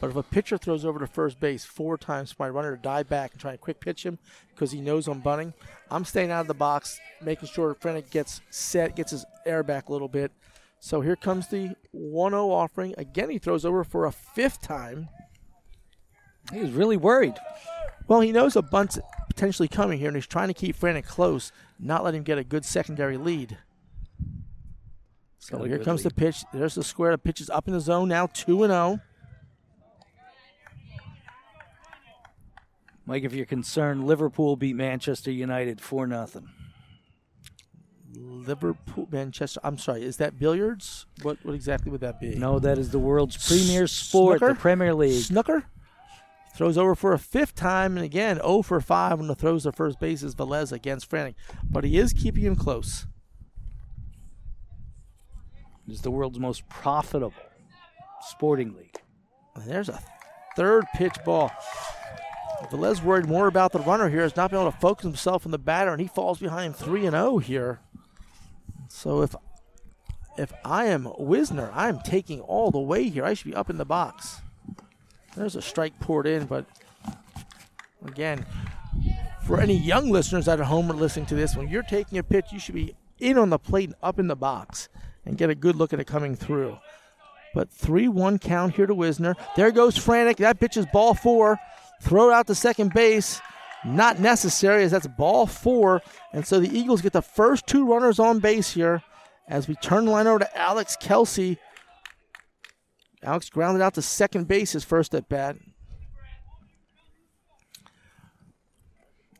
But 0.00 0.10
if 0.10 0.16
a 0.16 0.22
pitcher 0.24 0.58
throws 0.58 0.84
over 0.84 0.98
to 0.98 1.06
first 1.06 1.38
base 1.38 1.64
four 1.64 1.96
times 1.96 2.32
for 2.32 2.42
my 2.42 2.48
runner 2.48 2.74
to 2.74 2.82
dive 2.82 3.08
back 3.08 3.30
and 3.32 3.40
try 3.40 3.52
and 3.52 3.60
quick 3.60 3.78
pitch 3.78 4.04
him 4.04 4.18
because 4.50 4.72
he 4.72 4.80
knows 4.80 5.06
I'm 5.06 5.20
bunting, 5.20 5.54
I'm 5.92 6.04
staying 6.04 6.32
out 6.32 6.40
of 6.40 6.48
the 6.48 6.54
box, 6.54 6.98
making 7.22 7.48
sure 7.48 7.76
Franek 7.76 8.10
gets 8.10 8.40
set, 8.50 8.96
gets 8.96 9.12
his 9.12 9.24
air 9.46 9.62
back 9.62 9.88
a 9.88 9.92
little 9.92 10.08
bit. 10.08 10.32
So 10.80 11.00
here 11.02 11.14
comes 11.14 11.46
the 11.46 11.76
1 11.92 12.32
0 12.32 12.50
offering. 12.50 12.94
Again, 12.98 13.30
he 13.30 13.38
throws 13.38 13.64
over 13.64 13.84
for 13.84 14.06
a 14.06 14.12
fifth 14.12 14.60
time. 14.60 15.08
He 16.50 16.60
was 16.60 16.72
really 16.72 16.96
worried. 16.96 17.34
Well, 18.08 18.20
he 18.20 18.32
knows 18.32 18.56
a 18.56 18.62
bunt's 18.62 18.98
potentially 19.28 19.68
coming 19.68 19.98
here, 19.98 20.08
and 20.08 20.16
he's 20.16 20.26
trying 20.26 20.48
to 20.48 20.54
keep 20.54 20.78
Franek 20.78 21.06
close, 21.06 21.52
not 21.78 22.04
let 22.04 22.14
him 22.14 22.22
get 22.22 22.38
a 22.38 22.44
good 22.44 22.64
secondary 22.64 23.16
lead. 23.16 23.58
So 25.38 25.58
Got 25.58 25.68
here 25.68 25.78
comes 25.78 26.04
lead. 26.04 26.10
the 26.10 26.14
pitch. 26.14 26.44
There's 26.52 26.74
the 26.74 26.84
square. 26.84 27.12
The 27.12 27.18
pitch 27.18 27.40
is 27.40 27.50
up 27.50 27.66
in 27.66 27.74
the 27.74 27.80
zone 27.80 28.08
now, 28.08 28.26
2 28.26 28.64
and 28.64 28.72
oh. 28.72 28.88
0. 28.88 29.00
Mike, 33.04 33.24
if 33.24 33.34
you're 33.34 33.46
concerned, 33.46 34.06
Liverpool 34.06 34.56
beat 34.56 34.76
Manchester 34.76 35.30
United 35.32 35.80
4 35.80 36.06
nothing. 36.06 36.48
Liverpool, 38.14 39.08
Manchester. 39.10 39.58
I'm 39.64 39.78
sorry, 39.78 40.02
is 40.04 40.18
that 40.18 40.38
billiards? 40.38 41.06
What 41.22 41.38
what 41.44 41.54
exactly 41.54 41.90
would 41.90 42.02
that 42.02 42.20
be? 42.20 42.34
No, 42.34 42.58
that 42.58 42.76
is 42.76 42.90
the 42.90 42.98
world's 42.98 43.36
premier 43.48 43.86
sport, 43.86 44.38
Snooker? 44.38 44.54
the 44.54 44.60
Premier 44.60 44.94
League. 44.94 45.22
Snooker 45.22 45.64
throws 46.54 46.78
over 46.78 46.94
for 46.94 47.12
a 47.12 47.18
fifth 47.18 47.54
time, 47.54 47.96
and 47.96 48.04
again 48.04 48.36
0 48.36 48.62
for 48.62 48.80
5 48.80 49.18
when 49.18 49.28
the 49.28 49.34
throws 49.34 49.64
to 49.64 49.72
first 49.72 49.98
base 49.98 50.22
is 50.22 50.34
Velez 50.34 50.72
against 50.72 51.10
Franek, 51.10 51.34
but 51.68 51.84
he 51.84 51.98
is 51.98 52.12
keeping 52.12 52.44
him 52.44 52.56
close. 52.56 53.06
It 55.86 55.92
is 55.92 56.02
the 56.02 56.10
world's 56.10 56.38
most 56.38 56.68
profitable 56.68 57.34
sporting 58.20 58.74
league. 58.74 59.00
And 59.54 59.64
there's 59.64 59.88
a 59.88 60.00
third 60.56 60.84
pitch 60.94 61.16
ball. 61.24 61.50
Velez 62.70 63.02
worried 63.02 63.26
more 63.26 63.48
about 63.48 63.72
the 63.72 63.80
runner 63.80 64.08
here, 64.08 64.22
is 64.22 64.36
not 64.36 64.50
being 64.50 64.62
able 64.62 64.70
to 64.70 64.78
focus 64.78 65.04
himself 65.04 65.44
on 65.44 65.50
the 65.50 65.58
batter, 65.58 65.90
and 65.90 66.00
he 66.00 66.06
falls 66.06 66.38
behind 66.38 66.76
3 66.76 67.06
and 67.06 67.14
0 67.14 67.38
here. 67.38 67.80
So 68.88 69.22
if 69.22 69.34
if 70.38 70.52
I 70.64 70.86
am 70.86 71.12
Wisner, 71.18 71.70
I'm 71.74 72.00
taking 72.00 72.40
all 72.40 72.70
the 72.70 72.80
way 72.80 73.08
here. 73.08 73.24
I 73.24 73.34
should 73.34 73.50
be 73.50 73.54
up 73.54 73.68
in 73.68 73.76
the 73.76 73.84
box. 73.84 74.40
There's 75.36 75.56
a 75.56 75.62
strike 75.62 75.98
poured 76.00 76.26
in, 76.26 76.46
but 76.46 76.66
again, 78.06 78.44
for 79.46 79.60
any 79.60 79.76
young 79.76 80.10
listeners 80.10 80.46
at 80.48 80.58
home 80.60 80.90
or 80.90 80.94
listening 80.94 81.26
to 81.26 81.34
this, 81.34 81.56
when 81.56 81.68
you're 81.68 81.82
taking 81.82 82.18
a 82.18 82.22
pitch, 82.22 82.46
you 82.52 82.58
should 82.58 82.74
be 82.74 82.94
in 83.18 83.38
on 83.38 83.50
the 83.50 83.58
plate 83.58 83.88
and 83.88 83.96
up 84.02 84.18
in 84.18 84.28
the 84.28 84.36
box 84.36 84.88
and 85.24 85.38
get 85.38 85.50
a 85.50 85.54
good 85.54 85.76
look 85.76 85.92
at 85.92 86.00
it 86.00 86.06
coming 86.06 86.34
through. 86.34 86.76
But 87.54 87.70
3 87.70 88.08
1 88.08 88.38
count 88.38 88.74
here 88.74 88.86
to 88.86 88.94
Wisner. 88.94 89.36
There 89.56 89.70
goes 89.70 89.96
Franek. 89.96 90.36
That 90.36 90.58
pitch 90.58 90.76
is 90.76 90.86
ball 90.86 91.14
four. 91.14 91.58
Throw 92.00 92.30
it 92.30 92.32
out 92.32 92.46
to 92.46 92.54
second 92.54 92.92
base. 92.94 93.40
Not 93.84 94.20
necessary 94.20 94.84
as 94.84 94.90
that's 94.90 95.06
ball 95.06 95.46
four. 95.46 96.02
And 96.32 96.46
so 96.46 96.60
the 96.60 96.76
Eagles 96.76 97.02
get 97.02 97.12
the 97.12 97.22
first 97.22 97.66
two 97.66 97.86
runners 97.86 98.18
on 98.18 98.38
base 98.38 98.72
here 98.72 99.02
as 99.48 99.68
we 99.68 99.74
turn 99.76 100.06
the 100.06 100.12
line 100.12 100.26
over 100.26 100.38
to 100.40 100.58
Alex 100.58 100.96
Kelsey. 100.96 101.58
Alex 103.22 103.48
grounded 103.48 103.82
out 103.82 103.94
to 103.94 104.02
second 104.02 104.48
base 104.48 104.72
his 104.72 104.84
first 104.84 105.14
at 105.14 105.28
bat. 105.28 105.56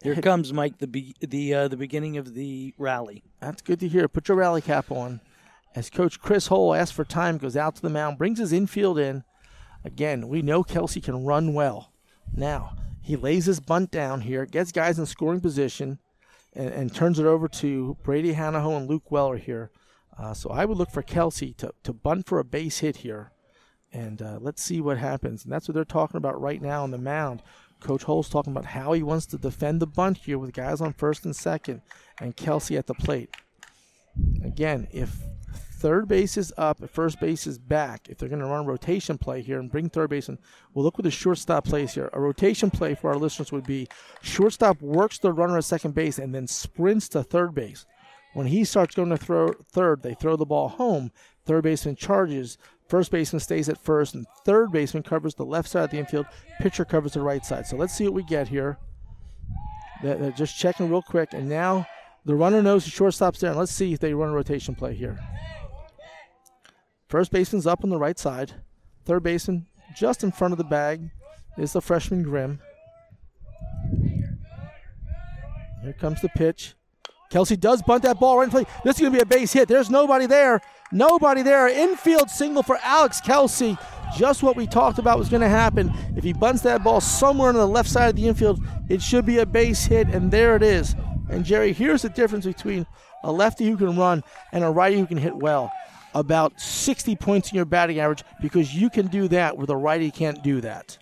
Here 0.03 0.17
comes 0.17 0.53
Mike 0.53 0.79
the 0.79 0.89
be- 0.89 1.15
the 1.21 1.55
uh, 1.55 1.69
the 1.69 1.77
beginning 1.77 2.17
of 2.17 2.35
the 2.35 2.75
rally. 2.77 3.23
That's 3.41 3.63
good 3.63 3.79
to 3.81 3.89
hear. 3.89 4.09
Put 4.09 4.29
your 4.29 4.37
rally 4.37 4.61
cap 4.61 4.91
on. 4.91 5.21
As 5.75 5.91
Coach 5.91 6.21
Chris 6.21 6.49
Hole 6.49 6.75
asks 6.75 6.95
for 6.95 7.05
time, 7.05 7.39
goes 7.39 7.57
out 7.57 7.77
to 7.77 7.83
the 7.83 7.89
mound, 7.89 8.19
brings 8.19 8.39
his 8.39 8.53
infield 8.53 8.99
in. 8.99 9.25
Again, 9.85 10.29
we 10.29 10.43
know 10.43 10.63
Kelsey 10.63 11.01
can 11.01 11.25
run 11.25 11.55
well. 11.55 11.93
Now, 12.35 12.77
he 13.01 13.17
lays 13.17 13.47
his 13.47 13.61
bunt 13.61 13.91
down 13.91 14.23
here, 14.23 14.45
gets 14.45 14.71
guys 14.71 14.99
in 14.99 15.07
scoring 15.07 15.41
position, 15.41 15.99
and, 16.53 16.69
and 16.69 16.95
turns 16.95 17.19
it 17.19 17.27
over 17.27 17.49
to 17.49 17.97
Brady 18.03 18.35
Hanaho 18.35 18.77
and 18.77 18.89
Luke 18.89 19.11
Weller 19.11 19.39
here. 19.39 19.71
Uh, 20.19 20.35
so 20.35 20.51
I 20.51 20.65
would 20.65 20.77
look 20.77 20.91
for 20.91 21.03
Kelsey 21.03 21.55
to, 21.55 21.73
to 21.85 21.93
bunt 21.93 22.27
for 22.27 22.39
a 22.39 22.45
base 22.45 22.79
hit 22.79 22.99
here. 22.99 23.33
And 23.93 24.23
uh, 24.23 24.39
let's 24.41 24.63
see 24.63 24.81
what 24.81 24.99
happens. 24.99 25.45
And 25.45 25.53
that's 25.53 25.69
what 25.69 25.75
they're 25.75 25.85
talking 25.85 26.17
about 26.17 26.41
right 26.41 26.63
now 26.63 26.83
on 26.83 26.91
the 26.91 26.99
mound. 26.99 27.43
Coach 27.81 28.05
Hole's 28.05 28.29
talking 28.29 28.53
about 28.53 28.65
how 28.65 28.93
he 28.93 29.03
wants 29.03 29.27
to 29.27 29.39
defend 29.39 29.81
the 29.81 29.87
bunt 29.87 30.19
here 30.19 30.39
with 30.39 30.53
guys 30.53 30.81
on 30.81 30.93
first 30.93 31.25
and 31.25 31.35
second 31.35 31.83
and 32.21 32.37
Kelsey 32.37 32.77
at 32.77 32.87
the 32.87 32.95
plate. 32.95 33.35
Again, 34.45 34.89
if 34.93 35.17
third 35.79 36.07
base 36.07 36.37
is 36.37 36.53
up, 36.57 36.83
if 36.83 36.91
first 36.91 37.19
base 37.19 37.47
is 37.47 37.59
back, 37.59 38.09
if 38.09 38.19
they're 38.19 38.29
going 38.29 38.41
to 38.41 38.47
run 38.47 38.65
a 38.65 38.69
rotation 38.69 39.19
play 39.19 39.43
here 39.43 39.59
and 39.59 39.71
bring 39.71 39.89
third 39.89 40.11
base 40.11 40.29
in, 40.29 40.39
we'll 40.73 40.85
look 40.85 40.97
what 40.97 41.05
the 41.05 41.11
shortstop 41.11 41.65
plays 41.65 41.95
here. 41.95 42.09
A 42.13 42.21
rotation 42.21 42.71
play 42.71 42.95
for 42.95 43.11
our 43.11 43.19
listeners 43.19 43.51
would 43.51 43.67
be 43.67 43.89
shortstop 44.23 44.81
works 44.81 45.19
the 45.19 45.33
runner 45.33 45.59
at 45.59 45.65
second 45.65 45.95
base 45.95 46.19
and 46.19 46.35
then 46.35 46.47
sprints 46.47 47.09
to 47.09 47.23
third 47.23 47.55
base. 47.55 47.85
When 48.35 48.47
he 48.47 48.65
starts 48.65 48.95
going 48.95 49.11
to 49.11 49.17
throw 49.17 49.53
third, 49.73 50.03
they 50.03 50.15
throw 50.15 50.37
the 50.37 50.47
ball 50.47 50.69
home. 50.69 51.11
Third 51.45 51.65
baseman 51.65 51.97
charges. 51.97 52.57
First 52.93 53.11
baseman 53.11 53.41
stays 53.41 53.71
at 53.71 53.79
first, 53.79 54.13
and 54.15 54.27
third 54.45 54.71
baseman 54.71 55.03
covers 55.03 55.35
the 55.35 55.47
left 55.47 55.67
side 55.67 55.85
of 55.85 55.91
the 55.93 55.97
infield. 55.97 56.27
Pitcher 56.61 56.85
covers 56.85 57.15
the 57.15 57.23
right 57.23 57.43
side. 57.43 57.67
So 57.67 57.75
let's 57.75 57.95
see 57.95 58.05
what 58.05 58.13
we 58.13 58.23
get 58.23 58.49
here. 58.49 58.77
They're 60.03 60.31
just 60.33 60.59
checking 60.59 60.91
real 60.91 61.01
quick, 61.01 61.33
and 61.33 61.49
now 61.49 61.87
the 62.27 62.35
runner 62.35 62.61
knows 62.61 62.85
the 62.85 62.91
shortstop's 62.91 63.41
there. 63.41 63.49
And 63.49 63.59
let's 63.59 63.73
see 63.73 63.95
if 63.95 64.01
they 64.01 64.13
run 64.13 64.29
a 64.29 64.35
rotation 64.35 64.75
play 64.75 64.93
here. 64.93 65.19
First 67.09 67.33
baseman's 67.33 67.67
up 67.67 67.83
on 67.83 67.89
the 67.89 67.97
right 67.97 68.19
side. 68.19 68.57
Third 69.07 69.23
baseman 69.23 69.69
just 69.97 70.23
in 70.23 70.31
front 70.31 70.53
of 70.53 70.59
the 70.59 70.65
bag. 70.65 71.13
is 71.57 71.73
the 71.73 71.81
freshman 71.81 72.23
Grimm. 72.23 72.61
Here 75.83 75.95
comes 75.95 76.21
the 76.21 76.29
pitch. 76.29 76.75
Kelsey 77.31 77.57
does 77.57 77.81
bunt 77.81 78.03
that 78.03 78.21
ball 78.21 78.37
right 78.37 78.45
in 78.45 78.51
play. 78.51 78.67
This 78.85 78.97
is 78.97 79.01
going 79.01 79.15
to 79.15 79.17
be 79.17 79.23
a 79.23 79.25
base 79.25 79.55
hit. 79.55 79.67
There's 79.67 79.89
nobody 79.89 80.27
there. 80.27 80.61
Nobody 80.93 81.43
there. 81.43 81.69
Infield 81.69 82.31
single 82.31 82.63
for 82.63 82.79
Alex 82.83 83.21
Kelsey. 83.21 83.79
Just 84.17 84.43
what 84.43 84.57
we 84.57 84.67
talked 84.67 84.99
about 84.99 85.19
was 85.19 85.31
going 85.31 85.41
to 85.41 85.49
happen. 85.49 85.91
If 86.17 86.23
he 86.23 86.35
bunts 86.35 86.63
that 86.63 86.85
ball 86.85 87.01
somewhere 87.01 87.49
on 87.49 87.55
the 87.55 87.67
left 87.67 87.89
side 87.89 88.11
of 88.11 88.17
the 88.17 88.29
infield, 88.29 88.63
it 88.91 89.01
should 89.01 89.25
be 89.25 89.39
a 89.39 89.47
base 89.47 89.87
hit, 89.87 90.09
and 90.09 90.31
there 90.31 90.55
it 90.55 90.63
is. 90.63 90.95
And 91.31 91.47
Jerry, 91.47 91.73
here's 91.73 92.03
the 92.03 92.11
difference 92.11 92.45
between 92.45 92.87
a 93.25 93.33
lefty 93.33 93.67
who 93.67 93.77
can 93.79 93.97
run 93.97 94.23
and 94.53 94.65
a 94.65 94.71
righty 94.71 94.99
who 94.99 95.07
can 95.07 95.17
hit 95.17 95.35
well. 95.35 95.73
About 96.15 96.61
60 96.61 97.17
points 97.17 97.51
in 97.51 97.57
your 97.57 97.65
batting 97.65 97.99
average 97.99 98.23
because 98.43 98.75
you 98.75 98.91
can 98.91 99.07
do 99.07 99.29
that 99.29 99.57
where 99.57 99.67
the 99.67 99.77
righty 99.77 100.11
can't 100.11 100.43
do 100.43 100.61
that. 100.61 100.99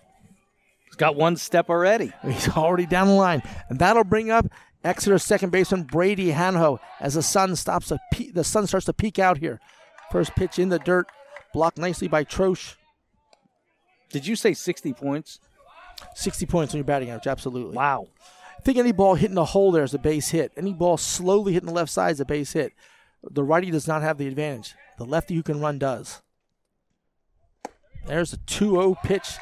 He's 0.85 0.95
got 0.95 1.17
one 1.17 1.35
step 1.35 1.69
already. 1.69 2.13
He's 2.23 2.47
already 2.47 2.85
down 2.85 3.07
the 3.07 3.13
line. 3.13 3.43
And 3.67 3.77
that'll 3.79 4.05
bring 4.05 4.31
up 4.31 4.45
Exeter 4.83 5.19
second 5.19 5.51
baseman 5.51 5.83
Brady 5.83 6.31
Hanho 6.31 6.79
as 6.99 7.13
the 7.15 7.21
sun 7.21 7.55
stops 7.55 7.89
to 7.89 7.99
pe- 8.13 8.31
the 8.31 8.43
sun 8.43 8.65
starts 8.67 8.85
to 8.87 8.93
peek 8.93 9.19
out 9.19 9.37
here. 9.37 9.59
First 10.11 10.35
pitch 10.35 10.59
in 10.59 10.69
the 10.69 10.79
dirt, 10.79 11.07
blocked 11.53 11.77
nicely 11.77 12.07
by 12.07 12.23
Troche. 12.23 12.75
Did 14.09 14.27
you 14.27 14.35
say 14.35 14.53
60 14.53 14.93
points? 14.93 15.39
60 16.15 16.45
points 16.45 16.73
on 16.73 16.79
your 16.79 16.85
batting 16.85 17.09
average, 17.09 17.27
absolutely. 17.27 17.75
Wow. 17.75 18.07
I 18.57 18.61
think 18.61 18.77
any 18.77 18.91
ball 18.91 19.15
hitting 19.15 19.35
the 19.35 19.45
hole 19.45 19.71
there 19.71 19.83
is 19.83 19.93
a 19.93 19.99
base 19.99 20.29
hit. 20.29 20.51
Any 20.57 20.73
ball 20.73 20.97
slowly 20.97 21.53
hitting 21.53 21.67
the 21.67 21.73
left 21.73 21.91
side 21.91 22.11
is 22.11 22.19
a 22.19 22.25
base 22.25 22.53
hit. 22.53 22.73
The 23.23 23.43
righty 23.43 23.71
does 23.71 23.87
not 23.87 24.01
have 24.01 24.17
the 24.17 24.27
advantage. 24.27 24.75
The 24.97 25.05
lefty 25.05 25.35
who 25.35 25.43
can 25.43 25.61
run 25.61 25.79
does. 25.79 26.21
There's 28.05 28.33
a 28.33 28.37
2 28.37 28.71
0 28.71 28.95
pitch 29.03 29.37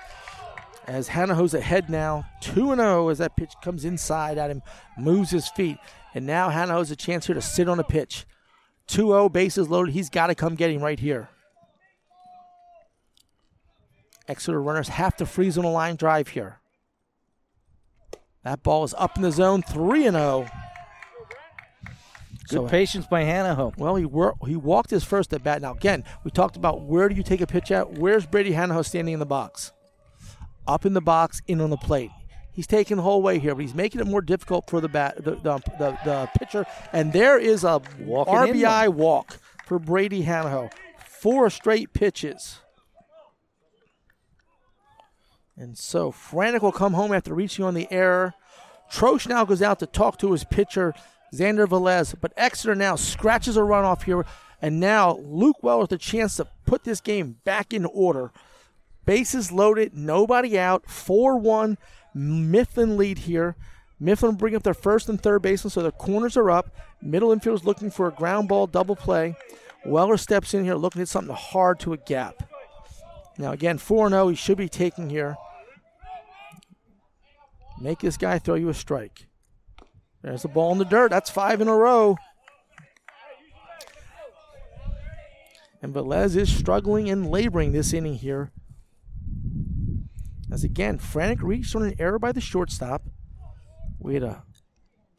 as 0.86 1.10
Hanaho's 1.10 1.54
ahead 1.54 1.90
now. 1.90 2.26
2 2.42 2.76
0 2.76 3.10
as 3.10 3.18
that 3.18 3.36
pitch 3.36 3.54
comes 3.64 3.86
inside 3.86 4.38
at 4.38 4.52
him, 4.52 4.62
moves 4.98 5.32
his 5.32 5.48
feet. 5.50 5.78
And 6.14 6.26
now 6.26 6.50
Hanaho's 6.50 6.92
a 6.92 6.96
chance 6.96 7.26
here 7.26 7.36
to 7.36 7.42
sit 7.42 7.70
on 7.70 7.80
a 7.80 7.84
pitch. 7.84 8.26
2 8.90 9.08
0, 9.08 9.30
bases 9.30 9.70
loaded. 9.70 9.94
He's 9.94 10.10
got 10.10 10.28
to 10.28 10.36
come 10.36 10.56
get 10.56 10.72
him 10.72 10.82
right 10.82 11.00
here. 11.00 11.30
Exeter 14.28 14.62
runners 14.62 14.90
have 14.90 15.16
to 15.18 15.26
freeze 15.26 15.58
on 15.58 15.66
a 15.66 15.72
line 15.72 15.96
drive 15.96 16.30
here. 16.30 16.60
That 18.44 18.64
ball 18.64 18.84
is 18.84 18.96
up 18.98 19.16
in 19.16 19.22
the 19.22 19.32
zone, 19.32 19.62
3 19.62 20.08
and 20.08 20.16
0. 20.16 20.48
Good 22.48 22.66
uh, 22.66 22.68
patience 22.68 23.06
by 23.06 23.24
Hanaho. 23.24 23.78
Well, 23.78 23.96
he 23.96 24.06
wor- 24.06 24.36
he 24.48 24.56
walked 24.56 24.90
his 24.90 25.04
first 25.04 25.34
at 25.34 25.44
bat. 25.44 25.62
Now, 25.62 25.74
again, 25.74 26.04
we 26.24 26.32
talked 26.32 26.56
about 26.56 26.82
where 26.82 27.08
do 27.08 27.16
you 27.16 27.22
take 27.22 27.42
a 27.42 27.48
pitch 27.48 27.70
at? 27.72 27.94
Where's 27.94 28.26
Brady 28.26 28.54
Hanaho 28.54 28.84
standing 28.84 29.14
in 29.14 29.20
the 29.20 29.26
box? 29.26 29.72
Up 30.68 30.84
in 30.86 30.94
the 30.94 31.02
box, 31.02 31.44
in 31.48 31.62
on 31.62 31.70
the 31.70 31.78
plate. 31.78 32.10
He's 32.60 32.68
taking 32.68 32.98
the 32.98 33.04
whole 33.04 33.22
way 33.22 33.40
here, 33.40 33.56
but 33.56 33.62
he's 33.62 33.74
making 33.74 34.02
it 34.02 34.08
more 34.08 34.20
difficult 34.20 34.70
for 34.70 34.82
the 34.82 34.90
bat, 34.90 35.16
the, 35.24 35.36
the, 35.36 35.62
the, 35.80 35.98
the 36.04 36.30
pitcher. 36.38 36.66
And 36.92 37.14
there 37.14 37.40
is 37.40 37.64
a 37.64 37.82
Walking 38.02 38.34
RBI 38.34 38.90
walk 38.90 39.38
for 39.66 39.80
Brady 39.80 40.26
Hanaho. 40.26 40.70
Four 41.08 41.50
straight 41.52 41.94
pitches. 41.94 42.60
And 45.56 45.78
so 45.78 46.12
Franek 46.12 46.62
will 46.62 46.74
come 46.74 46.96
home 46.96 47.14
after 47.14 47.34
reaching 47.34 47.64
on 47.64 47.76
the 47.76 47.88
error. 47.90 48.34
Troche 48.92 49.30
now 49.30 49.46
goes 49.46 49.62
out 49.62 49.80
to 49.80 49.86
talk 49.86 50.18
to 50.18 50.34
his 50.34 50.44
pitcher, 50.44 50.94
Xander 51.34 51.66
Velez. 51.66 52.14
But 52.20 52.34
Exeter 52.36 52.76
now 52.76 52.98
scratches 52.98 53.56
a 53.56 53.64
run 53.64 53.86
off 53.86 54.04
here. 54.04 54.26
And 54.62 54.82
now 54.82 55.16
Luke 55.24 55.64
Weller 55.64 55.84
with 55.84 55.92
the 55.92 55.98
chance 55.98 56.36
to 56.36 56.48
put 56.66 56.84
this 56.84 57.00
game 57.00 57.38
back 57.46 57.72
in 57.72 57.86
order. 57.86 58.34
Bases 59.06 59.50
loaded, 59.50 59.94
nobody 59.94 60.60
out. 60.60 60.90
4 60.90 61.38
1. 61.38 61.78
Mifflin 62.14 62.98
lead 62.98 63.20
here. 63.20 63.56
Mifflin 64.00 64.36
bring 64.36 64.56
up 64.56 64.64
their 64.64 64.74
first 64.74 65.10
and 65.10 65.22
third 65.22 65.42
baseman, 65.42 65.72
so 65.72 65.82
their 65.82 65.92
corners 65.92 66.38
are 66.38 66.50
up. 66.50 66.76
Middle 67.02 67.32
infield 67.32 67.60
is 67.60 67.66
looking 67.66 67.92
for 67.92 68.08
a 68.08 68.12
ground 68.12 68.48
ball 68.48 68.68
double 68.68 68.96
play. 68.96 69.36
Weller 69.86 70.18
steps 70.18 70.54
in 70.54 70.64
here 70.64 70.76
looking 70.76 71.02
at 71.02 71.08
something 71.08 71.36
hard 71.36 71.80
to 71.82 71.94
a 71.94 71.98
gap. 71.98 72.50
Now, 73.38 73.52
again, 73.52 73.78
4 73.78 74.10
0, 74.10 74.28
he 74.30 74.36
should 74.36 74.58
be 74.58 74.70
taking 74.70 75.10
here. 75.10 75.38
Make 77.80 78.00
this 78.00 78.18
guy 78.18 78.40
throw 78.40 78.56
you 78.56 78.70
a 78.70 78.74
strike. 78.74 79.28
There's 80.22 80.42
the 80.42 80.50
ball 80.50 80.74
in 80.74 80.78
the 80.78 80.86
dirt. 80.86 81.12
That's 81.12 81.30
five 81.30 81.62
in 81.62 81.70
a 81.70 81.76
row. 81.76 82.18
And 85.82 85.94
Velez 85.94 86.36
is 86.36 86.54
struggling 86.54 87.10
and 87.10 87.30
laboring 87.30 87.72
this 87.72 87.94
inning 87.94 88.16
here. 88.16 88.52
As 90.52 90.64
again, 90.64 90.98
Franek 90.98 91.42
reached 91.42 91.76
on 91.76 91.84
an 91.84 91.96
error 92.00 92.20
by 92.20 92.32
the 92.32 92.42
shortstop. 92.42 93.04
We 94.00 94.16
had 94.16 94.24
a 94.24 94.44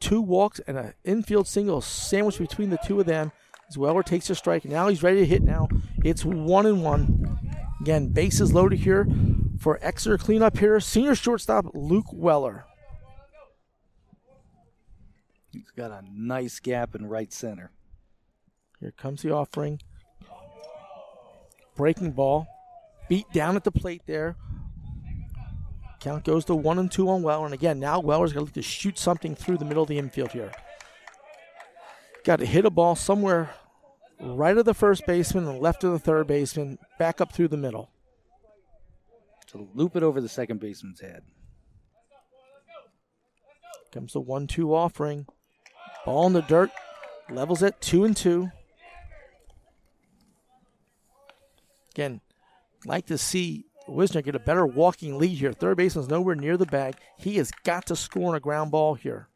two 0.01 0.20
walks 0.20 0.61
and 0.66 0.77
an 0.77 0.94
infield 1.05 1.47
single 1.47 1.81
sandwiched 1.81 2.39
between 2.39 2.70
the 2.70 2.78
two 2.85 2.98
of 3.01 3.07
them. 3.07 3.32
As 3.69 3.78
Weller 3.78 4.02
takes 4.02 4.28
a 4.31 4.35
strike. 4.35 4.65
Now 4.65 4.89
he's 4.89 5.02
ready 5.02 5.20
to 5.20 5.27
hit 5.27 5.43
now. 5.43 5.69
It's 6.02 6.24
one 6.24 6.66
and 6.66 6.82
one. 6.82 7.39
Again, 7.81 8.09
bases 8.09 8.52
loaded 8.52 8.81
here 8.81 9.07
for 9.61 9.78
Exeter 9.81 10.19
cleanup 10.19 10.57
hitter, 10.57 10.81
senior 10.81 11.15
shortstop 11.15 11.66
Luke 11.74 12.12
Weller. 12.12 12.65
He's 15.52 15.70
got 15.70 15.90
a 15.90 16.02
nice 16.12 16.59
gap 16.59 16.94
in 16.94 17.07
right 17.07 17.32
center. 17.32 17.70
Here 18.81 18.93
comes 18.93 19.23
the 19.23 19.32
offering. 19.32 19.81
Breaking 21.77 22.12
ball. 22.12 22.47
Beat 23.09 23.31
down 23.32 23.57
at 23.57 23.65
the 23.65 23.73
plate 23.73 24.02
there. 24.07 24.36
Count 26.01 26.24
goes 26.24 26.47
to 26.47 26.55
one 26.55 26.78
and 26.78 26.90
two 26.90 27.09
on 27.09 27.22
Weller. 27.22 27.44
And 27.44 27.55
again, 27.55 27.78
now 27.78 28.01
Weller's 28.01 28.32
going 28.32 28.47
to 28.47 28.48
look 28.48 28.55
to 28.55 28.62
shoot 28.62 28.98
something 28.98 29.35
through 29.35 29.59
the 29.59 29.66
middle 29.66 29.82
of 29.82 29.89
the 29.89 29.98
infield 29.98 30.32
here. 30.32 30.51
Got 32.24 32.40
to 32.40 32.47
hit 32.47 32.64
a 32.64 32.70
ball 32.70 32.97
somewhere 32.97 33.51
right 34.18 34.56
of 34.56 34.64
the 34.64 34.74
first 34.74 35.06
baseman 35.06 35.47
and 35.47 35.60
left 35.60 35.85
of 35.85 35.93
the 35.93 35.98
third 35.98 36.27
baseman, 36.27 36.78
back 36.98 37.20
up 37.20 37.32
through 37.32 37.48
the 37.48 37.56
middle. 37.56 37.90
To 39.48 39.68
loop 39.74 39.97
it 39.97 40.02
over 40.02 40.20
the 40.20 40.28
second 40.28 40.60
baseman's 40.60 41.01
head. 41.01 41.22
Comes 43.93 44.12
the 44.12 44.20
one 44.20 44.47
two 44.47 44.74
offering. 44.74 45.27
Ball 46.06 46.28
in 46.28 46.32
the 46.32 46.43
dirt. 46.43 46.70
Levels 47.28 47.62
at 47.62 47.81
two 47.81 48.05
and 48.05 48.16
two. 48.16 48.51
Again, 51.94 52.20
like 52.86 53.06
to 53.06 53.18
see 53.18 53.66
Wisner 53.89 54.23
get 54.23 54.35
a 54.35 54.40
better 54.40 54.66
walking 54.66 55.19
lead 55.19 55.39
here. 55.39 55.52
Third 55.52 55.77
baseman's 55.77 56.09
nowhere 56.09 56.35
near 56.35 56.57
the 56.57 56.66
bag. 56.66 56.97
He 57.16 57.36
has 57.36 57.51
got 57.65 57.86
to 57.86 57.97
score 57.97 58.28
on 58.28 58.35
a 58.35 58.40
ground 58.40 58.70
ball 58.70 58.94
here. 58.94 59.28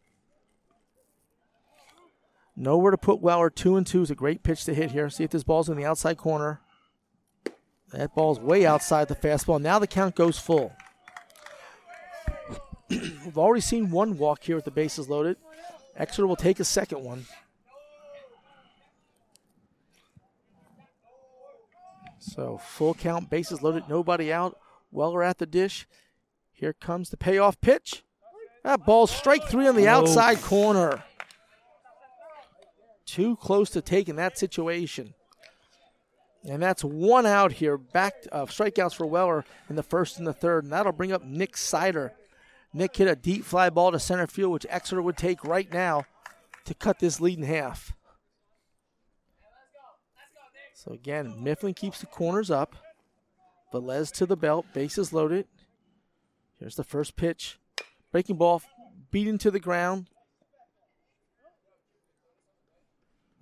Nowhere 2.56 2.92
to 2.92 2.98
put 2.98 3.20
Weller. 3.20 3.50
Two 3.50 3.76
and 3.76 3.86
two 3.86 4.02
is 4.02 4.10
a 4.10 4.14
great 4.14 4.42
pitch 4.42 4.64
to 4.64 4.74
hit 4.74 4.92
here. 4.92 5.10
See 5.10 5.24
if 5.24 5.30
this 5.30 5.42
ball's 5.42 5.68
in 5.68 5.76
the 5.76 5.84
outside 5.84 6.18
corner. 6.18 6.60
That 7.92 8.14
ball's 8.14 8.38
way 8.40 8.64
outside 8.64 9.08
the 9.08 9.14
fastball. 9.14 9.60
Now 9.60 9.78
the 9.78 9.86
count 9.86 10.14
goes 10.14 10.38
full. 10.38 10.72
We've 12.90 13.38
already 13.38 13.60
seen 13.60 13.90
one 13.90 14.18
walk 14.18 14.44
here 14.44 14.56
with 14.56 14.64
the 14.64 14.70
bases 14.70 15.08
loaded. 15.08 15.36
Exeter 15.96 16.26
will 16.26 16.36
take 16.36 16.60
a 16.60 16.64
second 16.64 17.02
one. 17.02 17.26
So 22.24 22.58
full 22.58 22.94
count, 22.94 23.28
bases 23.28 23.62
loaded, 23.62 23.84
nobody 23.88 24.32
out. 24.32 24.58
Weller 24.90 25.22
at 25.22 25.38
the 25.38 25.46
dish. 25.46 25.86
Here 26.52 26.72
comes 26.72 27.10
the 27.10 27.16
payoff 27.16 27.60
pitch. 27.60 28.02
That 28.62 28.86
ball's 28.86 29.10
strike 29.10 29.44
three 29.44 29.66
on 29.68 29.76
the 29.76 29.88
Oh. 29.88 30.00
outside 30.00 30.40
corner. 30.40 31.04
Too 33.04 33.36
close 33.36 33.68
to 33.70 33.82
taking 33.82 34.16
that 34.16 34.38
situation. 34.38 35.14
And 36.48 36.62
that's 36.62 36.82
one 36.82 37.26
out 37.26 37.52
here. 37.52 37.76
Back 37.76 38.14
uh, 38.32 38.46
strikeouts 38.46 38.94
for 38.94 39.06
Weller 39.06 39.44
in 39.68 39.76
the 39.76 39.82
first 39.82 40.18
and 40.18 40.26
the 40.26 40.32
third. 40.32 40.64
And 40.64 40.72
that'll 40.72 40.92
bring 40.92 41.12
up 41.12 41.22
Nick 41.24 41.56
Sider. 41.56 42.12
Nick 42.72 42.96
hit 42.96 43.08
a 43.08 43.14
deep 43.16 43.44
fly 43.44 43.70
ball 43.70 43.92
to 43.92 43.98
center 43.98 44.26
field, 44.26 44.52
which 44.52 44.66
Exeter 44.68 45.02
would 45.02 45.16
take 45.16 45.44
right 45.44 45.70
now 45.72 46.04
to 46.64 46.74
cut 46.74 46.98
this 46.98 47.20
lead 47.20 47.38
in 47.38 47.44
half. 47.44 47.92
So 50.84 50.92
again, 50.92 51.42
Mifflin 51.42 51.72
keeps 51.72 52.00
the 52.00 52.06
corners 52.06 52.50
up. 52.50 52.76
Velez 53.72 54.12
to 54.12 54.26
the 54.26 54.36
belt, 54.36 54.66
bases 54.74 55.12
loaded. 55.12 55.46
Here's 56.58 56.76
the 56.76 56.84
first 56.84 57.16
pitch. 57.16 57.58
Breaking 58.12 58.36
ball, 58.36 58.62
beaten 59.10 59.38
to 59.38 59.50
the 59.50 59.58
ground. 59.58 60.08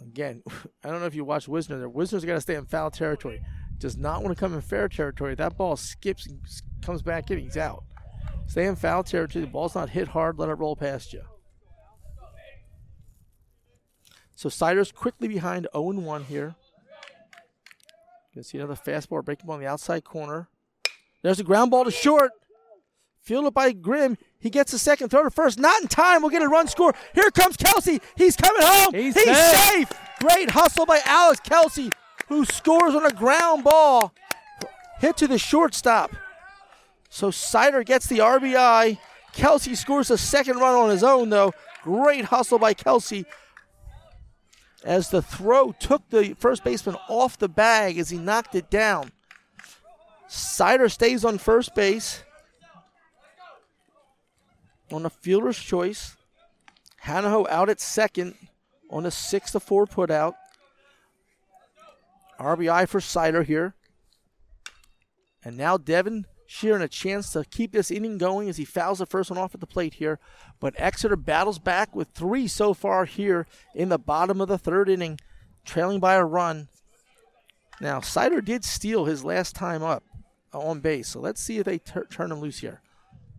Again, 0.00 0.42
I 0.84 0.88
don't 0.88 1.00
know 1.00 1.06
if 1.06 1.14
you 1.14 1.24
watch 1.24 1.48
Wisner 1.48 1.78
there. 1.78 1.88
Wisner's 1.88 2.24
got 2.24 2.34
to 2.34 2.40
stay 2.40 2.54
in 2.54 2.64
foul 2.64 2.90
territory. 2.90 3.42
Does 3.78 3.96
not 3.96 4.22
want 4.22 4.36
to 4.36 4.40
come 4.40 4.54
in 4.54 4.60
fair 4.60 4.88
territory. 4.88 5.34
That 5.34 5.56
ball 5.56 5.76
skips 5.76 6.26
and 6.26 6.40
comes 6.80 7.02
back 7.02 7.30
in. 7.30 7.38
He's 7.38 7.56
out. 7.56 7.82
Stay 8.46 8.66
in 8.66 8.76
foul 8.76 9.02
territory. 9.02 9.44
The 9.44 9.50
ball's 9.50 9.74
not 9.74 9.90
hit 9.90 10.08
hard. 10.08 10.38
Let 10.38 10.48
it 10.48 10.54
roll 10.54 10.76
past 10.76 11.12
you. 11.12 11.22
So 14.36 14.48
Sider's 14.48 14.92
quickly 14.92 15.26
behind 15.26 15.66
0 15.74 15.90
1 15.90 16.24
here. 16.24 16.54
You 18.34 18.42
see 18.42 18.58
another 18.58 18.74
fastball 18.74 19.24
breaking 19.24 19.46
ball 19.46 19.54
on 19.56 19.60
the 19.60 19.66
outside 19.66 20.04
corner. 20.04 20.48
There's 21.22 21.38
a 21.40 21.44
ground 21.44 21.70
ball 21.70 21.84
to 21.84 21.90
short. 21.90 22.32
Fielded 23.20 23.54
by 23.54 23.72
Grimm. 23.72 24.16
He 24.40 24.50
gets 24.50 24.72
the 24.72 24.78
second, 24.78 25.10
throw 25.10 25.22
to 25.22 25.30
first. 25.30 25.58
Not 25.58 25.80
in 25.82 25.86
time. 25.88 26.22
We'll 26.22 26.30
get 26.30 26.42
a 26.42 26.48
run 26.48 26.66
score. 26.66 26.92
Here 27.14 27.30
comes 27.30 27.56
Kelsey. 27.56 28.00
He's 28.16 28.34
coming 28.36 28.62
home. 28.62 28.94
He's 28.94 29.14
He's 29.14 29.36
safe. 29.36 29.88
safe. 29.88 29.92
Great 30.20 30.50
hustle 30.50 30.86
by 30.86 31.00
Alex 31.04 31.40
Kelsey, 31.40 31.90
who 32.28 32.44
scores 32.44 32.94
on 32.94 33.06
a 33.06 33.12
ground 33.12 33.62
ball. 33.62 34.12
Hit 34.98 35.16
to 35.18 35.28
the 35.28 35.38
shortstop. 35.38 36.10
So 37.10 37.30
Sider 37.30 37.84
gets 37.84 38.06
the 38.06 38.18
RBI. 38.18 38.98
Kelsey 39.32 39.74
scores 39.76 40.10
a 40.10 40.18
second 40.18 40.56
run 40.58 40.74
on 40.74 40.90
his 40.90 41.04
own, 41.04 41.28
though. 41.28 41.52
Great 41.82 42.24
hustle 42.26 42.58
by 42.58 42.74
Kelsey 42.74 43.24
as 44.84 45.10
the 45.10 45.22
throw 45.22 45.72
took 45.72 46.08
the 46.10 46.34
first 46.34 46.64
baseman 46.64 46.96
off 47.08 47.38
the 47.38 47.48
bag 47.48 47.98
as 47.98 48.10
he 48.10 48.18
knocked 48.18 48.54
it 48.54 48.70
down. 48.70 49.12
Sider 50.26 50.88
stays 50.88 51.24
on 51.24 51.38
first 51.38 51.74
base 51.74 52.24
on 54.90 55.06
a 55.06 55.10
fielder's 55.10 55.58
choice. 55.58 56.16
Hanaho 57.04 57.48
out 57.48 57.68
at 57.68 57.80
second 57.80 58.34
on 58.90 59.06
a 59.06 59.10
six 59.10 59.52
to 59.52 59.60
four 59.60 59.86
putout. 59.86 60.34
RBI 62.38 62.88
for 62.88 63.00
Sider 63.00 63.42
here. 63.42 63.74
And 65.44 65.56
now 65.56 65.76
Devin 65.76 66.26
Sheeran 66.52 66.82
a 66.82 66.88
chance 66.88 67.30
to 67.32 67.44
keep 67.44 67.72
this 67.72 67.90
inning 67.90 68.18
going 68.18 68.50
as 68.50 68.58
he 68.58 68.66
fouls 68.66 68.98
the 68.98 69.06
first 69.06 69.30
one 69.30 69.38
off 69.38 69.54
at 69.54 69.60
the 69.60 69.66
plate 69.66 69.94
here. 69.94 70.18
But 70.60 70.74
Exeter 70.76 71.16
battles 71.16 71.58
back 71.58 71.96
with 71.96 72.08
three 72.08 72.46
so 72.46 72.74
far 72.74 73.06
here 73.06 73.46
in 73.74 73.88
the 73.88 73.98
bottom 73.98 74.38
of 74.38 74.48
the 74.48 74.58
third 74.58 74.90
inning, 74.90 75.18
trailing 75.64 75.98
by 75.98 76.14
a 76.14 76.24
run. 76.24 76.68
Now, 77.80 78.02
Sider 78.02 78.42
did 78.42 78.64
steal 78.64 79.06
his 79.06 79.24
last 79.24 79.56
time 79.56 79.82
up 79.82 80.04
on 80.52 80.80
base, 80.80 81.08
so 81.08 81.20
let's 81.20 81.40
see 81.40 81.56
if 81.56 81.64
they 81.64 81.78
tur- 81.78 82.06
turn 82.10 82.30
him 82.30 82.40
loose 82.40 82.58
here. 82.58 82.82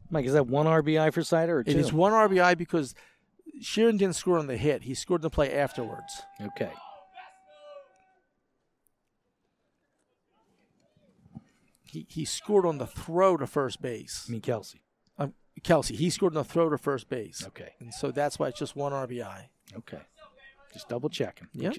Mike, 0.09 0.25
is 0.25 0.33
that 0.33 0.47
one 0.47 0.65
RBI 0.65 1.13
for 1.13 1.23
Sider 1.23 1.59
or 1.59 1.63
two? 1.63 1.71
It 1.71 1.77
is 1.77 1.93
one 1.93 2.13
RBI 2.13 2.57
because 2.57 2.95
Sheeran 3.61 3.99
didn't 3.99 4.15
score 4.15 4.39
on 4.39 4.47
the 4.47 4.57
hit. 4.57 4.83
He 4.83 4.95
scored 4.95 5.21
the 5.21 5.29
play 5.29 5.53
afterwards. 5.55 6.23
Okay. 6.41 6.71
He, 11.93 12.07
he 12.09 12.25
scored 12.25 12.65
on 12.65 12.79
the 12.79 12.87
throw 12.87 13.37
to 13.37 13.45
first 13.45 13.79
base. 13.79 14.25
I 14.27 14.31
mean 14.31 14.41
Kelsey. 14.41 14.81
Um, 15.19 15.33
Kelsey, 15.61 15.95
he 15.95 16.09
scored 16.09 16.35
on 16.35 16.41
the 16.41 16.49
throw 16.49 16.67
to 16.69 16.77
first 16.79 17.07
base. 17.07 17.45
Okay. 17.45 17.73
And 17.79 17.93
so 17.93 18.09
that's 18.09 18.39
why 18.39 18.47
it's 18.47 18.57
just 18.57 18.75
one 18.75 18.93
RBI. 18.93 19.43
Okay. 19.77 20.01
Just 20.73 20.89
double 20.89 21.09
checking. 21.09 21.49
Yeah. 21.53 21.73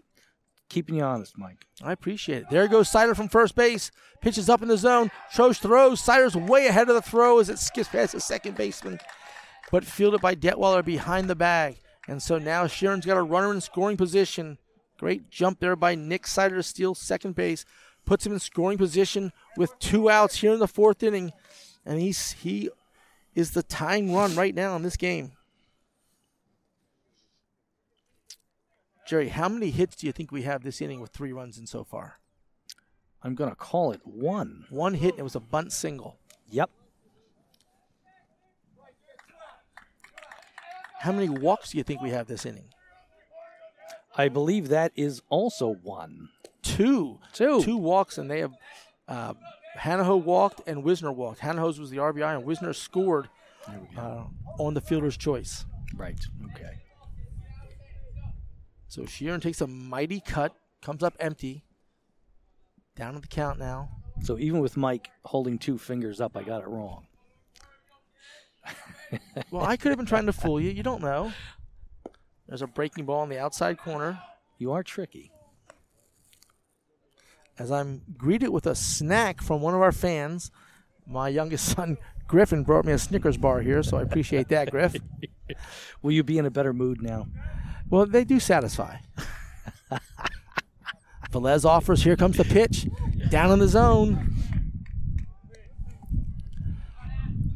Keeping 0.69 0.95
you 0.95 1.03
honest, 1.03 1.37
Mike. 1.37 1.67
I 1.83 1.91
appreciate 1.91 2.43
it. 2.43 2.51
There 2.51 2.69
goes 2.69 2.89
Sider 2.89 3.17
from 3.17 3.29
first 3.29 3.57
base. 3.57 3.91
Pitches 4.21 4.49
up 4.49 4.63
in 4.63 4.69
the 4.69 4.79
zone. 4.79 5.11
Troche 5.35 5.59
throws. 5.59 6.01
Sider's 6.01 6.37
way 6.37 6.69
ahead 6.69 6.89
of 6.89 6.95
the 6.95 7.03
throw 7.03 7.41
as 7.41 7.51
it 7.51 7.59
skips 7.59 7.89
past 7.89 8.13
the 8.13 8.21
second 8.21 8.57
baseman, 8.57 9.01
but 9.73 9.85
fielded 9.85 10.21
by 10.21 10.37
Detweiler 10.37 10.85
behind 10.85 11.29
the 11.29 11.35
bag. 11.35 11.79
And 12.07 12.23
so 12.23 12.39
now 12.39 12.67
Sheeran's 12.67 13.05
got 13.05 13.17
a 13.17 13.23
runner 13.23 13.53
in 13.53 13.61
scoring 13.61 13.97
position. 13.97 14.59
Great 14.97 15.29
jump 15.29 15.59
there 15.59 15.77
by 15.77 15.97
Nick 15.97 16.27
Sider 16.27 16.57
to 16.57 16.63
steal 16.63 16.95
second 16.95 17.35
base. 17.35 17.65
Puts 18.05 18.27
him 18.27 18.33
in 18.33 18.39
scoring 18.39 18.79
position 18.79 19.33
with 19.57 19.79
two 19.79 20.11
outs 20.11 20.37
here 20.37 20.53
in 20.53 20.59
the 20.59 20.69
fourth 20.69 21.03
inning. 21.03 21.33
And 21.87 22.01
he's 22.01 22.33
he 22.33 22.71
is 23.35 23.53
the 23.53 23.63
tying 23.63 24.15
run 24.15 24.35
right 24.35 24.55
now 24.55 24.77
in 24.77 24.83
this 24.83 24.97
game. 24.97 25.33
Jerry, 29.07 29.29
how 29.29 29.49
many 29.49 29.71
hits 29.71 29.97
do 29.97 30.07
you 30.07 30.13
think 30.13 30.33
we 30.33 30.43
have 30.43 30.63
this 30.63 30.81
inning 30.81 31.01
with 31.01 31.11
three 31.11 31.33
runs 31.33 31.59
in 31.59 31.67
so 31.67 31.85
far? 31.85 32.21
I'm 33.23 33.35
going 33.35 33.51
to 33.51 33.57
call 33.57 33.93
it 33.93 34.01
one. 34.05 34.65
One 34.71 34.95
hit, 34.95 35.13
and 35.13 35.21
it 35.21 35.25
was 35.25 35.35
a 35.35 35.41
bunt 35.41 35.73
single. 35.73 36.19
Yep. 36.51 36.71
How 41.01 41.13
many 41.13 41.29
walks 41.29 41.73
do 41.73 41.79
you 41.79 41.85
think 41.85 42.01
we 42.01 42.11
have 42.11 42.27
this 42.27 42.47
inning? 42.47 42.69
I 44.17 44.29
believe 44.29 44.69
that 44.69 44.93
is 44.95 45.21
also 45.29 45.75
one. 45.75 46.29
Two. 46.65 47.19
Two. 47.33 47.63
Two 47.63 47.77
walks, 47.77 48.19
and 48.19 48.31
they 48.31 48.41
have 48.41 48.53
uh, 49.07 49.35
Hanaho 49.79 50.21
walked 50.21 50.63
and 50.67 50.83
Wisner 50.83 51.13
walked. 51.13 51.41
Hanaho's 51.41 51.79
was 51.79 51.91
the 51.91 51.99
RBI, 51.99 52.37
and 52.37 52.45
Wisner 52.45 52.73
scored 52.73 53.29
uh, 53.97 54.25
on 54.59 54.75
the 54.75 54.81
fielder's 54.81 55.17
choice. 55.17 55.65
Right. 55.97 56.19
Okay. 56.55 56.81
So 58.89 59.03
Sheeran 59.03 59.43
takes 59.43 59.61
a 59.61 59.67
mighty 59.67 60.21
cut, 60.21 60.55
comes 60.83 61.03
up 61.03 61.15
empty. 61.21 61.65
Down 62.97 63.15
to 63.15 63.21
the 63.21 63.27
count 63.27 63.59
now. 63.59 63.91
So 64.23 64.39
even 64.39 64.61
with 64.61 64.77
Mike 64.77 65.11
holding 65.25 65.59
two 65.59 65.79
fingers 65.79 66.21
up, 66.21 66.37
I 66.37 66.43
got 66.43 66.63
it 66.63 66.69
wrong. 66.69 67.07
Well, 69.53 69.65
I 69.65 69.77
could 69.77 69.91
have 69.91 69.97
been 69.97 70.07
trying 70.07 70.27
to 70.27 70.33
fool 70.33 70.61
you. 70.61 70.71
You 70.71 70.83
don't 70.83 71.01
know. 71.01 71.33
There's 72.49 72.63
a 72.63 72.67
breaking 72.67 73.05
ball 73.05 73.23
in 73.23 73.29
the 73.29 73.39
outside 73.39 73.79
corner. 73.79 74.19
You 74.59 74.73
are 74.73 74.83
tricky. 74.83 75.31
As 77.59 77.71
I'm 77.71 78.03
greeted 78.17 78.49
with 78.49 78.67
a 78.67 78.75
snack 78.75 79.41
from 79.41 79.61
one 79.61 79.75
of 79.75 79.81
our 79.81 79.93
fans, 79.93 80.51
my 81.07 81.29
youngest 81.29 81.67
son 81.77 81.99
Griffin 82.27 82.65
brought 82.65 82.85
me 82.85 82.93
a 82.93 82.99
Snickers 82.99 83.37
bar 83.37 83.61
here, 83.61 83.83
so 83.83 83.99
I 83.99 84.03
appreciate 84.03 84.49
that, 84.49 84.71
Griff. 84.71 84.97
Will 86.03 86.13
you 86.13 86.23
be 86.23 86.39
in 86.39 86.47
a 86.47 86.51
better 86.51 86.73
mood 86.73 87.03
now? 87.03 87.27
Well, 87.91 88.07
they 88.07 88.25
do 88.25 88.41
satisfy. 88.41 88.97
Velez 91.31 91.65
offers. 91.65 92.03
Here 92.03 92.17
comes 92.17 92.37
the 92.37 92.45
pitch. 92.45 92.89
Down 93.29 93.51
in 93.53 93.59
the 93.59 93.69
zone. 93.69 94.35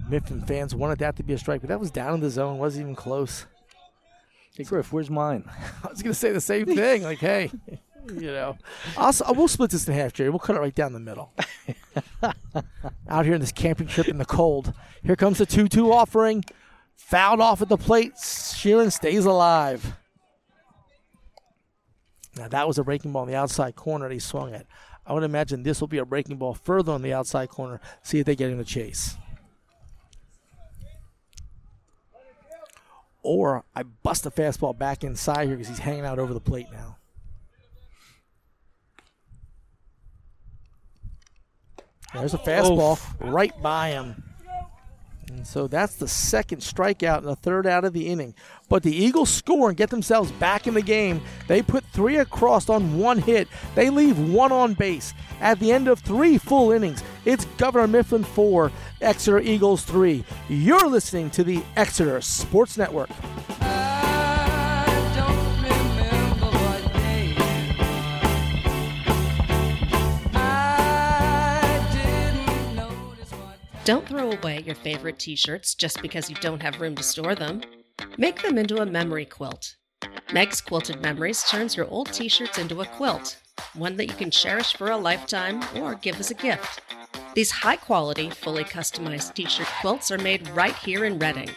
Mifflin 0.08 0.42
fans 0.42 0.74
wanted 0.74 0.98
that 0.98 1.16
to 1.16 1.22
be 1.22 1.34
a 1.34 1.38
strike, 1.38 1.60
but 1.60 1.68
that 1.68 1.80
was 1.80 1.90
down 1.90 2.14
in 2.14 2.20
the 2.20 2.30
zone. 2.30 2.58
Wasn't 2.58 2.82
even 2.82 2.94
close. 2.94 3.46
Hey, 4.56 4.64
Griff, 4.64 4.92
where's 4.92 5.10
mine? 5.10 5.44
I 5.84 5.88
was 5.88 6.02
going 6.02 6.12
to 6.12 6.18
say 6.18 6.32
the 6.32 6.40
same 6.40 6.66
thing. 6.66 7.02
Like, 7.02 7.18
hey, 7.18 7.50
you 8.14 8.32
know, 8.32 8.56
I'll, 8.96 9.12
uh, 9.24 9.34
we'll 9.34 9.48
split 9.48 9.70
this 9.70 9.86
in 9.86 9.94
half, 9.94 10.12
Jerry. 10.12 10.30
We'll 10.30 10.38
cut 10.38 10.56
it 10.56 10.60
right 10.60 10.74
down 10.74 10.92
the 10.92 11.00
middle. 11.00 11.32
Out 13.08 13.24
here 13.24 13.34
in 13.34 13.40
this 13.40 13.52
camping 13.52 13.86
trip 13.86 14.08
in 14.08 14.18
the 14.18 14.24
cold. 14.24 14.72
Here 15.02 15.16
comes 15.16 15.38
the 15.38 15.46
2 15.46 15.68
2 15.68 15.92
offering. 15.92 16.44
Fouled 16.96 17.40
off 17.40 17.62
at 17.62 17.68
the 17.68 17.76
plate. 17.76 18.14
Sheeran 18.14 18.92
stays 18.92 19.24
alive. 19.24 19.94
Now, 22.36 22.48
that 22.48 22.68
was 22.68 22.78
a 22.78 22.84
breaking 22.84 23.12
ball 23.12 23.24
in 23.24 23.28
the 23.28 23.36
outside 23.36 23.74
corner 23.74 24.08
he 24.08 24.18
swung 24.18 24.54
at. 24.54 24.66
I 25.06 25.12
would 25.12 25.22
imagine 25.22 25.62
this 25.62 25.80
will 25.80 25.88
be 25.88 25.98
a 25.98 26.04
breaking 26.04 26.36
ball 26.36 26.54
further 26.54 26.92
on 26.92 27.02
the 27.02 27.14
outside 27.14 27.48
corner. 27.48 27.80
See 28.02 28.18
if 28.18 28.26
they 28.26 28.36
get 28.36 28.50
in 28.50 28.58
the 28.58 28.64
chase. 28.64 29.16
Or 33.22 33.64
I 33.74 33.82
bust 33.82 34.26
a 34.26 34.30
fastball 34.30 34.78
back 34.78 35.02
inside 35.02 35.48
here 35.48 35.56
because 35.56 35.68
he's 35.68 35.78
hanging 35.78 36.04
out 36.04 36.18
over 36.18 36.32
the 36.32 36.40
plate 36.40 36.66
now. 36.72 36.97
There's 42.14 42.34
a 42.34 42.38
fastball 42.38 42.98
right 43.20 43.52
by 43.62 43.90
him. 43.90 44.22
And 45.30 45.46
so 45.46 45.66
that's 45.66 45.96
the 45.96 46.08
second 46.08 46.60
strikeout 46.62 47.18
and 47.18 47.26
the 47.26 47.36
third 47.36 47.66
out 47.66 47.84
of 47.84 47.92
the 47.92 48.08
inning. 48.08 48.34
But 48.68 48.82
the 48.82 48.94
Eagles 48.94 49.30
score 49.30 49.68
and 49.68 49.76
get 49.76 49.90
themselves 49.90 50.32
back 50.32 50.66
in 50.66 50.74
the 50.74 50.82
game. 50.82 51.20
They 51.46 51.62
put 51.62 51.84
three 51.84 52.16
across 52.16 52.68
on 52.68 52.98
one 52.98 53.18
hit. 53.18 53.48
They 53.74 53.90
leave 53.90 54.18
one 54.18 54.52
on 54.52 54.74
base. 54.74 55.12
At 55.40 55.60
the 55.60 55.70
end 55.70 55.86
of 55.86 56.00
three 56.00 56.38
full 56.38 56.72
innings, 56.72 57.02
it's 57.24 57.44
Governor 57.56 57.86
Mifflin 57.86 58.24
4, 58.24 58.72
Exeter 59.00 59.38
Eagles 59.40 59.84
3. 59.84 60.24
You're 60.48 60.88
listening 60.88 61.30
to 61.30 61.44
the 61.44 61.62
Exeter 61.76 62.20
Sports 62.20 62.78
Network. 62.78 63.10
Don't 73.88 74.06
throw 74.06 74.32
away 74.32 74.62
your 74.66 74.74
favorite 74.74 75.18
t 75.18 75.34
shirts 75.34 75.74
just 75.74 76.02
because 76.02 76.28
you 76.28 76.36
don't 76.42 76.60
have 76.60 76.78
room 76.78 76.94
to 76.96 77.02
store 77.02 77.34
them. 77.34 77.62
Make 78.18 78.42
them 78.42 78.58
into 78.58 78.82
a 78.82 78.84
memory 78.84 79.24
quilt. 79.24 79.76
Meg's 80.30 80.60
Quilted 80.60 81.00
Memories 81.00 81.42
turns 81.44 81.74
your 81.74 81.88
old 81.88 82.12
t 82.12 82.28
shirts 82.28 82.58
into 82.58 82.82
a 82.82 82.84
quilt, 82.84 83.38
one 83.72 83.96
that 83.96 84.08
you 84.08 84.12
can 84.12 84.30
cherish 84.30 84.74
for 84.74 84.90
a 84.90 84.96
lifetime 84.98 85.64
or 85.76 85.94
give 85.94 86.20
as 86.20 86.30
a 86.30 86.34
gift. 86.34 86.82
These 87.34 87.50
high 87.50 87.76
quality, 87.76 88.28
fully 88.28 88.62
customized 88.62 89.32
t 89.32 89.46
shirt 89.46 89.68
quilts 89.80 90.10
are 90.10 90.18
made 90.18 90.46
right 90.50 90.76
here 90.76 91.06
in 91.06 91.18
Reading. 91.18 91.48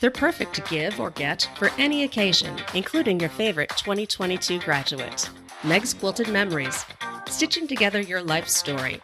They're 0.00 0.10
perfect 0.10 0.52
to 0.56 0.60
give 0.68 1.00
or 1.00 1.08
get 1.08 1.48
for 1.56 1.70
any 1.78 2.04
occasion, 2.04 2.58
including 2.74 3.20
your 3.20 3.30
favorite 3.30 3.70
2022 3.70 4.58
graduate. 4.58 5.30
Meg's 5.64 5.94
Quilted 5.94 6.28
Memories, 6.28 6.84
stitching 7.26 7.66
together 7.66 8.02
your 8.02 8.22
life 8.22 8.48
story. 8.48 9.00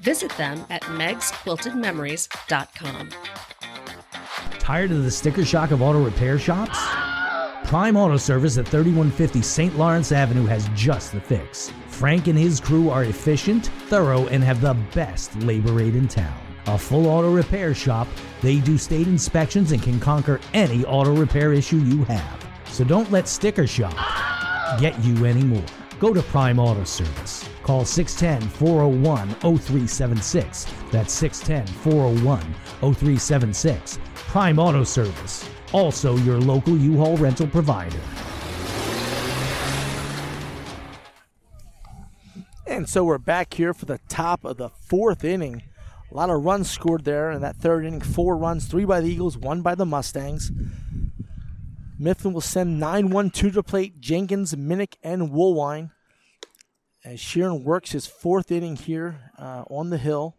Visit 0.00 0.30
them 0.38 0.64
at 0.70 0.80
megsquiltedmemories.com. 0.82 3.08
Tired 4.58 4.90
of 4.92 5.04
the 5.04 5.10
sticker 5.10 5.44
shock 5.44 5.72
of 5.72 5.82
auto 5.82 6.02
repair 6.02 6.38
shops? 6.38 6.78
Prime 7.64 7.96
Auto 7.96 8.16
Service 8.16 8.56
at 8.58 8.66
3150 8.66 9.42
St. 9.42 9.76
Lawrence 9.78 10.10
Avenue 10.10 10.46
has 10.46 10.68
just 10.74 11.12
the 11.12 11.20
fix. 11.20 11.70
Frank 11.88 12.26
and 12.28 12.38
his 12.38 12.60
crew 12.60 12.88
are 12.88 13.04
efficient, 13.04 13.66
thorough, 13.88 14.26
and 14.28 14.42
have 14.42 14.60
the 14.62 14.72
best 14.94 15.36
labor 15.42 15.72
rate 15.72 15.94
in 15.94 16.08
town. 16.08 16.34
a 16.66 16.78
full 16.78 17.06
auto 17.06 17.30
repair 17.32 17.74
shop. 17.74 18.06
They 18.42 18.58
do 18.60 18.76
state 18.78 19.06
inspections 19.08 19.72
and 19.72 19.82
can 19.82 19.98
conquer 20.00 20.40
any 20.54 20.84
auto 20.84 21.14
repair 21.14 21.52
issue 21.52 21.78
you 21.78 22.04
have. 22.04 22.46
So 22.66 22.84
don't 22.84 23.10
let 23.10 23.26
Sticker 23.28 23.66
Shock 23.66 23.96
get 24.78 24.98
you 25.02 25.26
anymore. 25.26 25.64
Go 26.00 26.14
to 26.14 26.22
Prime 26.22 26.58
Auto 26.58 26.82
Service. 26.84 27.46
Call 27.62 27.84
610 27.84 28.48
401 28.56 29.28
0376. 29.58 30.66
That's 30.90 31.12
610 31.12 31.66
401 31.82 32.40
0376. 32.94 33.98
Prime 34.14 34.58
Auto 34.58 34.82
Service, 34.82 35.46
also 35.72 36.16
your 36.16 36.40
local 36.40 36.74
U 36.74 36.96
Haul 36.96 37.18
rental 37.18 37.46
provider. 37.46 38.00
And 42.66 42.88
so 42.88 43.04
we're 43.04 43.18
back 43.18 43.52
here 43.52 43.74
for 43.74 43.84
the 43.84 44.00
top 44.08 44.42
of 44.46 44.56
the 44.56 44.70
fourth 44.70 45.22
inning. 45.22 45.64
A 46.10 46.14
lot 46.14 46.30
of 46.30 46.42
runs 46.42 46.70
scored 46.70 47.04
there 47.04 47.30
in 47.30 47.42
that 47.42 47.56
third 47.56 47.84
inning. 47.84 48.00
Four 48.00 48.38
runs, 48.38 48.64
three 48.64 48.86
by 48.86 49.02
the 49.02 49.10
Eagles, 49.10 49.36
one 49.36 49.60
by 49.60 49.74
the 49.74 49.84
Mustangs. 49.84 50.50
Mifflin 52.00 52.32
will 52.32 52.40
send 52.40 52.80
9 52.80 53.10
1 53.10 53.30
2 53.30 53.50
to 53.50 53.62
plate 53.62 54.00
Jenkins, 54.00 54.54
Minnick, 54.54 54.94
and 55.02 55.30
Woolwine. 55.30 55.90
As 57.04 57.18
Sheeran 57.20 57.62
works 57.62 57.92
his 57.92 58.06
fourth 58.06 58.50
inning 58.50 58.76
here 58.76 59.30
uh, 59.38 59.64
on 59.68 59.90
the 59.90 59.98
hill. 59.98 60.36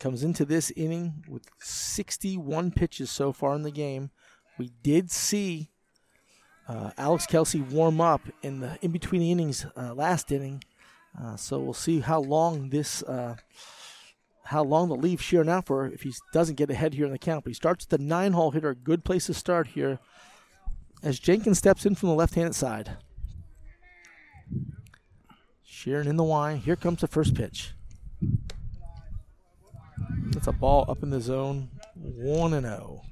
Comes 0.00 0.24
into 0.24 0.44
this 0.44 0.72
inning 0.72 1.24
with 1.28 1.48
61 1.60 2.72
pitches 2.72 3.10
so 3.10 3.32
far 3.32 3.54
in 3.54 3.62
the 3.62 3.70
game. 3.70 4.10
We 4.58 4.72
did 4.82 5.12
see 5.12 5.70
uh, 6.68 6.90
Alex 6.98 7.26
Kelsey 7.26 7.60
warm 7.60 8.00
up 8.00 8.22
in 8.42 8.60
the 8.60 8.76
in 8.82 8.90
between 8.90 9.20
the 9.20 9.30
innings 9.30 9.64
uh, 9.76 9.94
last 9.94 10.32
inning. 10.32 10.64
Uh, 11.20 11.36
so 11.36 11.60
we'll 11.60 11.72
see 11.72 12.00
how 12.00 12.20
long 12.20 12.70
this 12.70 13.04
uh, 13.04 13.36
how 14.44 14.62
long 14.62 14.88
the 14.88 14.94
leave 14.94 15.20
Sheeran 15.20 15.48
out 15.48 15.66
for 15.66 15.86
if 15.86 16.02
he 16.02 16.12
doesn't 16.32 16.56
get 16.56 16.70
ahead 16.70 16.94
here 16.94 17.06
in 17.06 17.12
the 17.12 17.18
count. 17.18 17.44
But 17.44 17.50
he 17.50 17.54
starts 17.54 17.86
the 17.86 17.98
nine 17.98 18.32
hole 18.32 18.50
hitter, 18.50 18.74
good 18.74 19.04
place 19.04 19.26
to 19.26 19.34
start 19.34 19.68
here. 19.68 19.98
As 21.02 21.18
Jenkins 21.18 21.58
steps 21.58 21.84
in 21.86 21.94
from 21.94 22.10
the 22.10 22.14
left-handed 22.14 22.54
side. 22.54 22.96
Sheeran 25.66 26.06
in 26.06 26.16
the 26.16 26.24
wine. 26.24 26.58
Here 26.58 26.76
comes 26.76 27.00
the 27.00 27.08
first 27.08 27.34
pitch. 27.34 27.72
That's 30.28 30.46
a 30.46 30.52
ball 30.52 30.86
up 30.88 31.02
in 31.02 31.10
the 31.10 31.20
zone. 31.20 31.70
1 31.94 32.52
and 32.54 32.66
0. 32.66 33.02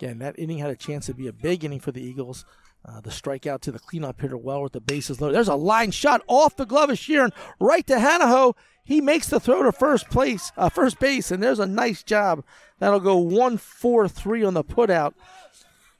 Again, 0.00 0.18
that 0.18 0.38
inning 0.38 0.58
had 0.58 0.70
a 0.70 0.76
chance 0.76 1.06
to 1.06 1.14
be 1.14 1.28
a 1.28 1.32
big 1.32 1.64
inning 1.64 1.78
for 1.78 1.92
the 1.92 2.02
Eagles. 2.02 2.44
Uh, 2.84 3.00
the 3.00 3.10
strikeout 3.10 3.60
to 3.60 3.70
the 3.70 3.78
cleanup 3.78 4.20
hitter 4.20 4.36
well 4.36 4.62
with 4.62 4.72
the 4.72 4.80
bases 4.80 5.20
loaded. 5.20 5.36
There's 5.36 5.46
a 5.48 5.54
line 5.54 5.92
shot 5.92 6.20
off 6.26 6.56
the 6.56 6.66
glove 6.66 6.90
of 6.90 6.98
Sheeran 6.98 7.30
right 7.60 7.86
to 7.86 7.94
Hanaho. 7.94 8.56
He 8.82 9.00
makes 9.00 9.28
the 9.28 9.38
throw 9.38 9.62
to 9.62 9.70
first 9.70 10.10
place, 10.10 10.50
uh, 10.56 10.68
first 10.68 10.98
base, 10.98 11.30
and 11.30 11.40
there's 11.40 11.60
a 11.60 11.66
nice 11.66 12.02
job. 12.02 12.42
That'll 12.80 12.98
go 12.98 13.16
one, 13.16 13.56
four, 13.56 14.08
three 14.08 14.42
on 14.42 14.54
the 14.54 14.64
putout. 14.64 15.14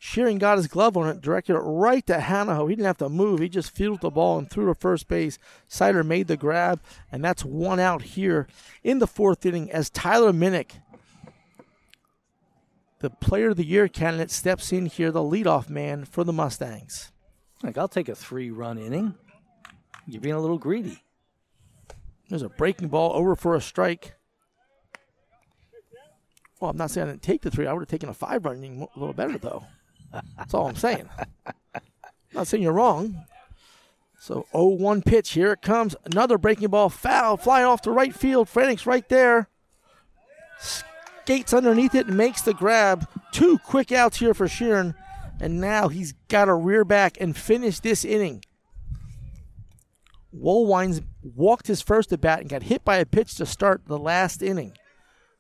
Sheeran 0.03 0.41
got 0.41 0.57
his 0.57 0.67
glove 0.67 0.97
on 0.97 1.09
it, 1.09 1.21
directed 1.21 1.55
it 1.55 1.61
right 1.61 2.05
to 2.09 2.19
Hanaho. 2.19 2.69
He 2.69 2.75
didn't 2.75 2.89
have 2.89 2.99
to 2.99 3.09
move. 3.09 3.39
He 3.39 3.49
just 3.49 3.71
fielded 3.71 4.01
the 4.01 4.11
ball 4.11 4.37
and 4.37 4.51
threw 4.51 4.67
to 4.67 4.75
first 4.75 5.07
base. 5.07 5.39
Sider 5.69 6.03
made 6.03 6.27
the 6.27 6.37
grab, 6.37 6.81
and 7.13 7.25
that's 7.25 7.45
one 7.45 7.79
out 7.79 8.03
here 8.03 8.49
in 8.83 8.99
the 8.99 9.07
fourth 9.07 9.47
inning 9.47 9.71
as 9.71 9.89
Tyler 9.91 10.33
Minnick, 10.33 10.82
the 13.03 13.11
player 13.11 13.51
of 13.51 13.57
the 13.57 13.67
year 13.67 13.89
candidate, 13.89 14.31
steps 14.31 14.73
in 14.73 14.87
here, 14.87 15.11
the 15.11 15.21
leadoff 15.21 15.69
man 15.69 16.05
for 16.05 16.23
the 16.23 16.33
Mustangs. 16.33 17.11
Like, 17.63 17.77
I'll 17.77 17.89
take 17.89 18.09
a 18.09 18.15
three 18.15 18.51
run 18.51 18.79
inning. 18.79 19.15
You're 20.07 20.21
being 20.21 20.37
a 20.37 20.41
little 20.41 20.59
greedy. 20.59 21.03
There's 22.29 22.43
a 22.43 22.49
breaking 22.49 22.89
ball 22.89 23.13
over 23.15 23.35
for 23.35 23.57
a 23.57 23.61
strike. 23.61 24.15
Well, 26.61 26.71
I'm 26.71 26.77
not 26.77 26.93
saying 26.93 27.09
I 27.09 27.11
didn't 27.11 27.23
take 27.23 27.43
the 27.43 27.51
three. 27.51 27.67
I 27.67 27.73
would 27.73 27.81
have 27.81 27.89
taken 27.89 28.09
a 28.09 28.15
five 28.15 28.45
run 28.45 28.59
inning 28.59 28.87
a 28.95 28.99
little 28.99 29.15
better, 29.15 29.37
though. 29.37 29.65
That's 30.39 30.55
all 30.55 30.69
I'm 30.69 30.77
saying. 30.77 31.09
not 32.33 32.47
saying 32.47 32.63
you're 32.63 32.73
wrong. 32.73 33.25
So 34.21 34.47
0-1 34.55 35.05
pitch. 35.05 35.31
Here 35.31 35.53
it 35.53 35.63
comes. 35.63 35.97
Another 36.05 36.39
breaking 36.39 36.69
ball. 36.69 36.89
Foul. 36.89 37.37
Flying 37.37 37.67
off 37.67 37.83
to 37.83 37.91
right 37.91 38.15
field. 38.15 38.47
Franek's 38.47 38.87
right 38.87 39.09
there. 39.09 39.49
Skates 41.23 41.55
underneath 41.55 41.95
it 41.95 42.09
and 42.09 42.17
makes 42.17 42.43
the 42.43 42.53
grab. 42.53 43.09
Two 43.31 43.59
quick 43.59 43.93
outs 43.93 44.19
here 44.19 44.35
for 44.35 44.49
Sheeran. 44.49 44.95
And 45.41 45.61
now 45.61 45.89
he's 45.89 46.15
got 46.29 46.47
to 46.47 46.55
rear 46.55 46.85
back 46.85 47.17
and 47.21 47.37
finish 47.37 47.79
this 47.79 48.05
inning. 48.05 48.45
Woolwines 50.37 51.05
walked 51.23 51.69
his 51.69 51.81
first 51.81 52.13
at 52.13 52.21
bat 52.21 52.41
and 52.41 52.49
got 52.49 52.65
hit 52.65 52.85
by 52.85 52.97
a 52.97 53.07
pitch 53.07 53.37
to 53.37 53.47
start 53.47 53.83
the 53.87 53.99
last 53.99 54.43
inning. 54.43 54.73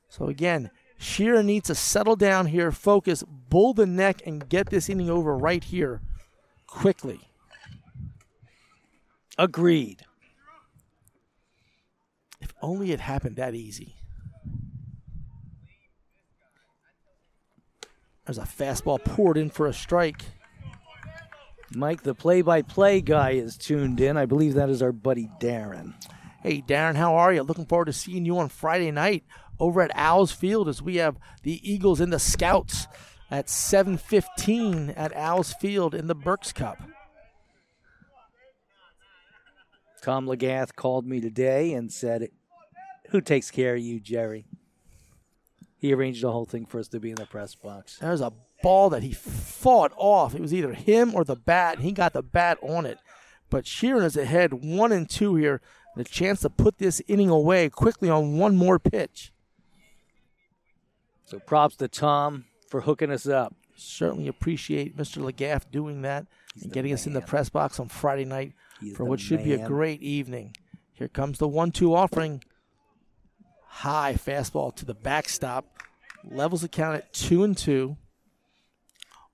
So 0.08 0.28
again, 0.28 0.70
Sheeran 1.00 1.46
needs 1.46 1.66
to 1.66 1.74
settle 1.74 2.14
down 2.16 2.46
here, 2.46 2.70
focus, 2.70 3.24
bull 3.26 3.74
the 3.74 3.86
neck, 3.86 4.22
and 4.24 4.48
get 4.48 4.70
this 4.70 4.88
inning 4.88 5.10
over 5.10 5.36
right 5.36 5.64
here 5.64 6.00
quickly. 6.68 7.20
Agreed. 9.36 10.04
If 12.40 12.52
only 12.62 12.92
it 12.92 13.00
happened 13.00 13.36
that 13.36 13.54
easy. 13.54 13.96
There's 18.24 18.38
a 18.38 18.42
fastball 18.42 19.04
poured 19.04 19.36
in 19.36 19.50
for 19.50 19.66
a 19.66 19.72
strike. 19.72 20.22
Mike, 21.74 22.02
the 22.02 22.14
play 22.14 22.42
by 22.42 22.62
play 22.62 23.00
guy, 23.00 23.30
is 23.32 23.56
tuned 23.56 24.00
in. 24.00 24.16
I 24.16 24.26
believe 24.26 24.54
that 24.54 24.68
is 24.68 24.82
our 24.82 24.92
buddy 24.92 25.28
Darren. 25.40 25.94
Hey, 26.42 26.62
Darren, 26.62 26.94
how 26.94 27.14
are 27.14 27.32
you? 27.32 27.42
Looking 27.42 27.66
forward 27.66 27.86
to 27.86 27.92
seeing 27.92 28.24
you 28.24 28.38
on 28.38 28.48
Friday 28.48 28.90
night 28.90 29.24
over 29.58 29.80
at 29.80 29.90
Owls 29.94 30.32
Field 30.32 30.68
as 30.68 30.82
we 30.82 30.96
have 30.96 31.16
the 31.42 31.60
Eagles 31.68 32.00
and 32.00 32.12
the 32.12 32.18
Scouts 32.18 32.86
at 33.30 33.46
7:15 33.48 34.92
at 34.96 35.16
Owls 35.16 35.54
Field 35.54 35.94
in 35.94 36.06
the 36.06 36.14
Berks 36.14 36.52
Cup. 36.52 36.78
Tom 40.02 40.26
Legath 40.26 40.74
called 40.74 41.06
me 41.06 41.20
today 41.20 41.72
and 41.72 41.92
said, 41.92 42.28
Who 43.10 43.20
takes 43.20 43.50
care 43.50 43.76
of 43.76 43.80
you, 43.80 44.00
Jerry? 44.00 44.46
He 45.82 45.92
arranged 45.92 46.22
the 46.22 46.30
whole 46.30 46.44
thing 46.44 46.64
for 46.64 46.78
us 46.78 46.86
to 46.88 47.00
be 47.00 47.10
in 47.10 47.16
the 47.16 47.26
press 47.26 47.56
box. 47.56 47.98
There's 47.98 48.20
a 48.20 48.32
ball 48.62 48.88
that 48.90 49.02
he 49.02 49.12
fought 49.12 49.92
off. 49.96 50.32
It 50.32 50.40
was 50.40 50.54
either 50.54 50.74
him 50.74 51.12
or 51.12 51.24
the 51.24 51.34
bat, 51.34 51.74
and 51.74 51.84
he 51.84 51.90
got 51.90 52.12
the 52.12 52.22
bat 52.22 52.56
on 52.62 52.86
it. 52.86 52.98
But 53.50 53.64
Sheeran 53.64 54.04
is 54.04 54.16
ahead 54.16 54.52
one 54.52 54.92
and 54.92 55.10
two 55.10 55.34
here. 55.34 55.60
The 55.96 56.04
chance 56.04 56.38
to 56.42 56.50
put 56.50 56.78
this 56.78 57.02
inning 57.08 57.30
away 57.30 57.68
quickly 57.68 58.08
on 58.08 58.38
one 58.38 58.54
more 58.54 58.78
pitch. 58.78 59.32
So 61.24 61.40
props 61.40 61.74
to 61.78 61.88
Tom 61.88 62.44
for 62.68 62.82
hooking 62.82 63.10
us 63.10 63.26
up. 63.26 63.52
Certainly 63.74 64.28
appreciate 64.28 64.96
Mr. 64.96 65.20
Legaff 65.20 65.68
doing 65.72 66.02
that 66.02 66.26
and 66.62 66.72
getting 66.72 66.92
us 66.92 67.08
in 67.08 67.12
the 67.12 67.20
press 67.20 67.48
box 67.48 67.80
on 67.80 67.88
Friday 67.88 68.24
night 68.24 68.52
He's 68.80 68.96
for 68.96 69.04
what 69.04 69.18
should 69.18 69.42
be 69.42 69.54
a 69.54 69.66
great 69.66 70.00
evening. 70.00 70.54
Here 70.92 71.08
comes 71.08 71.38
the 71.38 71.48
one-two 71.48 71.92
offering. 71.92 72.44
High 73.76 74.14
fastball 74.14 74.74
to 74.76 74.84
the 74.84 74.94
backstop. 74.94 75.64
Levels 76.24 76.60
the 76.60 76.68
count 76.68 76.96
at 76.96 77.12
two 77.12 77.42
and 77.42 77.56
two. 77.56 77.96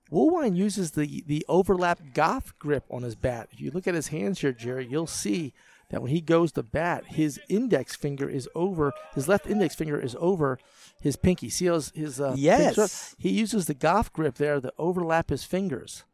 Woolwine 0.09 0.55
uses 0.55 0.91
the 0.91 1.23
the 1.27 1.45
overlap 1.47 1.99
golf 2.13 2.57
grip 2.57 2.85
on 2.89 3.03
his 3.03 3.15
bat. 3.15 3.49
If 3.51 3.59
you 3.61 3.69
look 3.69 3.85
at 3.85 3.93
his 3.93 4.07
hands 4.07 4.39
here, 4.39 4.53
Jerry, 4.53 4.87
you'll 4.89 5.07
see 5.07 5.53
that 5.89 6.01
when 6.01 6.09
he 6.11 6.21
goes 6.21 6.51
to 6.53 6.63
bat, 6.63 7.03
his 7.07 7.39
index 7.49 7.95
finger 7.95 8.29
is 8.29 8.47
over. 8.55 8.93
His 9.13 9.27
left 9.27 9.45
index 9.45 9.75
finger 9.75 9.99
is 9.99 10.15
over 10.19 10.57
his 11.01 11.15
pinky. 11.15 11.49
See 11.49 11.65
his 11.65 11.91
his 11.93 12.21
uh, 12.21 12.33
Yes. 12.37 13.15
He 13.19 13.29
uses 13.29 13.65
the 13.65 13.73
golf 13.73 14.11
grip 14.13 14.35
there 14.35 14.59
to 14.61 14.71
overlap 14.79 15.29
his 15.29 15.43
fingers. 15.43 16.05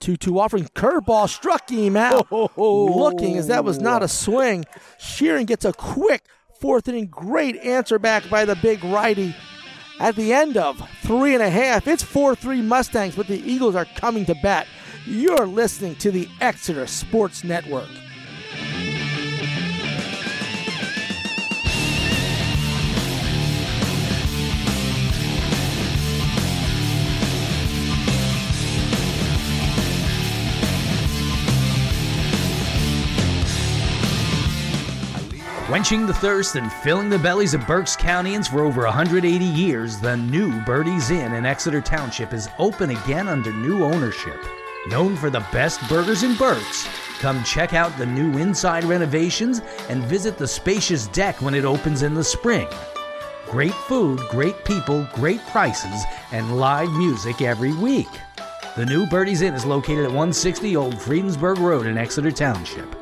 Two 0.00 0.16
two 0.16 0.40
offering 0.40 0.64
curveball 0.74 1.28
struck 1.28 1.70
him 1.70 1.96
out. 1.96 2.26
Looking 2.58 3.38
as 3.38 3.46
that 3.46 3.62
was 3.64 3.78
not 3.78 4.02
a 4.02 4.08
swing. 4.08 4.64
Sheeran 4.98 5.46
gets 5.46 5.64
a 5.64 5.72
quick 5.72 6.24
fourth 6.62 6.86
inning. 6.88 7.08
Great 7.08 7.56
answer 7.56 7.98
back 7.98 8.30
by 8.30 8.44
the 8.44 8.54
big 8.54 8.82
righty. 8.84 9.34
At 9.98 10.14
the 10.14 10.32
end 10.32 10.56
of 10.56 10.80
three 11.02 11.34
and 11.34 11.42
a 11.42 11.50
half, 11.50 11.86
it's 11.86 12.04
4 12.04 12.34
3 12.36 12.62
Mustangs, 12.62 13.16
but 13.16 13.26
the 13.26 13.40
Eagles 13.40 13.74
are 13.74 13.84
coming 13.96 14.24
to 14.26 14.34
bat. 14.36 14.66
You're 15.04 15.46
listening 15.46 15.96
to 15.96 16.12
the 16.12 16.28
Exeter 16.40 16.86
Sports 16.86 17.42
Network. 17.42 17.88
Quenching 35.72 36.04
the 36.04 36.12
thirst 36.12 36.56
and 36.56 36.70
filling 36.70 37.08
the 37.08 37.18
bellies 37.18 37.54
of 37.54 37.66
Berks 37.66 37.96
Countyans 37.96 38.46
for 38.46 38.60
over 38.60 38.82
180 38.82 39.42
years, 39.42 39.98
the 39.98 40.18
new 40.18 40.60
Birdie's 40.66 41.10
Inn 41.10 41.32
in 41.32 41.46
Exeter 41.46 41.80
Township 41.80 42.34
is 42.34 42.50
open 42.58 42.90
again 42.90 43.26
under 43.26 43.50
new 43.54 43.82
ownership. 43.82 44.36
Known 44.88 45.16
for 45.16 45.30
the 45.30 45.46
best 45.50 45.80
burgers 45.88 46.24
in 46.24 46.36
Berks, 46.36 46.86
come 47.20 47.42
check 47.42 47.72
out 47.72 47.96
the 47.96 48.04
new 48.04 48.36
inside 48.36 48.84
renovations 48.84 49.62
and 49.88 50.02
visit 50.02 50.36
the 50.36 50.46
spacious 50.46 51.06
deck 51.06 51.40
when 51.40 51.54
it 51.54 51.64
opens 51.64 52.02
in 52.02 52.12
the 52.12 52.22
spring. 52.22 52.68
Great 53.46 53.72
food, 53.72 54.20
great 54.28 54.66
people, 54.66 55.08
great 55.14 55.40
prices, 55.46 56.04
and 56.32 56.58
live 56.58 56.92
music 56.92 57.40
every 57.40 57.72
week. 57.72 58.10
The 58.76 58.84
new 58.84 59.06
Birdie's 59.06 59.40
Inn 59.40 59.54
is 59.54 59.64
located 59.64 60.00
at 60.00 60.10
160 60.10 60.76
Old 60.76 61.00
Friedensburg 61.00 61.56
Road 61.56 61.86
in 61.86 61.96
Exeter 61.96 62.30
Township. 62.30 63.01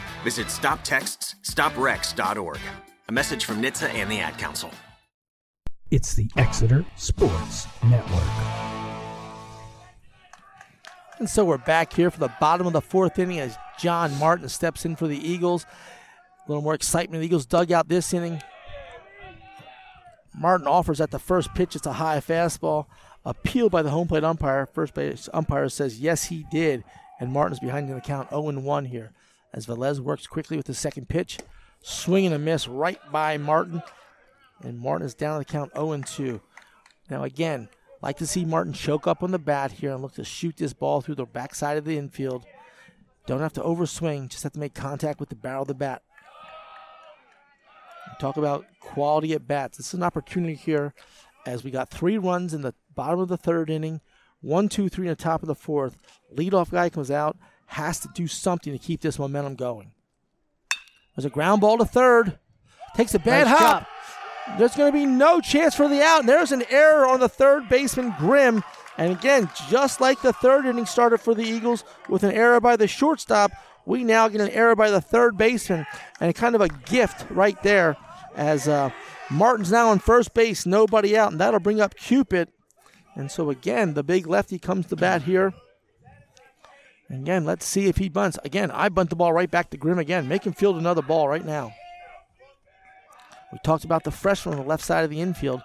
Visit 0.23 0.47
stoptextsstopwrecks.org. 0.47 2.59
A 3.07 3.11
message 3.11 3.45
from 3.45 3.61
NHTSA 3.61 3.93
and 3.95 4.11
the 4.11 4.19
Ad 4.19 4.37
Council. 4.37 4.69
It's 5.89 6.13
the 6.13 6.29
Exeter 6.37 6.85
Sports 6.95 7.67
Network. 7.83 8.21
And 11.19 11.29
so 11.29 11.43
we're 11.43 11.57
back 11.57 11.93
here 11.93 12.09
for 12.09 12.19
the 12.19 12.31
bottom 12.39 12.65
of 12.65 12.73
the 12.73 12.81
fourth 12.81 13.19
inning 13.19 13.39
as 13.39 13.57
John 13.77 14.17
Martin 14.17 14.47
steps 14.47 14.85
in 14.85 14.95
for 14.95 15.07
the 15.07 15.17
Eagles. 15.17 15.65
A 15.65 16.49
little 16.49 16.63
more 16.63 16.73
excitement 16.73 17.15
in 17.15 17.21
the 17.21 17.25
Eagles 17.25 17.45
dugout 17.45 17.89
this 17.89 18.13
inning. 18.13 18.41
Martin 20.33 20.65
offers 20.65 21.01
at 21.01 21.11
the 21.11 21.19
first 21.19 21.53
pitch. 21.53 21.75
It's 21.75 21.85
a 21.85 21.93
high 21.93 22.19
fastball. 22.19 22.85
Appealed 23.25 23.71
by 23.71 23.81
the 23.81 23.89
home 23.89 24.07
plate 24.07 24.23
umpire. 24.23 24.65
First 24.65 24.93
base 24.93 25.29
umpire 25.33 25.69
says 25.69 25.99
yes, 25.99 26.25
he 26.25 26.45
did. 26.51 26.83
And 27.19 27.31
Martin's 27.31 27.59
behind 27.59 27.89
in 27.89 27.95
the 27.95 28.01
count 28.01 28.29
0 28.29 28.59
1 28.59 28.85
here. 28.85 29.11
As 29.53 29.65
Velez 29.65 29.99
works 29.99 30.27
quickly 30.27 30.57
with 30.57 30.65
the 30.65 30.73
second 30.73 31.09
pitch. 31.09 31.39
Swing 31.81 32.25
and 32.25 32.35
a 32.35 32.39
miss 32.39 32.67
right 32.67 32.99
by 33.11 33.37
Martin. 33.37 33.81
And 34.63 34.79
Martin 34.79 35.05
is 35.05 35.13
down 35.13 35.39
to 35.39 35.39
the 35.39 35.51
count 35.51 35.71
0 35.75 36.01
2. 36.05 36.41
Now, 37.09 37.23
again, 37.23 37.67
like 38.01 38.17
to 38.17 38.27
see 38.27 38.45
Martin 38.45 38.73
choke 38.73 39.07
up 39.07 39.23
on 39.23 39.31
the 39.31 39.39
bat 39.39 39.71
here 39.71 39.91
and 39.91 40.01
look 40.01 40.13
to 40.15 40.23
shoot 40.23 40.57
this 40.57 40.73
ball 40.73 41.01
through 41.01 41.15
the 41.15 41.25
backside 41.25 41.77
of 41.77 41.85
the 41.85 41.97
infield. 41.97 42.45
Don't 43.27 43.41
have 43.41 43.53
to 43.53 43.61
overswing, 43.61 44.29
just 44.29 44.43
have 44.43 44.53
to 44.53 44.59
make 44.59 44.73
contact 44.73 45.19
with 45.19 45.29
the 45.29 45.35
barrel 45.35 45.63
of 45.63 45.67
the 45.67 45.73
bat. 45.73 46.01
Talk 48.19 48.37
about 48.37 48.65
quality 48.79 49.33
at 49.33 49.47
bats. 49.47 49.77
This 49.77 49.87
is 49.87 49.93
an 49.93 50.03
opportunity 50.03 50.55
here 50.55 50.93
as 51.45 51.63
we 51.63 51.71
got 51.71 51.89
three 51.89 52.17
runs 52.17 52.53
in 52.53 52.61
the 52.61 52.73
bottom 52.95 53.19
of 53.19 53.29
the 53.29 53.37
third 53.37 53.69
inning, 53.69 54.01
one, 54.41 54.69
two, 54.69 54.89
three 54.89 55.07
in 55.07 55.11
the 55.11 55.15
top 55.15 55.41
of 55.41 55.47
the 55.47 55.55
fourth. 55.55 55.97
Leadoff 56.35 56.71
guy 56.71 56.89
comes 56.89 57.11
out, 57.11 57.37
has 57.71 57.99
to 57.99 58.09
do 58.13 58.27
something 58.27 58.73
to 58.73 58.79
keep 58.79 58.99
this 58.99 59.17
momentum 59.17 59.55
going. 59.55 59.91
There's 61.15 61.25
a 61.25 61.29
ground 61.29 61.61
ball 61.61 61.77
to 61.77 61.85
third. 61.85 62.37
Takes 62.95 63.13
a 63.13 63.19
bad 63.19 63.47
Nice 63.47 63.57
hop. 63.57 63.87
There's 64.57 64.75
going 64.75 64.91
to 64.91 64.97
be 64.97 65.05
no 65.05 65.39
chance 65.39 65.73
for 65.73 65.87
the 65.87 66.01
out. 66.01 66.19
And 66.21 66.29
there's 66.29 66.51
an 66.51 66.63
error 66.69 67.07
on 67.07 67.21
the 67.21 67.29
third 67.29 67.69
baseman, 67.69 68.13
Grimm. 68.17 68.61
And 68.97 69.13
again, 69.13 69.49
just 69.69 70.01
like 70.01 70.21
the 70.21 70.33
third 70.33 70.65
inning 70.65 70.85
started 70.85 71.19
for 71.19 71.33
the 71.33 71.45
Eagles 71.45 71.85
with 72.09 72.23
an 72.23 72.31
error 72.31 72.59
by 72.59 72.75
the 72.75 72.87
shortstop, 72.87 73.51
we 73.85 74.03
now 74.03 74.27
get 74.27 74.41
an 74.41 74.49
error 74.49 74.75
by 74.75 74.91
the 74.91 74.99
third 74.99 75.37
baseman. 75.37 75.85
And 76.19 76.35
kind 76.35 76.55
of 76.55 76.61
a 76.61 76.67
gift 76.67 77.25
right 77.29 77.61
there 77.63 77.95
as 78.35 78.67
uh, 78.67 78.89
Martin's 79.29 79.71
now 79.71 79.89
on 79.89 79.99
first 79.99 80.33
base, 80.33 80.65
nobody 80.65 81.17
out. 81.17 81.31
And 81.31 81.39
that'll 81.39 81.61
bring 81.61 81.79
up 81.79 81.95
Cupid. 81.95 82.49
And 83.15 83.31
so 83.31 83.49
again, 83.49 83.93
the 83.93 84.03
big 84.03 84.27
lefty 84.27 84.59
comes 84.59 84.87
to 84.87 84.97
bat 84.97 85.23
here. 85.23 85.53
Again, 87.11 87.43
let's 87.43 87.65
see 87.65 87.87
if 87.87 87.97
he 87.97 88.07
bunts. 88.07 88.39
Again, 88.45 88.71
I 88.71 88.87
bunt 88.87 89.09
the 89.09 89.17
ball 89.17 89.33
right 89.33 89.51
back 89.51 89.69
to 89.71 89.77
Grimm 89.77 89.99
again. 89.99 90.29
Make 90.29 90.45
him 90.45 90.53
field 90.53 90.77
another 90.77 91.01
ball 91.01 91.27
right 91.27 91.43
now. 91.43 91.73
We 93.51 93.59
talked 93.65 93.83
about 93.83 94.05
the 94.05 94.11
freshman 94.11 94.55
on 94.55 94.61
the 94.61 94.67
left 94.67 94.83
side 94.83 95.03
of 95.03 95.09
the 95.09 95.19
infield, 95.19 95.61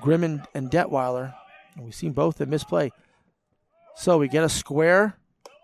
Grimm 0.00 0.22
and, 0.22 0.46
and 0.54 0.70
Detweiler. 0.70 1.34
And 1.74 1.84
we've 1.84 1.94
seen 1.94 2.12
both 2.12 2.36
that 2.36 2.48
misplay. 2.48 2.92
So 3.96 4.18
we 4.18 4.28
get 4.28 4.44
a 4.44 4.48
square, 4.48 5.16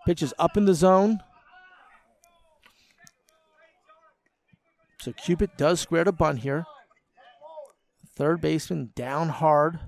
pitches 0.05 0.33
up 0.37 0.57
in 0.57 0.65
the 0.65 0.73
zone. 0.73 1.19
So 4.99 5.13
Cupid 5.13 5.51
does 5.55 5.79
square 5.79 6.03
to 6.03 6.11
bunt 6.11 6.39
here. 6.39 6.65
Third 8.15 8.41
baseman 8.41 8.91
down 8.95 9.29
hard. 9.29 9.79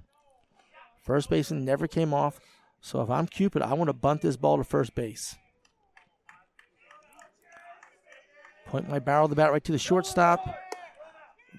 First 1.04 1.30
baseman 1.30 1.66
never 1.66 1.86
came 1.86 2.14
off. 2.14 2.40
So 2.82 3.02
if 3.02 3.10
I'm 3.10 3.28
Cupid, 3.28 3.62
I 3.62 3.74
want 3.74 3.90
to 3.90 3.94
bunt 3.94 4.22
this 4.22 4.36
ball 4.36 4.58
to 4.58 4.64
first 4.64 4.96
base. 4.96 5.36
Point 8.66 8.90
my 8.90 9.00
barrel 9.00 9.26
of 9.26 9.30
the 9.30 9.36
bat 9.36 9.52
right 9.52 9.64
to 9.64 9.72
the 9.72 9.78
shortstop. 9.78 10.40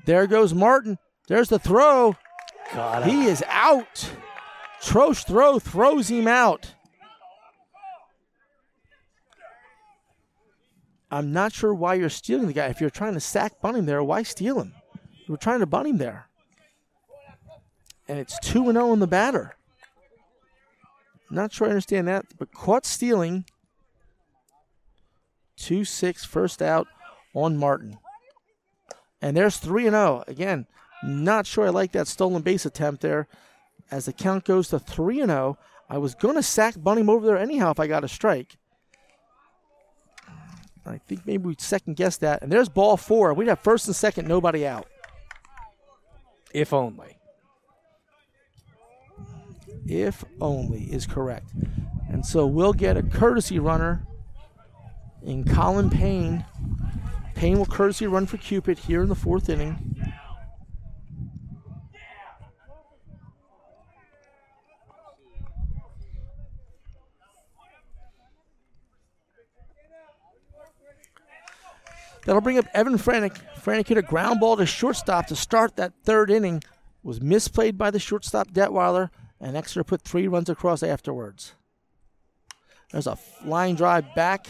There 0.04 0.26
goes 0.26 0.52
Martin. 0.52 0.98
There's 1.28 1.48
the 1.48 1.58
throw. 1.58 2.16
God, 2.74 3.04
he 3.04 3.26
is 3.26 3.44
out. 3.48 4.10
Troche 4.80 5.24
throw 5.24 5.58
throws 5.58 6.08
him 6.08 6.26
out. 6.26 6.74
I'm 11.10 11.32
not 11.32 11.52
sure 11.52 11.74
why 11.74 11.94
you're 11.94 12.08
stealing 12.08 12.46
the 12.46 12.54
guy. 12.54 12.66
If 12.66 12.80
you're 12.80 12.90
trying 12.90 13.14
to 13.14 13.20
sack 13.20 13.60
bunt 13.60 13.76
him 13.76 13.86
there, 13.86 14.02
why 14.02 14.22
steal 14.22 14.58
him? 14.58 14.72
You 15.26 15.32
were 15.32 15.36
trying 15.36 15.60
to 15.60 15.66
bunt 15.66 15.86
him 15.86 15.98
there. 15.98 16.28
And 18.08 18.18
it's 18.18 18.38
2 18.40 18.72
0 18.72 18.90
on 18.90 18.98
the 18.98 19.06
batter. 19.06 19.54
Not 21.32 21.50
sure 21.50 21.66
I 21.66 21.70
understand 21.70 22.08
that, 22.08 22.26
but 22.38 22.52
caught 22.52 22.84
stealing. 22.84 23.46
2 25.56 25.84
6, 25.84 26.24
first 26.26 26.60
out 26.60 26.86
on 27.34 27.56
Martin. 27.56 27.96
And 29.22 29.34
there's 29.34 29.56
3 29.56 29.84
0. 29.84 30.24
Again, 30.28 30.66
not 31.02 31.46
sure 31.46 31.66
I 31.66 31.70
like 31.70 31.92
that 31.92 32.06
stolen 32.06 32.42
base 32.42 32.66
attempt 32.66 33.00
there. 33.00 33.28
As 33.90 34.04
the 34.04 34.12
count 34.12 34.44
goes 34.44 34.68
to 34.68 34.78
3 34.78 35.24
0, 35.24 35.58
I 35.88 35.98
was 35.98 36.14
going 36.14 36.34
to 36.34 36.42
sack 36.42 36.76
him 36.76 37.08
over 37.10 37.26
there 37.26 37.38
anyhow 37.38 37.70
if 37.70 37.80
I 37.80 37.86
got 37.86 38.04
a 38.04 38.08
strike. 38.08 38.58
I 40.84 40.98
think 40.98 41.26
maybe 41.26 41.44
we 41.46 41.56
second 41.58 41.96
guess 41.96 42.18
that. 42.18 42.42
And 42.42 42.52
there's 42.52 42.68
ball 42.68 42.98
four. 42.98 43.32
We'd 43.32 43.48
have 43.48 43.60
first 43.60 43.86
and 43.86 43.96
second, 43.96 44.28
nobody 44.28 44.66
out. 44.66 44.86
If 46.52 46.74
only. 46.74 47.16
If 49.86 50.24
only 50.40 50.84
is 50.84 51.06
correct. 51.06 51.50
And 52.08 52.24
so 52.24 52.46
we'll 52.46 52.72
get 52.72 52.96
a 52.96 53.02
courtesy 53.02 53.58
runner 53.58 54.06
in 55.22 55.44
Colin 55.44 55.90
Payne. 55.90 56.44
Payne 57.34 57.58
will 57.58 57.66
courtesy 57.66 58.06
run 58.06 58.26
for 58.26 58.36
Cupid 58.36 58.78
here 58.78 59.02
in 59.02 59.08
the 59.08 59.14
fourth 59.14 59.48
inning. 59.48 59.92
That'll 72.24 72.40
bring 72.40 72.58
up 72.58 72.66
Evan 72.72 72.98
Franek. 72.98 73.36
Franek 73.60 73.88
hit 73.88 73.98
a 73.98 74.02
ground 74.02 74.40
ball 74.40 74.56
to 74.56 74.66
shortstop 74.66 75.26
to 75.26 75.36
start 75.36 75.76
that 75.76 75.92
third 76.04 76.30
inning. 76.30 76.62
Was 77.02 77.18
misplayed 77.18 77.76
by 77.76 77.90
the 77.90 77.98
shortstop 77.98 78.52
Detweiler, 78.52 79.10
and 79.42 79.56
Exeter 79.56 79.82
put 79.82 80.02
three 80.02 80.28
runs 80.28 80.48
across 80.48 80.82
afterwards. 80.82 81.54
There's 82.92 83.08
a 83.08 83.18
line 83.44 83.74
drive 83.74 84.14
back. 84.14 84.46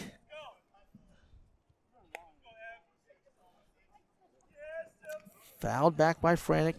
Fouled 5.60 5.96
back 5.96 6.20
by 6.20 6.34
Franek. 6.34 6.74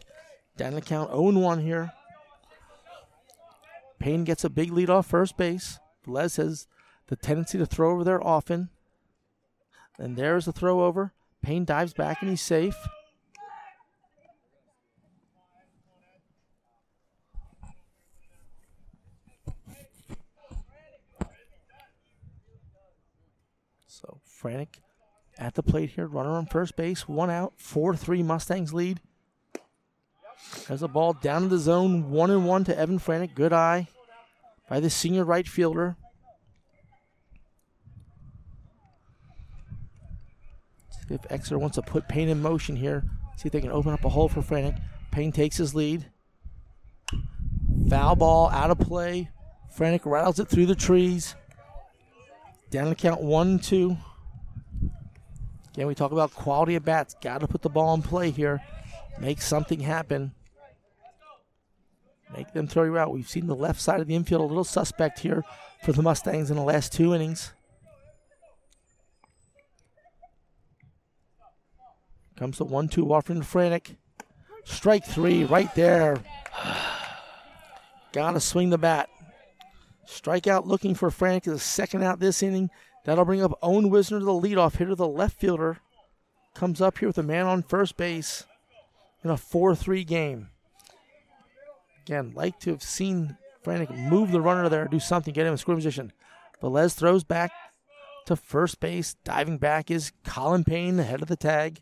Down 0.56 0.76
the 0.76 0.82
count 0.82 1.10
0 1.10 1.32
1 1.32 1.62
here. 1.62 1.92
Payne 3.98 4.26
gets 4.26 4.44
a 4.44 4.50
big 4.50 4.72
lead 4.72 4.90
off 4.90 5.08
first 5.08 5.36
base. 5.36 5.80
Les 6.06 6.36
has 6.36 6.68
the 7.08 7.16
tendency 7.16 7.58
to 7.58 7.66
throw 7.66 7.92
over 7.92 8.04
there 8.04 8.26
often. 8.26 8.70
And 9.98 10.16
there's 10.18 10.46
the 10.46 10.52
throw 10.52 10.84
over. 10.84 11.14
Payne 11.42 11.66
dives 11.66 11.94
back 11.94 12.22
and 12.22 12.30
he's 12.30 12.42
safe. 12.42 12.76
Franek 24.44 24.80
at 25.38 25.56
the 25.56 25.64
plate 25.64 25.92
here. 25.92 26.08
Runner 26.08 26.32
on 26.32 26.46
first 26.46 26.76
base. 26.76 27.08
One 27.08 27.30
out. 27.30 27.54
4 27.58 27.96
3 27.96 28.24
Mustangs 28.24 28.74
lead. 28.74 29.00
Has 30.68 30.84
a 30.84 30.88
ball 30.88 31.14
down 31.14 31.44
in 31.44 31.50
the 31.50 31.58
zone. 31.58 32.12
One 32.12 32.30
and 32.30 32.46
one 32.46 32.64
to 32.66 32.78
Evan 32.78 33.00
Franek. 33.00 33.34
Good 33.34 33.54
eye 33.54 33.88
by 34.70 34.80
the 34.80 34.90
senior 34.90 35.24
right 35.24 35.48
fielder. 35.48 35.96
See 41.08 41.16
if 41.16 41.22
Exeter 41.30 41.60
wants 41.60 41.76
to 41.76 41.82
put 41.82 42.08
Payne 42.08 42.30
in 42.30 42.42
motion 42.42 42.76
here. 42.76 43.04
See 43.36 43.48
if 43.48 43.54
they 43.54 43.62
can 43.62 43.72
open 43.72 43.94
up 43.94 44.06
a 44.06 44.10
hole 44.10 44.30
for 44.30 44.42
Franek. 44.42 44.80
Payne 45.12 45.32
takes 45.32 45.58
his 45.58 45.76
lead. 45.76 46.06
Foul 47.90 48.16
ball 48.16 48.50
out 48.50 48.72
of 48.72 48.80
play. 48.80 49.30
Franek 49.78 50.06
rattles 50.06 50.40
it 50.40 50.48
through 50.48 50.66
the 50.66 50.76
trees. 50.76 51.36
Down 52.70 52.90
to 52.90 52.96
count 52.96 53.22
one, 53.22 53.60
two. 53.60 53.98
Again, 55.74 55.88
we 55.88 55.96
talk 55.96 56.12
about 56.12 56.34
quality 56.34 56.76
of 56.76 56.86
bats. 56.86 57.16
Got 57.22 57.42
to 57.42 57.48
put 57.48 57.64
the 57.64 57.70
ball 57.70 57.94
in 57.96 58.04
play 58.04 58.30
here. 58.30 58.62
Make 59.20 59.42
something 59.42 59.80
happen. 59.80 60.34
Make 62.32 62.54
them 62.54 62.68
throw 62.68 62.84
you 62.84 62.98
out. 62.98 63.12
We've 63.12 63.30
seen 63.30 63.48
the 63.48 63.56
left 63.56 63.82
side 63.82 64.00
of 64.00 64.08
the 64.08 64.16
infield 64.16 64.42
a 64.42 64.46
little 64.46 64.64
suspect 64.64 65.20
here 65.20 65.44
for 65.84 65.92
the 65.92 66.02
Mustangs 66.02 66.50
in 66.50 66.58
the 66.58 66.64
last 66.64 66.94
two 66.94 67.14
innings. 67.14 67.54
Comes 72.36 72.58
the 72.58 72.66
one 72.66 72.88
two 72.88 73.14
offering 73.14 73.42
to 73.42 73.48
Franek. 73.48 73.96
Strike 74.66 75.06
three 75.06 75.44
right 75.44 75.74
there. 75.76 76.18
Gotta 78.12 78.40
swing 78.40 78.70
the 78.70 78.78
bat. 78.78 79.10
Strikeout 80.08 80.66
looking 80.66 80.96
for 80.96 81.10
Franek 81.10 81.48
is 81.48 81.64
second 81.64 82.04
out 82.04 82.20
this 82.20 82.44
inning. 82.44 82.70
That'll 83.04 83.26
bring 83.26 83.44
up 83.44 83.58
Owen 83.62 83.90
Wisner 83.90 84.20
to 84.20 84.26
the 84.26 84.32
leadoff 84.32 84.78
hitter, 84.78 84.96
the 84.96 85.08
left 85.08 85.40
fielder. 85.40 85.80
Comes 86.54 86.80
up 86.82 87.00
here 87.00 87.10
with 87.10 87.18
a 87.18 87.24
man 87.24 87.46
on 87.46 87.64
first 87.64 87.98
base 87.98 88.46
in 89.24 89.30
a 89.30 89.38
4 89.38 89.76
3 89.76 90.04
game. 90.04 90.50
Again, 92.06 92.32
like 92.36 92.60
to 92.60 92.72
have 92.72 92.84
seen 92.84 93.38
Franek 93.66 93.96
move 94.10 94.32
the 94.32 94.42
runner 94.42 94.70
there, 94.70 94.88
do 94.88 95.00
something, 95.00 95.34
get 95.34 95.46
him 95.46 95.54
in 95.54 95.58
scoring 95.58 95.80
position. 95.80 96.12
Velez 96.62 96.94
throws 96.94 97.24
back 97.24 97.52
to 98.26 98.36
first 98.36 98.80
base. 98.80 99.16
Diving 99.24 99.58
back 99.58 99.90
is 99.90 100.12
Colin 100.24 100.64
Payne, 100.64 101.00
ahead 101.00 101.22
of 101.22 101.28
the 101.28 101.36
tag. 101.36 101.82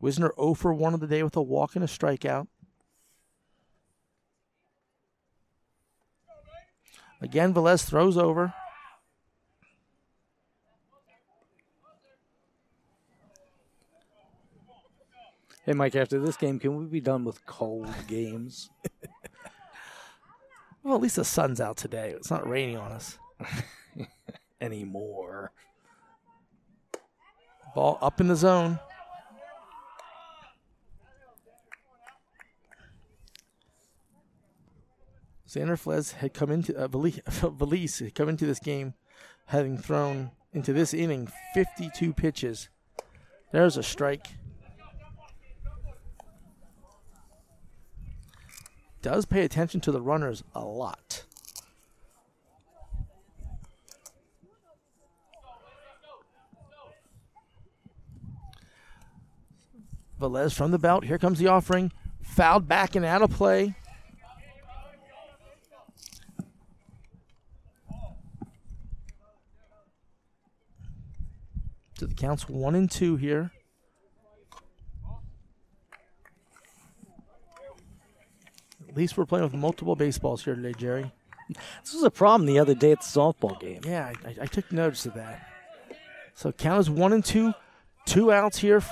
Wisner 0.00 0.32
0 0.36 0.54
for 0.54 0.72
1 0.72 0.94
of 0.94 1.00
the 1.00 1.06
day 1.06 1.22
with 1.22 1.36
a 1.36 1.42
walk 1.42 1.76
and 1.76 1.84
a 1.84 1.88
strikeout. 1.88 2.48
Again, 7.20 7.52
Velez 7.52 7.84
throws 7.84 8.16
over. 8.16 8.54
Hey, 15.66 15.74
Mike, 15.74 15.94
after 15.94 16.18
this 16.18 16.36
game, 16.36 16.58
can 16.58 16.76
we 16.76 16.86
be 16.86 17.00
done 17.00 17.24
with 17.24 17.44
cold 17.46 17.88
games? 18.08 18.70
Well, 20.82 20.94
at 20.94 21.02
least 21.02 21.16
the 21.16 21.24
sun's 21.24 21.60
out 21.60 21.76
today. 21.76 22.14
It's 22.16 22.30
not 22.30 22.48
raining 22.48 22.78
on 22.78 22.92
us. 22.92 23.18
Anymore. 24.60 25.52
Ball 27.74 27.98
up 28.00 28.20
in 28.20 28.28
the 28.28 28.36
zone. 28.36 28.78
Xander 35.50 35.72
Flez 35.72 36.12
had 36.12 36.32
come 36.32 36.52
into 36.52 36.76
uh, 36.76 36.86
Valise, 36.86 37.98
had 38.04 38.14
come 38.14 38.28
into 38.28 38.46
this 38.46 38.60
game 38.60 38.94
having 39.46 39.76
thrown 39.76 40.30
into 40.52 40.72
this 40.72 40.94
inning 40.94 41.28
52 41.54 42.12
pitches. 42.12 42.68
There's 43.50 43.76
a 43.76 43.82
strike. 43.82 44.28
Does 49.02 49.24
pay 49.24 49.44
attention 49.44 49.80
to 49.80 49.90
the 49.90 50.00
runners 50.00 50.44
a 50.54 50.60
lot. 50.60 51.24
Velez 60.20 60.54
from 60.54 60.70
the 60.70 60.78
belt. 60.78 61.06
Here 61.06 61.18
comes 61.18 61.40
the 61.40 61.48
offering. 61.48 61.90
Fouled 62.22 62.68
back 62.68 62.94
and 62.94 63.04
out 63.04 63.22
of 63.22 63.30
play. 63.30 63.74
So 72.00 72.06
the 72.06 72.14
counts 72.14 72.48
one 72.48 72.74
and 72.74 72.90
two 72.90 73.16
here. 73.16 73.50
At 78.88 78.96
least 78.96 79.18
we're 79.18 79.26
playing 79.26 79.44
with 79.44 79.52
multiple 79.52 79.94
baseballs 79.94 80.42
here 80.42 80.54
today, 80.54 80.72
Jerry. 80.72 81.12
This 81.84 81.92
was 81.92 82.02
a 82.02 82.10
problem 82.10 82.46
the 82.46 82.58
other 82.58 82.74
day 82.74 82.92
at 82.92 83.00
the 83.02 83.06
softball 83.06 83.60
game. 83.60 83.82
Yeah, 83.84 84.14
I, 84.24 84.44
I, 84.44 84.46
took 84.46 84.72
notice 84.72 85.04
of 85.04 85.12
that. 85.12 85.46
So 86.32 86.52
count 86.52 86.80
is 86.80 86.88
one 86.88 87.12
and 87.12 87.22
two. 87.22 87.52
Two 88.06 88.32
outs 88.32 88.56
here. 88.56 88.82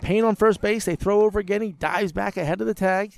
Payne 0.00 0.22
on 0.22 0.36
first 0.36 0.60
base. 0.60 0.84
They 0.84 0.94
throw 0.94 1.22
over 1.22 1.40
again. 1.40 1.62
He 1.62 1.72
dives 1.72 2.12
back 2.12 2.36
ahead 2.36 2.60
of 2.60 2.68
the 2.68 2.74
tag. 2.74 3.12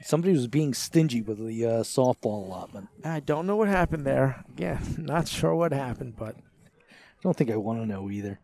Somebody 0.00 0.32
was 0.32 0.46
being 0.46 0.74
stingy 0.74 1.22
with 1.22 1.44
the 1.44 1.66
uh, 1.66 1.70
softball 1.82 2.46
allotment. 2.46 2.86
I 3.02 3.18
don't 3.18 3.48
know 3.48 3.56
what 3.56 3.66
happened 3.66 4.06
there. 4.06 4.44
Yeah, 4.56 4.78
not 4.96 5.26
sure 5.26 5.56
what 5.56 5.72
happened, 5.72 6.14
but 6.16 6.36
I 6.36 7.20
don't 7.24 7.36
think 7.36 7.50
I 7.50 7.56
want 7.56 7.80
to 7.80 7.86
know 7.86 8.08
either. 8.10 8.38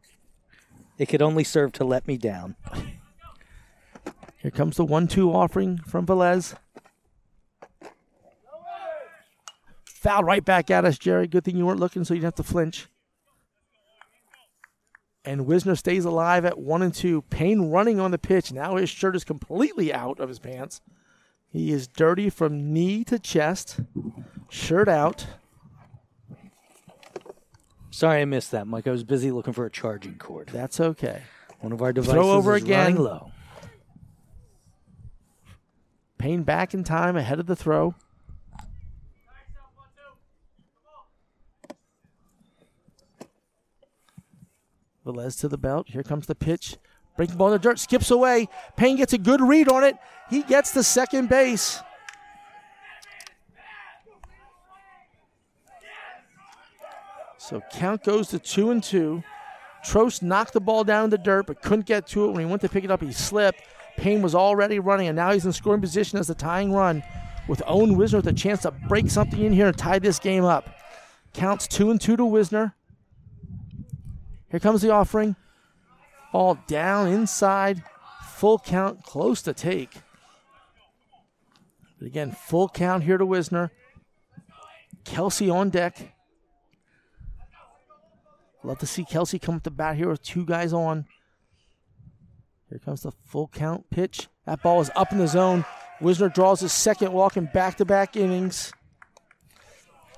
It 1.00 1.08
could 1.08 1.22
only 1.22 1.44
serve 1.44 1.72
to 1.72 1.84
let 1.84 2.06
me 2.06 2.18
down. 2.18 2.56
here 4.36 4.50
comes 4.50 4.76
the 4.76 4.84
one-two 4.84 5.32
offering 5.32 5.78
from 5.78 6.04
Velez. 6.04 6.54
Foul 9.86 10.24
right 10.24 10.44
back 10.44 10.70
at 10.70 10.84
us, 10.84 10.98
Jerry. 10.98 11.26
Good 11.26 11.42
thing 11.42 11.56
you 11.56 11.64
weren't 11.64 11.80
looking, 11.80 12.04
so 12.04 12.12
you 12.12 12.20
didn't 12.20 12.36
have 12.36 12.46
to 12.46 12.52
flinch. 12.52 12.88
And 15.24 15.46
Wisner 15.46 15.74
stays 15.74 16.04
alive 16.04 16.44
at 16.44 16.58
one 16.58 16.82
and 16.82 16.92
two. 16.92 17.22
Payne 17.30 17.70
running 17.70 17.98
on 17.98 18.10
the 18.10 18.18
pitch. 18.18 18.52
Now 18.52 18.76
his 18.76 18.90
shirt 18.90 19.16
is 19.16 19.24
completely 19.24 19.94
out 19.94 20.20
of 20.20 20.28
his 20.28 20.38
pants. 20.38 20.82
He 21.48 21.72
is 21.72 21.88
dirty 21.88 22.28
from 22.28 22.74
knee 22.74 23.04
to 23.04 23.18
chest. 23.18 23.80
Shirt 24.50 24.86
out. 24.86 25.26
Sorry 27.90 28.20
I 28.22 28.24
missed 28.24 28.52
that, 28.52 28.66
Mike. 28.66 28.86
I 28.86 28.90
was 28.90 29.04
busy 29.04 29.30
looking 29.30 29.52
for 29.52 29.66
a 29.66 29.70
charging 29.70 30.16
cord. 30.16 30.48
That's 30.52 30.80
okay. 30.80 31.22
One 31.60 31.72
of 31.72 31.82
our 31.82 31.92
devices 31.92 32.14
Throw 32.14 32.30
over 32.30 32.56
is 32.56 32.62
again. 32.62 32.78
running 32.94 33.02
low. 33.02 33.32
Payne 36.18 36.42
back 36.42 36.72
in 36.74 36.84
time 36.84 37.16
ahead 37.16 37.40
of 37.40 37.46
the 37.46 37.56
throw. 37.56 37.94
Velez 45.06 45.38
to 45.40 45.48
the 45.48 45.58
belt. 45.58 45.88
Here 45.88 46.02
comes 46.02 46.26
the 46.26 46.34
pitch. 46.34 46.76
Breaking 47.16 47.36
ball 47.36 47.48
in 47.48 47.52
the 47.54 47.58
dirt. 47.58 47.78
Skips 47.78 48.10
away. 48.10 48.48
Payne 48.76 48.96
gets 48.96 49.12
a 49.12 49.18
good 49.18 49.40
read 49.40 49.68
on 49.68 49.84
it. 49.84 49.96
He 50.28 50.42
gets 50.42 50.72
to 50.72 50.82
second 50.82 51.28
base. 51.28 51.80
So 57.50 57.60
count 57.72 58.04
goes 58.04 58.28
to 58.28 58.38
two 58.38 58.70
and 58.70 58.80
two. 58.80 59.24
Trost 59.84 60.22
knocked 60.22 60.52
the 60.52 60.60
ball 60.60 60.84
down 60.84 61.04
in 61.04 61.10
the 61.10 61.18
dirt, 61.18 61.48
but 61.48 61.60
couldn't 61.60 61.84
get 61.84 62.06
to 62.08 62.26
it. 62.26 62.30
When 62.30 62.38
he 62.38 62.46
went 62.46 62.62
to 62.62 62.68
pick 62.68 62.84
it 62.84 62.92
up, 62.92 63.02
he 63.02 63.12
slipped. 63.12 63.60
Payne 63.96 64.22
was 64.22 64.36
already 64.36 64.78
running, 64.78 65.08
and 65.08 65.16
now 65.16 65.32
he's 65.32 65.44
in 65.44 65.52
scoring 65.52 65.80
position 65.80 66.16
as 66.20 66.28
the 66.28 66.34
tying 66.34 66.72
run 66.72 67.02
with 67.48 67.60
Owen 67.66 67.96
Wisner 67.96 68.18
with 68.18 68.28
a 68.28 68.32
chance 68.32 68.62
to 68.62 68.70
break 68.70 69.10
something 69.10 69.40
in 69.42 69.52
here 69.52 69.66
and 69.66 69.76
tie 69.76 69.98
this 69.98 70.20
game 70.20 70.44
up. 70.44 70.76
Counts 71.34 71.66
two 71.66 71.90
and 71.90 72.00
two 72.00 72.16
to 72.16 72.24
Wisner. 72.24 72.76
Here 74.48 74.60
comes 74.60 74.80
the 74.80 74.90
offering. 74.90 75.34
Ball 76.32 76.56
down 76.68 77.08
inside. 77.08 77.82
Full 78.36 78.60
count, 78.60 79.02
close 79.02 79.42
to 79.42 79.52
take. 79.52 79.92
But 81.98 82.06
again, 82.06 82.30
full 82.30 82.68
count 82.68 83.02
here 83.02 83.18
to 83.18 83.26
Wisner. 83.26 83.72
Kelsey 85.04 85.50
on 85.50 85.70
deck. 85.70 86.14
Love 88.62 88.78
to 88.78 88.86
see 88.86 89.04
Kelsey 89.04 89.38
come 89.38 89.56
up 89.56 89.62
the 89.62 89.70
bat 89.70 89.96
here 89.96 90.08
with 90.08 90.22
two 90.22 90.44
guys 90.44 90.72
on. 90.72 91.06
Here 92.68 92.78
comes 92.78 93.02
the 93.02 93.12
full 93.24 93.48
count 93.48 93.88
pitch. 93.90 94.28
That 94.46 94.62
ball 94.62 94.80
is 94.80 94.90
up 94.94 95.12
in 95.12 95.18
the 95.18 95.26
zone. 95.26 95.64
Wisner 96.00 96.28
draws 96.28 96.60
his 96.60 96.72
second 96.72 97.12
walk 97.12 97.36
in 97.36 97.46
back 97.46 97.76
to 97.78 97.84
back 97.84 98.16
innings. 98.16 98.72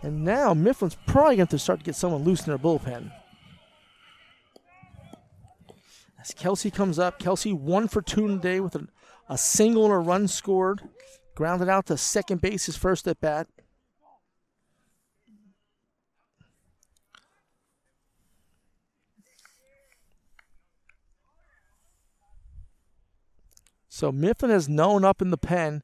And 0.02 0.24
now 0.24 0.52
Mifflin's 0.52 0.96
probably 1.06 1.36
going 1.36 1.46
to 1.48 1.58
start 1.58 1.80
to 1.80 1.84
get 1.84 1.94
someone 1.94 2.24
loose 2.24 2.40
in 2.40 2.46
their 2.46 2.58
bullpen. 2.58 3.12
As 6.20 6.32
Kelsey 6.32 6.70
comes 6.70 6.98
up, 6.98 7.18
Kelsey 7.18 7.52
one 7.52 7.88
for 7.88 8.02
two 8.02 8.28
today 8.28 8.60
with 8.60 8.74
a, 8.74 8.86
a 9.28 9.38
single 9.38 9.84
and 9.84 9.94
a 9.94 9.98
run 9.98 10.28
scored. 10.28 10.82
Grounded 11.34 11.68
out 11.68 11.86
to 11.86 11.96
second 11.96 12.40
base 12.40 12.66
his 12.66 12.76
first 12.76 13.08
at 13.08 13.20
bat. 13.20 13.48
So 23.94 24.10
Mifflin 24.10 24.50
has 24.50 24.70
known 24.70 25.04
up 25.04 25.20
in 25.20 25.30
the 25.30 25.36
pen 25.36 25.82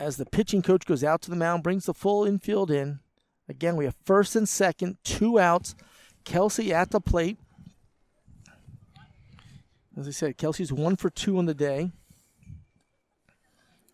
as 0.00 0.16
the 0.16 0.26
pitching 0.26 0.60
coach 0.60 0.84
goes 0.84 1.04
out 1.04 1.22
to 1.22 1.30
the 1.30 1.36
mound, 1.36 1.62
brings 1.62 1.86
the 1.86 1.94
full 1.94 2.24
infield 2.24 2.68
in. 2.68 2.98
Again, 3.48 3.76
we 3.76 3.84
have 3.84 3.94
first 4.04 4.34
and 4.34 4.48
second, 4.48 4.96
two 5.04 5.38
outs. 5.38 5.76
Kelsey 6.24 6.74
at 6.74 6.90
the 6.90 7.00
plate. 7.00 7.38
As 9.96 10.08
I 10.08 10.10
said, 10.10 10.36
Kelsey's 10.36 10.72
one 10.72 10.96
for 10.96 11.08
two 11.08 11.38
on 11.38 11.46
the 11.46 11.54
day. 11.54 11.92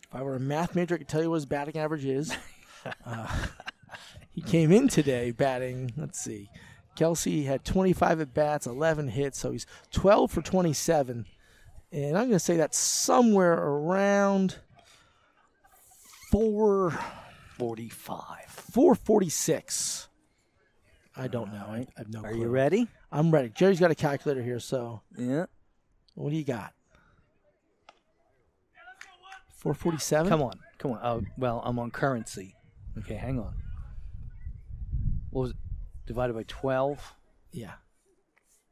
If 0.08 0.14
I 0.14 0.22
were 0.22 0.36
a 0.36 0.40
math 0.40 0.74
major, 0.74 0.94
I 0.94 0.98
could 0.98 1.08
tell 1.08 1.22
you 1.22 1.28
what 1.28 1.36
his 1.36 1.46
batting 1.46 1.76
average 1.76 2.06
is. 2.06 2.34
uh, 3.06 3.46
he 4.30 4.40
came 4.40 4.72
in 4.72 4.88
today 4.88 5.32
batting, 5.32 5.92
let's 5.98 6.18
see. 6.18 6.48
Kelsey 6.96 7.42
had 7.42 7.62
25 7.62 8.22
at 8.22 8.32
bats, 8.32 8.66
11 8.66 9.08
hits, 9.08 9.38
so 9.38 9.52
he's 9.52 9.66
12 9.90 10.30
for 10.30 10.40
27. 10.40 11.26
And 11.92 12.16
I'm 12.16 12.24
going 12.24 12.32
to 12.32 12.38
say 12.38 12.56
that's 12.56 12.78
somewhere 12.78 13.52
around 13.52 14.56
445. 16.30 18.46
446. 18.48 20.08
I 21.14 21.28
don't 21.28 21.52
know. 21.52 21.66
I, 21.68 21.76
I 21.76 21.86
have 21.98 22.08
no 22.08 22.20
Are 22.22 22.30
clue. 22.30 22.40
you 22.40 22.48
ready? 22.48 22.88
I'm 23.10 23.30
ready. 23.30 23.50
Jerry's 23.50 23.78
got 23.78 23.90
a 23.90 23.94
calculator 23.94 24.42
here, 24.42 24.58
so 24.58 25.02
Yeah. 25.18 25.44
what 26.14 26.30
do 26.30 26.36
you 26.36 26.44
got? 26.44 26.72
447? 29.58 30.28
Come 30.30 30.42
on. 30.42 30.54
Come 30.78 30.92
on. 30.92 31.00
Oh, 31.02 31.22
well, 31.36 31.60
I'm 31.64 31.78
on 31.78 31.90
currency. 31.90 32.56
Okay, 32.98 33.14
hang 33.14 33.38
on. 33.38 33.54
What 35.30 35.42
was 35.42 35.50
it? 35.50 35.56
Divided 36.06 36.32
by 36.34 36.44
12? 36.48 37.14
Yeah. 37.52 37.72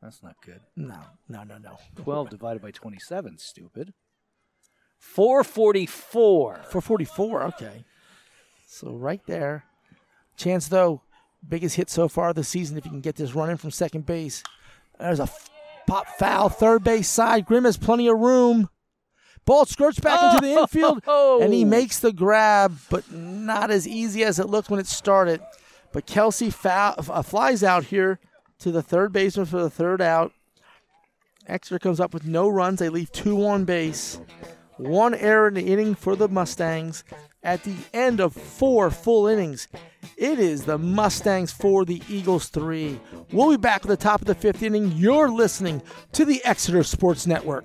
That's 0.03 0.23
not 0.23 0.37
good. 0.45 0.61
No, 0.77 0.99
no, 1.29 1.43
no, 1.45 1.59
no. 1.59 1.77
12 1.97 2.31
divided 2.31 2.63
by 2.63 2.71
27, 2.71 3.37
stupid. 3.39 3.93
444. 4.99 6.55
444, 6.71 7.43
okay. 7.45 7.85
So 8.67 8.95
right 8.97 9.21
there. 9.27 9.65
Chance, 10.37 10.69
though, 10.69 11.03
biggest 11.47 11.77
hit 11.77 11.91
so 11.91 12.09
far 12.09 12.33
this 12.33 12.49
season 12.49 12.79
if 12.79 12.85
you 12.85 12.91
can 12.91 13.01
get 13.01 13.17
this 13.17 13.35
run 13.35 13.51
in 13.51 13.57
from 13.59 13.71
second 13.71 14.07
base. 14.07 14.43
There's 14.99 15.21
a 15.21 15.25
f- 15.25 15.51
pop 15.87 16.07
foul, 16.19 16.49
third 16.49 16.83
base 16.85 17.09
side. 17.09 17.45
Grimm 17.47 17.65
has 17.65 17.77
plenty 17.77 18.09
of 18.09 18.19
room. 18.19 18.69
Ball 19.47 19.65
skirts 19.67 19.99
back 19.99 20.35
into 20.35 20.47
the 20.47 20.61
infield, 20.61 21.03
and 21.43 21.53
he 21.53 21.65
makes 21.67 21.99
the 21.99 22.13
grab, 22.13 22.77
but 22.91 23.11
not 23.11 23.71
as 23.71 23.89
easy 23.89 24.23
as 24.23 24.39
it 24.39 24.49
looked 24.49 24.71
when 24.71 24.81
it 24.81 24.87
started. 24.87 25.41
But 25.93 26.07
Kelsey 26.07 26.51
foul, 26.51 26.95
uh, 26.99 27.23
flies 27.23 27.65
out 27.65 27.85
here 27.85 28.21
to 28.61 28.71
the 28.71 28.83
third 28.83 29.13
baseman 29.13 29.47
for 29.47 29.63
the 29.63 29.71
third 29.71 30.01
out. 30.01 30.33
Exeter 31.47 31.79
comes 31.79 32.01
up 32.01 32.15
with 32.15 32.27
no 32.27 32.49
runs. 32.49 32.79
They 32.79 32.89
leave 32.89 33.11
two 33.11 33.45
on 33.45 33.65
base. 33.65 34.21
One 34.77 35.15
error 35.15 35.49
in 35.49 35.55
the 35.55 35.73
inning 35.73 35.95
for 35.95 36.15
the 36.17 36.29
Mustangs. 36.29 37.05
At 37.43 37.65
the 37.65 37.77
end 37.95 38.21
of 38.21 38.35
four 38.35 38.91
full 38.91 39.27
innings, 39.27 39.67
it 40.19 40.39
is 40.39 40.65
the 40.65 40.77
Mustangs 40.77 41.51
for 41.51 41.87
the 41.87 42.03
Eagles 42.09 42.49
three. 42.49 43.01
We'll 43.33 43.51
be 43.51 43.57
back 43.57 43.83
at 43.83 43.89
the 43.89 43.97
top 43.97 44.21
of 44.21 44.27
the 44.27 44.35
fifth 44.35 44.63
inning. 44.63 44.93
You're 44.93 45.31
listening 45.31 45.83
to 46.13 46.27
the 46.27 46.45
Exeter 46.45 46.83
Sports 46.83 47.27
Network. 47.27 47.65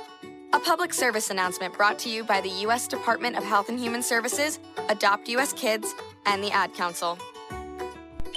A 0.53 0.59
public 0.59 0.93
service 0.93 1.29
announcement 1.29 1.77
brought 1.77 1.97
to 1.99 2.09
you 2.09 2.25
by 2.25 2.41
the 2.41 2.49
U.S. 2.49 2.85
Department 2.85 3.37
of 3.37 3.43
Health 3.43 3.69
and 3.69 3.79
Human 3.79 4.03
Services, 4.03 4.59
Adopt 4.89 5.29
U.S. 5.29 5.53
Kids, 5.53 5.93
and 6.25 6.43
the 6.43 6.51
Ad 6.51 6.73
Council. 6.73 7.17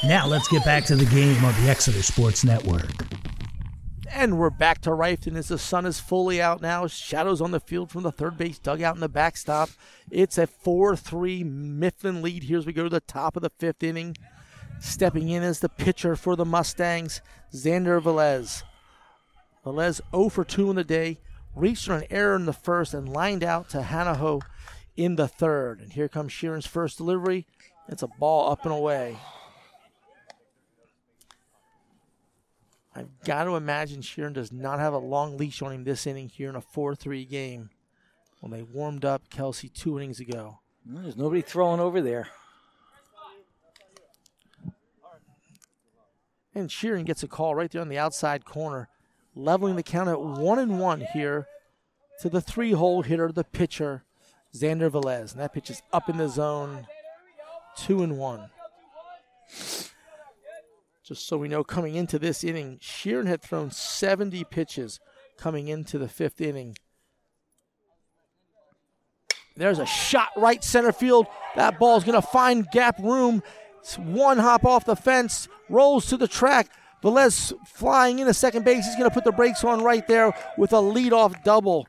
Now 0.05 0.25
let's 0.25 0.47
get 0.47 0.65
back 0.65 0.85
to 0.85 0.95
the 0.95 1.07
game 1.07 1.45
on 1.45 1.53
the 1.61 1.69
Exeter 1.69 2.05
Sports 2.05 2.45
Network. 2.45 2.89
And 4.13 4.39
we're 4.39 4.51
back 4.51 4.81
to 4.83 4.91
Reiffton 4.91 5.35
as 5.35 5.49
the 5.49 5.59
sun 5.59 5.87
is 5.87 5.99
fully 5.99 6.41
out 6.41 6.63
now. 6.63 6.87
Shadows 6.87 7.41
on 7.41 7.51
the 7.51 7.59
field 7.59 7.91
from 7.91 8.05
the 8.05 8.13
third 8.13 8.39
base 8.39 8.61
dugout 8.61 8.95
in 8.95 9.01
the 9.01 9.09
backstop. 9.09 9.71
It's 10.09 10.39
a 10.39 10.47
4 10.47 10.95
3 10.95 11.43
Mifflin 11.43 12.23
lead 12.23 12.45
here 12.45 12.59
as 12.59 12.67
we 12.67 12.73
go 12.73 12.85
to 12.85 12.89
the 12.89 13.01
top 13.01 13.35
of 13.35 13.43
the 13.43 13.51
fifth 13.59 13.83
inning. 13.83 14.17
Stepping 14.79 15.31
in 15.31 15.43
as 15.43 15.59
the 15.59 15.69
pitcher 15.69 16.15
for 16.15 16.37
the 16.37 16.45
Mustangs, 16.45 17.23
Xander 17.53 18.01
Velez. 18.01 18.63
Velez 19.67 20.01
0 20.13 20.29
for 20.29 20.45
2 20.45 20.71
in 20.71 20.77
the 20.77 20.85
day, 20.85 21.19
reached 21.55 21.89
on 21.89 22.03
an 22.03 22.07
error 22.11 22.37
in 22.37 22.47
the 22.47 22.53
first 22.53 22.95
and 22.95 23.09
lined 23.09 23.45
out 23.45 23.69
to 23.71 23.83
Hanaho 23.83 24.43
in 24.97 25.17
the 25.17 25.29
third. 25.29 25.81
And 25.81 25.93
here 25.93 26.09
comes 26.09 26.33
Sheeran's 26.33 26.67
first 26.67 26.99
delivery. 26.99 27.47
It's 27.89 28.03
a 28.03 28.09
ball 28.09 28.51
up 28.51 28.65
and 28.65 28.73
away. 28.73 29.19
I've 32.97 33.09
got 33.25 33.45
to 33.45 33.57
imagine 33.57 34.03
Sheeran 34.03 34.35
does 34.35 34.53
not 34.53 34.79
have 34.79 34.93
a 34.93 34.99
long 34.99 35.37
leash 35.37 35.61
on 35.63 35.73
him 35.73 35.85
this 35.85 36.07
inning 36.07 36.29
here 36.29 36.49
in 36.49 36.57
a 36.57 36.61
4 36.61 36.95
3 36.95 37.25
game 37.25 37.71
when 38.41 38.53
they 38.53 38.63
warmed 38.63 39.05
up 39.05 39.29
Kelsey 39.31 39.69
two 39.69 39.99
innings 39.99 40.21
ago. 40.21 40.61
There's 40.87 41.17
nobody 41.17 41.41
throwing 41.41 41.81
over 41.81 42.01
there. 42.01 42.29
And 46.55 46.69
Sheeran 46.69 47.05
gets 47.05 47.25
a 47.25 47.29
call 47.29 47.55
right 47.55 47.71
there 47.71 47.81
on 47.81 47.89
the 47.89 47.99
outside 47.99 48.45
corner, 48.45 48.89
leveling 49.35 49.77
the 49.77 49.83
count 49.83 50.09
at 50.09 50.21
one 50.21 50.59
and 50.59 50.79
one 50.79 51.05
here 51.13 51.47
to 52.21 52.29
the 52.29 52.41
three 52.41 52.73
hole 52.73 53.03
hitter, 53.03 53.33
the 53.33 53.45
pitcher, 53.45 54.05
Xander 54.55 54.91
Velez. 54.91 55.33
And 55.33 55.41
that 55.41 55.53
pitch 55.53 55.71
is 55.71 55.83
up 55.93 56.09
in 56.09 56.17
the 56.17 56.29
zone, 56.29 56.87
two 57.77 58.03
and 58.03 58.19
one. 58.19 58.51
Just 61.05 61.27
so 61.27 61.37
we 61.37 61.49
know, 61.49 61.63
coming 61.63 61.97
into 61.97 62.19
this 62.19 62.43
inning, 62.43 62.79
Sheeran 62.79 63.27
had 63.27 63.43
thrown 63.43 63.71
70 63.71 64.45
pitches 64.45 65.01
coming 65.37 65.69
into 65.69 65.99
the 65.99 66.09
fifth 66.09 66.41
inning. 66.41 66.77
There's 69.57 69.79
a 69.79 69.87
shot 69.87 70.31
right 70.37 70.65
center 70.65 70.93
field. 70.93 71.27
That 71.57 71.79
ball's 71.79 72.05
going 72.05 72.21
to 72.21 72.27
find 72.27 72.67
gap 72.73 72.99
room. 72.99 73.43
It's 73.81 73.99
one 73.99 74.39
hop 74.39 74.65
off 74.65 74.87
the 74.87 74.97
fence, 74.97 75.47
rolls 75.69 76.07
to 76.07 76.17
the 76.17 76.27
track. 76.27 76.71
Velez 77.05 77.53
flying 77.67 78.19
into 78.19 78.33
second 78.33 78.65
base. 78.65 78.87
He's 78.87 78.97
going 78.97 79.09
to 79.09 79.15
put 79.15 79.25
the 79.25 79.33
brakes 79.33 79.63
on 79.63 79.83
right 79.83 80.07
there 80.09 80.33
with 80.57 80.73
a 80.73 80.77
leadoff 80.77 81.45
double. 81.45 81.87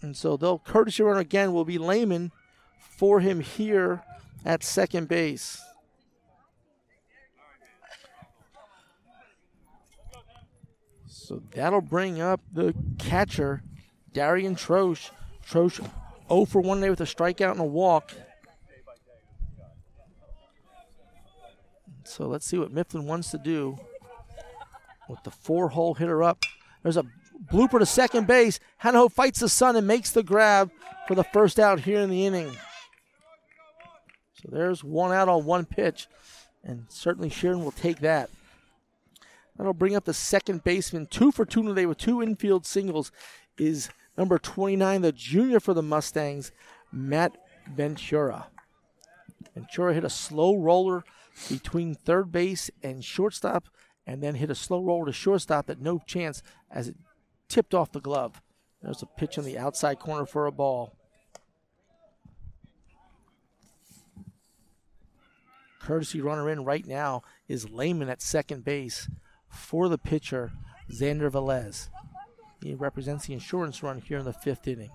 And 0.00 0.16
so 0.16 0.36
they'll 0.36 0.60
courtesy 0.60 1.02
runner 1.02 1.20
again 1.20 1.52
will 1.52 1.64
be 1.64 1.78
Lehman 1.78 2.30
for 2.78 3.18
him 3.18 3.40
here 3.40 4.02
at 4.44 4.62
second 4.62 5.08
base. 5.08 5.60
So 11.06 11.42
that'll 11.52 11.80
bring 11.80 12.20
up 12.20 12.40
the 12.52 12.74
catcher, 12.98 13.62
Darian 14.12 14.54
Troche. 14.54 15.10
Troche 15.44 15.80
0 16.28 16.44
for 16.44 16.60
1 16.60 16.80
day 16.80 16.90
with 16.90 17.00
a 17.00 17.04
strikeout 17.04 17.52
and 17.52 17.60
a 17.60 17.64
walk. 17.64 18.12
So 22.12 22.26
let's 22.26 22.44
see 22.44 22.58
what 22.58 22.70
Mifflin 22.70 23.06
wants 23.06 23.30
to 23.30 23.38
do 23.38 23.78
with 25.08 25.22
the 25.24 25.30
four 25.30 25.70
hole 25.70 25.94
hitter 25.94 26.22
up. 26.22 26.44
There's 26.82 26.98
a 26.98 27.06
blooper 27.50 27.78
to 27.78 27.86
second 27.86 28.26
base. 28.26 28.60
Hanaho 28.82 29.10
fights 29.10 29.40
the 29.40 29.48
sun 29.48 29.76
and 29.76 29.86
makes 29.86 30.10
the 30.10 30.22
grab 30.22 30.70
for 31.08 31.14
the 31.14 31.24
first 31.24 31.58
out 31.58 31.80
here 31.80 32.00
in 32.00 32.10
the 32.10 32.26
inning. 32.26 32.50
So 34.34 34.50
there's 34.52 34.84
one 34.84 35.12
out 35.12 35.30
on 35.30 35.46
one 35.46 35.64
pitch, 35.64 36.06
and 36.62 36.84
certainly 36.90 37.30
Sheeran 37.30 37.64
will 37.64 37.72
take 37.72 38.00
that. 38.00 38.28
That'll 39.56 39.72
bring 39.72 39.96
up 39.96 40.04
the 40.04 40.12
second 40.12 40.64
baseman, 40.64 41.06
two 41.06 41.32
for 41.32 41.46
two 41.46 41.62
today 41.62 41.86
with 41.86 41.96
two 41.96 42.22
infield 42.22 42.66
singles, 42.66 43.10
is 43.56 43.88
number 44.18 44.38
29, 44.38 45.00
the 45.00 45.12
junior 45.12 45.60
for 45.60 45.72
the 45.72 45.82
Mustangs, 45.82 46.52
Matt 46.92 47.38
Ventura. 47.74 48.48
Ventura 49.54 49.94
hit 49.94 50.04
a 50.04 50.10
slow 50.10 50.58
roller 50.58 51.04
between 51.48 51.94
third 51.94 52.30
base 52.32 52.70
and 52.82 53.04
shortstop, 53.04 53.68
and 54.06 54.22
then 54.22 54.34
hit 54.34 54.50
a 54.50 54.54
slow 54.54 54.82
roll 54.82 55.06
to 55.06 55.12
shortstop 55.12 55.70
at 55.70 55.80
no 55.80 56.00
chance 56.06 56.42
as 56.70 56.88
it 56.88 56.96
tipped 57.48 57.74
off 57.74 57.92
the 57.92 58.00
glove. 58.00 58.40
There's 58.82 59.02
a 59.02 59.06
pitch 59.06 59.38
in 59.38 59.44
the 59.44 59.58
outside 59.58 59.98
corner 59.98 60.26
for 60.26 60.46
a 60.46 60.52
ball. 60.52 60.96
Courtesy 65.80 66.20
runner 66.20 66.48
in 66.48 66.64
right 66.64 66.86
now 66.86 67.22
is 67.48 67.70
Lehman 67.70 68.08
at 68.08 68.22
second 68.22 68.64
base 68.64 69.08
for 69.48 69.88
the 69.88 69.98
pitcher, 69.98 70.52
Xander 70.90 71.30
Velez. 71.30 71.88
He 72.62 72.74
represents 72.74 73.26
the 73.26 73.34
insurance 73.34 73.82
run 73.82 74.00
here 74.00 74.18
in 74.18 74.24
the 74.24 74.32
fifth 74.32 74.68
inning. 74.68 74.90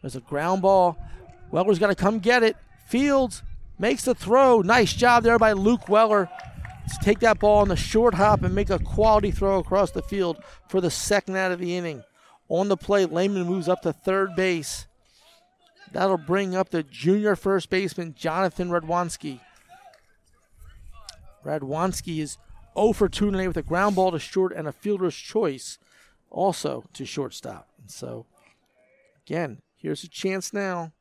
There's 0.00 0.16
a 0.16 0.20
ground 0.20 0.62
ball. 0.62 0.96
Weller's 1.50 1.78
got 1.78 1.88
to 1.88 1.94
come 1.94 2.18
get 2.18 2.42
it. 2.42 2.56
Fields 2.86 3.42
makes 3.80 4.04
the 4.04 4.14
throw. 4.14 4.60
Nice 4.60 4.92
job 4.92 5.24
there 5.24 5.38
by 5.38 5.52
Luke 5.52 5.88
Weller. 5.88 6.28
Let's 6.82 6.98
take 6.98 7.20
that 7.20 7.40
ball 7.40 7.60
on 7.60 7.68
the 7.68 7.76
short 7.76 8.14
hop 8.14 8.42
and 8.42 8.54
make 8.54 8.70
a 8.70 8.78
quality 8.78 9.30
throw 9.30 9.58
across 9.58 9.90
the 9.90 10.02
field 10.02 10.38
for 10.68 10.80
the 10.80 10.90
second 10.90 11.36
out 11.36 11.50
of 11.50 11.58
the 11.58 11.76
inning. 11.76 12.04
On 12.48 12.68
the 12.68 12.76
play, 12.76 13.06
Lehman 13.06 13.46
moves 13.46 13.68
up 13.68 13.82
to 13.82 13.92
third 13.92 14.36
base. 14.36 14.86
That'll 15.92 16.18
bring 16.18 16.54
up 16.54 16.70
the 16.70 16.82
junior 16.82 17.34
first 17.34 17.70
baseman, 17.70 18.14
Jonathan 18.16 18.70
Radwanski. 18.70 19.40
Radwanski 21.44 22.18
is 22.18 22.38
0 22.76 22.92
for 22.92 23.08
2 23.08 23.30
today 23.30 23.48
with 23.48 23.56
a 23.56 23.62
ground 23.62 23.96
ball 23.96 24.12
to 24.12 24.18
short 24.18 24.52
and 24.52 24.68
a 24.68 24.72
fielder's 24.72 25.16
choice 25.16 25.78
also 26.28 26.84
to 26.92 27.04
shortstop. 27.04 27.68
And 27.78 27.90
so, 27.90 28.26
again, 29.26 29.62
here's 29.76 30.04
a 30.04 30.08
chance 30.08 30.52
now 30.52 30.92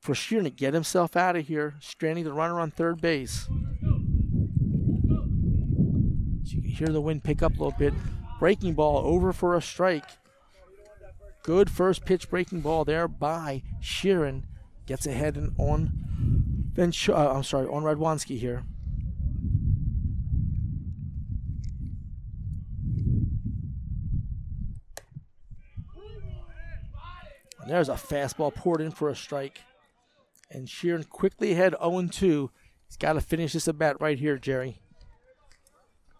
for 0.00 0.14
Sheeran 0.14 0.44
to 0.44 0.50
get 0.50 0.72
himself 0.74 1.14
out 1.14 1.36
of 1.36 1.46
here, 1.46 1.74
stranding 1.78 2.24
the 2.24 2.32
runner 2.32 2.58
on 2.58 2.70
third 2.70 3.00
base. 3.00 3.46
So 6.44 6.56
you 6.56 6.62
can 6.62 6.70
hear 6.70 6.88
the 6.88 7.02
wind 7.02 7.22
pick 7.22 7.42
up 7.42 7.52
a 7.52 7.62
little 7.62 7.78
bit. 7.78 7.92
Breaking 8.38 8.72
ball 8.72 9.04
over 9.06 9.34
for 9.34 9.54
a 9.54 9.60
strike. 9.60 10.06
Good 11.42 11.70
first 11.70 12.06
pitch 12.06 12.30
breaking 12.30 12.60
ball 12.60 12.86
there 12.86 13.06
by 13.06 13.62
Sheeran. 13.82 14.44
Gets 14.86 15.06
ahead 15.06 15.36
and 15.36 15.52
on. 15.58 15.92
Then 16.72 16.92
uh, 17.08 17.34
I'm 17.34 17.44
sorry, 17.44 17.66
on 17.66 17.82
Radwanski 17.82 18.38
here. 18.38 18.64
And 27.60 27.70
there's 27.70 27.90
a 27.90 27.94
fastball 27.94 28.54
poured 28.54 28.80
in 28.80 28.90
for 28.90 29.10
a 29.10 29.16
strike. 29.16 29.60
And 30.50 30.66
Sheeran 30.66 31.08
quickly 31.08 31.52
ahead 31.52 31.74
0 31.80 32.08
2. 32.10 32.50
He's 32.86 32.96
got 32.96 33.12
to 33.12 33.20
finish 33.20 33.52
this 33.52 33.68
at 33.68 33.78
bat 33.78 33.96
right 34.00 34.18
here, 34.18 34.36
Jerry. 34.36 34.80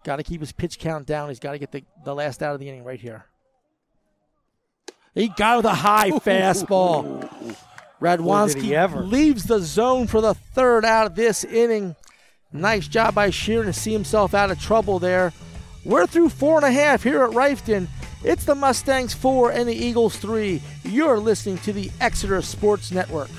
Got 0.03 0.17
to 0.17 0.23
keep 0.23 0.39
his 0.39 0.51
pitch 0.51 0.79
count 0.79 1.05
down. 1.05 1.29
He's 1.29 1.39
got 1.39 1.51
to 1.51 1.59
get 1.59 1.71
the, 1.71 1.83
the 2.05 2.15
last 2.15 2.41
out 2.41 2.53
of 2.53 2.59
the 2.59 2.69
inning 2.69 2.83
right 2.83 2.99
here. 2.99 3.25
He 5.13 5.27
got 5.27 5.57
with 5.57 5.65
a 5.65 5.75
high 5.75 6.09
fastball. 6.11 7.29
Radwanski 8.01 9.11
leaves 9.11 9.43
the 9.43 9.59
zone 9.59 10.07
for 10.07 10.21
the 10.21 10.33
third 10.33 10.85
out 10.85 11.05
of 11.05 11.15
this 11.15 11.43
inning. 11.43 11.95
Nice 12.51 12.87
job 12.87 13.13
by 13.13 13.29
Sheeran 13.29 13.65
to 13.65 13.73
see 13.73 13.91
himself 13.91 14.33
out 14.33 14.49
of 14.49 14.59
trouble 14.59 14.97
there. 14.97 15.33
We're 15.85 16.07
through 16.07 16.29
four 16.29 16.57
and 16.57 16.65
a 16.65 16.71
half 16.71 17.03
here 17.03 17.23
at 17.23 17.31
Reiffton. 17.31 17.87
It's 18.23 18.45
the 18.45 18.53
Mustangs 18.53 19.15
4 19.15 19.51
and 19.51 19.67
the 19.67 19.73
Eagles 19.73 20.15
3. 20.17 20.61
You're 20.83 21.17
listening 21.17 21.57
to 21.59 21.73
the 21.73 21.89
Exeter 21.99 22.41
Sports 22.43 22.91
Network. 22.91 23.29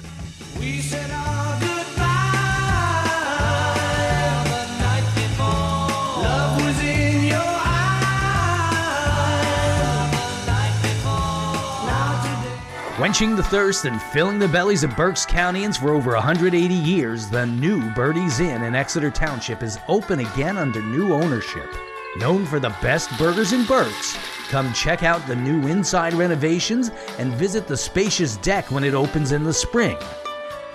Quenching 13.03 13.35
the 13.35 13.43
thirst 13.43 13.85
and 13.85 14.01
filling 14.01 14.39
the 14.39 14.47
bellies 14.47 14.85
of 14.85 14.95
Berks 14.95 15.27
Countyans 15.27 15.77
for 15.77 15.91
over 15.91 16.13
180 16.13 16.73
years, 16.73 17.29
the 17.29 17.45
new 17.45 17.91
Birdie's 17.95 18.39
Inn 18.39 18.63
in 18.63 18.77
Exeter 18.77 19.11
Township 19.11 19.63
is 19.63 19.79
open 19.89 20.21
again 20.21 20.57
under 20.57 20.81
new 20.81 21.13
ownership. 21.13 21.69
Known 22.17 22.47
for 22.47 22.61
the 22.61 22.75
best 22.81 23.11
burgers 23.19 23.53
in 23.53 23.65
Berks, 23.65 24.17
come 24.51 24.73
check 24.73 25.03
out 25.03 25.27
the 25.27 25.35
new 25.35 25.67
inside 25.67 26.15
renovations 26.15 26.93
and 27.19 27.33
visit 27.33 27.67
the 27.67 27.77
spacious 27.77 28.37
deck 28.37 28.71
when 28.71 28.85
it 28.85 28.95
opens 28.95 29.33
in 29.33 29.43
the 29.43 29.53
spring. 29.53 29.99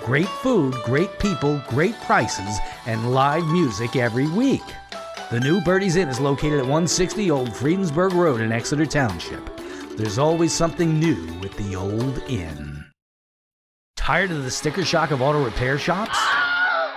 Great 0.08 0.30
food, 0.30 0.74
great 0.86 1.20
people, 1.20 1.62
great 1.68 1.94
prices, 2.04 2.60
and 2.86 3.14
live 3.14 3.46
music 3.48 3.98
every 3.98 4.26
week. 4.26 4.64
The 5.32 5.40
new 5.42 5.60
Birdie's 5.60 5.98
Inn 5.98 6.08
is 6.08 6.22
located 6.22 6.60
at 6.60 6.62
160 6.62 7.30
Old 7.30 7.54
Friedensburg 7.54 8.14
Road 8.14 8.40
in 8.40 8.54
Exeter 8.54 8.86
Township. 8.86 9.44
There's 9.98 10.18
always 10.18 10.54
something 10.54 10.98
new 10.98 11.26
with 11.42 11.58
the 11.58 11.76
old 11.76 12.20
inn. 12.30 12.86
Tired 13.98 14.32
of 14.32 14.46
the 14.46 14.50
sticker 14.50 14.86
shock 14.86 15.12
of 15.12 15.22
auto 15.22 15.44
repair 15.44 15.78
shops? 15.78 16.18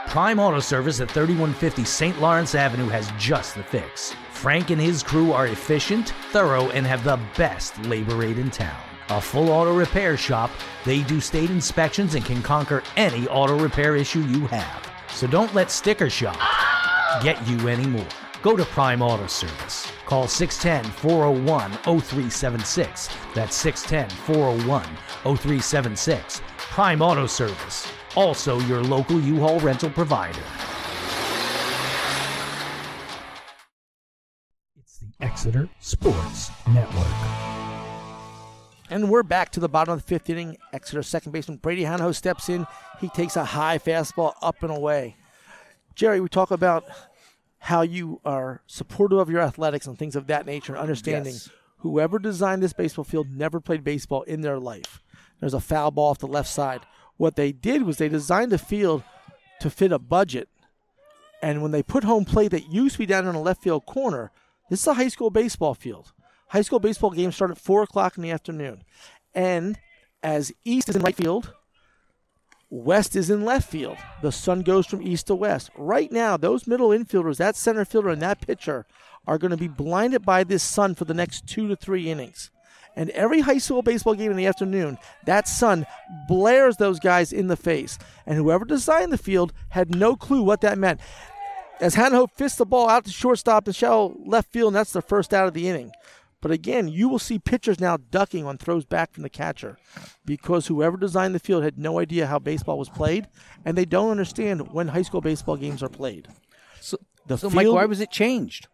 Prime 0.07 0.39
Auto 0.39 0.61
Service 0.61 1.01
at 1.01 1.11
3150 1.11 1.85
St. 1.85 2.21
Lawrence 2.21 2.55
Avenue 2.55 2.87
has 2.91 3.11
just 3.19 3.57
the 3.57 3.65
fix. 3.65 4.15
Frank 4.31 4.71
and 4.71 4.81
his 4.81 5.03
crew 5.03 5.33
are 5.33 5.49
efficient, 5.49 6.15
thorough, 6.31 6.71
and 6.71 6.87
have 6.87 7.03
the 7.03 7.19
best 7.37 7.77
labor 7.87 8.15
rate 8.15 8.39
in 8.39 8.53
town. 8.53 8.90
A 9.11 9.21
full 9.21 9.51
auto 9.51 9.75
repair 9.75 10.17
shop, 10.17 10.53
they 10.85 11.03
do 11.03 11.21
state 11.21 11.51
inspections 11.51 12.15
and 12.15 12.25
can 12.25 12.41
conquer 12.43 12.85
any 12.97 13.27
auto 13.27 13.59
repair 13.59 13.97
issue 13.97 14.21
you 14.21 14.47
have. 14.47 14.89
So 15.09 15.27
don't 15.27 15.53
let 15.53 15.73
sticker 15.73 16.09
shock 16.09 16.39
get 17.21 17.45
you 17.49 17.69
anymore. 17.69 18.07
Go 18.41 18.57
to 18.57 18.65
Prime 18.65 19.03
Auto 19.03 19.27
Service. 19.27 19.91
Call 20.07 20.29
610 20.29 20.93
401 20.93 21.73
0376. 22.01 23.09
That's 23.35 23.57
610 23.57 24.17
401 24.27 24.85
0376. 25.37 26.41
Prime 26.57 27.03
Auto 27.03 27.27
Service, 27.27 27.93
also 28.15 28.61
your 28.61 28.81
local 28.81 29.21
U 29.21 29.41
Haul 29.41 29.59
rental 29.59 29.91
provider. 29.91 30.39
It's 34.79 34.99
the 34.99 35.13
Exeter 35.21 35.69
Sports 35.81 36.53
Network. 36.69 37.50
And 38.91 39.09
we're 39.09 39.23
back 39.23 39.51
to 39.53 39.61
the 39.61 39.69
bottom 39.69 39.95
of 39.95 40.03
the 40.03 40.07
fifth 40.09 40.29
inning. 40.29 40.57
Exeter 40.73 41.03
second 41.05 41.31
baseman 41.31 41.59
Brady 41.59 41.85
Hanaho 41.85 42.13
steps 42.15 42.49
in. 42.49 42.67
He 43.01 43.09
takes 43.09 43.37
a 43.37 43.45
high 43.45 43.79
fastball 43.79 44.35
up 44.43 44.63
and 44.63 44.73
away. 44.73 45.17
Jerry, 45.95 46.21
we 46.21 46.29
talk 46.29 46.51
about 46.51 46.85
how 47.59 47.83
you 47.83 48.21
are 48.25 48.63
supportive 48.67 49.19
of 49.19 49.31
your 49.31 49.43
athletics 49.43 49.87
and 49.87 49.97
things 49.97 50.17
of 50.17 50.27
that 50.27 50.45
nature, 50.45 50.73
and 50.73 50.81
understanding 50.83 51.35
Yes. 51.35 51.49
whoever 51.79 52.19
designed 52.19 52.63
this 52.63 52.73
baseball 52.73 53.05
field 53.05 53.31
never 53.31 53.61
played 53.61 53.85
baseball 53.85 54.23
in 54.23 54.41
their 54.41 54.59
life. 54.59 55.01
There's 55.39 55.55
a 55.55 55.61
foul 55.61 55.91
ball 55.93 56.11
off 56.11 56.19
the 56.19 56.27
left 56.27 56.49
side. 56.49 56.81
What 57.17 57.37
they 57.37 57.53
did 57.53 57.83
was 57.83 57.99
they 57.99 58.09
designed 58.09 58.51
the 58.51 58.59
field 58.59 59.05
to 59.61 59.71
fit 59.71 59.93
a 59.93 59.99
budget. 59.99 60.49
And 61.43 61.63
when 61.63 61.71
they 61.71 61.83
put 61.83 62.03
home 62.03 62.25
plate 62.25 62.51
that 62.51 62.73
used 62.73 62.95
to 62.95 62.99
be 62.99 63.07
down 63.07 63.27
in 63.27 63.35
the 63.35 63.41
left 63.41 63.63
field 63.63 63.87
corner, 63.87 64.33
this 64.69 64.81
is 64.81 64.87
a 64.87 64.95
high 64.95 65.09
school 65.09 65.31
baseball 65.31 65.75
field. 65.75 66.13
High 66.51 66.63
school 66.63 66.81
baseball 66.81 67.11
games 67.11 67.37
start 67.37 67.51
at 67.51 67.59
4 67.59 67.85
o'clock 67.85 68.17
in 68.17 68.23
the 68.23 68.31
afternoon. 68.31 68.83
And 69.35 69.79
as 70.23 70.53
East 70.65 70.89
is 70.89 70.97
in 70.97 71.03
right 71.03 71.15
field, 71.15 71.55
West 72.71 73.17
is 73.17 73.31
in 73.31 73.45
left 73.45 73.69
field. 73.69 73.99
The 74.23 74.31
sun 74.31 74.63
goes 74.63 74.87
from 74.87 75.03
east 75.03 75.27
to 75.27 75.35
west. 75.35 75.71
Right 75.77 76.11
now, 76.13 76.37
those 76.37 76.69
middle 76.69 76.91
infielders, 76.91 77.39
that 77.39 77.57
center 77.57 77.85
fielder 77.85 78.11
and 78.11 78.23
that 78.23 78.41
pitcher, 78.41 78.87
are 79.27 79.39
going 79.39 79.51
to 79.51 79.57
be 79.57 79.67
blinded 79.67 80.25
by 80.25 80.45
this 80.45 80.63
sun 80.63 80.95
for 80.95 81.05
the 81.05 81.15
next 81.15 81.49
two 81.49 81.67
to 81.67 81.75
three 81.75 82.09
innings. 82.09 82.53
And 82.95 83.11
every 83.11 83.41
high 83.41 83.59
school 83.59 83.83
baseball 83.83 84.15
game 84.15 84.31
in 84.31 84.37
the 84.37 84.47
afternoon, 84.47 84.99
that 85.27 85.49
sun 85.49 85.85
blares 86.29 86.77
those 86.77 87.01
guys 87.01 87.33
in 87.33 87.49
the 87.49 87.57
face. 87.57 87.99
And 88.25 88.37
whoever 88.37 88.65
designed 88.65 89.13
the 89.13 89.19
field 89.19 89.53
had 89.71 89.95
no 89.95 90.15
clue 90.15 90.43
what 90.43 90.61
that 90.61 90.79
meant. 90.79 91.01
As 91.81 91.97
Hanaho 91.97 92.31
fists 92.31 92.59
the 92.59 92.67
ball 92.67 92.89
out 92.89 93.05
to 93.07 93.11
shortstop 93.11 93.67
and 93.67 93.75
shallow 93.75 94.17
left 94.25 94.53
field, 94.53 94.69
and 94.69 94.77
that's 94.77 94.93
the 94.93 95.03
first 95.03 95.35
out 95.35 95.49
of 95.49 95.55
the 95.55 95.69
inning. 95.69 95.91
But 96.41 96.51
again, 96.51 96.89
you 96.89 97.09
will 97.09 97.19
see 97.19 97.39
pitchers 97.39 97.81
now 97.81 97.99
ducking 97.99 98.47
on 98.47 98.57
throws 98.57 98.87
back 98.87 99.13
from 99.13 99.23
the 99.23 99.31
catcher 99.31 99.77
because 100.25 100.67
whoever 100.67 100.97
designed 100.97 101.35
the 101.35 101.39
field 101.39 101.63
had 101.63 101.79
no 101.79 101.99
idea 101.99 102.27
how 102.27 102.39
baseball 102.39 102.79
was 102.79 102.89
played, 102.89 103.29
and 103.65 103.77
they 103.77 103.85
don't 103.85 104.11
understand 104.11 104.73
when 104.73 104.89
high 104.89 105.03
school 105.03 105.21
baseball 105.21 105.57
games 105.57 105.83
are 105.83 105.89
played. 105.89 106.29
So, 106.81 106.97
the 107.27 107.37
so 107.37 107.51
Mike, 107.51 107.67
why 107.69 107.85
was 107.85 108.01
it 108.01 108.11
changed? 108.11 108.69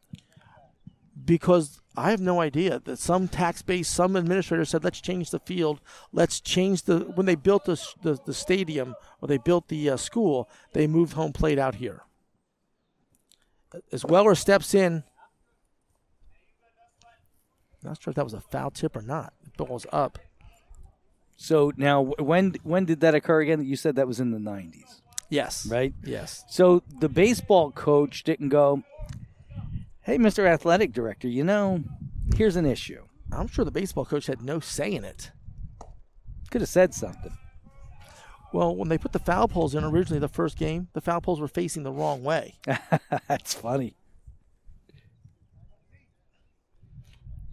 Because 1.25 1.81
I 1.97 2.11
have 2.11 2.21
no 2.21 2.41
idea 2.41 2.81
that 2.85 2.99
some 2.99 3.27
tax 3.27 3.63
base, 3.63 3.89
some 3.89 4.15
administrator 4.15 4.65
said, 4.65 4.85
let's 4.85 5.01
change 5.01 5.31
the 5.31 5.41
field. 5.41 5.81
Let's 6.13 6.41
change 6.41 6.83
the. 6.83 7.01
When 7.01 7.27
they 7.27 7.35
built 7.35 7.65
the, 7.65 7.83
the, 8.03 8.19
the 8.25 8.35
stadium 8.35 8.95
or 9.21 9.27
they 9.27 9.39
built 9.39 9.69
the 9.69 9.91
uh, 9.91 9.97
school, 9.97 10.49
they 10.73 10.87
moved 10.87 11.15
home 11.15 11.33
plate 11.33 11.59
out 11.59 11.77
here. 11.77 12.03
As 13.91 14.05
Weller 14.05 14.37
steps 14.37 14.73
in, 14.75 15.03
not 17.85 18.03
sure 18.03 18.11
if 18.11 18.17
that 18.17 18.25
was 18.25 18.35
a 18.35 18.41
foul 18.41 18.71
tip 18.71 18.97
or 18.97 19.03
not. 19.03 19.33
The 19.57 19.65
ball's 19.65 19.87
up. 19.93 20.19
So 21.37 21.73
now, 21.77 22.03
when 22.03 22.55
when 22.63 22.85
did 22.85 23.01
that 23.01 23.15
occur 23.15 23.43
again? 23.43 23.65
You 23.65 23.77
said 23.77 23.97
that 23.97 24.07
was 24.07 24.21
in 24.21 24.31
the 24.31 24.39
'90s. 24.39 25.03
Yes. 25.29 25.67
Right? 25.67 25.93
Yes. 26.05 26.45
So 26.49 26.83
the 27.01 27.09
baseball 27.09 27.73
coach 27.73 28.23
didn't 28.25 28.51
go, 28.51 28.83
hey, 30.03 30.19
Mr. 30.19 30.47
Athletic 30.47 30.93
Director, 30.93 31.29
you 31.29 31.45
know, 31.45 31.83
here's 32.37 32.57
an 32.57 32.67
issue. 32.67 33.05
I'm 33.33 33.49
sure 33.49 33.65
the 33.65 33.71
baseball 33.71 34.05
coach 34.05 34.27
had 34.27 34.43
no 34.43 34.61
say 34.61 34.93
in 34.93 35.05
it. 35.05 35.33
Could 36.51 36.61
have 36.61 36.71
said 36.71 36.95
something. 36.95 37.37
Well, 38.53 38.77
when 38.77 38.89
they 38.89 38.99
put 38.99 39.13
the 39.13 39.19
foul 39.19 39.49
poles 39.49 39.75
in 39.75 39.83
originally 39.83 40.21
the 40.21 40.29
first 40.29 40.57
game, 40.57 40.89
the 40.93 41.01
foul 41.01 41.21
poles 41.21 41.41
were 41.41 41.49
facing 41.49 41.83
the 41.83 41.91
wrong 41.91 42.23
way. 42.23 42.55
That's 43.29 43.53
funny. 43.53 43.96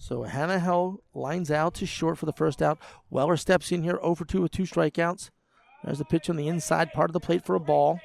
So 0.04 0.26
Hanaho 0.26 0.98
lines 1.14 1.50
out 1.50 1.76
to 1.76 1.86
short 1.86 2.18
for 2.18 2.26
the 2.26 2.34
first 2.34 2.62
out. 2.62 2.78
Weller 3.10 3.38
steps 3.38 3.72
in 3.72 3.84
here 3.84 4.00
over 4.02 4.26
2 4.26 4.42
with 4.42 4.52
two 4.52 4.64
strikeouts. 4.64 5.30
There's 5.82 6.02
a 6.02 6.04
pitch 6.04 6.30
on 6.30 6.36
the 6.36 6.50
inside 6.50 6.92
part 6.92 7.10
of 7.10 7.14
the 7.14 7.22
plate 7.22 7.46
for 7.46 7.56
a 7.56 7.60
ball. 7.62 8.02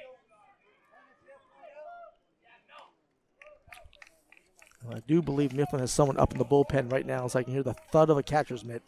I 4.88 5.00
do 5.08 5.20
believe 5.20 5.52
Mifflin 5.52 5.80
has 5.80 5.90
someone 5.90 6.18
up 6.18 6.30
in 6.30 6.38
the 6.38 6.44
bullpen 6.44 6.92
right 6.92 7.04
now, 7.04 7.26
so 7.26 7.40
I 7.40 7.42
can 7.42 7.52
hear 7.52 7.64
the 7.64 7.74
thud 7.90 8.10
of 8.10 8.16
a 8.16 8.22
catcher's 8.22 8.64
mitt. 8.64 8.84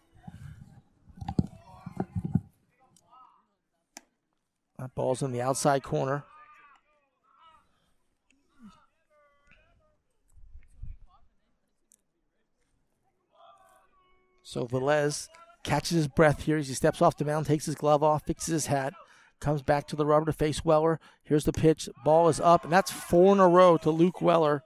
That 4.79 4.95
ball's 4.95 5.21
in 5.21 5.33
the 5.33 5.43
outside 5.43 5.83
corner. 5.83 6.23
So 14.51 14.67
Velez 14.67 15.29
catches 15.63 15.91
his 15.91 16.09
breath 16.09 16.43
here 16.43 16.57
as 16.57 16.67
he 16.67 16.75
steps 16.75 17.01
off 17.01 17.17
the 17.17 17.25
mound, 17.25 17.47
takes 17.47 17.67
his 17.67 17.77
glove 17.77 18.03
off, 18.03 18.27
fixes 18.27 18.53
his 18.53 18.67
hat, 18.67 18.95
comes 19.39 19.63
back 19.63 19.87
to 19.87 19.95
the 19.95 20.05
rubber 20.05 20.27
to 20.27 20.33
face 20.33 20.65
Weller. 20.65 20.99
Here's 21.23 21.45
the 21.45 21.53
pitch. 21.53 21.89
Ball 22.05 22.29
is 22.29 22.41
up, 22.41 22.65
and 22.65 22.73
that's 22.73 22.91
four 22.91 23.33
in 23.33 23.39
a 23.39 23.47
row 23.47 23.77
to 23.77 23.91
Luke 23.93 24.21
Weller. 24.21 24.65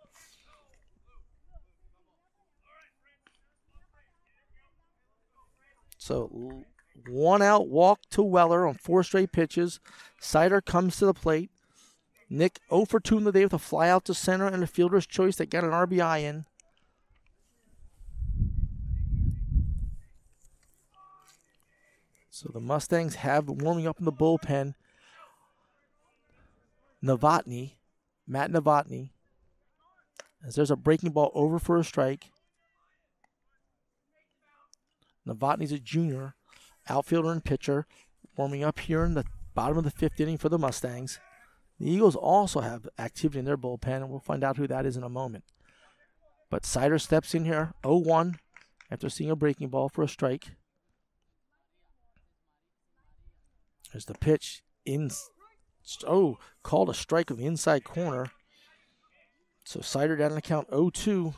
So 5.98 6.64
one 7.06 7.42
out 7.42 7.68
walk 7.68 8.00
to 8.12 8.22
Weller 8.22 8.66
on 8.66 8.76
four 8.76 9.02
straight 9.02 9.32
pitches. 9.32 9.80
Sider 10.18 10.62
comes 10.62 10.96
to 10.96 11.04
the 11.04 11.12
plate. 11.12 11.50
Nick 12.30 12.58
0 12.70 12.86
for 12.86 13.00
2 13.00 13.18
in 13.18 13.24
the 13.24 13.32
day 13.32 13.44
with 13.44 13.52
a 13.52 13.58
fly 13.58 13.90
out 13.90 14.06
to 14.06 14.14
center 14.14 14.46
and 14.46 14.64
a 14.64 14.66
fielder's 14.66 15.06
choice 15.06 15.36
that 15.36 15.50
got 15.50 15.62
an 15.62 15.72
RBI 15.72 16.22
in. 16.22 16.46
So 22.34 22.50
the 22.52 22.58
Mustangs 22.58 23.14
have 23.14 23.48
warming 23.48 23.86
up 23.86 24.00
in 24.00 24.04
the 24.06 24.12
bullpen. 24.12 24.74
Novotny, 27.00 27.74
Matt 28.26 28.50
Novotny, 28.50 29.10
as 30.44 30.56
there's 30.56 30.72
a 30.72 30.74
breaking 30.74 31.12
ball 31.12 31.30
over 31.32 31.60
for 31.60 31.76
a 31.76 31.84
strike. 31.84 32.32
Novotny's 35.24 35.70
a 35.70 35.78
junior, 35.78 36.34
outfielder 36.88 37.30
and 37.30 37.44
pitcher, 37.44 37.86
warming 38.36 38.64
up 38.64 38.80
here 38.80 39.04
in 39.04 39.14
the 39.14 39.26
bottom 39.54 39.78
of 39.78 39.84
the 39.84 39.92
fifth 39.92 40.18
inning 40.18 40.36
for 40.36 40.48
the 40.48 40.58
Mustangs. 40.58 41.20
The 41.78 41.88
Eagles 41.88 42.16
also 42.16 42.62
have 42.62 42.88
activity 42.98 43.38
in 43.38 43.44
their 43.44 43.56
bullpen, 43.56 43.98
and 43.98 44.10
we'll 44.10 44.18
find 44.18 44.42
out 44.42 44.56
who 44.56 44.66
that 44.66 44.86
is 44.86 44.96
in 44.96 45.04
a 45.04 45.08
moment. 45.08 45.44
But 46.50 46.66
Sider 46.66 46.98
steps 46.98 47.32
in 47.32 47.44
here, 47.44 47.74
0 47.84 47.98
1, 47.98 48.40
after 48.90 49.08
seeing 49.08 49.30
a 49.30 49.36
breaking 49.36 49.68
ball 49.68 49.88
for 49.88 50.02
a 50.02 50.08
strike. 50.08 50.48
There's 53.94 54.06
the 54.06 54.14
pitch 54.14 54.64
in. 54.84 55.08
Oh, 56.04 56.38
called 56.64 56.90
a 56.90 56.94
strike 56.94 57.30
of 57.30 57.36
the 57.36 57.46
inside 57.46 57.84
corner. 57.84 58.26
So 59.64 59.82
Sider 59.82 60.16
down 60.16 60.30
in 60.30 60.34
the 60.34 60.42
count 60.42 60.68
0 60.68 60.90
2. 60.90 61.32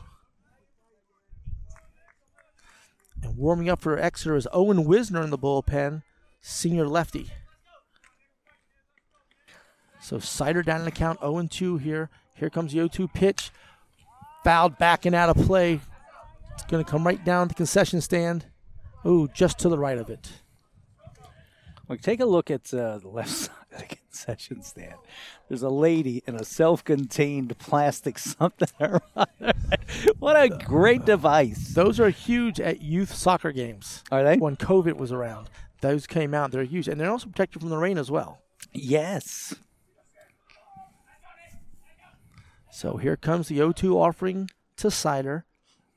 And 3.21 3.37
warming 3.37 3.69
up 3.69 3.79
for 3.79 3.99
Exeter 3.99 4.35
is 4.35 4.47
Owen 4.51 4.85
Wisner 4.85 5.21
in 5.21 5.29
the 5.29 5.37
bullpen, 5.37 6.01
senior 6.41 6.87
lefty. 6.87 7.29
So 10.01 10.17
Sider 10.17 10.63
down 10.63 10.79
in 10.79 10.85
the 10.85 10.91
count 10.91 11.19
0 11.19 11.47
2 11.47 11.77
here. 11.77 12.09
Here 12.33 12.49
comes 12.49 12.71
the 12.71 12.79
0 12.79 12.87
2 12.87 13.07
pitch. 13.09 13.51
Fouled 14.43 14.79
back 14.79 15.05
and 15.05 15.13
out 15.13 15.29
of 15.29 15.45
play. 15.45 15.79
It's 16.55 16.63
going 16.63 16.83
to 16.83 16.89
come 16.89 17.05
right 17.05 17.23
down 17.23 17.49
the 17.49 17.53
concession 17.53 18.01
stand. 18.01 18.47
Ooh, 19.05 19.27
just 19.31 19.59
to 19.59 19.69
the 19.69 19.77
right 19.77 19.99
of 19.99 20.09
it. 20.09 20.31
Take 21.95 22.19
a 22.19 22.25
look 22.25 22.51
at 22.51 22.73
uh, 22.73 22.97
the 22.97 23.07
left 23.07 23.29
side 23.31 23.55
of 23.71 23.79
the 23.79 23.95
concession 23.95 24.61
stand. 24.61 24.95
There's 25.47 25.63
a 25.63 25.69
lady 25.69 26.21
in 26.27 26.35
a 26.35 26.43
self-contained 26.43 27.57
plastic 27.57 28.19
something 28.19 28.69
or 28.79 29.01
other. 29.15 29.53
what 30.19 30.35
a 30.35 30.49
great 30.49 31.05
device! 31.05 31.73
Those 31.73 31.99
are 31.99 32.09
huge 32.09 32.59
at 32.59 32.81
youth 32.81 33.13
soccer 33.13 33.51
games. 33.51 34.03
Are 34.11 34.23
they? 34.23 34.37
When 34.37 34.57
COVID 34.57 34.97
was 34.97 35.11
around, 35.11 35.49
those 35.81 36.07
came 36.07 36.33
out. 36.33 36.51
They're 36.51 36.63
huge, 36.63 36.87
and 36.87 36.99
they're 36.99 37.11
also 37.11 37.27
protected 37.27 37.61
from 37.61 37.69
the 37.69 37.77
rain 37.77 37.97
as 37.97 38.11
well. 38.11 38.39
Yes. 38.73 39.55
So 42.71 42.97
here 42.97 43.17
comes 43.17 43.47
the 43.47 43.57
0-2 43.57 43.95
offering 43.95 44.51
to 44.77 44.91
Sider. 44.91 45.45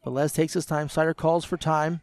Velez 0.07 0.35
takes 0.35 0.55
his 0.55 0.65
time. 0.65 0.89
Sider 0.89 1.13
calls 1.13 1.45
for 1.45 1.59
time. 1.59 2.01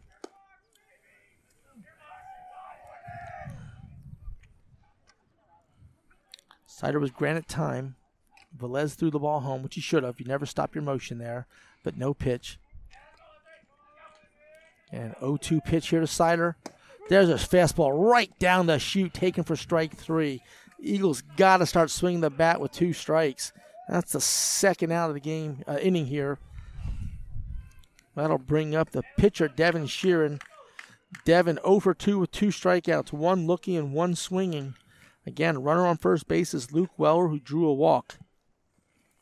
Sider 6.78 7.00
was 7.00 7.10
granted 7.10 7.48
time. 7.48 7.96
Velez 8.56 8.94
threw 8.94 9.10
the 9.10 9.18
ball 9.18 9.40
home, 9.40 9.64
which 9.64 9.74
he 9.74 9.80
should 9.80 10.04
have. 10.04 10.20
You 10.20 10.26
never 10.26 10.46
stop 10.46 10.76
your 10.76 10.84
motion 10.84 11.18
there, 11.18 11.48
but 11.82 11.96
no 11.96 12.14
pitch. 12.14 12.56
And 14.92 15.16
0-2 15.16 15.64
pitch 15.64 15.88
here 15.88 15.98
to 15.98 16.06
Sider. 16.06 16.56
There's 17.08 17.30
a 17.30 17.34
fastball 17.34 17.90
right 18.08 18.30
down 18.38 18.66
the 18.66 18.78
chute, 18.78 19.12
taken 19.12 19.42
for 19.42 19.56
strike 19.56 19.96
three. 19.96 20.40
Eagles 20.78 21.24
got 21.36 21.56
to 21.56 21.66
start 21.66 21.90
swinging 21.90 22.20
the 22.20 22.30
bat 22.30 22.60
with 22.60 22.70
two 22.70 22.92
strikes. 22.92 23.52
That's 23.88 24.12
the 24.12 24.20
second 24.20 24.92
out 24.92 25.08
of 25.08 25.14
the 25.14 25.20
game 25.20 25.64
uh, 25.66 25.78
inning 25.82 26.06
here. 26.06 26.38
That'll 28.14 28.38
bring 28.38 28.76
up 28.76 28.90
the 28.90 29.02
pitcher 29.16 29.48
Devin 29.48 29.86
Sheeran. 29.86 30.40
Devin 31.24 31.58
0 31.64 31.80
for 31.80 31.94
2 31.94 32.20
with 32.20 32.30
two 32.30 32.48
strikeouts, 32.48 33.12
one 33.12 33.48
looking 33.48 33.76
and 33.76 33.92
one 33.92 34.14
swinging. 34.14 34.76
Again, 35.26 35.62
runner 35.62 35.86
on 35.86 35.98
first 35.98 36.26
base 36.28 36.54
is 36.54 36.72
Luke 36.72 36.90
Weller, 36.96 37.28
who 37.28 37.38
drew 37.38 37.66
a 37.66 37.74
walk. 37.74 38.16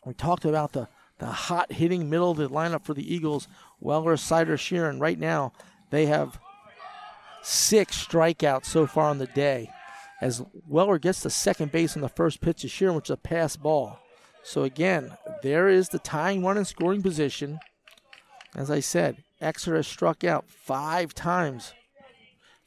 We 0.04 0.14
talked 0.14 0.44
about 0.44 0.72
the, 0.72 0.88
the 1.18 1.26
hot 1.26 1.72
hitting 1.72 2.08
middle 2.08 2.30
of 2.30 2.36
the 2.36 2.48
lineup 2.48 2.84
for 2.84 2.94
the 2.94 3.14
Eagles. 3.14 3.48
Weller, 3.80 4.16
Sider, 4.16 4.56
Sheeran. 4.56 5.00
Right 5.00 5.18
now, 5.18 5.52
they 5.90 6.06
have 6.06 6.38
six 7.42 8.06
strikeouts 8.06 8.66
so 8.66 8.86
far 8.86 9.10
on 9.10 9.18
the 9.18 9.26
day. 9.26 9.70
As 10.20 10.42
Weller 10.68 10.98
gets 10.98 11.22
to 11.22 11.30
second 11.30 11.72
base 11.72 11.96
on 11.96 12.02
the 12.02 12.08
first 12.08 12.40
pitch 12.40 12.62
to 12.62 12.68
Sheeran, 12.68 12.94
which 12.94 13.10
is 13.10 13.14
a 13.14 13.16
pass 13.16 13.56
ball. 13.56 13.98
So 14.42 14.62
again, 14.62 15.16
there 15.42 15.68
is 15.68 15.88
the 15.88 15.98
tying 15.98 16.44
run 16.44 16.56
in 16.56 16.64
scoring 16.64 17.02
position. 17.02 17.58
As 18.54 18.70
I 18.70 18.80
said, 18.80 19.24
Exeter 19.40 19.76
has 19.76 19.86
struck 19.86 20.22
out 20.22 20.48
five 20.48 21.14
times. 21.14 21.72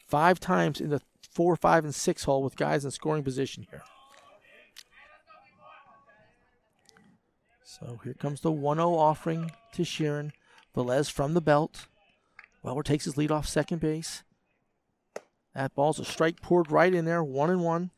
Five 0.06 0.38
times 0.38 0.80
in 0.80 0.90
the 0.90 1.00
four, 1.30 1.56
five, 1.56 1.84
and 1.84 1.94
six 1.94 2.24
hole 2.24 2.42
with 2.42 2.56
guys 2.56 2.84
in 2.84 2.90
scoring 2.90 3.22
position 3.22 3.66
here. 3.70 3.82
So 7.64 8.00
here 8.04 8.14
comes 8.14 8.40
the 8.40 8.50
1 8.50 8.76
0 8.76 8.94
offering 8.94 9.52
to 9.72 9.82
Sheeran. 9.82 10.32
Velez 10.76 11.10
from 11.10 11.34
the 11.34 11.40
belt. 11.40 11.86
Weller 12.62 12.82
takes 12.82 13.04
his 13.04 13.16
lead 13.16 13.30
off 13.30 13.48
second 13.48 13.80
base. 13.80 14.22
That 15.54 15.74
ball's 15.74 15.98
a 15.98 16.04
strike 16.04 16.40
poured 16.42 16.70
right 16.70 16.92
in 16.92 17.04
there, 17.04 17.24
one 17.24 17.50
and 17.50 17.62
one. 17.62 17.90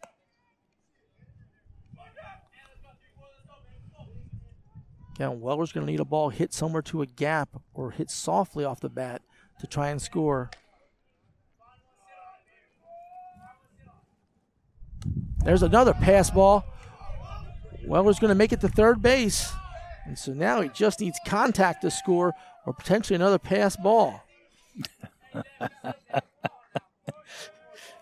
Again, 5.17 5.41
Weller's 5.41 5.73
going 5.73 5.87
to 5.87 5.91
need 5.93 6.01
a 6.01 6.05
ball 6.05 6.31
hit 6.31 6.55
somewhere 6.55 6.83
to 6.83 7.03
a 7.03 7.07
gap 7.07 7.61
or 7.75 7.91
hit 7.91 8.11
softly 8.11 8.65
off 8.65 8.81
the 8.81 8.89
bat 8.89 9.23
to 9.61 9.67
try 9.67 9.91
and 9.91 10.01
score. 10.01 10.51
There's 15.45 15.63
another 15.63 15.93
pass 15.95 16.31
ball. 16.31 16.65
Weller's 17.85 18.19
going 18.19 18.29
to 18.29 18.35
make 18.35 18.53
it 18.53 18.61
to 18.61 18.69
third 18.69 19.03
base. 19.03 19.53
And 20.05 20.19
so 20.19 20.33
now 20.33 20.61
he 20.61 20.69
just 20.69 21.01
needs 21.01 21.19
contact 21.27 21.83
to 21.83 21.91
score 21.91 22.33
or 22.67 22.73
potentially 22.73 23.17
another 23.17 23.39
pass 23.39 23.77
ball. 23.77 24.23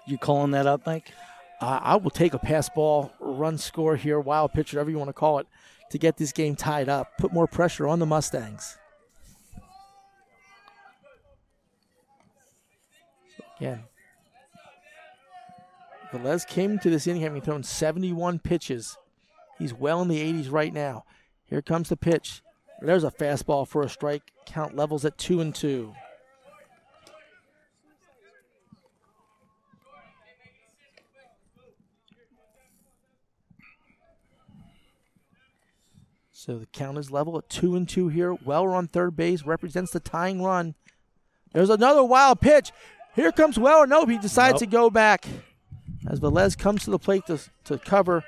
you 0.06 0.18
calling 0.18 0.50
that 0.52 0.66
up, 0.66 0.86
Mike? 0.86 1.12
Uh, 1.60 1.78
I 1.82 1.96
will 1.96 2.10
take 2.10 2.32
a 2.34 2.38
pass 2.38 2.68
ball, 2.68 3.12
run 3.20 3.58
score 3.58 3.96
here, 3.96 4.18
wild 4.18 4.52
pitch, 4.52 4.72
whatever 4.72 4.90
you 4.90 4.98
want 4.98 5.08
to 5.08 5.14
call 5.14 5.38
it, 5.38 5.46
to 5.90 5.98
get 5.98 6.16
this 6.16 6.32
game 6.32 6.56
tied 6.56 6.88
up, 6.88 7.18
put 7.18 7.32
more 7.32 7.46
pressure 7.46 7.86
on 7.86 7.98
the 7.98 8.06
Mustangs. 8.06 8.78
Again, 13.58 13.84
Velez 16.12 16.46
came 16.46 16.78
to 16.80 16.90
this 16.90 17.06
inning 17.06 17.22
having 17.22 17.40
thrown 17.40 17.62
71 17.62 18.40
pitches. 18.40 18.96
He's 19.58 19.72
well 19.72 20.02
in 20.02 20.08
the 20.08 20.20
80s 20.20 20.50
right 20.50 20.72
now. 20.72 21.04
Here 21.44 21.62
comes 21.62 21.88
the 21.88 21.96
pitch. 21.96 22.42
There's 22.80 23.04
a 23.04 23.10
fastball 23.10 23.66
for 23.68 23.82
a 23.82 23.88
strike. 23.88 24.32
Count 24.46 24.74
levels 24.74 25.04
at 25.04 25.18
two 25.18 25.40
and 25.40 25.54
two. 25.54 25.92
So 36.32 36.58
the 36.58 36.66
count 36.66 36.96
is 36.96 37.10
level 37.10 37.36
at 37.36 37.48
two 37.50 37.76
and 37.76 37.86
two 37.86 38.08
here. 38.08 38.32
Weller 38.32 38.74
on 38.74 38.88
third 38.88 39.14
base 39.14 39.44
represents 39.44 39.92
the 39.92 40.00
tying 40.00 40.42
run. 40.42 40.74
There's 41.52 41.68
another 41.68 42.02
wild 42.02 42.40
pitch. 42.40 42.72
Here 43.14 43.30
comes 43.30 43.58
Weller. 43.58 43.86
Nope, 43.86 44.08
he 44.08 44.18
decides 44.18 44.54
Nope. 44.54 44.60
to 44.60 44.66
go 44.66 44.88
back 44.90 45.26
as 46.08 46.20
Velez 46.20 46.56
comes 46.56 46.84
to 46.84 46.90
the 46.90 46.98
plate 46.98 47.26
to, 47.26 47.38
to 47.64 47.78
cover. 47.78 48.24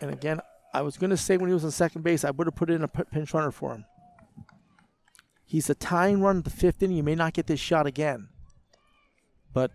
And 0.00 0.10
again, 0.10 0.40
I 0.74 0.82
was 0.82 0.98
going 0.98 1.10
to 1.10 1.16
say 1.16 1.36
when 1.36 1.48
he 1.48 1.54
was 1.54 1.64
on 1.64 1.70
second 1.70 2.02
base, 2.02 2.24
I 2.24 2.30
would 2.30 2.46
have 2.46 2.54
put 2.54 2.70
in 2.70 2.82
a 2.82 2.88
pinch 2.88 3.32
runner 3.32 3.50
for 3.50 3.74
him. 3.74 3.84
He's 5.44 5.70
a 5.70 5.74
tying 5.74 6.20
run 6.20 6.38
at 6.38 6.44
the 6.44 6.50
fifth 6.50 6.82
inning. 6.82 6.96
You 6.96 7.02
may 7.02 7.14
not 7.14 7.32
get 7.32 7.46
this 7.46 7.60
shot 7.60 7.86
again. 7.86 8.28
But 9.54 9.70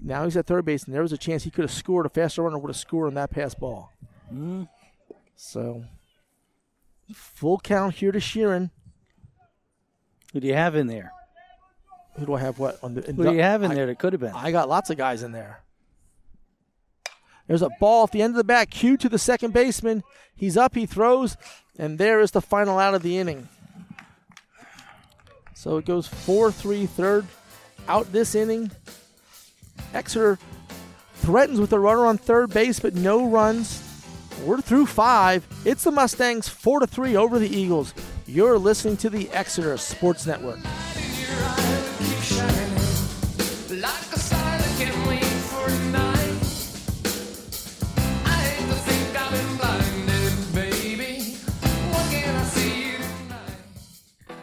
now 0.00 0.24
he's 0.24 0.36
at 0.36 0.46
third 0.46 0.64
base, 0.64 0.84
and 0.84 0.94
there 0.94 1.02
was 1.02 1.12
a 1.12 1.18
chance 1.18 1.44
he 1.44 1.50
could 1.50 1.62
have 1.62 1.70
scored. 1.70 2.06
A 2.06 2.08
faster 2.08 2.42
runner 2.42 2.58
would 2.58 2.70
have 2.70 2.76
scored 2.76 3.08
on 3.08 3.14
that 3.14 3.30
pass 3.30 3.54
ball. 3.54 3.92
Mm. 4.32 4.68
So, 5.36 5.84
full 7.12 7.58
count 7.58 7.96
here 7.96 8.10
to 8.10 8.18
Sheeran. 8.18 8.70
Who 10.32 10.40
do 10.40 10.46
you 10.48 10.54
have 10.54 10.74
in 10.74 10.86
there? 10.86 11.12
Who 12.18 12.26
do 12.26 12.34
I 12.34 12.40
have? 12.40 12.58
What 12.58 12.78
on 12.82 12.94
the? 12.94 13.00
Who 13.02 13.24
do 13.24 13.32
you 13.32 13.42
have 13.42 13.62
in 13.62 13.70
I- 13.70 13.74
there 13.74 13.86
that 13.86 13.98
could 13.98 14.12
have 14.12 14.20
been? 14.20 14.32
I 14.34 14.50
got 14.52 14.68
lots 14.68 14.90
of 14.90 14.96
guys 14.96 15.22
in 15.22 15.32
there. 15.32 15.60
There's 17.48 17.62
a 17.62 17.70
ball 17.80 18.04
at 18.04 18.12
the 18.12 18.22
end 18.22 18.32
of 18.32 18.36
the 18.36 18.44
bat, 18.44 18.70
cue 18.70 18.96
to 18.98 19.08
the 19.08 19.18
second 19.18 19.52
baseman. 19.52 20.04
He's 20.34 20.56
up, 20.56 20.74
he 20.74 20.86
throws, 20.86 21.36
and 21.78 21.98
there 21.98 22.20
is 22.20 22.30
the 22.30 22.40
final 22.40 22.78
out 22.78 22.94
of 22.94 23.02
the 23.02 23.18
inning. 23.18 23.48
So 25.54 25.76
it 25.76 25.84
goes 25.84 26.06
4 26.06 26.50
3 26.52 26.86
third 26.86 27.26
out 27.88 28.10
this 28.12 28.34
inning. 28.34 28.70
Exeter 29.92 30.38
threatens 31.14 31.60
with 31.60 31.72
a 31.72 31.78
runner 31.78 32.06
on 32.06 32.16
third 32.18 32.50
base, 32.52 32.80
but 32.80 32.94
no 32.94 33.26
runs. 33.28 33.82
We're 34.44 34.60
through 34.60 34.86
five. 34.86 35.46
It's 35.64 35.84
the 35.84 35.90
Mustangs 35.92 36.48
4 36.48 36.80
to 36.80 36.86
3 36.86 37.16
over 37.16 37.38
the 37.38 37.48
Eagles. 37.54 37.92
You're 38.26 38.58
listening 38.58 38.96
to 38.98 39.10
the 39.10 39.28
Exeter 39.30 39.76
Sports 39.76 40.26
Network. 40.26 40.58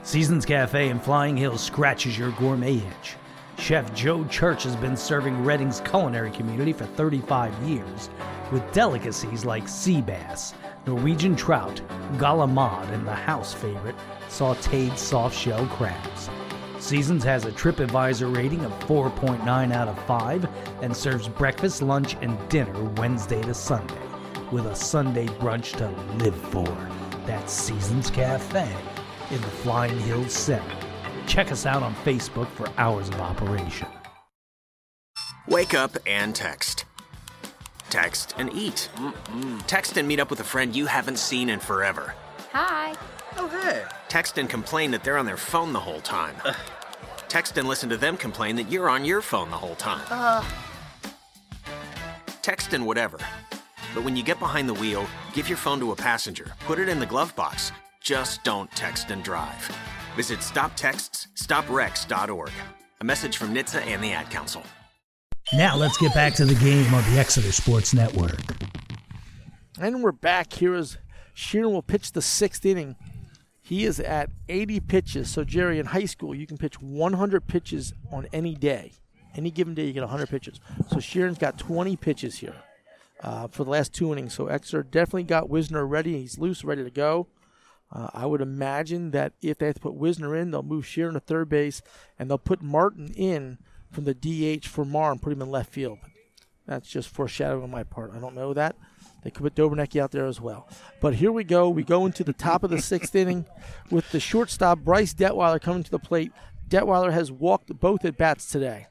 Seasons 0.10 0.44
Cafe 0.44 0.90
in 0.90 0.99
Flying 0.99 1.38
Hills 1.38 1.61
scratches 1.61 2.18
your 2.18 2.31
gourmet 2.31 2.77
itch. 2.77 3.15
Chef 3.60 3.94
Joe 3.94 4.26
Church 4.26 4.64
has 4.64 4.76
been 4.76 4.98
serving 4.98 5.45
Reading's 5.45 5.81
culinary 5.81 6.31
community 6.31 6.73
for 6.73 6.86
35 6.86 7.53
years 7.61 8.10
with 8.52 8.73
delicacies 8.73 9.45
like 9.45 9.68
sea 9.68 10.02
bass, 10.02 10.56
Norwegian 10.88 11.36
trout, 11.36 11.80
galamad, 12.18 12.91
and 12.91 13.07
the 13.07 13.14
house 13.14 13.53
favorite, 13.53 13.94
sauteed 14.30 14.98
soft 14.98 15.38
shell 15.38 15.68
crabs. 15.68 16.27
Seasons 16.80 17.23
has 17.23 17.45
a 17.45 17.52
TripAdvisor 17.52 18.36
rating 18.36 18.65
of 18.65 18.72
4.9 18.88 19.72
out 19.72 19.88
of 19.88 20.06
5 20.06 20.49
and 20.81 20.98
serves 20.98 21.27
breakfast, 21.27 21.84
lunch, 21.84 22.15
and 22.19 22.36
dinner 22.49 22.84
Wednesday 22.95 23.44
to 23.44 23.53
Sunday 23.53 24.02
with 24.52 24.65
a 24.65 24.76
Sunday 24.76 25.27
brunch 25.27 25.77
to 25.77 25.88
live 26.15 26.36
for. 26.49 26.65
That's 27.27 27.53
Seasons 27.53 28.10
Cafe 28.10 28.76
in 29.31 29.41
the 29.41 29.47
Flying 29.47 29.97
Hills 29.99 30.34
Center. 30.34 30.76
Check 31.27 31.51
us 31.51 31.65
out 31.65 31.84
on 31.84 31.93
Facebook 31.95 32.47
for 32.49 32.68
hours 32.77 33.10
of 33.10 33.19
operation. 33.19 33.88
Wake 35.47 35.73
up 35.73 35.97
and 36.06 36.35
text. 36.35 36.85
Text 37.89 38.35
and 38.38 38.51
eat. 38.53 38.89
Text 39.68 39.97
and 39.97 40.07
meet 40.07 40.19
up 40.19 40.30
with 40.30 40.39
a 40.39 40.43
friend 40.43 40.76
you 40.76 40.85
haven't 40.85 41.18
seen 41.18 41.49
in 41.49 41.60
forever. 41.60 42.14
Hi. 42.51 42.95
Oh, 43.38 43.47
hey. 43.47 43.84
Text 44.07 44.38
and 44.38 44.49
complain 44.49 44.91
that 44.91 45.03
they're 45.03 45.18
on 45.18 45.26
their 45.26 45.38
phone 45.38 45.73
the 45.73 45.80
whole 45.80 46.01
time. 46.01 46.35
Text 47.27 47.57
and 47.57 47.68
listen 47.68 47.89
to 47.89 47.97
them 47.97 48.18
complain 48.18 48.56
that 48.56 48.69
you're 48.72 48.89
on 48.89 49.06
your 49.06 49.22
phone 49.22 49.49
the 49.49 49.57
whole 49.57 49.76
time. 49.76 50.06
Uh, 50.10 50.43
Text 52.41 52.73
and 52.73 52.85
whatever. 52.85 53.19
But 53.93 54.03
when 54.03 54.15
you 54.15 54.23
get 54.23 54.39
behind 54.39 54.68
the 54.68 54.73
wheel, 54.73 55.06
give 55.34 55.47
your 55.47 55.57
phone 55.57 55.80
to 55.80 55.91
a 55.91 55.95
passenger. 55.95 56.51
Put 56.65 56.80
it 56.80 56.89
in 56.89 56.99
the 56.99 57.06
glove 57.06 57.35
box. 57.35 57.72
Just 58.10 58.44
don't 58.44 58.69
text 58.72 59.11
and 59.11 59.23
drive. 59.23 59.72
Visit 60.15 60.40
stoptextsstopwrecks.org. 60.40 62.52
A 63.02 63.03
message 63.03 63.38
from 63.38 63.53
NHTSA 63.53 63.86
and 63.86 64.03
the 64.03 64.14
Ad 64.14 64.31
Council. 64.31 64.64
Now 65.53 65.76
let's 65.76 65.99
get 65.99 66.15
back 66.15 66.34
to 66.34 66.45
the 66.45 66.56
game 66.56 66.91
on 66.91 67.03
the 67.03 67.19
Exeter 67.19 67.52
Sports 67.52 67.94
Network. 67.94 68.40
And 69.80 70.02
we're 70.02 70.11
back 70.11 70.53
here 70.53 70.73
as 70.73 70.98
Sheeran 71.36 71.72
will 71.72 71.84
pitch 71.84 72.14
the 72.14 72.23
sixth 72.23 72.65
inning. 72.65 72.95
He 73.61 73.86
is 73.86 73.99
at 73.99 74.31
80 74.48 74.80
pitches. 74.80 75.30
So, 75.30 75.44
Jerry, 75.44 75.77
in 75.77 75.86
high 75.86 76.06
school, 76.06 76.34
you 76.34 76.48
can 76.48 76.57
pitch 76.57 76.81
100 76.81 77.45
pitches 77.45 77.94
on 78.11 78.26
any 78.34 78.56
day. 78.56 78.94
Any 79.36 79.52
given 79.52 79.76
day, 79.76 79.86
you 79.86 79.94
get 79.94 80.02
100 80.02 80.30
pitches. 80.30 80.60
So, 80.90 80.95
Sheeran's 80.95 81.38
got 81.38 81.60
20 81.60 81.95
pitches 81.98 82.40
here 82.40 82.56
uh, 83.22 83.49
for 83.49 83.64
the 83.64 83.69
last 83.69 83.94
two 83.94 84.11
innings. 84.11 84.34
So, 84.34 84.48
Exeter 84.48 84.81
definitely 84.81 85.26
got 85.26 85.48
Wisner 85.48 85.86
ready. 85.86 86.19
He's 86.19 86.40
loose, 86.40 86.64
ready 86.64 86.84
to 86.84 86.90
go. 86.90 87.27
Uh, 87.91 88.07
I 88.13 88.25
would 88.25 88.41
imagine 88.41 89.11
that 89.11 89.33
if 89.41 89.57
they 89.57 89.65
have 89.65 89.75
to 89.75 89.81
put 89.81 89.95
Wisner 89.95 90.35
in, 90.35 90.51
they'll 90.51 90.61
move 90.61 90.85
Sheeran 90.85 91.13
to 91.13 91.19
third 91.19 91.49
base 91.49 91.81
and 92.17 92.29
they'll 92.29 92.37
put 92.37 92.61
Martin 92.61 93.11
in 93.15 93.57
from 93.91 94.03
the 94.03 94.13
DH 94.13 94.67
for 94.67 94.85
Marr 94.85 95.11
and 95.11 95.21
put 95.21 95.33
him 95.33 95.41
in 95.41 95.49
left 95.49 95.73
field. 95.73 95.97
That's 96.67 96.87
just 96.87 97.09
foreshadowing 97.09 97.63
on 97.63 97.71
my 97.71 97.83
part. 97.83 98.11
I 98.13 98.19
don't 98.19 98.35
know 98.35 98.53
that. 98.53 98.75
They 99.23 99.31
could 99.31 99.41
put 99.41 99.55
Dobernecki 99.55 99.99
out 99.99 100.11
there 100.11 100.27
as 100.27 100.39
well. 100.39 100.69
But 101.01 101.15
here 101.15 101.31
we 101.31 101.43
go. 101.43 101.67
We 101.69 101.83
go 101.83 102.05
into 102.05 102.23
the 102.23 102.31
top 102.31 102.63
of 102.63 102.69
the 102.69 102.81
sixth 102.81 103.15
inning 103.15 103.45
with 103.89 104.11
the 104.11 104.19
shortstop, 104.19 104.79
Bryce 104.79 105.13
Detweiler, 105.13 105.59
coming 105.59 105.83
to 105.83 105.91
the 105.91 105.99
plate. 105.99 106.31
Detweiler 106.69 107.11
has 107.11 107.31
walked 107.31 107.79
both 107.79 108.05
at 108.05 108.17
bats 108.17 108.49
today. 108.49 108.87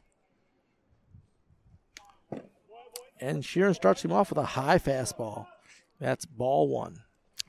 And 3.20 3.42
Sheeran 3.42 3.74
starts 3.74 4.04
him 4.04 4.12
off 4.12 4.30
with 4.30 4.38
a 4.38 4.44
high 4.44 4.78
fastball. 4.78 5.46
That's 6.00 6.26
ball 6.26 6.68
one. 6.68 7.02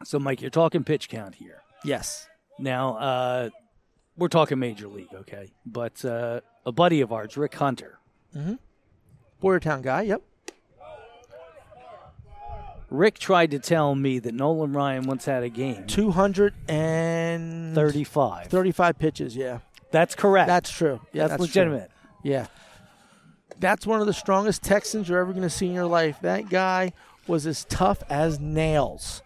So, 0.04 0.20
Mike, 0.20 0.42
you're 0.42 0.50
talking 0.50 0.84
pitch 0.84 1.08
count 1.10 1.36
here. 1.36 1.62
Yes. 1.84 2.28
Now, 2.58 2.96
uh, 2.98 3.50
we're 4.18 4.28
talking 4.28 4.58
major 4.60 4.88
league, 4.88 5.14
okay? 5.14 5.52
But 5.66 6.04
uh, 6.06 6.42
a 6.66 6.72
buddy 6.72 7.02
of 7.02 7.12
ours, 7.14 7.38
Rick 7.38 7.56
Hunter, 7.56 7.96
Mm-hmm. 8.36 8.56
Boyertown 9.42 9.82
guy, 9.82 10.02
yep. 10.04 10.22
Rick 12.90 13.18
tried 13.20 13.52
to 13.52 13.60
tell 13.60 13.94
me 13.96 14.20
that 14.20 14.34
Nolan 14.34 14.74
Ryan 14.74 15.06
once 15.06 15.24
had 15.26 15.44
a 15.44 15.50
game. 15.50 15.86
235. 15.88 18.48
35 18.48 19.00
pitches, 19.00 19.36
yeah. 19.36 19.60
That's 19.92 20.16
correct. 20.16 20.48
That's 20.48 20.70
true. 20.72 21.00
Yeah, 21.14 21.28
That's 21.28 21.38
true. 21.38 21.46
legitimate. 21.46 21.92
Yeah. 22.24 22.48
That's 23.60 23.86
one 23.88 24.02
of 24.02 24.08
the 24.08 24.14
strongest 24.14 24.64
Texans 24.64 25.08
you're 25.10 25.20
ever 25.20 25.32
going 25.32 25.44
to 25.44 25.50
see 25.50 25.68
in 25.68 25.74
your 25.74 25.86
life. 25.86 26.18
That 26.22 26.50
guy 26.50 26.94
was 27.28 27.46
as 27.48 27.66
tough 27.66 28.02
as 28.10 28.40
nails. 28.40 29.22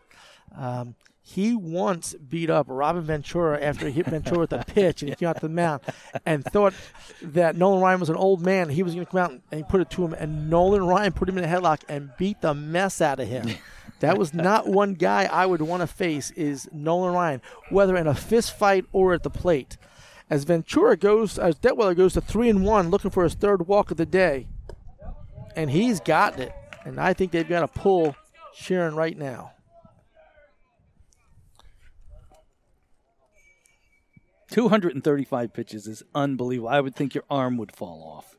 Um, 0.55 0.95
he 1.25 1.55
once 1.55 2.13
beat 2.15 2.49
up 2.49 2.65
Robin 2.69 3.01
Ventura 3.01 3.59
after 3.61 3.87
he 3.87 3.93
hit 3.93 4.07
Ventura 4.07 4.39
with 4.39 4.51
a 4.51 4.63
pitch 4.67 5.01
and 5.01 5.09
he 5.09 5.15
came 5.15 5.29
out 5.29 5.35
to 5.35 5.47
the 5.47 5.53
mound 5.53 5.81
and 6.25 6.43
thought 6.43 6.73
that 7.21 7.55
Nolan 7.55 7.81
Ryan 7.81 7.99
was 8.01 8.09
an 8.09 8.17
old 8.17 8.41
man. 8.41 8.67
He 8.69 8.83
was 8.83 8.93
going 8.93 9.05
to 9.05 9.11
come 9.11 9.19
out 9.21 9.31
and 9.31 9.41
he 9.51 9.63
put 9.63 9.79
it 9.79 9.89
to 9.91 10.03
him, 10.03 10.13
and 10.13 10.49
Nolan 10.49 10.85
Ryan 10.85 11.13
put 11.13 11.29
him 11.29 11.37
in 11.37 11.45
a 11.45 11.47
headlock 11.47 11.81
and 11.87 12.11
beat 12.17 12.41
the 12.41 12.53
mess 12.53 13.01
out 13.01 13.21
of 13.21 13.27
him. 13.27 13.49
That 14.01 14.17
was 14.17 14.33
not 14.33 14.67
one 14.67 14.95
guy 14.95 15.29
I 15.31 15.45
would 15.45 15.61
want 15.61 15.79
to 15.79 15.87
face 15.87 16.31
is 16.31 16.67
Nolan 16.73 17.13
Ryan, 17.13 17.41
whether 17.69 17.95
in 17.95 18.05
a 18.05 18.13
fist 18.13 18.57
fight 18.57 18.83
or 18.91 19.13
at 19.13 19.23
the 19.23 19.29
plate. 19.29 19.77
As 20.29 20.43
Ventura 20.43 20.97
goes, 20.97 21.39
as 21.39 21.55
Detweiler 21.55 21.95
goes 21.95 22.13
to 22.13 22.21
three 22.21 22.49
and 22.49 22.65
one, 22.65 22.89
looking 22.89 23.11
for 23.11 23.23
his 23.23 23.35
third 23.35 23.65
walk 23.67 23.91
of 23.91 23.97
the 23.97 24.05
day, 24.05 24.47
and 25.55 25.69
he's 25.69 26.01
gotten 26.01 26.41
it. 26.41 26.51
And 26.83 26.99
I 26.99 27.13
think 27.13 27.31
they've 27.31 27.47
got 27.47 27.61
to 27.61 27.79
pull 27.79 28.17
Sheeran 28.53 28.95
right 28.95 29.17
now. 29.17 29.53
Two 34.53 34.69
hundred 34.69 34.93
and 34.93 35.03
thirty-five 35.03 35.51
pitches 35.51 35.87
is 35.87 36.03
unbelievable. 36.13 36.69
I 36.69 36.79
would 36.79 36.95
think 36.95 37.15
your 37.15 37.23
arm 37.27 37.57
would 37.57 37.71
fall 37.71 38.03
off. 38.03 38.37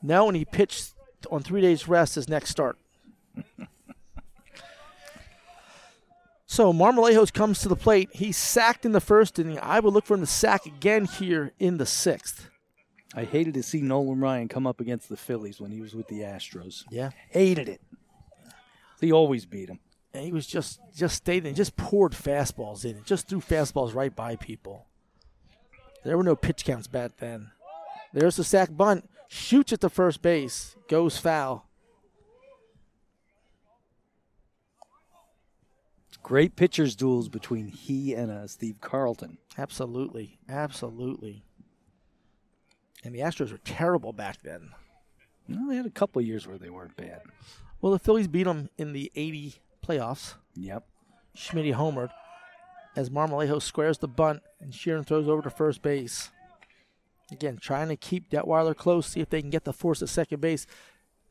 Now, 0.00 0.26
when 0.26 0.36
he 0.36 0.44
pitched 0.44 0.94
on 1.32 1.42
three 1.42 1.60
days 1.60 1.88
rest, 1.88 2.14
his 2.14 2.28
next 2.28 2.50
start. 2.50 2.78
so 6.46 6.72
Marmolejos 6.72 7.32
comes 7.32 7.58
to 7.58 7.68
the 7.68 7.74
plate. 7.74 8.10
He's 8.12 8.36
sacked 8.36 8.86
in 8.86 8.92
the 8.92 9.00
first 9.00 9.36
inning. 9.36 9.58
I 9.60 9.80
would 9.80 9.92
look 9.92 10.06
for 10.06 10.14
him 10.14 10.20
to 10.20 10.26
sack 10.26 10.64
again 10.64 11.06
here 11.06 11.52
in 11.58 11.78
the 11.78 11.86
sixth. 11.86 12.48
I 13.12 13.24
hated 13.24 13.54
to 13.54 13.64
see 13.64 13.80
Nolan 13.80 14.20
Ryan 14.20 14.46
come 14.46 14.68
up 14.68 14.80
against 14.80 15.08
the 15.08 15.16
Phillies 15.16 15.60
when 15.60 15.72
he 15.72 15.80
was 15.80 15.92
with 15.92 16.06
the 16.06 16.20
Astros. 16.20 16.84
Yeah. 16.88 17.10
Hated 17.30 17.68
it. 17.68 17.80
He 19.00 19.10
always 19.10 19.44
beat 19.44 19.68
him. 19.68 19.80
And 20.14 20.24
he 20.24 20.30
was 20.30 20.46
just 20.46 20.78
just 20.94 21.16
stayed 21.16 21.44
and 21.46 21.56
just 21.56 21.76
poured 21.76 22.12
fastballs 22.12 22.84
in. 22.84 23.02
Just 23.04 23.26
threw 23.26 23.40
fastballs 23.40 23.92
right 23.92 24.14
by 24.14 24.36
people. 24.36 24.86
There 26.04 26.16
were 26.16 26.24
no 26.24 26.36
pitch 26.36 26.64
counts 26.64 26.86
back 26.86 27.16
then. 27.18 27.50
There's 28.12 28.36
the 28.36 28.44
sack 28.44 28.70
bunt. 28.72 29.08
Shoots 29.28 29.72
at 29.72 29.80
the 29.80 29.88
first 29.88 30.20
base. 30.20 30.76
Goes 30.88 31.16
foul. 31.18 31.66
Great 36.22 36.54
pitchers 36.54 36.94
duels 36.94 37.28
between 37.28 37.66
he 37.66 38.14
and 38.14 38.30
uh, 38.30 38.46
Steve 38.46 38.76
Carlton. 38.80 39.38
Absolutely. 39.58 40.38
Absolutely. 40.48 41.44
And 43.04 43.14
the 43.14 43.20
Astros 43.20 43.50
were 43.50 43.58
terrible 43.58 44.12
back 44.12 44.42
then. 44.42 44.70
No, 45.48 45.68
they 45.68 45.76
had 45.76 45.86
a 45.86 45.90
couple 45.90 46.20
of 46.20 46.26
years 46.26 46.46
where 46.46 46.58
they 46.58 46.70
weren't 46.70 46.96
bad. 46.96 47.22
Well, 47.80 47.92
the 47.92 47.98
Phillies 47.98 48.28
beat 48.28 48.44
them 48.44 48.70
in 48.78 48.92
the 48.92 49.10
80 49.16 49.56
playoffs. 49.84 50.34
Yep. 50.54 50.86
Schmidt 51.34 51.74
homered 51.74 52.10
as 52.96 53.10
Marmolejos 53.10 53.62
squares 53.62 53.98
the 53.98 54.08
bunt 54.08 54.42
and 54.60 54.72
Sheeran 54.72 55.06
throws 55.06 55.28
over 55.28 55.42
to 55.42 55.50
first 55.50 55.82
base. 55.82 56.30
Again, 57.30 57.56
trying 57.60 57.88
to 57.88 57.96
keep 57.96 58.30
Detweiler 58.30 58.76
close, 58.76 59.06
see 59.06 59.20
if 59.20 59.30
they 59.30 59.40
can 59.40 59.50
get 59.50 59.64
the 59.64 59.72
force 59.72 60.02
at 60.02 60.08
second 60.08 60.40
base. 60.40 60.66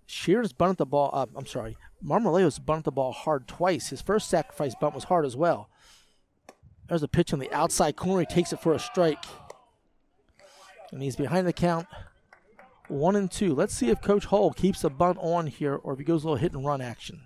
Sheeran's 0.07 0.53
bunted 0.53 0.77
the 0.77 0.85
ball 0.85 1.11
up. 1.13 1.29
I'm 1.35 1.45
sorry. 1.45 1.77
Marmolejos 2.03 2.63
bunted 2.63 2.85
the 2.85 2.91
ball 2.91 3.11
hard 3.11 3.47
twice. 3.47 3.89
His 3.89 4.01
first 4.01 4.29
sacrifice 4.29 4.73
bunt 4.75 4.95
was 4.95 5.05
hard 5.05 5.25
as 5.25 5.37
well. 5.37 5.69
There's 6.87 7.03
a 7.03 7.07
pitch 7.07 7.31
on 7.31 7.39
the 7.39 7.51
outside 7.53 7.95
corner. 7.95 8.21
He 8.21 8.25
takes 8.25 8.51
it 8.51 8.59
for 8.59 8.73
a 8.73 8.79
strike. 8.79 9.23
And 10.91 11.01
he's 11.01 11.15
behind 11.15 11.47
the 11.47 11.53
count. 11.53 11.87
One 12.89 13.15
and 13.15 13.31
two. 13.31 13.55
Let's 13.55 13.73
see 13.73 13.89
if 13.89 14.01
Coach 14.01 14.25
Hull 14.25 14.51
keeps 14.51 14.81
the 14.81 14.89
bunt 14.89 15.17
on 15.21 15.47
here 15.47 15.75
or 15.75 15.93
if 15.93 15.99
he 15.99 16.03
goes 16.03 16.23
a 16.23 16.27
little 16.27 16.41
hit 16.41 16.53
and 16.53 16.65
run 16.65 16.81
action. 16.81 17.21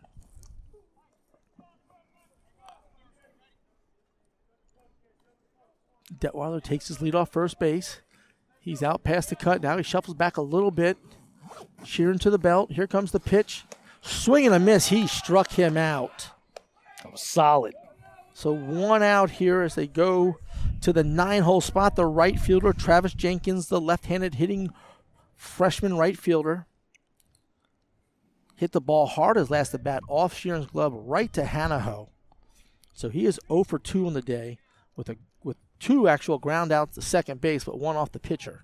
Detweiler 6.14 6.62
takes 6.62 6.88
his 6.88 7.02
lead 7.02 7.16
off 7.16 7.32
first 7.32 7.60
base. 7.60 8.02
He's 8.60 8.84
out 8.84 9.04
past 9.04 9.30
the 9.30 9.36
cut. 9.36 9.62
Now 9.62 9.78
he 9.78 9.84
shuffles 9.84 10.16
back 10.16 10.38
a 10.38 10.42
little 10.42 10.72
bit. 10.72 10.98
Sheeran 11.84 12.20
to 12.22 12.30
the 12.30 12.40
belt. 12.40 12.72
Here 12.72 12.88
comes 12.88 13.12
the 13.12 13.20
pitch. 13.20 13.64
Swing 14.02 14.46
and 14.46 14.56
a 14.56 14.60
miss. 14.60 14.88
He 14.88 15.08
struck 15.08 15.52
him 15.52 15.78
out. 15.78 16.30
That 17.04 17.12
was 17.12 17.22
solid. 17.22 17.76
So 18.34 18.52
one 18.52 19.04
out 19.04 19.32
here 19.32 19.62
as 19.62 19.76
they 19.76 19.88
go 19.88 20.38
to 20.82 20.92
the 20.92 21.04
nine 21.04 21.44
hole 21.44 21.62
spot. 21.62 21.96
The 21.96 22.06
right 22.06 22.40
fielder, 22.40 22.74
Travis 22.74 23.14
Jenkins, 23.14 23.68
the 23.68 23.80
left 23.80 24.08
handed 24.08 24.36
hitting 24.36 24.72
freshman 25.36 25.96
right 25.98 26.18
fielder. 26.18 26.66
Hit 28.56 28.72
the 28.72 28.82
ball 28.82 29.06
hard 29.06 29.38
as 29.38 29.50
last 29.50 29.74
at 29.74 29.84
bat 29.84 30.02
off 30.08 30.34
Sheeran's 30.34 30.68
glove 30.68 30.94
right 30.94 31.32
to 31.34 31.44
Hanaho. 31.44 32.10
So 32.94 33.10
he 33.10 33.26
is 33.26 33.40
0 33.48 33.64
for 33.64 33.78
2 33.78 34.08
on 34.08 34.14
the 34.14 34.22
day 34.22 34.58
with 34.96 35.10
a 35.10 35.18
two 35.86 36.08
actual 36.08 36.40
ground 36.40 36.72
outs 36.72 36.96
to 36.96 37.02
second 37.02 37.40
base, 37.40 37.64
but 37.64 37.78
one 37.78 37.96
off 37.96 38.12
the 38.12 38.20
pitcher. 38.20 38.64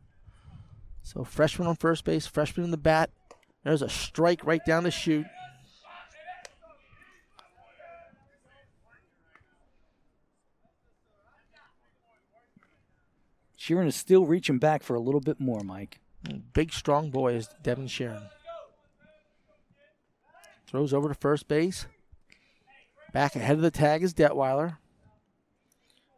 So 1.04 1.24
freshman 1.24 1.68
on 1.68 1.76
first 1.76 2.04
base, 2.04 2.26
freshman 2.26 2.64
in 2.64 2.72
the 2.72 2.78
bat. 2.78 3.12
There's 3.64 3.84
a 3.84 3.90
strike 3.90 4.44
right 4.44 4.66
down 4.66 4.84
the 4.84 4.90
chute. 4.90 5.28
Sheeran 13.56 13.86
is 13.86 13.96
still 13.96 14.26
reaching 14.26 14.58
back 14.58 14.82
for 14.82 14.96
a 14.96 15.00
little 15.00 15.22
bit 15.22 15.40
more, 15.40 15.62
Mike. 15.62 16.00
Big, 16.54 16.74
strong 16.74 17.12
boy 17.12 17.36
is 17.36 17.50
Devin 17.62 17.86
Sheeran. 17.86 18.30
Throws 20.66 20.92
over 20.92 21.08
to 21.08 21.14
first 21.14 21.48
base. 21.48 21.86
Back 23.14 23.36
ahead 23.36 23.58
of 23.58 23.62
the 23.62 23.70
tag 23.70 24.02
is 24.02 24.16
Detweiler. 24.16 24.78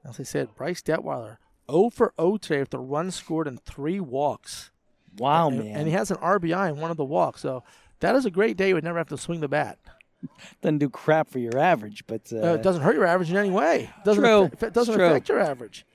As 0.07 0.19
I 0.19 0.23
said, 0.23 0.55
Bryce 0.55 0.81
Detweiler 0.81 1.37
0 1.71 1.89
for 1.89 2.13
0 2.19 2.37
today 2.37 2.59
with 2.59 2.69
the 2.71 2.79
run 2.79 3.09
scored 3.11 3.47
and 3.47 3.61
three 3.63 3.99
walks. 3.99 4.69
Wow, 5.17 5.47
and, 5.49 5.59
man. 5.59 5.75
And 5.77 5.87
he 5.87 5.93
has 5.93 6.11
an 6.11 6.17
RBI 6.17 6.69
in 6.69 6.77
one 6.79 6.91
of 6.91 6.97
the 6.97 7.05
walks. 7.05 7.41
So 7.41 7.63
that 7.99 8.15
is 8.15 8.25
a 8.25 8.31
great 8.31 8.57
day. 8.57 8.69
You 8.69 8.75
would 8.75 8.83
never 8.83 8.97
have 8.97 9.09
to 9.09 9.17
swing 9.17 9.39
the 9.39 9.47
bat. 9.47 9.79
Doesn't 10.61 10.79
do 10.79 10.89
crap 10.89 11.29
for 11.29 11.39
your 11.39 11.57
average, 11.57 12.05
but 12.07 12.21
uh, 12.33 12.37
Uh, 12.37 12.53
it 12.55 12.63
doesn't 12.63 12.81
hurt 12.81 12.95
your 12.95 13.05
average 13.05 13.29
in 13.29 13.35
any 13.37 13.51
way. 13.51 13.89
Doesn't 14.05 14.23
True. 14.23 14.43
affect, 14.43 14.63
it 14.63 14.73
doesn't 14.73 14.95
True. 14.95 15.05
affect 15.05 15.27
your 15.29 15.39
average. 15.39 15.85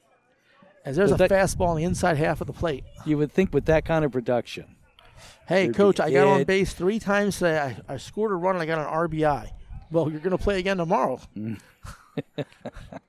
As 0.85 0.97
there's 0.97 1.11
But 1.11 1.21
a 1.23 1.29
that- 1.29 1.31
fastball 1.31 1.69
on 1.69 1.77
the 1.77 1.85
inside 1.85 2.17
half 2.19 2.41
of 2.41 2.47
the 2.47 2.53
plate. 2.53 2.85
you 3.07 3.17
would 3.19 3.33
think 3.33 3.53
with 3.55 3.65
that 3.67 3.85
kind 3.85 4.05
of 4.05 4.13
production. 4.13 4.77
Hey, 5.47 5.69
coach, 5.71 5.99
I 5.99 6.11
got 6.13 6.27
on 6.27 6.45
base 6.45 6.75
three 6.75 6.99
times 6.99 7.39
today. 7.39 7.59
I, 7.89 7.95
I 7.95 7.97
scored 7.97 8.31
a 8.33 8.35
run 8.35 8.55
and 8.57 8.63
I 8.63 8.67
got 8.67 8.79
an 8.79 8.85
RBI. 8.87 9.51
Well, 9.91 10.11
you're 10.11 10.21
going 10.21 10.37
to 10.37 10.43
play 10.43 10.59
again 10.59 10.77
tomorrow. 10.77 11.21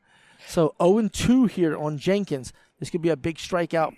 so 0.50 0.74
0 0.82 1.08
2 1.08 1.46
here 1.46 1.78
on 1.78 1.98
Jenkins. 1.98 2.52
This 2.80 2.90
could 2.90 3.02
be 3.02 3.10
a 3.10 3.16
big 3.16 3.38
strikeout. 3.38 3.96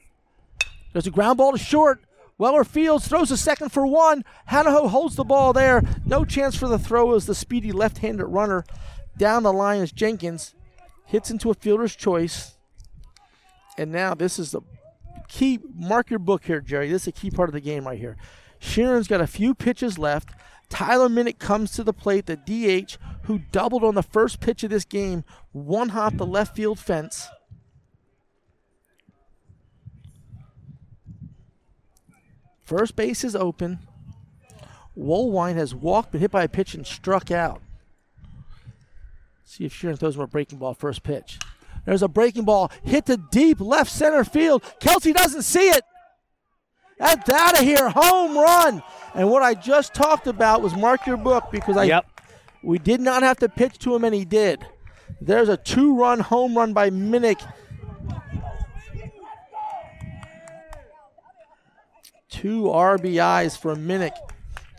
There's 0.91 1.07
a 1.07 1.11
ground 1.11 1.38
ball 1.38 1.53
to 1.53 1.57
short. 1.57 2.02
Weller 2.38 2.64
Fields 2.64 3.07
throws 3.07 3.32
a 3.32 3.38
second 3.38 3.69
for 3.69 3.86
one. 3.86 4.26
Hanaho 4.49 4.90
holds 4.90 5.15
the 5.15 5.23
ball 5.23 5.53
there. 5.53 5.82
No 6.06 6.26
chance 6.26 6.56
for 6.56 6.68
the 6.68 6.80
throw 6.80 7.15
as 7.15 7.26
the 7.26 7.36
speedy 7.36 7.72
left 7.72 7.99
handed 7.99 8.26
runner 8.26 8.65
down 9.15 9.44
the 9.44 9.53
line 9.53 9.82
as 9.82 9.91
Jenkins 9.91 10.56
hits 11.06 11.30
into 11.30 11.52
a 11.52 11.53
fielder's 11.53 11.95
choice. 11.95 12.57
And 13.78 13.91
now 13.91 14.14
this 14.14 14.40
is 14.40 14.52
the 14.52 14.61
key. 15.28 15.60
Mark 15.76 16.10
your 16.10 16.19
book 16.19 16.45
here, 16.45 16.60
Jerry. 16.60 16.90
This 16.90 17.03
is 17.03 17.07
a 17.10 17.11
key 17.11 17.32
part 17.32 17.48
of 17.48 17.53
the 17.53 17.61
game 17.61 17.86
right 17.86 17.99
here. 17.99 18.18
Sheeran's 18.60 19.07
got 19.07 19.22
a 19.22 19.28
few 19.28 19.53
pitches 19.53 19.98
left. 19.98 20.30
Tyler 20.72 21.10
Minnick 21.10 21.38
comes 21.38 21.72
to 21.73 21.84
the 21.84 21.93
plate, 21.93 22.26
the 22.26 22.38
DH, 22.38 22.98
who 23.23 23.41
doubled 23.52 23.84
on 23.84 23.93
the 23.93 24.02
first 24.02 24.39
pitch 24.39 24.64
of 24.64 24.72
this 24.72 24.85
game, 24.85 25.23
one 25.52 25.89
hop 25.89 26.18
the 26.18 26.26
left 26.26 26.56
field 26.56 26.80
fence. 26.80 27.27
First 32.64 32.95
base 32.95 33.23
is 33.26 33.35
open. 33.35 33.80
Woolwine 34.98 35.56
has 35.56 35.76
walked, 35.76 36.14
been 36.14 36.22
hit 36.22 36.31
by 36.31 36.43
a 36.43 36.49
pitch, 36.49 36.73
and 36.73 36.88
struck 36.88 37.30
out. 37.30 37.61
See 39.43 39.65
if 39.65 39.73
Sheeran 39.73 39.99
throws 39.99 40.15
him 40.15 40.22
a 40.22 40.27
breaking 40.27 40.60
ball 40.60 40.73
first 40.73 41.03
pitch. 41.03 41.38
There's 41.85 42.02
a 42.02 42.07
breaking 42.07 42.45
ball 42.45 42.72
hit 42.84 43.07
to 43.07 43.18
deep 43.18 43.60
left 43.60 43.91
center 43.91 44.23
field. 44.23 44.64
Kelsey 44.80 45.11
doesn't 45.11 45.41
see 45.41 45.68
it. 45.68 45.84
That's 47.02 47.28
out 47.32 47.60
of 47.60 47.65
here. 47.65 47.90
Home 47.90 48.38
run. 48.38 48.84
And 49.15 49.28
what 49.28 49.41
I 49.41 49.56
just 49.56 49.95
talked 49.95 50.28
about 50.28 50.61
was 50.61 50.76
mark 50.76 51.07
your 51.07 51.18
book 51.18 51.45
because 51.52 51.76
I 51.76 51.86
Yep. 51.86 52.06
we 52.61 52.78
did 52.78 53.02
not 53.02 53.23
have 53.23 53.40
to 53.40 53.49
pitch 53.49 53.80
to 53.80 53.95
him 53.95 54.03
and 54.03 54.14
he 54.14 54.23
did. 54.23 54.64
There's 55.19 55.49
a 55.49 55.57
two-run 55.57 56.19
home 56.19 56.56
run 56.56 56.73
by 56.73 56.91
Minnick. 56.91 57.41
Two 62.30 62.64
RBIs 62.65 63.57
for 63.57 63.76
Minnick. 63.76 64.15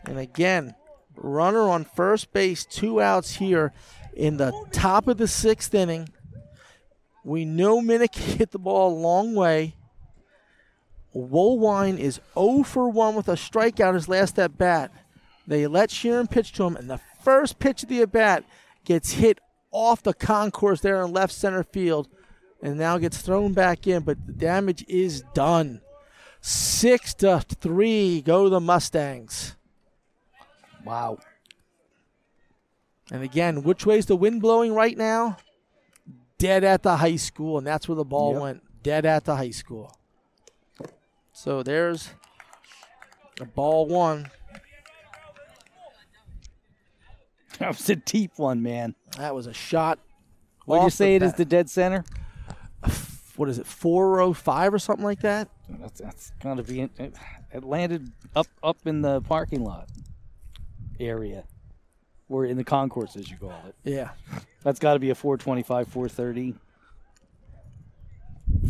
And 0.05 0.17
again, 0.17 0.75
runner 1.17 1.63
on 1.69 1.83
first 1.83 2.31
base, 2.31 2.63
two 2.63 3.01
outs 3.01 3.35
here 3.35 3.73
in 4.13 4.37
the 4.37 4.53
top 4.71 5.09
of 5.09 5.17
the 5.17 5.27
sixth 5.27 5.75
inning. 5.75 6.07
We 7.25 7.43
know 7.43 7.81
Minnick 7.81 8.15
hit 8.37 8.51
the 8.51 8.59
ball 8.59 8.93
a 8.93 8.99
long 8.99 9.35
way. 9.35 9.75
Woolwine 11.15 11.99
is 11.99 12.19
0 12.33 12.63
for 12.63 12.89
1 12.89 13.15
with 13.15 13.27
a 13.27 13.33
strikeout 13.33 13.93
his 13.93 14.07
last 14.09 14.39
at 14.39 14.57
bat. 14.57 14.91
They 15.45 15.67
let 15.67 15.89
Sheeran 15.89 16.29
pitch 16.29 16.53
to 16.53 16.63
him, 16.63 16.75
and 16.75 16.89
the 16.89 16.99
first 17.23 17.59
pitch 17.59 17.83
of 17.83 17.89
the 17.89 18.01
at 18.01 18.11
bat 18.11 18.43
gets 18.85 19.13
hit 19.13 19.39
off 19.71 20.01
the 20.03 20.13
concourse 20.13 20.81
there 20.81 21.01
in 21.03 21.11
left 21.11 21.33
center 21.33 21.63
field 21.63 22.07
and 22.61 22.77
now 22.77 22.97
gets 22.97 23.21
thrown 23.21 23.53
back 23.53 23.85
in, 23.87 24.03
but 24.03 24.25
the 24.25 24.33
damage 24.33 24.85
is 24.87 25.23
done. 25.33 25.81
Six 26.41 27.13
to 27.15 27.39
three 27.41 28.21
go 28.21 28.49
the 28.49 28.59
Mustangs. 28.59 29.55
Wow. 30.85 31.19
And 33.11 33.23
again, 33.23 33.63
which 33.63 33.85
way's 33.85 34.05
the 34.05 34.15
wind 34.15 34.41
blowing 34.41 34.73
right 34.73 34.97
now? 34.97 35.37
Dead 36.37 36.63
at 36.63 36.83
the 36.83 36.97
high 36.97 37.17
school, 37.17 37.57
and 37.57 37.67
that's 37.67 37.87
where 37.87 37.95
the 37.95 38.03
ball 38.03 38.33
Yep. 38.33 38.41
went. 38.41 38.83
Dead 38.83 39.05
at 39.05 39.25
the 39.25 39.35
high 39.35 39.51
school. 39.51 39.95
So 41.43 41.61
there's 41.61 42.09
a 43.41 43.45
ball 43.45 43.85
one. 43.85 44.31
That 47.59 47.77
was 47.77 47.89
a 47.89 47.95
deep 47.95 48.31
one, 48.37 48.63
man. 48.63 48.95
That 49.17 49.35
was 49.35 49.45
a 49.45 49.53
shot. 49.53 49.99
Would 50.65 50.83
you 50.83 50.89
say 50.89 51.15
it 51.15 51.21
is 51.21 51.33
the 51.35 51.45
dead 51.45 51.69
center? 51.69 52.03
What 53.35 53.47
is 53.47 53.59
it, 53.59 53.67
405 53.67 54.73
or 54.73 54.79
something 54.79 55.05
like 55.05 55.21
that? 55.21 55.49
That's, 55.69 56.01
that's 56.01 56.31
got 56.41 56.57
to 56.57 56.63
be. 56.63 56.81
It, 56.81 57.13
it 57.53 57.63
landed 57.63 58.11
up 58.35 58.47
up 58.63 58.77
in 58.85 59.01
the 59.01 59.21
parking 59.21 59.63
lot 59.63 59.87
area, 60.99 61.45
or 62.27 62.45
in 62.45 62.57
the 62.57 62.63
concourse, 62.63 63.15
as 63.15 63.29
you 63.29 63.37
call 63.37 63.53
it. 63.67 63.75
Yeah. 63.83 64.09
That's 64.63 64.79
got 64.79 64.93
to 64.93 64.99
be 64.99 65.11
a 65.11 65.15
425, 65.15 65.87
430. 65.87 66.55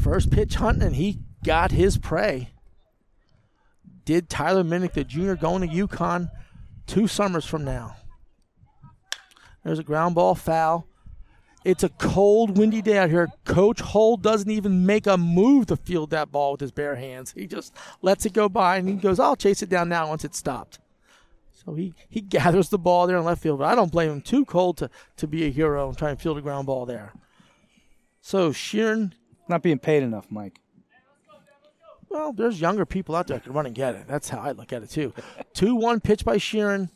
First 0.02 0.30
pitch 0.30 0.56
hunting, 0.56 0.84
and 0.84 0.96
he 0.96 1.20
got 1.44 1.72
his 1.72 1.98
prey. 1.98 2.53
Did 4.06 4.30
Tyler 4.30 4.64
Minnick, 4.64 4.94
the 4.94 5.04
junior, 5.04 5.36
going 5.36 5.68
to 5.68 5.88
UConn 5.88 6.30
two 6.88 7.08
summers 7.08 7.46
from 7.46 7.64
now. 7.64 7.96
There's 9.64 9.80
a 9.80 9.84
ground 9.84 10.16
ball 10.16 10.36
foul. 10.36 10.88
It's 11.64 11.84
a 11.84 11.90
cold, 11.90 12.58
windy 12.58 12.82
day 12.82 12.98
out 12.98 13.10
here. 13.10 13.30
Coach 13.46 13.80
Hull 13.80 14.18
doesn't 14.18 14.50
even 14.50 14.86
make 14.86 15.08
a 15.08 15.18
move 15.18 15.68
to 15.68 15.78
field 15.78 16.10
that 16.10 16.30
ball 16.30 16.52
with 16.52 16.62
his 16.62 16.74
bare 16.74 16.96
hands. 16.96 17.34
He 17.36 17.48
just 17.48 17.74
lets 18.02 18.26
it 18.26 18.34
go 18.34 18.50
by 18.50 18.78
and 18.78 18.90
he 18.90 18.96
goes, 18.96 19.18
I'll 19.20 19.38
chase 19.38 19.62
it 19.62 19.70
down 19.70 19.88
now 19.88 20.10
once 20.10 20.26
it's 20.26 20.38
stopped. 20.38 20.80
So 21.66 21.74
he, 21.74 21.94
he 22.10 22.20
gathers 22.20 22.68
the 22.68 22.78
ball 22.78 23.08
there 23.08 23.18
in 23.18 23.24
left 23.24 23.42
field. 23.42 23.60
But 23.60 23.72
I 23.72 23.76
don't 23.76 23.92
blame 23.92 24.12
him. 24.12 24.22
Too 24.22 24.44
cold 24.44 24.78
to, 24.80 24.90
to 25.16 25.28
be 25.28 25.46
a 25.46 25.50
hero 25.50 25.88
and 25.88 25.98
try 25.98 26.10
and 26.10 26.20
field 26.20 26.38
a 26.38 26.42
ground 26.42 26.68
ball 26.68 26.86
there. 26.86 27.14
So 28.20 28.52
Sheeran. 28.52 29.14
Not 29.50 29.62
being 29.62 29.80
paid 29.80 30.04
enough, 30.04 30.28
Mike. 30.30 30.60
Well, 32.14 32.32
there's 32.32 32.62
younger 32.62 32.86
people 32.86 33.16
out 33.16 33.26
there 33.26 33.38
that 33.38 33.44
can 33.44 33.54
run 33.54 33.66
and 33.66 33.74
get 33.74 33.96
it. 33.96 34.08
That's 34.08 34.30
how 34.30 34.40
I 34.40 34.52
look 34.52 34.72
at 34.72 34.84
it, 34.84 34.92
too. 34.92 35.14
2 35.56 35.76
1 35.76 36.00
pitch 36.00 36.24
by 36.24 36.38
Sheeran. 36.38 36.90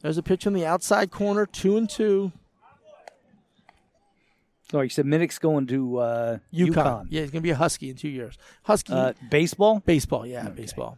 There's 0.00 0.16
a 0.16 0.22
pitch 0.22 0.46
on 0.46 0.54
the 0.54 0.64
outside 0.64 1.10
corner, 1.10 1.44
2 1.44 1.76
and 1.76 1.88
2. 1.88 2.32
Oh, 4.72 4.80
you 4.80 4.88
said 4.88 5.04
Minnick's 5.04 5.38
going 5.38 5.66
to 5.66 5.98
uh, 5.98 6.38
UConn. 6.52 6.72
UConn. 6.72 7.06
Yeah, 7.10 7.20
he's 7.20 7.30
going 7.30 7.42
to 7.42 7.46
be 7.46 7.50
a 7.50 7.54
Husky 7.54 7.90
in 7.90 7.96
two 7.96 8.08
years. 8.08 8.38
Husky. 8.62 8.94
Uh, 8.94 9.12
baseball? 9.30 9.82
Baseball, 9.84 10.26
yeah, 10.26 10.48
baseball. 10.48 10.96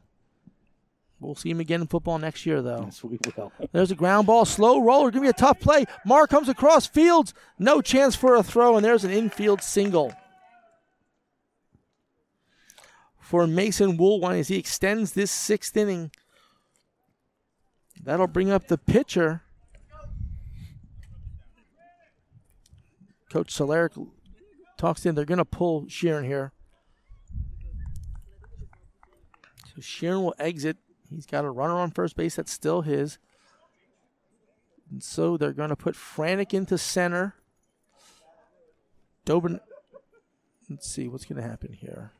We'll 1.18 1.34
see 1.34 1.50
him 1.50 1.60
again 1.60 1.80
in 1.80 1.86
football 1.88 2.18
next 2.18 2.46
year, 2.46 2.62
though. 2.62 2.82
Yes, 2.84 3.02
we 3.02 3.18
will. 3.36 3.52
There's 3.72 3.90
a 3.90 3.96
ground 3.96 4.28
ball, 4.28 4.44
slow 4.44 4.80
roller. 4.80 5.10
Give 5.10 5.20
me 5.20 5.28
a 5.28 5.32
tough 5.32 5.58
play. 5.58 5.84
Marr 6.06 6.26
comes 6.28 6.48
across 6.48 6.86
fields. 6.86 7.34
No 7.58 7.80
chance 7.82 8.14
for 8.14 8.36
a 8.36 8.42
throw, 8.42 8.76
and 8.76 8.84
there's 8.84 9.04
an 9.04 9.10
infield 9.10 9.62
single. 9.62 10.14
For 13.26 13.44
Mason 13.48 13.98
Woolwine 13.98 14.38
as 14.38 14.46
he 14.46 14.56
extends 14.56 15.14
this 15.14 15.32
sixth 15.32 15.76
inning. 15.76 16.12
That'll 18.00 18.28
bring 18.28 18.52
up 18.52 18.68
the 18.68 18.78
pitcher. 18.78 19.42
Coach 23.28 23.52
Solaric 23.52 24.08
talks 24.78 25.04
in. 25.04 25.16
They're 25.16 25.24
going 25.24 25.38
to 25.38 25.44
pull 25.44 25.86
Sheeran 25.86 26.24
here. 26.24 26.52
So 29.74 29.80
Sheeran 29.80 30.22
will 30.22 30.36
exit. 30.38 30.76
He's 31.10 31.26
got 31.26 31.44
a 31.44 31.50
runner 31.50 31.74
on 31.74 31.90
first 31.90 32.14
base 32.14 32.36
that's 32.36 32.52
still 32.52 32.82
his. 32.82 33.18
And 34.88 35.02
so 35.02 35.36
they're 35.36 35.52
going 35.52 35.70
to 35.70 35.76
put 35.76 35.96
Franek 35.96 36.54
into 36.54 36.78
center. 36.78 37.34
Dobin. 39.24 39.58
Let's 40.70 40.88
see 40.88 41.08
what's 41.08 41.24
going 41.24 41.42
to 41.42 41.48
happen 41.48 41.72
here. 41.72 42.12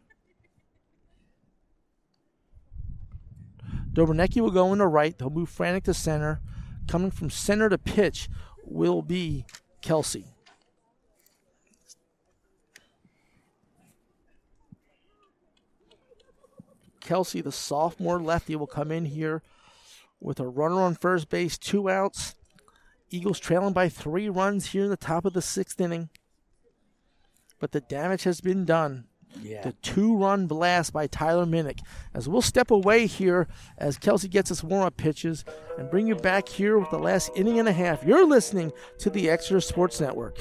Dobernecki 3.97 4.43
will 4.43 4.51
go 4.51 4.73
into 4.74 4.86
right. 4.86 5.14
He'll 5.18 5.31
move 5.31 5.51
Franek 5.51 5.85
to 5.85 5.94
center. 5.94 6.40
Coming 6.86 7.10
from 7.10 7.31
center 7.31 7.70
to 7.70 7.78
pitch 7.78 8.28
will 8.62 9.01
be 9.01 9.47
Kelsey. 9.81 10.27
Kelsey, 17.01 17.40
the 17.40 17.52
sophomore 17.52 18.20
lefty, 18.20 18.55
will 18.55 18.66
come 18.66 18.93
in 18.93 19.06
here 19.06 19.43
with 20.20 20.40
a 20.40 20.47
runner 20.47 20.82
on 20.82 20.94
first 20.94 21.31
base, 21.31 21.56
two 21.56 21.89
outs. 21.89 22.35
Eagles 23.10 23.39
trailing 23.39 23.73
by 23.73 23.89
three 23.89 24.28
runs 24.28 24.66
here 24.66 24.85
in 24.85 24.90
the 24.90 24.97
top 24.97 25.24
of 25.24 25.32
the 25.32 25.40
sixth 25.40 25.81
inning. 25.81 26.10
But 27.60 27.73
the 27.73 27.81
damage 27.81 28.24
has 28.24 28.40
been 28.43 28.64
done. 28.66 29.06
Yeah. 29.43 29.63
The 29.63 29.73
two 29.83 30.17
run 30.17 30.47
blast 30.47 30.93
by 30.93 31.07
Tyler 31.07 31.47
Minnick. 31.47 31.81
As 32.15 32.29
we'll 32.29 32.43
step 32.43 32.71
away 32.71 33.07
here 33.07 33.47
as 33.79 33.99
Kelsey 33.99 34.29
gets 34.29 34.51
us 34.51 34.65
warm 34.65 34.85
up 34.85 34.97
pitches 34.97 35.45
and 35.79 35.91
bring 35.91 36.07
you 36.07 36.17
back 36.17 36.49
here 36.49 36.79
with 36.79 36.91
the 36.91 36.99
last 36.99 37.31
inning 37.37 37.59
and 37.59 37.69
a 37.69 37.73
half. 37.73 38.05
You're 38.05 38.27
listening 38.27 38.73
to 38.99 39.11
the 39.11 39.29
Exeter 39.31 39.61
Sports 39.61 40.01
Network. 40.01 40.39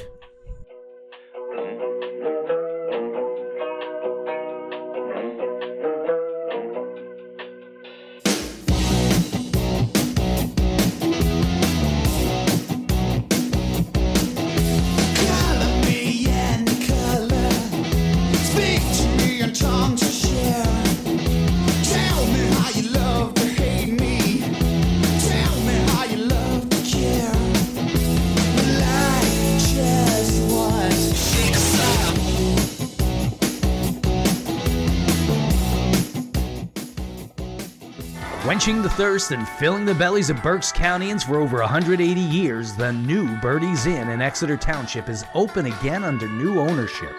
Thirst 38.95 39.31
and 39.31 39.45
filling 39.45 39.83
the 39.83 39.93
bellies 39.93 40.29
of 40.29 40.41
Berks 40.41 40.71
Countyans 40.71 41.25
for 41.25 41.37
over 41.37 41.59
180 41.59 42.17
years, 42.17 42.75
the 42.75 42.93
new 42.93 43.27
Birdie's 43.41 43.85
Inn 43.85 44.07
in 44.07 44.21
Exeter 44.21 44.55
Township 44.55 45.09
is 45.09 45.25
open 45.33 45.65
again 45.65 46.05
under 46.05 46.29
new 46.29 46.61
ownership. 46.61 47.13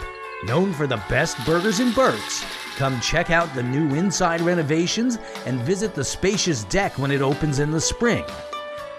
Known 0.45 0.73
for 0.73 0.87
the 0.87 1.03
best 1.11 1.37
burgers 1.45 1.81
in 1.81 1.93
Berks, 1.93 2.47
come 2.77 2.99
check 3.01 3.31
out 3.31 3.55
the 3.55 3.63
new 3.63 3.95
inside 3.95 4.41
renovations 4.41 5.19
and 5.45 5.61
visit 5.61 5.95
the 5.95 6.05
spacious 6.05 6.65
deck 6.65 6.97
when 6.97 7.11
it 7.11 7.21
opens 7.21 7.59
in 7.59 7.71
the 7.71 7.81
spring. 7.81 8.25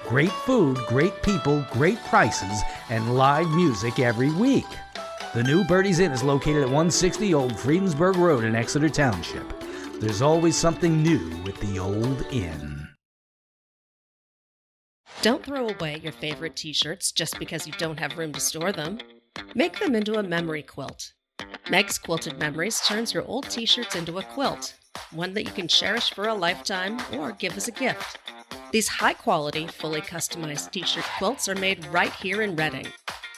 Great 0.07 0.31
food, 0.31 0.77
great 0.87 1.23
people, 1.23 1.65
great 1.71 1.97
prices, 2.03 2.61
and 2.91 3.15
live 3.15 3.49
music 3.49 3.97
every 3.97 4.31
week. 4.31 4.67
The 5.33 5.43
new 5.43 5.63
Birdie's 5.63 5.97
Inn 5.97 6.11
is 6.11 6.23
located 6.23 6.57
at 6.57 6.69
160 6.69 7.33
Old 7.33 7.57
Friedensburg 7.57 8.17
Road 8.17 8.43
in 8.43 8.55
Exeter 8.55 8.89
Township. 8.89 9.56
There's 9.99 10.21
always 10.21 10.55
something 10.55 11.01
new 11.01 11.27
with 11.43 11.59
the 11.59 11.79
old 11.79 12.23
inn. 12.31 12.87
Don't 15.23 15.43
throw 15.43 15.69
away 15.69 15.99
your 16.03 16.11
favorite 16.11 16.55
t 16.55 16.71
shirts 16.71 17.11
just 17.11 17.39
because 17.39 17.65
you 17.65 17.73
don't 17.79 17.99
have 17.99 18.15
room 18.15 18.31
to 18.33 18.39
store 18.39 18.71
them. 18.71 18.99
Make 19.55 19.79
them 19.79 19.95
into 19.95 20.19
a 20.19 20.23
memory 20.23 20.61
quilt. 20.61 21.13
Meg's 21.71 21.97
Quilted 21.97 22.37
Memories 22.37 22.79
turns 22.85 23.11
your 23.11 23.25
old 23.25 23.49
t 23.49 23.65
shirts 23.65 23.95
into 23.95 24.19
a 24.19 24.23
quilt, 24.23 24.75
one 25.09 25.33
that 25.33 25.45
you 25.45 25.51
can 25.51 25.67
cherish 25.67 26.11
for 26.11 26.27
a 26.27 26.33
lifetime 26.33 26.99
or 27.13 27.31
give 27.31 27.57
as 27.57 27.67
a 27.67 27.71
gift. 27.71 28.19
These 28.71 28.87
high 28.87 29.13
quality, 29.13 29.65
fully 29.65 30.01
customized 30.01 30.71
t 30.71 30.83
shirt 30.83 31.05
quilts 31.17 31.49
are 31.49 31.55
made 31.55 31.83
right 31.87 32.13
here 32.13 32.43
in 32.43 32.55
Reading. 32.55 32.85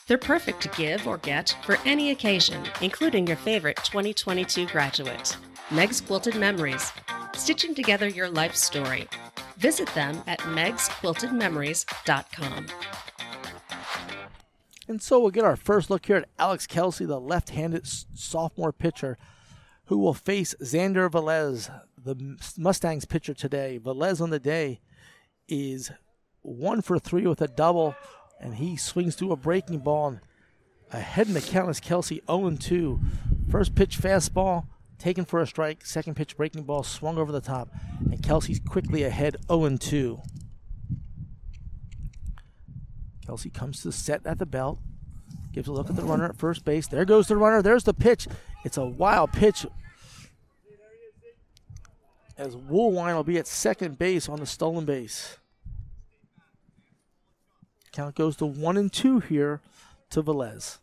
They're 0.07 0.18
perfect 0.18 0.61
to 0.64 0.69
give 0.69 1.07
or 1.07 1.19
get 1.19 1.56
for 1.64 1.77
any 1.86 2.11
occasion, 2.11 2.65
including 2.81 3.27
your 3.27 3.38
favorite 3.38 3.77
2022 3.77 4.65
graduate. 4.68 5.38
Meg's 5.71 6.01
Quilted 6.01 6.35
Memories, 6.35 6.91
stitching 7.35 7.75
together 7.75 8.07
your 8.07 8.27
life 8.27 8.55
story. 8.55 9.07
Visit 9.57 9.87
them 9.93 10.23
at 10.25 10.39
megsquiltedmemories.com. 10.39 12.65
And 14.87 14.99
so 14.99 15.19
we'll 15.19 15.29
get 15.29 15.43
our 15.43 15.55
first 15.55 15.91
look 15.91 16.07
here 16.07 16.15
at 16.15 16.27
Alex 16.39 16.65
Kelsey, 16.65 17.05
the 17.05 17.19
left 17.19 17.51
handed 17.51 17.85
sophomore 17.85 18.73
pitcher, 18.73 19.19
who 19.85 19.99
will 19.99 20.15
face 20.15 20.55
Xander 20.59 21.07
Velez, 21.07 21.69
the 21.95 22.15
Mustangs 22.57 23.05
pitcher 23.05 23.35
today. 23.35 23.79
Velez 23.79 24.19
on 24.19 24.31
the 24.31 24.39
day 24.39 24.79
is 25.47 25.91
one 26.41 26.81
for 26.81 26.97
three 26.97 27.27
with 27.27 27.43
a 27.43 27.47
double, 27.47 27.93
and 28.39 28.55
he 28.55 28.75
swings 28.75 29.15
through 29.15 29.33
a 29.33 29.37
breaking 29.37 29.77
ball. 29.79 30.05
Oh 30.05 30.07
and 30.07 30.19
ahead 30.91 31.27
in 31.27 31.35
the 31.35 31.41
count 31.41 31.69
is 31.69 31.79
Kelsey 31.79 32.23
0 32.25 32.57
2. 32.59 32.99
First 33.51 33.75
pitch 33.75 33.99
fastball 33.99 34.65
taken 34.99 35.26
for 35.26 35.39
a 35.39 35.47
strike. 35.47 35.85
Second 35.85 36.15
pitch 36.15 36.38
breaking 36.38 36.63
ball 36.63 36.84
swung 36.84 37.17
over 37.17 37.31
the 37.31 37.41
top, 37.41 37.69
and 38.11 38.21
Kelsey's 38.21 38.59
quickly 38.59 39.03
ahead 39.03 39.38
0 39.47 39.77
2. 39.77 40.21
Kelsey 43.26 43.49
comes 43.49 43.81
to 43.81 43.88
the 43.89 43.91
set 43.91 44.26
at 44.26 44.39
the 44.39 44.45
belt, 44.45 44.80
gives 45.51 45.67
a 45.67 45.71
look 45.71 45.89
at 45.89 45.95
the 45.95 46.03
runner 46.03 46.26
at 46.26 46.38
first 46.38 46.65
base. 46.65 46.88
There 46.88 47.05
goes 47.05 47.27
the 47.27 47.38
runner. 47.38 47.61
There's 47.61 47.84
the 47.84 47.93
pitch. 47.93 48.27
It's 48.65 48.77
a 48.77 48.85
wild 48.85 49.31
pitch. 49.31 49.65
As 52.38 52.55
Woolwine 52.55 53.15
will 53.15 53.23
be 53.23 53.38
at 53.38 53.47
second 53.47 53.97
base 53.97 54.30
on 54.30 54.39
the 54.39 54.45
stolen 54.45 54.85
base. 54.85 55.38
Count 57.91 58.15
goes 58.15 58.35
to 58.38 58.45
one 58.45 58.77
and 58.77 58.91
two 58.91 59.19
here 59.19 59.61
to 60.11 60.23
Velez. 60.23 60.80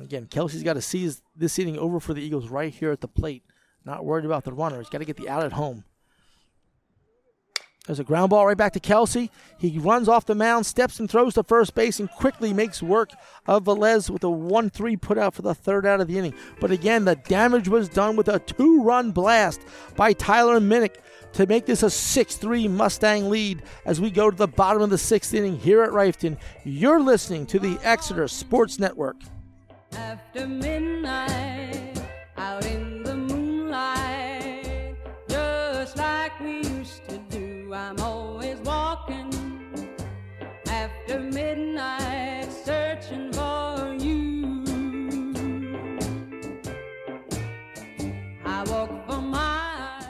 Again, 0.00 0.26
Kelsey's 0.26 0.62
got 0.62 0.74
to 0.74 0.82
seize 0.82 1.22
this 1.36 1.58
inning 1.58 1.78
over 1.78 2.00
for 2.00 2.14
the 2.14 2.22
Eagles 2.22 2.48
right 2.48 2.72
here 2.72 2.90
at 2.90 3.00
the 3.00 3.08
plate. 3.08 3.44
Not 3.84 4.04
worried 4.04 4.24
about 4.24 4.44
the 4.44 4.52
runner. 4.52 4.78
He's 4.78 4.88
got 4.88 4.98
to 4.98 5.04
get 5.04 5.16
the 5.16 5.28
out 5.28 5.44
at 5.44 5.52
home. 5.52 5.84
There's 7.86 8.00
a 8.00 8.04
ground 8.04 8.30
ball 8.30 8.46
right 8.46 8.56
back 8.56 8.72
to 8.72 8.80
Kelsey. 8.80 9.30
He 9.58 9.78
runs 9.78 10.08
off 10.08 10.24
the 10.24 10.34
mound, 10.34 10.64
steps 10.64 10.98
and 10.98 11.10
throws 11.10 11.34
to 11.34 11.42
first 11.42 11.74
base, 11.74 12.00
and 12.00 12.10
quickly 12.10 12.54
makes 12.54 12.82
work 12.82 13.10
of 13.46 13.64
Velez 13.64 14.08
with 14.08 14.24
a 14.24 14.30
1 14.30 14.70
3 14.70 14.96
put 14.96 15.18
out 15.18 15.34
for 15.34 15.42
the 15.42 15.54
third 15.54 15.84
out 15.84 16.00
of 16.00 16.08
the 16.08 16.18
inning. 16.18 16.32
But 16.60 16.70
again, 16.70 17.04
the 17.04 17.16
damage 17.16 17.68
was 17.68 17.90
done 17.90 18.16
with 18.16 18.28
a 18.28 18.38
two 18.38 18.82
run 18.82 19.12
blast 19.12 19.60
by 19.96 20.14
Tyler 20.14 20.60
Minnick 20.60 20.94
to 21.34 21.46
make 21.46 21.66
this 21.66 21.82
a 21.82 21.90
6 21.90 22.36
3 22.36 22.68
Mustang 22.68 23.28
lead 23.28 23.62
as 23.84 24.00
we 24.00 24.10
go 24.10 24.30
to 24.30 24.36
the 24.36 24.48
bottom 24.48 24.80
of 24.80 24.88
the 24.88 24.96
sixth 24.96 25.34
inning 25.34 25.58
here 25.58 25.82
at 25.82 25.90
Reiffton. 25.90 26.38
You're 26.64 27.00
listening 27.00 27.44
to 27.46 27.58
the 27.58 27.78
Exeter 27.82 28.28
Sports 28.28 28.78
Network. 28.78 29.16
After 29.96 30.46
midnight, 30.46 32.00
out 32.36 32.66
in 32.66 33.02
the 33.02 33.14
moonlight, 33.16 34.96
just 35.28 35.96
like 35.96 36.38
we 36.40 36.62
used 36.62 37.08
to 37.08 37.18
do. 37.30 37.72
I'm 37.72 38.00
always 38.00 38.58
walking 38.58 39.32
after 40.66 41.20
midnight, 41.20 42.50
searching 42.64 43.32
for 43.32 43.94
you. 43.98 44.64
I 48.44 48.64
walk 48.64 48.90
for 49.08 49.20
miles. 49.20 50.04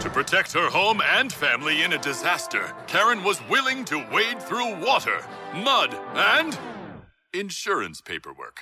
To 0.00 0.10
protect 0.10 0.52
her 0.52 0.68
home 0.68 1.00
and 1.02 1.32
family 1.32 1.82
in 1.82 1.92
a 1.94 1.98
disaster, 1.98 2.72
Karen 2.86 3.24
was 3.24 3.40
willing 3.48 3.84
to 3.86 4.04
wade 4.12 4.40
through 4.40 4.76
water, 4.76 5.24
mud, 5.54 5.94
and 6.14 6.56
insurance 7.32 8.00
paperwork. 8.00 8.60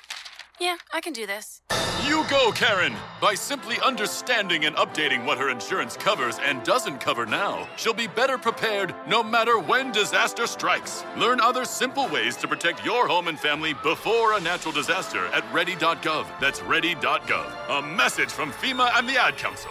Yeah, 0.61 0.77
I 0.93 1.01
can 1.01 1.13
do 1.13 1.27
this. 1.27 1.61
You 2.07 2.25
go, 2.29 2.51
Karen! 2.53 2.95
By 3.21 3.35
simply 3.35 3.77
understanding 3.81 4.65
and 4.65 4.75
updating 4.77 5.25
what 5.25 5.39
her 5.39 5.51
insurance 5.51 5.97
covers 5.97 6.39
and 6.41 6.63
doesn't 6.65 6.99
cover 6.99 7.25
now, 7.27 7.69
she'll 7.77 7.95
be 7.95 8.09
better 8.09 8.37
prepared 8.37 8.95
no 9.07 9.23
matter 9.23 9.59
when 9.59 9.93
disaster 9.93 10.47
strikes. 10.47 11.05
Learn 11.17 11.41
other 11.41 11.65
simple 11.65 12.09
ways 12.09 12.37
to 12.39 12.49
protect 12.49 12.85
your 12.85 13.07
home 13.07 13.29
and 13.29 13.39
family 13.39 13.75
before 13.83 14.37
a 14.37 14.41
natural 14.41 14.73
disaster 14.73 15.27
at 15.29 15.45
ready.gov. 15.53 16.27
That's 16.41 16.61
ready.gov. 16.63 17.79
A 17.79 17.83
message 17.83 18.31
from 18.31 18.53
FEMA 18.53 18.91
and 18.97 19.09
the 19.09 19.21
Ad 19.21 19.37
Council. 19.37 19.71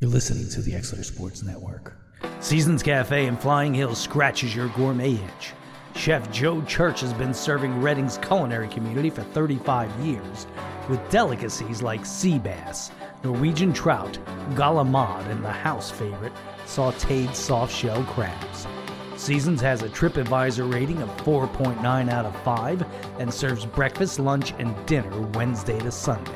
You're 0.00 0.10
listening 0.10 0.48
to 0.50 0.62
the 0.62 0.74
Exeter 0.74 1.02
Sports 1.02 1.42
Network. 1.42 1.96
Seasons 2.40 2.82
Cafe 2.82 3.26
in 3.26 3.36
Flying 3.36 3.74
Hill 3.74 3.94
scratches 3.94 4.54
your 4.54 4.68
gourmet 4.68 5.14
itch. 5.14 5.52
Chef 5.98 6.30
Joe 6.30 6.62
Church 6.62 7.00
has 7.00 7.12
been 7.12 7.34
serving 7.34 7.82
Reading's 7.82 8.18
culinary 8.18 8.68
community 8.68 9.10
for 9.10 9.24
35 9.24 9.90
years 9.98 10.46
with 10.88 11.10
delicacies 11.10 11.82
like 11.82 12.06
sea 12.06 12.38
bass, 12.38 12.92
Norwegian 13.24 13.72
trout, 13.72 14.16
galamad, 14.54 15.28
and 15.28 15.44
the 15.44 15.50
house 15.50 15.90
favorite, 15.90 16.32
sauteed 16.66 17.34
soft 17.34 17.74
shell 17.74 18.04
crabs. 18.04 18.68
Seasons 19.16 19.60
has 19.60 19.82
a 19.82 19.88
TripAdvisor 19.88 20.72
rating 20.72 21.02
of 21.02 21.08
4.9 21.24 22.08
out 22.08 22.24
of 22.24 22.42
5 22.42 22.86
and 23.18 23.34
serves 23.34 23.66
breakfast, 23.66 24.20
lunch, 24.20 24.54
and 24.60 24.74
dinner 24.86 25.20
Wednesday 25.34 25.80
to 25.80 25.90
Sunday 25.90 26.30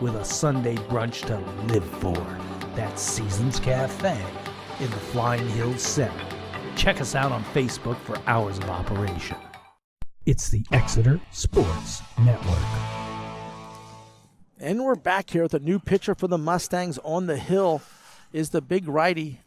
with 0.00 0.14
a 0.14 0.24
Sunday 0.24 0.76
brunch 0.76 1.26
to 1.26 1.36
live 1.72 1.84
for. 1.98 2.14
That's 2.76 3.02
Seasons 3.02 3.58
Cafe 3.58 4.24
in 4.78 4.88
the 4.88 4.96
Flying 4.96 5.48
Hills 5.48 5.82
Center. 5.82 6.29
Check 6.76 7.00
us 7.00 7.14
out 7.14 7.32
on 7.32 7.44
Facebook 7.44 7.96
for 7.98 8.16
hours 8.26 8.58
of 8.58 8.70
operation. 8.70 9.36
It's 10.26 10.48
the 10.48 10.64
Exeter 10.72 11.20
Sports 11.30 12.02
Network. 12.18 12.58
And 14.58 14.84
we're 14.84 14.94
back 14.94 15.30
here 15.30 15.42
with 15.42 15.54
a 15.54 15.58
new 15.58 15.78
pitcher 15.78 16.14
for 16.14 16.28
the 16.28 16.38
Mustangs 16.38 16.98
on 17.02 17.26
the 17.26 17.36
hill 17.36 17.82
is 18.32 18.50
the 18.50 18.60
big 18.60 18.86
righty, 18.86 19.40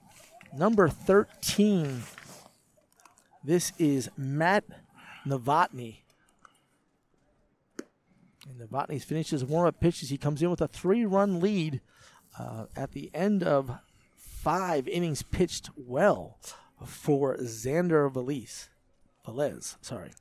number 0.56 0.90
13. 0.90 2.04
This 3.44 3.72
is 3.78 4.10
Matt 4.18 4.66
Novotny. 5.26 5.98
And 8.50 8.60
Novotny's 8.60 9.04
finished 9.04 9.32
his 9.32 9.46
warm-up 9.46 9.80
pitches. 9.80 10.10
He 10.10 10.18
comes 10.18 10.42
in 10.42 10.50
with 10.50 10.62
a 10.62 10.68
three-run 10.68 11.40
lead 11.40 11.82
uh, 12.38 12.66
at 12.76 12.92
the 12.92 13.10
end 13.14 13.44
of 13.44 13.72
five 14.18 14.88
innings 14.88 15.24
pitched 15.24 15.70
well 15.78 16.38
for 16.86 17.38
Xander 17.38 18.12
Velez. 18.12 18.68
Velez, 19.26 19.76
sorry. 19.82 20.12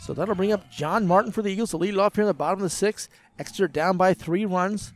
So 0.00 0.12
that'll 0.12 0.34
bring 0.34 0.52
up 0.52 0.70
John 0.70 1.06
Martin 1.06 1.32
for 1.32 1.40
the 1.40 1.48
Eagles 1.48 1.70
to 1.70 1.78
lead 1.78 1.94
it 1.94 1.98
off 1.98 2.14
here 2.14 2.24
in 2.24 2.28
the 2.28 2.34
bottom 2.34 2.58
of 2.58 2.62
the 2.62 2.68
sixth. 2.68 3.08
Exeter 3.38 3.66
down 3.66 3.96
by 3.96 4.12
three 4.12 4.44
runs. 4.44 4.92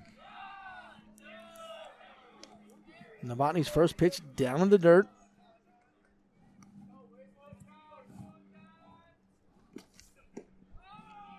Novotny's 3.25 3.69
first 3.69 3.97
pitch 3.97 4.21
down 4.37 4.61
in 4.61 4.69
the 4.69 4.79
dirt. 4.79 5.09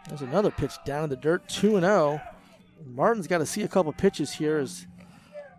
There's 0.09 0.21
another 0.23 0.49
pitch 0.49 0.73
down 0.85 1.03
in 1.03 1.09
the 1.11 1.15
dirt, 1.15 1.47
2 1.47 1.75
and 1.75 1.85
0. 1.85 2.19
Martin's 2.83 3.27
got 3.27 3.37
to 3.37 3.45
see 3.45 3.61
a 3.61 3.67
couple 3.67 3.93
pitches 3.93 4.33
here 4.33 4.57
as 4.57 4.87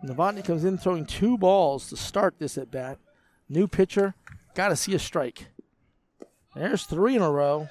Novotny 0.03 0.43
comes 0.43 0.65
in 0.65 0.77
throwing 0.77 1.05
two 1.05 1.37
balls 1.37 1.87
to 1.89 1.95
start 1.95 2.35
this 2.37 2.57
at 2.57 2.69
bat. 2.69 2.97
New 3.47 3.67
pitcher, 3.67 4.13
got 4.53 4.67
to 4.67 4.75
see 4.75 4.93
a 4.93 4.99
strike. 4.99 5.47
There's 6.53 6.83
three 6.83 7.15
in 7.15 7.21
a 7.21 7.31
row. 7.31 7.69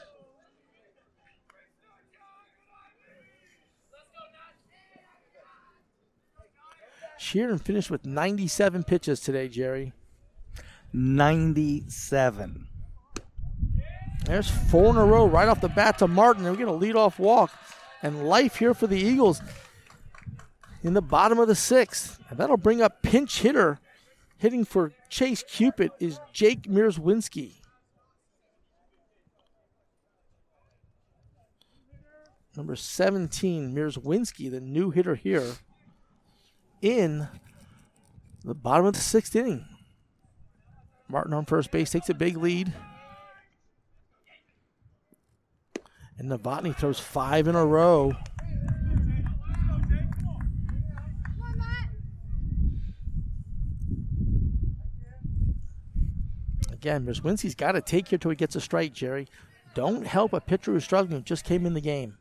Sheeran 7.19 7.61
finished 7.61 7.90
with 7.90 8.07
97 8.07 8.85
pitches 8.85 9.20
today, 9.20 9.48
Jerry. 9.48 9.93
97. 10.94 12.70
There's 14.25 14.51
four 14.51 14.91
in 14.91 14.97
a 14.97 15.05
row 15.05 15.27
right 15.27 15.49
off 15.49 15.61
the 15.61 15.69
bat 15.69 15.99
to 15.99 16.09
Martin. 16.09 16.45
And 16.45 16.53
we 16.53 16.59
get 16.59 16.69
a 16.69 16.73
leadoff 16.73 17.19
walk 17.19 17.53
and 18.03 18.29
life 18.29 18.57
here 18.57 18.75
for 18.75 18.87
the 18.87 18.99
Eagles 18.99 19.43
in 20.83 20.95
the 20.95 21.03
bottom 21.03 21.39
of 21.39 21.49
the 21.49 21.55
sixth. 21.55 22.19
And 22.29 22.39
that'll 22.39 22.57
bring 22.57 22.83
up 22.83 23.03
pinch 23.03 23.41
hitter 23.41 23.81
hitting 24.39 24.65
for 24.65 24.93
Chase 25.09 25.45
Cupid 25.49 25.91
is 26.01 26.19
Jake 26.33 26.63
Mierzwinski. 26.63 27.55
Number 32.57 32.75
17, 32.75 33.75
Mierzwinski, 33.75 34.51
the 34.51 34.61
new 34.61 34.91
hitter 34.91 35.15
here 35.15 35.55
in 36.83 37.29
the 38.45 38.55
bottom 38.55 38.87
of 38.87 38.95
the 38.95 39.01
sixth 39.01 39.37
inning. 39.37 39.67
Martin 41.09 41.35
on 41.35 41.45
first 41.45 41.71
base 41.71 41.91
takes 41.91 42.09
a 42.09 42.15
big 42.15 42.37
lead. 42.37 42.73
And 46.21 46.31
Novotny 46.31 46.77
throws 46.77 47.01
five 47.01 47.49
in 47.49 47.55
a 47.55 47.65
row. 47.65 48.15
Again, 56.71 57.07
Mierzwinski's 57.07 57.55
got 57.55 57.73
to 57.73 57.81
take 57.81 58.09
here 58.09 58.19
till 58.19 58.31
he 58.31 58.37
gets 58.37 58.55
a 58.55 58.61
strike, 58.61 58.93
Jerry. 58.93 59.29
Don't 59.75 60.07
help 60.07 60.35
a 60.35 60.43
pitcher 60.43 60.73
who's 60.73 60.85
struggling 60.85 61.21
who 61.21 61.25
just 61.25 61.47
came 61.47 61.65
in 61.65 61.73
the 61.73 61.81
game. 61.81 62.19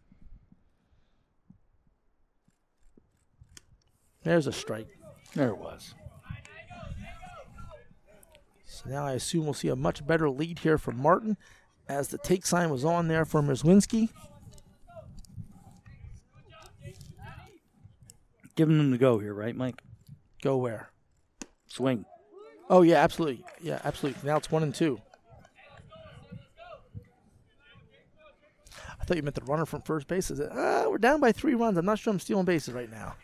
There's 4.24 4.48
a 4.48 4.54
strike. 4.54 4.88
There 5.34 5.50
it 5.50 5.58
was. 5.58 5.94
So 8.64 8.90
now 8.90 9.06
I 9.06 9.12
assume 9.12 9.44
we'll 9.44 9.54
see 9.54 9.68
a 9.68 9.76
much 9.76 10.08
better 10.08 10.30
lead 10.30 10.60
here 10.60 10.78
for 10.78 10.94
Martin 10.94 11.36
as 11.90 12.10
the 12.10 12.20
take 12.20 12.46
sign 12.46 12.70
was 12.70 12.86
on 12.86 13.08
there 13.08 13.26
for 13.26 13.42
Mierzwinski. 13.42 14.10
Giving 18.56 18.78
them 18.78 18.92
the 18.92 18.98
go 18.98 19.18
here, 19.18 19.34
right, 19.34 19.56
Mike? 19.56 19.82
Go 20.42 20.58
where? 20.58 20.92
Swing. 21.68 22.06
Oh, 22.70 22.84
yeah, 22.84 22.98
absolutely. 22.98 23.44
Yeah, 23.62 23.82
absolutely. 23.84 24.22
Now 24.28 24.38
it's 24.38 24.52
one 24.52 24.64
and 24.64 24.76
two. 24.76 25.02
I 29.00 29.06
thought 29.06 29.18
you 29.18 29.24
meant 29.24 29.36
the 29.36 29.42
runner 29.46 29.66
from 29.66 29.82
first 29.82 30.08
base. 30.08 30.30
Is 30.30 30.40
it, 30.40 30.52
uh, 30.52 30.86
we're 30.88 31.00
down 31.00 31.20
by 31.20 31.32
three 31.32 31.56
runs. 31.56 31.78
I'm 31.78 31.86
not 31.86 31.98
sure 31.98 32.14
I'm 32.14 32.20
stealing 32.20 32.46
bases 32.46 32.74
right 32.74 32.92
now. 32.92 33.16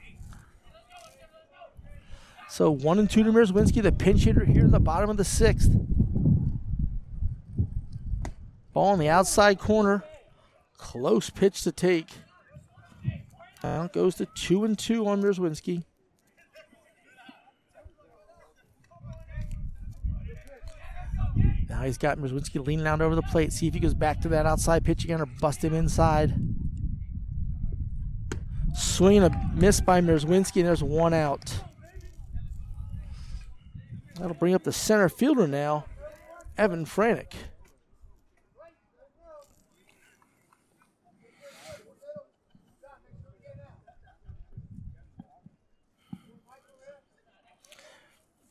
So 2.50 2.72
one 2.72 2.98
and 2.98 3.10
two 3.10 3.24
to 3.24 3.32
Mierzwinski, 3.32 3.84
the 3.84 3.92
pinch 3.92 4.24
hitter 4.24 4.46
here 4.46 4.64
in 4.64 4.72
the 4.72 4.80
bottom 4.80 5.10
of 5.10 5.18
the 5.18 5.26
sixth. 5.26 5.70
Ball 8.76 8.94
in 8.94 9.00
the 9.00 9.08
outside 9.08 9.58
corner. 9.58 10.04
Close 10.78 11.30
pitch 11.30 11.62
to 11.64 11.72
take. 11.72 12.10
Now 13.64 13.88
goes 13.88 14.16
to 14.16 14.28
two 14.36 14.66
and 14.66 14.78
two 14.78 15.08
on 15.08 15.24
Mierzwinski. 15.24 15.86
Now 21.70 21.84
he's 21.84 21.98
got 21.98 22.18
Mierzwinski 22.18 22.68
leaning 22.68 22.86
out 22.86 23.00
over 23.00 23.16
the 23.16 23.22
plate. 23.22 23.54
See 23.54 23.66
if 23.66 23.74
he 23.74 23.80
goes 23.80 23.94
back 23.94 24.20
to 24.22 24.28
that 24.30 24.46
outside 24.46 24.84
pitch 24.84 25.06
again 25.06 25.22
or 25.22 25.26
bust 25.26 25.64
him 25.64 25.74
inside. 25.74 26.34
Swing 28.74 29.24
and 29.24 29.34
a 29.34 29.52
miss 29.54 29.80
by 29.80 30.02
Mierzwinski, 30.02 30.58
and 30.58 30.68
there's 30.68 30.84
one 30.84 31.14
out. 31.14 31.62
That'll 34.20 34.36
bring 34.36 34.54
up 34.54 34.64
the 34.64 34.74
center 34.74 35.08
fielder 35.08 35.48
now, 35.48 35.86
Evan 36.58 36.86
Franek. 36.86 37.32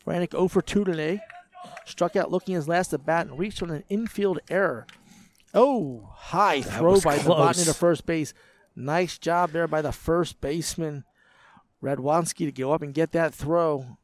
Franek 0.07 0.33
0 0.33 0.49
for 0.49 0.63
2 0.63 0.85
today. 0.85 1.21
Struck 1.87 2.17
out 2.17 2.31
looking 2.31 2.55
his 2.55 2.69
last 2.69 2.93
at 2.93 3.07
bat 3.07 3.27
and 3.27 3.39
reached 3.39 3.63
on 3.63 3.71
an 3.71 3.85
infield 3.89 4.39
error. 4.49 4.87
Oh, 5.53 6.11
high 6.15 6.61
That 6.61 6.79
throw 6.79 7.01
by 7.01 7.19
close. 7.19 7.57
Novotny 7.57 7.65
to 7.65 7.75
first 7.75 8.07
base. 8.07 8.35
Nice 8.77 9.19
job 9.19 9.53
there 9.53 9.69
by 9.69 9.83
the 9.83 9.93
first 9.93 10.41
baseman, 10.41 11.05
Radwanski, 11.83 12.47
to 12.47 12.53
go 12.53 12.73
up 12.73 12.83
and 12.83 12.93
get 12.93 13.13
that 13.13 13.33
throw. 13.33 13.99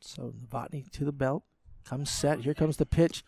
So 0.00 0.32
Novotny 0.32 0.90
to 0.92 1.04
the 1.04 1.12
belt. 1.12 1.44
Comes 1.84 2.10
set. 2.10 2.40
Here 2.40 2.54
comes 2.54 2.76
the 2.76 2.86
pitch. 2.86 3.24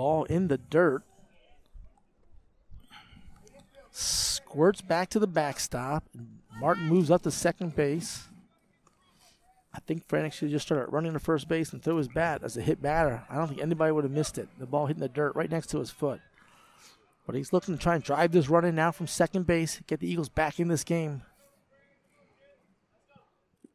Ball 0.00 0.24
in 0.24 0.48
the 0.48 0.56
dirt. 0.56 1.02
Squirts 3.90 4.80
back 4.80 5.10
to 5.10 5.18
the 5.18 5.26
backstop. 5.26 6.04
Martin 6.58 6.86
moves 6.86 7.10
up 7.10 7.20
to 7.24 7.30
second 7.30 7.76
base. 7.76 8.26
I 9.74 9.80
think 9.80 10.08
Franek 10.08 10.32
should 10.32 10.48
just 10.48 10.66
start 10.66 10.88
running 10.88 11.12
to 11.12 11.18
first 11.18 11.48
base 11.48 11.74
and 11.74 11.82
throw 11.82 11.98
his 11.98 12.08
bat 12.08 12.40
as 12.42 12.56
a 12.56 12.62
hit 12.62 12.80
batter. 12.80 13.24
I 13.28 13.34
don't 13.34 13.48
think 13.48 13.60
anybody 13.60 13.92
would 13.92 14.04
have 14.04 14.10
missed 14.10 14.38
it. 14.38 14.48
The 14.58 14.64
ball 14.64 14.86
hitting 14.86 15.02
the 15.02 15.08
dirt 15.10 15.36
right 15.36 15.50
next 15.50 15.66
to 15.72 15.80
his 15.80 15.90
foot. 15.90 16.22
But 17.26 17.34
he's 17.34 17.52
looking 17.52 17.76
to 17.76 17.82
try 17.82 17.96
and 17.96 18.02
drive 18.02 18.32
this 18.32 18.48
run 18.48 18.64
in 18.64 18.74
now 18.74 18.92
from 18.92 19.06
second 19.06 19.46
base, 19.46 19.82
get 19.86 20.00
the 20.00 20.10
Eagles 20.10 20.30
back 20.30 20.58
in 20.58 20.68
this 20.68 20.82
game. 20.82 21.24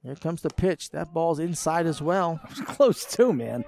Here 0.01 0.15
comes 0.15 0.41
the 0.41 0.49
pitch. 0.49 0.89
That 0.89 1.13
ball's 1.13 1.37
inside 1.37 1.85
as 1.85 2.01
well. 2.01 2.39
Close 2.65 3.05
too, 3.05 3.31
man. 3.31 3.63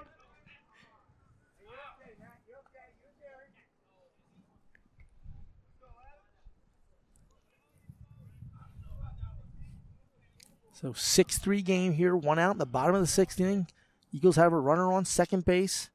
So 10.80 10.94
6 10.94 11.40
3 11.40 11.62
game 11.64 11.94
here, 11.94 12.16
one 12.16 12.38
out 12.38 12.52
in 12.52 12.60
the 12.60 12.66
bottom 12.68 12.94
of 12.94 13.02
the 13.02 13.08
sixth 13.08 13.40
inning. 13.40 13.66
Eagles 14.12 14.36
have 14.36 14.54
a 14.54 14.60
runner 14.60 14.94
on 14.94 15.06
second 15.06 15.44
base. 15.44 15.90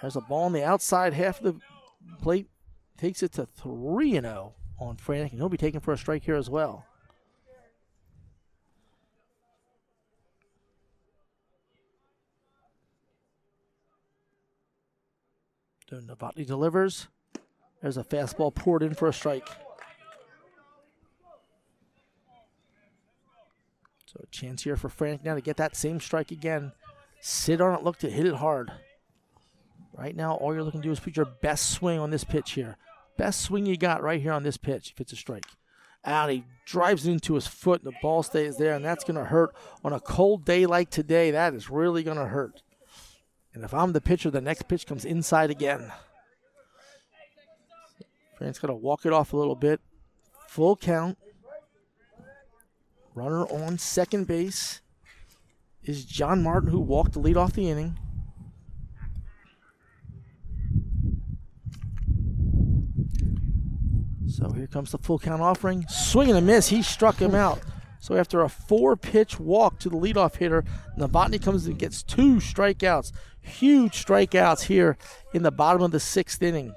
There's 0.00 0.14
a 0.14 0.20
ball 0.20 0.44
on 0.44 0.52
the 0.52 0.62
outside 0.62 1.12
half 1.12 1.42
of 1.42 1.44
the 1.44 1.60
plate. 2.22 2.46
Takes 2.96 3.20
it 3.20 3.32
to 3.32 3.46
3 3.46 4.16
and 4.16 4.26
0 4.26 4.54
on 4.78 4.96
Franek, 4.96 5.30
and 5.30 5.40
he'll 5.40 5.48
be 5.48 5.56
taken 5.56 5.80
for 5.80 5.92
a 5.92 5.98
strike 5.98 6.24
here 6.24 6.36
as 6.36 6.48
well. 6.48 6.84
Novotny 15.90 16.46
delivers. 16.46 17.08
There's 17.82 17.96
a 17.96 18.04
fastball 18.04 18.54
poured 18.54 18.84
in 18.84 18.94
for 18.94 19.08
a 19.08 19.12
strike. 19.12 19.48
So 24.10 24.20
a 24.22 24.26
chance 24.28 24.62
here 24.62 24.76
for 24.76 24.88
Franek 24.88 25.22
now 25.22 25.34
to 25.34 25.42
get 25.42 25.58
that 25.58 25.76
same 25.76 26.00
strike 26.00 26.30
again. 26.30 26.72
Sit 27.20 27.60
on 27.60 27.74
it, 27.74 27.84
look 27.84 27.98
to 27.98 28.08
hit 28.08 28.24
it 28.24 28.36
hard. 28.36 28.72
Right 29.92 30.16
now, 30.16 30.34
all 30.36 30.54
you're 30.54 30.62
looking 30.62 30.80
to 30.80 30.88
do 30.88 30.92
is 30.92 30.98
put 30.98 31.14
your 31.14 31.26
best 31.26 31.72
swing 31.72 31.98
on 31.98 32.08
this 32.08 32.24
pitch 32.24 32.52
here. 32.52 32.78
Best 33.18 33.42
swing 33.42 33.66
you 33.66 33.76
got 33.76 34.02
right 34.02 34.22
here 34.22 34.32
on 34.32 34.44
this 34.44 34.56
pitch 34.56 34.92
if 34.92 35.00
it's 35.02 35.12
a 35.12 35.16
strike. 35.16 35.44
Out, 36.06 36.30
he 36.30 36.44
drives 36.64 37.06
it 37.06 37.12
into 37.12 37.34
his 37.34 37.46
foot, 37.46 37.82
and 37.82 37.92
the 37.92 37.98
ball 38.00 38.22
stays 38.22 38.56
there, 38.56 38.74
and 38.74 38.82
that's 38.82 39.04
going 39.04 39.18
to 39.18 39.24
hurt 39.24 39.54
on 39.84 39.92
a 39.92 40.00
cold 40.00 40.46
day 40.46 40.64
like 40.64 40.88
today. 40.88 41.30
That 41.32 41.52
is 41.52 41.68
really 41.68 42.02
going 42.02 42.16
to 42.16 42.28
hurt. 42.28 42.62
And 43.52 43.62
if 43.62 43.74
I'm 43.74 43.92
the 43.92 44.00
pitcher, 44.00 44.30
the 44.30 44.40
next 44.40 44.68
pitch 44.68 44.86
comes 44.86 45.04
inside 45.04 45.50
again. 45.50 45.92
Franek's 48.40 48.58
got 48.58 48.68
to 48.68 48.74
walk 48.74 49.04
it 49.04 49.12
off 49.12 49.34
a 49.34 49.36
little 49.36 49.56
bit. 49.56 49.80
Full 50.46 50.76
count. 50.76 51.18
Runner 53.18 53.46
on 53.46 53.78
second 53.78 54.28
base 54.28 54.80
is 55.82 56.04
John 56.04 56.42
Martin, 56.42 56.70
who 56.70 56.78
walked 56.78 57.14
the 57.14 57.18
lead 57.18 57.36
off 57.36 57.52
the 57.52 57.68
inning. 57.68 57.98
So 64.28 64.50
here 64.50 64.68
comes 64.68 64.92
the 64.92 64.98
full 64.98 65.18
count 65.18 65.42
offering. 65.42 65.84
Swing 65.88 66.28
and 66.28 66.38
a 66.38 66.40
miss. 66.40 66.68
He 66.68 66.80
struck 66.80 67.16
him 67.16 67.34
out. 67.34 67.60
So 67.98 68.14
after 68.14 68.42
a 68.42 68.48
four 68.48 68.96
pitch 68.96 69.40
walk 69.40 69.80
to 69.80 69.88
the 69.88 69.96
leadoff 69.96 70.36
hitter, 70.36 70.64
Novotny 70.96 71.42
comes 71.42 71.66
and 71.66 71.76
gets 71.76 72.04
two 72.04 72.36
strikeouts. 72.36 73.10
Huge 73.40 74.04
strikeouts 74.04 74.66
here 74.66 74.96
in 75.34 75.42
the 75.42 75.50
bottom 75.50 75.82
of 75.82 75.90
the 75.90 75.98
sixth 75.98 76.40
inning. 76.40 76.72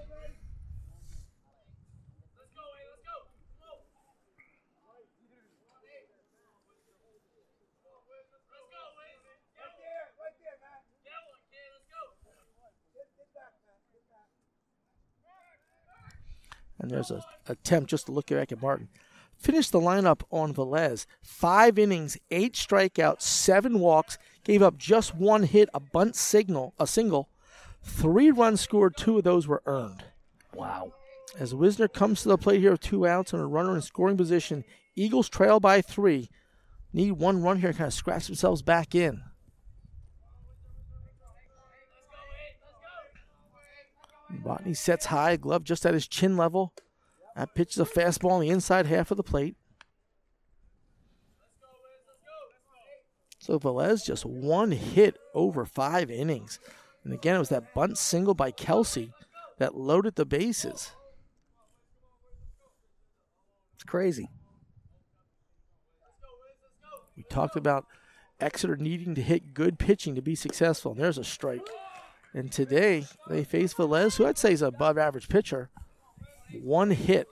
And 16.82 16.90
there's 16.90 17.12
a 17.12 17.24
attempt 17.48 17.92
just 17.92 18.08
to 18.08 18.12
look 18.12 18.28
back 18.28 18.52
at 18.52 18.62
Martin. 18.62 18.90
Finished 19.38 19.72
the 19.72 19.80
lineup 19.80 20.22
on 20.32 20.54
Velez. 20.54 21.06
Five 21.22 21.80
innings, 21.80 22.18
eight 22.32 22.54
strikeouts, 22.54 23.22
seven 23.22 23.80
walks, 23.80 24.18
gave 24.44 24.62
up 24.62 24.78
just 24.78 25.16
one 25.16 25.44
hit, 25.44 25.70
a 25.74 25.80
bunt 25.80 26.16
signal, 26.16 26.74
a 26.80 26.88
single. 26.88 27.30
Three 27.84 28.32
runs 28.32 28.62
scored, 28.62 28.98
two 28.98 29.18
of 29.18 29.24
those 29.24 29.48
were 29.48 29.64
earned. 29.66 30.04
Wow. 30.54 30.94
As 31.40 31.56
Wisner 31.56 31.88
comes 31.88 32.24
to 32.24 32.30
the 32.30 32.38
plate 32.38 32.62
here 32.62 32.72
with 32.72 32.82
two 32.82 33.08
outs 33.08 33.34
and 33.34 33.42
a 33.42 33.46
runner 33.46 33.76
in 33.76 33.82
scoring 33.82 34.18
position, 34.18 34.64
Eagles 34.96 35.30
trail 35.30 35.60
by 35.60 35.82
three. 35.82 36.30
Need 36.94 37.14
one 37.14 37.42
run 37.42 37.60
here, 37.60 37.74
kind 37.74 37.88
of 37.88 37.94
scratch 37.94 38.28
themselves 38.28 38.62
back 38.62 38.94
in. 38.94 39.24
Novotny 44.32 44.76
sets 44.76 45.08
high, 45.08 45.36
glove 45.36 45.64
just 45.64 45.86
at 45.86 45.94
his 45.94 46.08
chin 46.08 46.38
level. 46.38 46.74
That 47.36 47.56
pitch 47.56 47.74
is 47.74 47.80
a 47.80 47.86
fastball 47.86 48.32
on 48.32 48.42
the 48.42 48.50
inside 48.50 48.86
half 48.86 49.12
of 49.12 49.18
the 49.18 49.24
plate. 49.24 49.56
So 53.40 53.60
Velez 53.60 54.06
just 54.06 54.26
one 54.26 54.72
hit 54.72 55.18
over 55.34 55.66
five 55.66 56.12
innings. 56.12 56.60
And 57.04 57.14
again, 57.14 57.36
it 57.36 57.40
was 57.40 57.50
that 57.50 57.74
bunt 57.74 57.98
single 57.98 58.36
by 58.36 58.52
Kelsey 58.52 59.12
that 59.58 59.76
loaded 59.76 60.16
the 60.16 60.26
bases. 60.26 60.92
It's 63.74 63.84
crazy. 63.84 64.30
We 67.18 67.24
talked 67.24 67.56
about 67.56 67.88
Exeter 68.40 68.76
needing 68.76 69.16
to 69.16 69.22
hit 69.22 69.56
good 69.56 69.80
pitching 69.80 70.14
to 70.16 70.22
be 70.22 70.36
successful. 70.36 70.92
And 70.92 71.02
there's 71.02 71.18
a 71.18 71.24
strike. 71.24 71.68
And 72.34 72.52
today 72.52 73.06
they 73.28 73.44
face 73.44 73.74
Velez, 73.74 74.18
who 74.18 74.26
I'd 74.26 74.38
say 74.38 74.54
is 74.54 74.62
an 74.62 74.70
above 74.70 74.98
average 74.98 75.28
pitcher. 75.28 75.70
One 76.62 76.92
hit. 76.92 77.28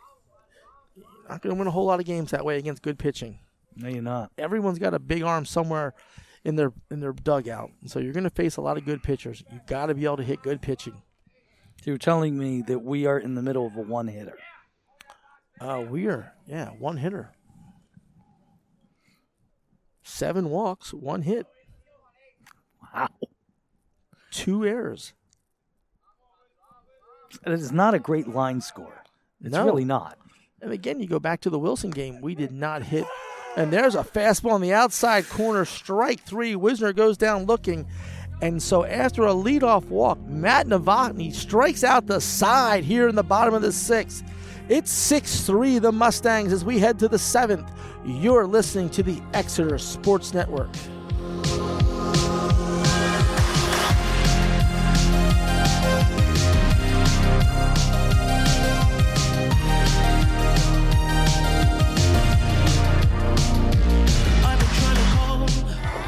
Not 1.30 1.42
going 1.42 1.56
to 1.56 1.60
win 1.60 1.68
a 1.68 1.72
whole 1.72 1.86
lot 1.86 2.00
of 2.00 2.06
games 2.06 2.32
that 2.32 2.44
way 2.44 2.58
against 2.58 2.82
good 2.82 2.98
pitching. 2.98 3.40
No, 3.76 3.88
you're 3.88 4.02
not. 4.02 4.32
Everyone's 4.38 4.80
got 4.80 4.94
a 4.94 5.00
big 5.00 5.24
arm 5.24 5.46
somewhere 5.46 5.94
in 6.44 6.56
their 6.56 6.74
in 6.90 7.00
their 7.00 7.14
dugout. 7.14 7.72
So 7.86 8.00
you're 8.00 8.14
going 8.14 8.24
to 8.24 8.30
face 8.30 8.58
a 8.58 8.62
lot 8.62 8.78
of 8.78 8.86
good 8.86 9.04
pitchers. 9.04 9.44
You've 9.52 9.66
got 9.68 9.88
to 9.88 9.94
be 9.94 10.06
able 10.06 10.18
to 10.18 10.24
hit 10.24 10.42
good 10.42 10.62
pitching. 10.62 11.02
So 11.82 11.92
you're 11.92 11.98
telling 11.98 12.38
me 12.38 12.62
that 12.64 12.80
we 12.80 13.06
are 13.06 13.18
in 13.18 13.36
the 13.36 13.42
middle 13.42 13.66
of 13.68 13.76
a 13.78 13.82
one 13.82 14.08
hitter. 14.08 14.38
Uh, 15.62 15.86
we 15.90 16.08
are, 16.08 16.34
yeah, 16.46 16.70
one 16.70 16.98
hitter. 16.98 17.32
Seven 20.04 20.50
walks, 20.50 20.94
one 20.94 21.22
hit. 21.22 21.46
Wow. 22.94 23.10
Two 24.32 24.66
errors. 24.66 25.14
It 27.46 27.52
is 27.54 27.72
not 27.72 27.94
a 27.94 28.00
great 28.00 28.28
line 28.28 28.62
score. 28.62 29.04
It's 29.44 29.54
No. 29.54 29.66
really 29.66 29.86
not. 29.86 30.18
And 30.62 30.72
again, 30.72 31.00
you 31.00 31.08
go 31.08 31.20
back 31.20 31.42
to 31.42 31.50
the 31.50 31.60
Wilson 31.60 31.90
game. 31.92 32.20
We 32.22 32.36
did 32.36 32.52
not 32.52 32.84
hit. 32.84 33.06
And 33.56 33.72
there's 33.72 33.96
a 33.96 34.04
fastball 34.04 34.52
on 34.52 34.62
the 34.62 34.74
outside 34.74 35.28
corner, 35.30 35.66
strike 35.66 36.22
three. 36.22 36.56
Wisner 36.56 36.94
goes 36.94 37.18
down 37.18 37.46
looking. 37.46 37.88
And 38.42 38.62
so 38.62 38.86
after 38.86 39.24
a 39.26 39.34
leadoff 39.34 39.86
walk, 39.86 40.20
Matt 40.22 40.68
Novotny 40.68 41.34
strikes 41.34 41.84
out 41.84 42.08
the 42.08 42.22
side 42.22 42.84
here 42.84 43.08
in 43.08 43.16
the 43.16 43.24
bottom 43.24 43.54
of 43.54 43.62
the 43.62 43.72
sixth. 43.72 44.24
It's 44.70 44.92
6 44.92 45.42
3 45.42 45.80
the 45.80 45.92
Mustangs 45.92 46.54
as 46.54 46.64
we 46.64 46.78
head 46.80 47.00
to 47.00 47.08
the 47.08 47.18
seventh. 47.18 47.70
You're 48.06 48.46
listening 48.46 48.90
to 48.92 49.04
the 49.04 49.20
Exeter 49.34 49.78
Sports 49.80 50.34
Network. 50.34 50.70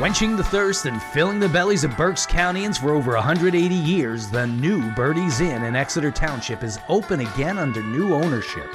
Quenching 0.02 0.36
the 0.36 0.44
thirst 0.44 0.88
and 0.88 1.00
filling 1.00 1.40
the 1.40 1.48
bellies 1.48 1.84
of 1.84 1.96
Berks 1.96 2.26
Countyans 2.26 2.80
for 2.80 2.90
over 2.90 3.14
180 3.14 3.76
years, 3.76 4.32
the 4.32 4.48
new 4.48 4.90
Birdie's 4.94 5.42
Inn 5.42 5.64
in 5.64 5.76
Exeter 5.76 6.10
Township 6.10 6.64
is 6.64 6.80
open 6.90 7.20
again 7.20 7.60
under 7.60 7.84
new 7.84 8.16
ownership. 8.16 8.68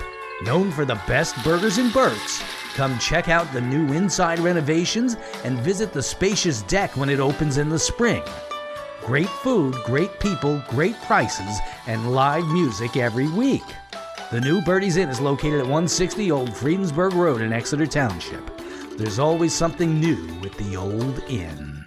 Known 0.45 0.71
for 0.71 0.85
the 0.85 1.01
best 1.09 1.35
burgers 1.43 1.79
in 1.79 1.91
Berks, 1.91 2.45
come 2.77 2.97
check 3.01 3.29
out 3.29 3.53
the 3.53 3.61
new 3.61 3.93
inside 3.93 4.39
renovations 4.39 5.17
and 5.43 5.59
visit 5.59 5.93
the 5.93 6.01
spacious 6.01 6.63
deck 6.63 6.97
when 6.97 7.11
it 7.11 7.19
opens 7.19 7.57
in 7.57 7.71
the 7.71 7.77
spring. 7.77 8.23
Great 9.05 9.29
food, 9.29 9.75
great 9.85 10.21
people, 10.21 10.63
great 10.69 10.95
prices, 11.07 11.59
and 11.89 12.15
live 12.15 12.47
music 12.47 12.97
every 12.97 13.29
week. 13.31 13.65
The 14.31 14.41
new 14.41 14.63
Birdie's 14.63 14.97
Inn 14.97 15.09
is 15.09 15.21
located 15.21 15.55
at 15.55 15.67
160 15.67 16.31
Old 16.31 16.51
Friedensburg 16.51 17.15
Road 17.15 17.41
in 17.41 17.53
Exeter 17.53 17.89
Township. 17.89 18.56
There's 18.97 19.19
always 19.19 19.53
something 19.53 20.01
new 20.01 20.27
with 20.41 20.57
the 20.57 20.75
old 20.75 21.23
inn. 21.29 21.85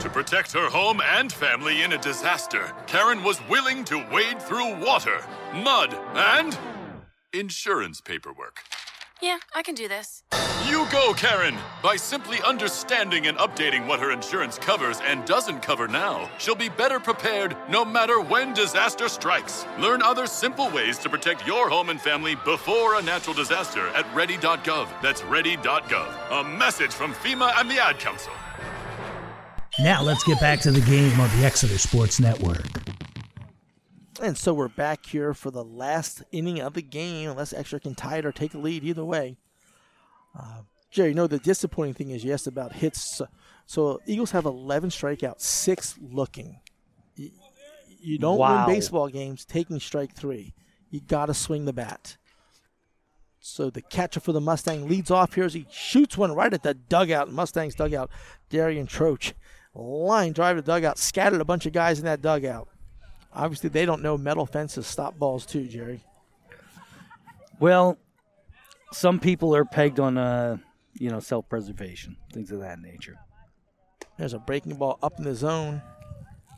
To 0.00 0.10
protect 0.10 0.52
her 0.52 0.68
home 0.68 1.00
and 1.00 1.32
family 1.32 1.82
in 1.82 1.92
a 1.92 1.98
disaster, 1.98 2.72
Karen 2.88 3.22
was 3.22 3.40
willing 3.48 3.84
to 3.84 4.04
wade 4.12 4.42
through 4.42 4.84
water, 4.84 5.20
mud, 5.54 5.96
and 6.14 6.58
insurance 7.32 8.00
paperwork. 8.00 8.58
Yeah, 9.22 9.38
I 9.54 9.62
can 9.62 9.74
do 9.74 9.88
this. 9.88 10.22
You 10.68 10.86
go, 10.92 11.14
Karen! 11.14 11.56
By 11.82 11.96
simply 11.96 12.38
understanding 12.42 13.28
and 13.28 13.38
updating 13.38 13.86
what 13.86 13.98
her 14.00 14.10
insurance 14.10 14.58
covers 14.58 15.00
and 15.06 15.24
doesn't 15.24 15.60
cover 15.60 15.88
now, 15.88 16.28
she'll 16.38 16.54
be 16.54 16.68
better 16.68 17.00
prepared 17.00 17.56
no 17.70 17.84
matter 17.84 18.20
when 18.20 18.52
disaster 18.52 19.08
strikes. 19.08 19.64
Learn 19.78 20.02
other 20.02 20.26
simple 20.26 20.68
ways 20.70 20.98
to 20.98 21.08
protect 21.08 21.46
your 21.46 21.70
home 21.70 21.88
and 21.88 22.00
family 22.00 22.34
before 22.44 22.98
a 22.98 23.02
natural 23.02 23.34
disaster 23.34 23.88
at 23.88 24.12
ready.gov. 24.14 24.88
That's 25.00 25.24
ready.gov. 25.24 26.40
A 26.40 26.44
message 26.44 26.92
from 26.92 27.14
FEMA 27.14 27.52
and 27.58 27.70
the 27.70 27.82
Ad 27.82 27.98
Council. 27.98 28.32
Now 29.78 30.02
let's 30.02 30.24
get 30.24 30.40
back 30.40 30.60
to 30.60 30.70
the 30.70 30.80
game 30.80 31.18
on 31.20 31.30
the 31.38 31.46
Exeter 31.46 31.78
Sports 31.78 32.20
Network. 32.20 32.66
And 34.22 34.36
so 34.38 34.54
we're 34.54 34.68
back 34.68 35.04
here 35.06 35.34
for 35.34 35.50
the 35.50 35.64
last 35.64 36.22
inning 36.32 36.60
of 36.60 36.72
the 36.74 36.82
game, 36.82 37.30
unless 37.30 37.52
Exeter 37.52 37.78
can 37.80 37.94
tie 37.94 38.18
it 38.18 38.26
or 38.26 38.32
take 38.32 38.54
a 38.54 38.58
lead. 38.58 38.82
Either 38.84 39.04
way. 39.04 39.36
Uh, 40.38 40.62
Jerry, 40.90 41.10
you 41.10 41.14
know 41.14 41.26
the 41.26 41.38
disappointing 41.38 41.94
thing 41.94 42.10
is 42.10 42.24
you 42.24 42.32
asked 42.32 42.46
about 42.46 42.72
hits. 42.74 43.20
So, 43.66 44.00
Eagles 44.06 44.30
have 44.30 44.44
11 44.44 44.90
strikeouts, 44.90 45.40
six 45.40 45.96
looking. 46.00 46.60
You, 47.16 47.30
you 48.00 48.18
don't 48.18 48.38
Wow. 48.38 48.66
win 48.66 48.74
baseball 48.74 49.08
games 49.08 49.44
taking 49.44 49.80
strike 49.80 50.14
three. 50.14 50.54
You 50.90 51.00
got 51.00 51.26
to 51.26 51.34
swing 51.34 51.64
the 51.64 51.72
bat. 51.72 52.16
So 53.40 53.70
the 53.70 53.82
catcher 53.82 54.20
for 54.20 54.32
the 54.32 54.40
Mustang 54.40 54.88
leads 54.88 55.10
off 55.10 55.34
here 55.34 55.44
as 55.44 55.54
he 55.54 55.66
shoots 55.70 56.16
one 56.16 56.32
right 56.32 56.52
at 56.52 56.62
the 56.62 56.74
dugout, 56.74 57.30
Mustang's 57.30 57.74
dugout. 57.76 58.10
Darian 58.48 58.86
Troche, 58.86 59.34
line 59.74 60.32
drive 60.32 60.56
to 60.56 60.62
the 60.62 60.72
dugout, 60.72 60.98
scattered 60.98 61.40
a 61.40 61.44
bunch 61.44 61.64
of 61.66 61.72
guys 61.72 61.98
in 61.98 62.04
that 62.06 62.22
dugout. 62.22 62.68
Obviously, 63.36 63.68
they 63.68 63.84
don't 63.84 64.02
know 64.02 64.16
metal 64.16 64.46
fences 64.46 64.86
stop 64.86 65.18
balls 65.18 65.44
too, 65.44 65.66
Jerry. 65.68 66.00
Well, 67.60 67.98
some 68.92 69.20
people 69.20 69.54
are 69.54 69.66
pegged 69.66 70.00
on, 70.00 70.16
uh, 70.16 70.56
you 70.94 71.10
know, 71.10 71.20
self-preservation, 71.20 72.16
things 72.32 72.50
of 72.50 72.60
that 72.60 72.80
nature. 72.80 73.18
There's 74.18 74.32
a 74.32 74.38
breaking 74.38 74.74
ball 74.76 74.98
up 75.02 75.18
in 75.18 75.24
the 75.24 75.34
zone. 75.34 75.82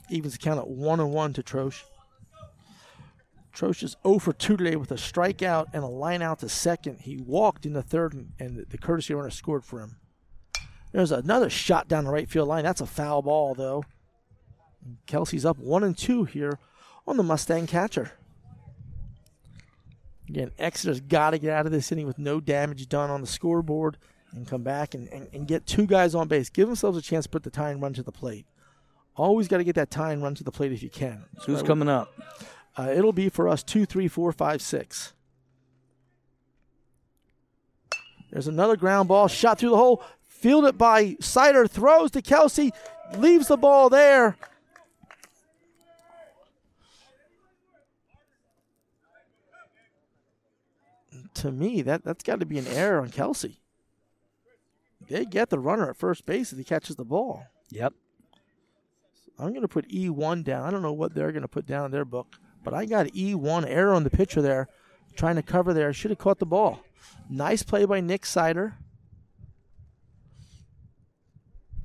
Evens 0.09 0.39
count 0.39 0.61
at 0.61 0.69
one 0.69 1.01
and 1.01 1.13
one 1.13 1.33
to 1.33 1.43
Troche. 1.43 1.83
Troche 3.53 3.83
is 3.83 3.97
0 4.07 4.21
for 4.21 4.33
2 4.33 4.57
today 4.57 4.77
with 4.77 4.93
a 4.93 4.97
strikeout 4.97 5.67
and 5.73 5.83
a 5.83 5.89
line 5.89 6.23
out 6.23 6.39
to 6.39 6.49
second. 6.49 7.01
He 7.01 7.17
walked 7.17 7.67
in 7.67 7.73
the 7.73 7.83
third, 7.83 8.15
and- 8.39 8.67
the 8.69 8.79
courtesy 8.79 9.15
runner 9.15 9.31
scored 9.31 9.65
for 9.65 9.81
him. 9.81 9.97
There's 10.93 11.11
another 11.11 11.51
shot 11.51 11.89
down 11.89 12.05
the 12.05 12.13
right 12.13 12.29
field 12.29 12.47
line. 12.47 12.63
That's 12.63 12.81
a 12.81 12.87
foul 12.87 13.23
ball, 13.23 13.55
though. 13.55 13.83
Kelsey's 15.07 15.45
up 15.45 15.59
one 15.59 15.83
and 15.83 15.99
two 15.99 16.23
here 16.23 16.59
on 17.09 17.17
the 17.17 17.23
Mustang 17.23 17.67
catcher. 17.67 18.13
Again, 20.29 20.51
Exeter's 20.59 21.01
got 21.01 21.31
to 21.31 21.39
get 21.39 21.53
out 21.53 21.67
of 21.67 21.73
this 21.73 21.91
inning 21.91 22.07
with 22.07 22.19
no 22.19 22.39
damage 22.39 22.89
done 22.89 23.11
on 23.11 23.21
the 23.23 23.27
scoreboard 23.27 23.97
and 24.33 24.47
come 24.47 24.63
back 24.63 24.95
and, 24.95 25.09
and, 25.09 25.27
and 25.33 25.49
get 25.49 25.67
two 25.67 25.87
guys 25.87 26.15
on 26.15 26.29
base. 26.29 26.51
Give 26.51 26.67
themselves 26.69 26.99
a 26.99 27.03
chance 27.03 27.25
to 27.25 27.31
put 27.31 27.45
the 27.45 27.51
tying 27.51 27.81
run 27.81 27.95
to 27.95 28.03
the 28.03 28.13
plate. 28.13 28.47
Always 29.17 29.49
got 29.49 29.57
to 29.57 29.65
get 29.65 29.75
that 29.77 29.91
tying 29.91 30.23
run 30.23 30.35
to 30.35 30.45
the 30.45 30.53
plate 30.53 30.71
if 30.73 30.83
you 30.83 30.91
can. 30.91 31.25
Who's 31.47 31.61
So, 31.61 31.67
coming 31.67 31.89
up? 31.89 32.13
Uh, 32.77 32.93
it'll 32.95 33.13
be 33.15 33.31
for 33.31 33.49
us 33.49 33.63
two, 33.63 33.87
three, 33.87 34.07
four, 34.07 34.31
five, 34.33 34.61
six. 34.61 35.15
There's 38.31 38.47
another 38.47 38.77
ground 38.77 39.09
ball 39.09 39.29
shot 39.29 39.59
through 39.59 39.71
the 39.71 39.77
hole, 39.79 40.03
fielded 40.27 40.77
by 40.77 41.17
Sider, 41.21 41.67
throws 41.67 42.11
to 42.11 42.21
Kelsey, 42.23 42.73
leaves 43.17 43.49
the 43.49 43.57
ball 43.57 43.89
there. 43.89 44.37
To 51.39 51.53
me, 51.53 51.83
that, 51.83 52.05
that's 52.05 52.25
got 52.25 52.41
to 52.41 52.47
be 52.47 52.59
an 52.59 52.67
error 52.67 53.01
on 53.01 53.11
Kelsey. 53.11 53.61
They 55.09 55.25
get 55.25 55.51
the 55.51 55.59
runner 55.61 55.89
at 55.91 55.97
first 55.97 56.27
base 56.27 56.53
as 56.53 56.59
he 56.59 56.65
catches 56.65 56.97
the 56.97 57.05
ball. 57.05 57.47
Yep. 57.71 57.95
I'm 59.39 59.51
going 59.51 59.63
to 59.63 59.69
put 59.69 59.89
E1 59.89 60.43
down. 60.43 60.65
I 60.65 60.73
don't 60.73 60.83
know 60.83 60.93
what 60.93 61.15
they're 61.15 61.31
going 61.31 61.43
to 61.43 61.49
put 61.49 61.65
down 61.65 61.85
in 61.85 61.91
their 61.93 62.05
book, 62.05 62.37
but 62.65 62.75
I 62.75 62.87
got 62.87 63.07
E1 63.07 63.67
error 63.69 63.95
on 63.95 64.03
the 64.03 64.11
pitcher 64.11 64.43
there, 64.43 64.67
trying 65.15 65.37
to 65.37 65.43
cover 65.43 65.73
there. 65.73 65.93
Should 65.93 66.11
have 66.11 66.19
caught 66.19 66.41
the 66.41 66.47
ball. 66.47 66.81
Nice 67.31 67.63
play 67.63 67.85
by 67.85 68.01
Nick 68.01 68.27
Sider. 68.27 68.75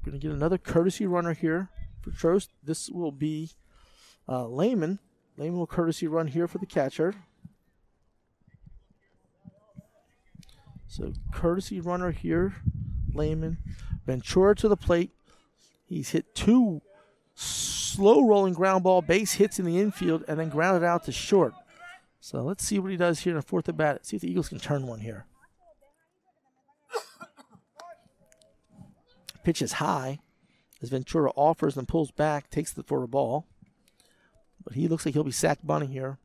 Going 0.03 0.19
to 0.19 0.27
get 0.27 0.35
another 0.35 0.57
courtesy 0.57 1.06
runner 1.06 1.33
here 1.33 1.69
for 2.01 2.09
Troche. 2.09 2.48
This 2.64 2.90
will 2.90 3.11
be 3.11 3.51
uh, 4.27 4.48
Lehman. 4.48 4.98
Lehman 5.38 5.59
will 5.59 5.67
courtesy 5.67 6.07
run 6.07 6.27
here 6.27 6.48
for 6.48 6.57
the 6.57 6.65
catcher. 6.65 7.14
So 10.93 11.11
courtesy 11.31 11.80
runner 11.80 12.11
here, 12.11 12.53
Lehman. 13.15 13.57
Ventura 14.05 14.53
to 14.57 14.67
the 14.67 14.77
plate. 14.77 15.09
He's 15.88 16.11
hit 16.11 16.35
two 16.35 16.83
slow 17.33 18.27
rolling 18.27 18.53
ground 18.53 18.83
ball 18.83 19.01
base 19.01 19.33
hits 19.33 19.57
in 19.57 19.65
the 19.65 19.80
infield 19.80 20.23
and 20.27 20.39
then 20.39 20.49
grounded 20.49 20.83
out 20.83 21.05
to 21.05 21.11
short. 21.11 21.55
So 22.19 22.43
let's 22.43 22.63
see 22.63 22.77
what 22.77 22.91
he 22.91 22.97
does 22.97 23.22
here 23.22 23.31
in 23.31 23.38
the 23.38 23.41
fourth 23.41 23.67
at 23.67 23.75
bat. 23.75 24.05
See 24.05 24.17
if 24.17 24.22
the 24.22 24.30
Eagles 24.30 24.49
can 24.49 24.59
turn 24.59 24.85
one 24.85 24.99
here. 24.99 25.25
Pitch 29.43 29.63
is 29.63 29.73
high 29.73 30.19
as 30.80 30.89
Ventura 30.89 31.31
offers 31.31 31.75
and 31.75 31.88
pulls 31.88 32.11
back, 32.11 32.51
takes 32.51 32.72
the 32.72 32.83
for 32.83 33.01
a 33.01 33.07
ball. 33.07 33.47
But 34.63 34.75
he 34.75 34.88
looks 34.88 35.07
like 35.07 35.15
he'll 35.15 35.23
be 35.23 35.31
sacked 35.31 35.65
bunting 35.65 35.89
here. 35.89 36.19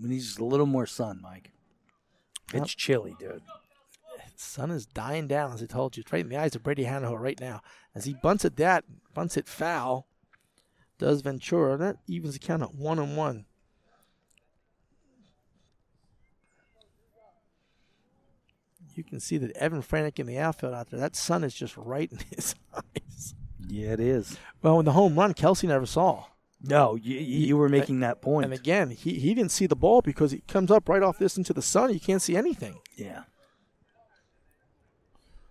We 0.00 0.08
need 0.08 0.20
just 0.20 0.38
a 0.38 0.44
little 0.44 0.66
more 0.66 0.86
sun, 0.86 1.20
Mike. 1.22 1.50
Yep. 2.52 2.62
It's 2.62 2.74
chilly, 2.74 3.14
dude. 3.18 3.42
Sun 4.36 4.70
is 4.70 4.86
dying 4.86 5.28
down, 5.28 5.52
as 5.52 5.62
I 5.62 5.66
told 5.66 5.96
you. 5.96 6.00
It's 6.00 6.12
right 6.12 6.24
in 6.24 6.30
the 6.30 6.38
eyes 6.38 6.54
of 6.54 6.62
Brady 6.62 6.84
Hanaho 6.84 7.18
right 7.18 7.38
now. 7.38 7.60
As 7.94 8.06
he 8.06 8.14
bunts 8.14 8.44
at 8.44 8.56
that, 8.56 8.84
bunts 9.12 9.36
it 9.36 9.46
foul, 9.46 10.06
does 10.98 11.20
Ventura. 11.20 11.76
That 11.76 11.98
evens 12.06 12.34
the 12.34 12.40
count 12.40 12.62
at 12.62 12.74
one 12.74 12.98
and 12.98 13.16
one. 13.16 13.44
You 18.94 19.04
can 19.04 19.20
see 19.20 19.38
that 19.38 19.56
Evan 19.56 19.82
Franek 19.82 20.18
in 20.18 20.26
the 20.26 20.38
outfield 20.38 20.74
out 20.74 20.90
there. 20.90 21.00
That 21.00 21.16
sun 21.16 21.44
is 21.44 21.54
just 21.54 21.76
right 21.76 22.10
in 22.10 22.18
his 22.34 22.54
eyes. 22.74 23.34
Yeah, 23.68 23.92
it 23.92 24.00
is. 24.00 24.38
Well, 24.62 24.78
in 24.78 24.84
the 24.84 24.92
home 24.92 25.18
run, 25.18 25.34
Kelsey 25.34 25.66
never 25.66 25.86
saw. 25.86 26.24
No, 26.62 26.94
you, 26.94 27.18
you 27.18 27.56
were 27.56 27.70
making 27.70 28.00
that 28.00 28.20
point. 28.20 28.44
And 28.44 28.52
again, 28.52 28.90
he, 28.90 29.14
he 29.14 29.34
didn't 29.34 29.50
see 29.50 29.66
the 29.66 29.76
ball 29.76 30.02
because 30.02 30.32
it 30.32 30.46
comes 30.46 30.70
up 30.70 30.88
right 30.88 31.02
off 31.02 31.18
this 31.18 31.38
into 31.38 31.54
the 31.54 31.62
sun. 31.62 31.92
You 31.92 32.00
can't 32.00 32.20
see 32.20 32.36
anything. 32.36 32.78
Yeah. 32.96 33.22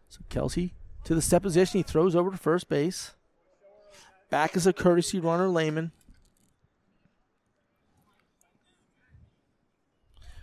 So 0.08 0.22
Kelsey 0.30 0.74
to 1.04 1.16
the 1.16 1.22
step 1.22 1.42
position. 1.42 1.80
He 1.80 1.84
throws 1.84 2.16
over 2.16 2.32
to 2.32 2.38
first 2.38 2.70
base. 2.70 3.16
Back 4.30 4.56
is 4.56 4.68
a 4.68 4.74
courtesy 4.74 5.20
runner, 5.20 5.48
Lehman. 5.48 5.92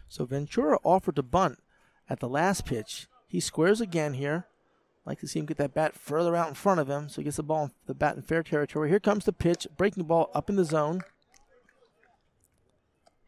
So 0.09 0.25
Ventura 0.25 0.79
offered 0.83 1.17
to 1.17 1.23
bunt 1.23 1.59
at 2.09 2.21
the 2.21 2.29
last 2.29 2.65
pitch. 2.65 3.07
He 3.29 3.39
squares 3.39 3.81
again 3.81 4.15
here. 4.15 4.47
Like 5.07 5.21
to 5.21 5.29
see 5.29 5.39
him 5.39 5.47
get 5.47 5.57
that 5.59 5.73
bat 5.73 5.95
further 5.95 6.35
out 6.35 6.49
in 6.49 6.55
front 6.55 6.81
of 6.81 6.89
him 6.91 7.09
so 7.09 7.21
he 7.21 7.25
gets 7.25 7.37
the 7.37 7.45
ball, 7.45 7.71
the 7.87 7.95
bat 7.95 8.17
in 8.17 8.23
fair 8.23 8.43
territory. 8.43 8.91
Here 8.91 9.01
comes 9.01 9.25
the 9.25 9.33
pitch, 9.33 9.67
breaking 9.77 10.03
the 10.03 10.09
ball 10.09 10.31
up 10.35 10.51
in 10.51 10.57
the 10.57 10.65
zone. 10.65 11.03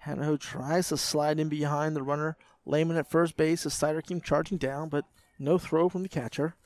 Hanaho 0.04 0.38
tries 0.38 0.88
to 0.88 0.96
slide 0.96 1.38
in 1.38 1.48
behind 1.48 1.94
the 1.94 2.02
runner. 2.02 2.36
Lehman 2.66 2.96
at 2.96 3.10
first 3.10 3.36
base. 3.36 3.62
The 3.62 3.70
slider 3.70 4.02
came 4.02 4.20
charging 4.20 4.58
down, 4.58 4.88
but 4.88 5.04
no 5.38 5.56
throw 5.56 5.88
from 5.88 6.02
the 6.02 6.08
catcher. 6.08 6.56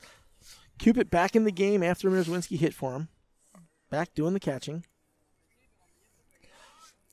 Cupid 0.79 1.09
back 1.09 1.35
in 1.35 1.43
the 1.43 1.51
game 1.51 1.83
after 1.83 2.09
Mierzwinski 2.09 2.57
hit 2.57 2.73
for 2.73 2.93
him. 2.93 3.07
Back 3.89 4.15
doing 4.15 4.33
the 4.33 4.39
catching. 4.39 4.83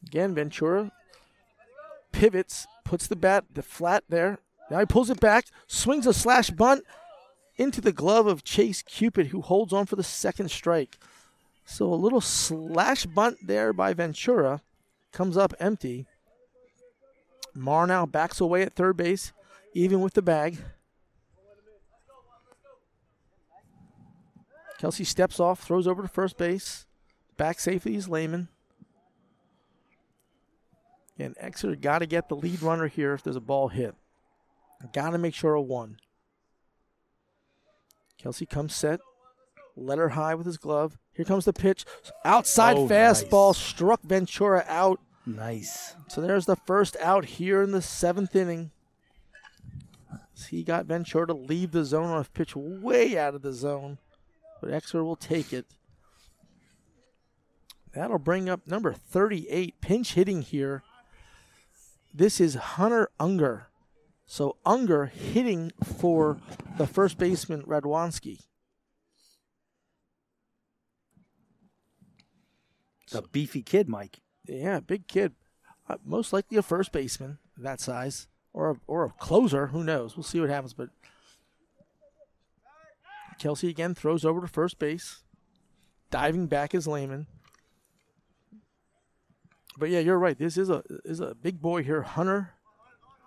Again, 0.06 0.34
Ventura 0.34 0.90
pivots, 2.12 2.66
puts 2.84 3.06
the 3.06 3.16
bat 3.16 3.44
the 3.52 3.62
flat 3.62 4.04
there. 4.08 4.38
Now 4.70 4.78
he 4.80 4.86
pulls 4.86 5.10
it 5.10 5.20
back, 5.20 5.46
swings 5.66 6.06
a 6.06 6.12
slash 6.12 6.50
bunt 6.50 6.84
into 7.60 7.82
the 7.82 7.92
glove 7.92 8.26
of 8.26 8.42
Chase 8.42 8.80
Cupid, 8.80 9.26
who 9.26 9.42
holds 9.42 9.74
on 9.74 9.84
for 9.84 9.94
the 9.94 10.02
second 10.02 10.50
strike. 10.50 10.98
So 11.66 11.92
a 11.92 11.94
little 11.94 12.22
slash 12.22 13.04
bunt 13.04 13.36
there 13.46 13.74
by 13.74 13.92
Ventura 13.92 14.62
comes 15.12 15.36
up 15.36 15.52
empty. 15.60 16.06
Marr 17.54 17.86
now 17.86 18.06
backs 18.06 18.40
away 18.40 18.62
at 18.62 18.72
third 18.72 18.96
base, 18.96 19.32
even 19.74 20.00
with 20.00 20.14
the 20.14 20.22
bag. 20.22 20.56
Kelsey 24.78 25.04
steps 25.04 25.38
off, 25.38 25.60
throws 25.60 25.86
over 25.86 26.00
to 26.00 26.08
first 26.08 26.38
base. 26.38 26.86
Back 27.36 27.60
safely 27.60 27.94
is 27.94 28.08
Lehman. 28.08 28.48
And 31.18 31.36
Exeter 31.38 31.76
got 31.76 31.98
to 31.98 32.06
get 32.06 32.30
the 32.30 32.36
lead 32.36 32.62
runner 32.62 32.88
here 32.88 33.12
if 33.12 33.22
there's 33.22 33.36
a 33.36 33.40
ball 33.40 33.68
hit. 33.68 33.94
Got 34.94 35.10
to 35.10 35.18
make 35.18 35.34
sure 35.34 35.52
a 35.52 35.60
one. 35.60 35.98
Kelsey 38.20 38.46
comes 38.46 38.74
set. 38.74 39.00
Let 39.76 39.98
her 39.98 40.10
high 40.10 40.34
with 40.34 40.46
his 40.46 40.58
glove. 40.58 40.98
Here 41.14 41.24
comes 41.24 41.44
the 41.44 41.52
pitch. 41.52 41.84
Outside 42.24 42.76
Oh, 42.76 42.88
fastball 42.88 43.54
struck 43.54 44.02
Ventura 44.02 44.64
out. 44.68 45.00
Nice. 45.24 45.94
So 46.08 46.20
there's 46.20 46.46
the 46.46 46.56
first 46.56 46.96
out 47.00 47.24
here 47.24 47.62
in 47.62 47.70
the 47.72 47.82
seventh 47.82 48.34
inning. 48.36 48.72
He 50.48 50.62
got 50.62 50.86
Ventura 50.86 51.26
to 51.26 51.34
leave 51.34 51.72
the 51.72 51.84
zone 51.84 52.06
on 52.06 52.20
a 52.20 52.24
pitch 52.24 52.56
way 52.56 53.18
out 53.18 53.34
of 53.34 53.42
the 53.42 53.52
zone, 53.52 53.98
but 54.60 54.70
Exeter 54.70 55.04
will 55.04 55.16
take 55.16 55.52
it. 55.52 55.66
That'll 57.92 58.18
bring 58.18 58.48
up 58.48 58.66
number 58.66 58.92
38, 58.92 59.80
pinch 59.80 60.14
hitting 60.14 60.42
here. 60.42 60.82
This 62.14 62.40
is 62.40 62.54
Hunter 62.54 63.10
Unger. 63.18 63.69
So 64.30 64.58
Unger 64.64 65.06
hitting 65.06 65.72
for 65.82 66.38
the 66.78 66.86
first 66.86 67.18
baseman, 67.18 67.62
Radwanski. 67.62 68.38
It's 73.02 73.16
a 73.16 73.22
beefy 73.22 73.62
kid, 73.62 73.88
Mike. 73.88 74.20
Yeah, 74.46 74.78
big 74.78 75.08
kid. 75.08 75.32
Uh, 75.88 75.96
most 76.04 76.32
likely 76.32 76.56
a 76.56 76.62
first 76.62 76.92
baseman 76.92 77.38
that 77.58 77.80
size, 77.80 78.28
or 78.52 78.70
a, 78.70 78.74
or 78.86 79.04
a 79.04 79.10
closer. 79.18 79.66
Who 79.66 79.82
knows? 79.82 80.16
We'll 80.16 80.22
see 80.22 80.38
what 80.38 80.48
happens. 80.48 80.74
But 80.74 80.90
Kelsey 83.40 83.68
again 83.68 83.96
throws 83.96 84.24
over 84.24 84.42
to 84.42 84.46
first 84.46 84.78
base. 84.78 85.24
Diving 86.12 86.46
back 86.46 86.72
is 86.72 86.86
Lehman. 86.86 87.26
But 89.76 89.90
yeah, 89.90 89.98
you're 89.98 90.20
right. 90.20 90.38
This 90.38 90.56
is 90.56 90.70
a 90.70 90.84
is 91.04 91.18
a 91.18 91.34
big 91.34 91.60
boy 91.60 91.82
here, 91.82 92.02
Hunter 92.02 92.52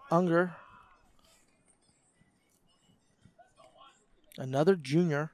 Unger. 0.09 0.55
Another 4.37 4.75
junior. 4.75 5.31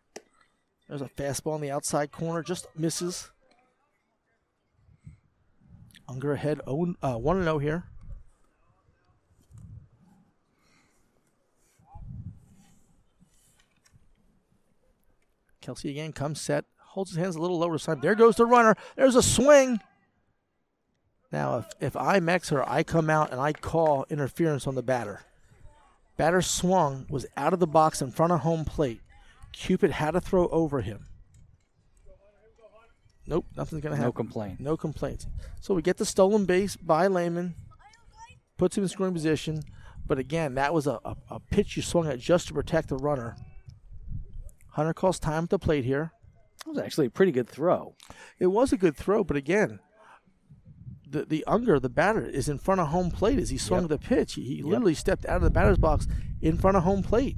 There's 0.88 1.02
a 1.02 1.10
fastball 1.10 1.56
in 1.56 1.62
the 1.62 1.72
outside 1.72 2.12
corner, 2.12 2.44
just 2.44 2.68
misses. 2.76 3.32
Unger 6.08 6.34
ahead, 6.34 6.60
0, 6.66 6.96
uh, 7.04 7.16
1 7.16 7.44
0 7.44 7.60
here. 7.60 7.84
Kelsey 15.62 15.92
again 15.92 16.14
comes 16.14 16.42
set, 16.42 16.66
holds 16.80 17.12
his 17.12 17.20
hands 17.20 17.36
a 17.36 17.40
little 17.40 17.60
lower 17.60 17.74
this 17.74 17.86
time. 17.86 18.00
There 18.02 18.16
goes 18.16 18.38
the 18.38 18.46
runner. 18.48 18.76
There's 18.96 19.16
a 19.16 19.22
swing. 19.22 19.80
Now, 21.32 21.60
if, 21.60 21.68
if 21.80 21.96
I'm 21.96 22.28
her, 22.28 22.68
I 22.68 22.82
come 22.82 23.10
out 23.10 23.32
and 23.32 23.40
I 23.40 23.54
call 23.54 24.06
interference 24.10 24.66
on 24.66 24.74
the 24.74 24.82
batter. 24.82 25.22
Batter 26.20 26.42
swung, 26.42 27.06
was 27.10 27.26
out 27.38 27.54
of 27.54 27.62
the 27.62 27.66
box 27.66 28.02
in 28.02 28.12
front 28.12 28.34
of 28.34 28.42
home 28.42 28.66
plate. 28.66 29.00
Cupid 29.54 29.92
had 29.92 30.12
to 30.12 30.20
throw 30.20 30.50
over 30.50 30.82
him. 30.82 31.08
Nope, 33.26 33.46
nothing's 33.56 33.82
going 33.82 33.92
to 33.92 33.96
happen. 33.96 34.10
No 34.10 34.12
complaint. 34.12 34.60
No 34.60 34.76
complaints. 34.76 35.28
So 35.62 35.74
we 35.74 35.82
get 35.82 35.96
the 35.96 36.06
stolen 36.06 36.44
base 36.44 36.76
by 36.76 37.08
Lehman, 37.08 37.56
puts 38.58 38.78
him 38.78 38.84
in 38.84 38.90
scoring 38.90 39.14
position. 39.14 39.62
But 40.06 40.20
again, 40.20 40.56
that 40.56 40.74
was 40.74 40.88
a, 40.88 41.00
a, 41.06 41.16
a 41.30 41.40
pitch 41.40 41.78
you 41.78 41.82
swung 41.82 42.06
at 42.10 42.20
just 42.20 42.50
to 42.50 42.54
protect 42.54 42.90
the 42.90 42.98
runner. 42.98 43.38
Hunter 44.72 44.94
calls 44.94 45.20
time 45.20 45.46
at 45.46 45.50
the 45.52 45.58
plate 45.58 45.86
here. 45.86 46.12
That 46.66 46.72
was 46.72 46.80
actually 46.80 47.06
a 47.08 47.12
pretty 47.12 47.32
good 47.32 47.48
throw. 47.48 47.96
It 48.40 48.48
was 48.48 48.74
a 48.74 48.78
good 48.78 48.98
throw, 48.98 49.24
but 49.24 49.38
again, 49.38 49.80
the 51.10 51.26
the 51.26 51.44
Unger, 51.48 51.80
the 51.80 51.90
batter, 51.90 52.26
is 52.26 52.50
in 52.50 52.58
front 52.58 52.82
of 52.82 52.88
home 52.88 53.12
plate 53.12 53.40
as 53.40 53.50
he 53.50 53.58
swung 53.58 53.88
the 53.88 53.98
pitch. 53.98 54.34
He, 54.36 54.44
he 54.44 54.64
literally 54.64 54.94
stepped 54.94 55.26
out 55.26 55.38
of 55.38 55.44
the 55.44 55.50
batter's 55.50 55.78
box 55.78 56.08
in 56.42 56.58
front 56.58 56.78
of 56.78 56.84
home 56.84 57.04
plate. 57.04 57.38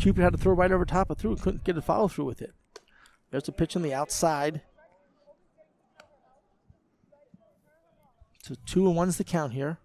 Cupid 0.00 0.22
had 0.22 0.32
to 0.32 0.38
throw 0.38 0.52
right 0.54 0.72
over 0.72 0.84
top 0.84 1.10
of 1.10 1.18
through 1.18 1.32
and 1.32 1.42
couldn't 1.42 1.64
get 1.64 1.76
a 1.76 1.82
follow 1.82 2.08
through 2.08 2.24
with 2.24 2.42
it. 2.42 2.52
There's 3.30 3.48
a 3.48 3.52
pitch 3.52 3.76
on 3.76 3.82
the 3.82 3.94
outside. 3.94 4.62
So 8.42 8.54
two 8.66 8.86
and 8.86 8.96
one's 8.96 9.18
the 9.18 9.24
count 9.24 9.52
here. 9.52 9.78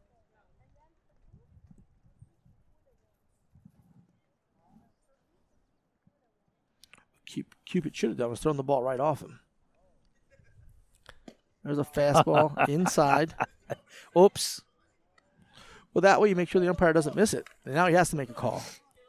Cup- 7.32 7.56
Cupid 7.66 7.96
should 7.96 8.10
have 8.10 8.18
done 8.18 8.30
was 8.30 8.40
thrown 8.40 8.58
the 8.58 8.64
ball 8.64 8.84
right 8.84 9.00
off 9.00 9.22
him. 9.22 9.40
There's 11.68 11.80
a 11.80 11.84
fastball 11.84 12.70
inside. 12.70 13.36
Oops. 14.18 14.62
Well, 15.94 16.02
that 16.02 16.22
way 16.22 16.30
you 16.30 16.36
make 16.36 16.48
sure 16.48 16.62
the 16.62 16.70
umpire 16.70 16.94
doesn't 16.94 17.16
miss 17.16 17.34
it. 17.34 17.46
And 17.66 17.76
now 17.76 17.88
he 17.88 17.94
has 17.94 18.10
to 18.12 18.16
make 18.16 18.30
a 18.30 18.34
call. 18.34 18.64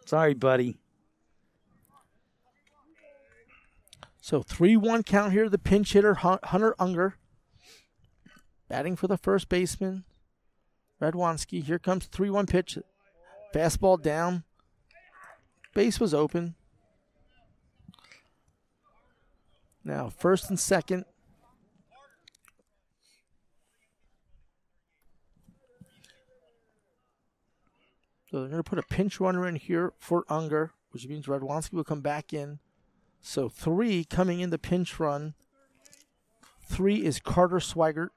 Sorry, 0.07 0.35
buddy. 0.35 0.77
So 4.21 4.43
3 4.43 4.77
1 4.77 5.05
count 5.05 5.33
here. 5.33 5.49
The 5.49 5.57
pinch 5.57 5.93
hitter, 5.93 6.15
Hunter 6.15 6.75
Unger. 6.81 7.15
Batting 8.69 8.97
for 8.97 9.07
the 9.07 9.17
first 9.17 9.49
baseman, 9.49 10.05
Radwanski. 11.01 11.63
Here 11.63 11.79
comes 11.79 12.07
3 12.07 12.29
1 12.29 12.47
pitch. 12.47 12.77
Fastball 13.55 14.03
down. 14.03 14.43
Base 15.75 16.01
was 16.01 16.13
open. 16.13 16.57
Now, 19.85 20.09
first 20.09 20.51
and 20.51 20.59
second. 20.59 21.05
So 28.31 28.41
they're 28.41 28.49
going 28.49 28.63
to 28.63 28.69
put 28.69 28.79
a 28.79 28.83
pinch 28.83 29.21
runner 29.21 29.47
in 29.47 29.57
here 29.57 29.95
for 29.99 30.25
Unger, 30.29 30.73
which 30.91 31.07
means 31.09 31.27
Radwanski 31.27 31.73
will 31.73 31.85
come 31.85 32.03
back 32.03 32.33
in. 32.33 32.59
So 33.23 33.49
three 33.49 34.05
coming 34.05 34.41
in 34.41 34.51
the 34.51 34.59
pinch 34.59 35.01
run. 35.01 35.35
Three 36.63 37.05
is 37.05 37.21
Carter 37.21 37.57
Swigert. 37.57 38.11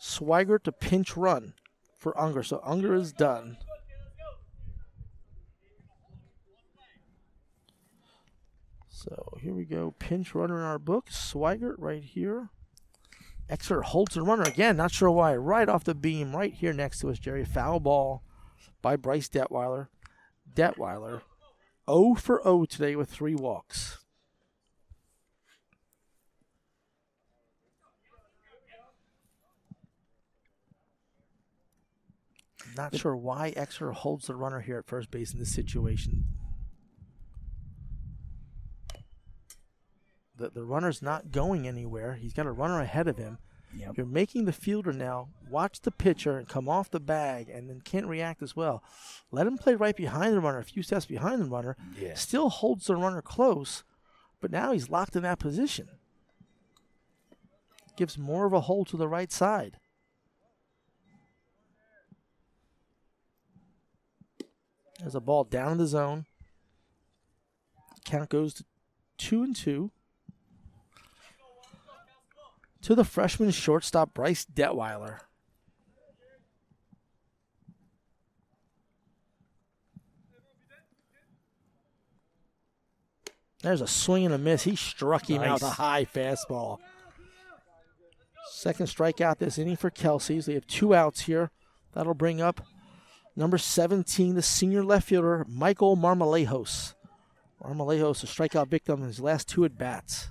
Swigert 0.00 0.64
to 0.64 0.72
pinch 0.72 1.16
run 1.16 1.54
for 1.96 2.18
Unger. 2.20 2.42
So 2.42 2.60
Unger 2.62 2.94
is 2.94 3.12
done. 3.12 3.56
So 8.90 9.38
here 9.40 9.54
we 9.54 9.64
go. 9.64 9.94
Pinch 9.98 10.34
runner 10.34 10.58
in 10.58 10.64
our 10.64 10.78
book. 10.78 11.08
Swigert 11.08 11.76
right 11.78 12.02
here. 12.02 12.50
Exeter 13.48 13.80
holds 13.80 14.14
the 14.14 14.20
runner 14.20 14.42
again. 14.42 14.76
Not 14.76 14.92
sure 14.92 15.10
why. 15.10 15.34
Right 15.36 15.70
off 15.70 15.84
the 15.84 15.94
beam, 15.94 16.36
right 16.36 16.52
here 16.52 16.74
next 16.74 17.00
to 17.00 17.08
us, 17.08 17.18
Jerry. 17.18 17.46
Foul 17.46 17.80
ball 17.80 18.22
by 18.82 18.96
Bryce 18.96 19.28
Detweiler. 19.28 19.88
Detweiler 20.54 21.22
0 21.88 22.14
for 22.14 22.42
0 22.42 22.64
today 22.66 22.96
with 22.96 23.10
three 23.10 23.34
walks. 23.34 23.98
Not 32.76 32.96
sure 32.96 33.16
why 33.16 33.52
Exeter 33.56 33.90
holds 33.90 34.28
the 34.28 34.36
runner 34.36 34.60
here 34.60 34.78
at 34.78 34.86
first 34.86 35.10
base 35.10 35.32
in 35.32 35.40
this 35.40 35.52
situation. 35.52 36.26
The, 40.36 40.50
the 40.50 40.64
runner's 40.64 41.02
not 41.02 41.32
going 41.32 41.66
anywhere. 41.66 42.14
He's 42.14 42.32
got 42.32 42.46
a 42.46 42.52
runner 42.52 42.80
ahead 42.80 43.08
of 43.08 43.16
him. 43.16 43.38
You're 43.72 44.06
making 44.06 44.44
the 44.44 44.52
fielder 44.52 44.92
now 44.92 45.28
watch 45.50 45.80
the 45.80 45.90
pitcher 45.90 46.36
and 46.36 46.48
come 46.48 46.68
off 46.68 46.90
the 46.90 47.00
bag 47.00 47.48
and 47.48 47.68
then 47.68 47.80
can't 47.80 48.06
react 48.06 48.42
as 48.42 48.56
well. 48.56 48.82
Let 49.30 49.46
him 49.46 49.58
play 49.58 49.74
right 49.74 49.96
behind 49.96 50.34
the 50.34 50.40
runner, 50.40 50.58
a 50.58 50.64
few 50.64 50.82
steps 50.82 51.06
behind 51.06 51.42
the 51.42 51.46
runner. 51.46 51.76
Yeah. 51.98 52.14
Still 52.14 52.48
holds 52.48 52.86
the 52.86 52.96
runner 52.96 53.22
close, 53.22 53.84
but 54.40 54.50
now 54.50 54.72
he's 54.72 54.90
locked 54.90 55.16
in 55.16 55.22
that 55.22 55.38
position. 55.38 55.88
Gives 57.96 58.16
more 58.16 58.46
of 58.46 58.52
a 58.52 58.60
hold 58.60 58.88
to 58.88 58.96
the 58.96 59.08
right 59.08 59.32
side. 59.32 59.78
There's 65.00 65.14
a 65.14 65.20
ball 65.20 65.44
down 65.44 65.72
in 65.72 65.78
the 65.78 65.86
zone. 65.86 66.26
Count 68.04 68.30
goes 68.30 68.54
to 68.54 68.64
two 69.16 69.42
and 69.42 69.54
two. 69.54 69.90
To 72.88 72.94
the 72.94 73.04
freshman 73.04 73.50
shortstop 73.50 74.14
Bryce 74.14 74.46
Detweiler. 74.46 75.18
There's 83.62 83.82
a 83.82 83.86
swing 83.86 84.24
and 84.24 84.34
a 84.34 84.38
miss. 84.38 84.62
He 84.62 84.74
struck 84.74 85.28
him 85.28 85.42
out 85.42 85.60
Nice. 85.60 85.62
a 85.64 85.74
high 85.74 86.06
fastball. 86.06 86.78
Second 88.52 88.86
strikeout 88.86 89.36
this 89.36 89.58
inning 89.58 89.76
for 89.76 89.90
Kelsey's. 89.90 90.46
They 90.46 90.54
have 90.54 90.66
two 90.66 90.94
outs 90.94 91.20
here. 91.20 91.50
That'll 91.92 92.14
bring 92.14 92.40
up 92.40 92.62
number 93.36 93.58
17, 93.58 94.34
the 94.34 94.40
senior 94.40 94.82
left 94.82 95.08
fielder, 95.08 95.44
Michael 95.46 95.94
Marmolejos. 95.98 96.94
Marmolejos, 97.62 98.24
a 98.24 98.26
strikeout 98.26 98.68
victim 98.68 99.02
in 99.02 99.08
his 99.08 99.20
last 99.20 99.46
two 99.46 99.66
at 99.66 99.76
bats. 99.76 100.30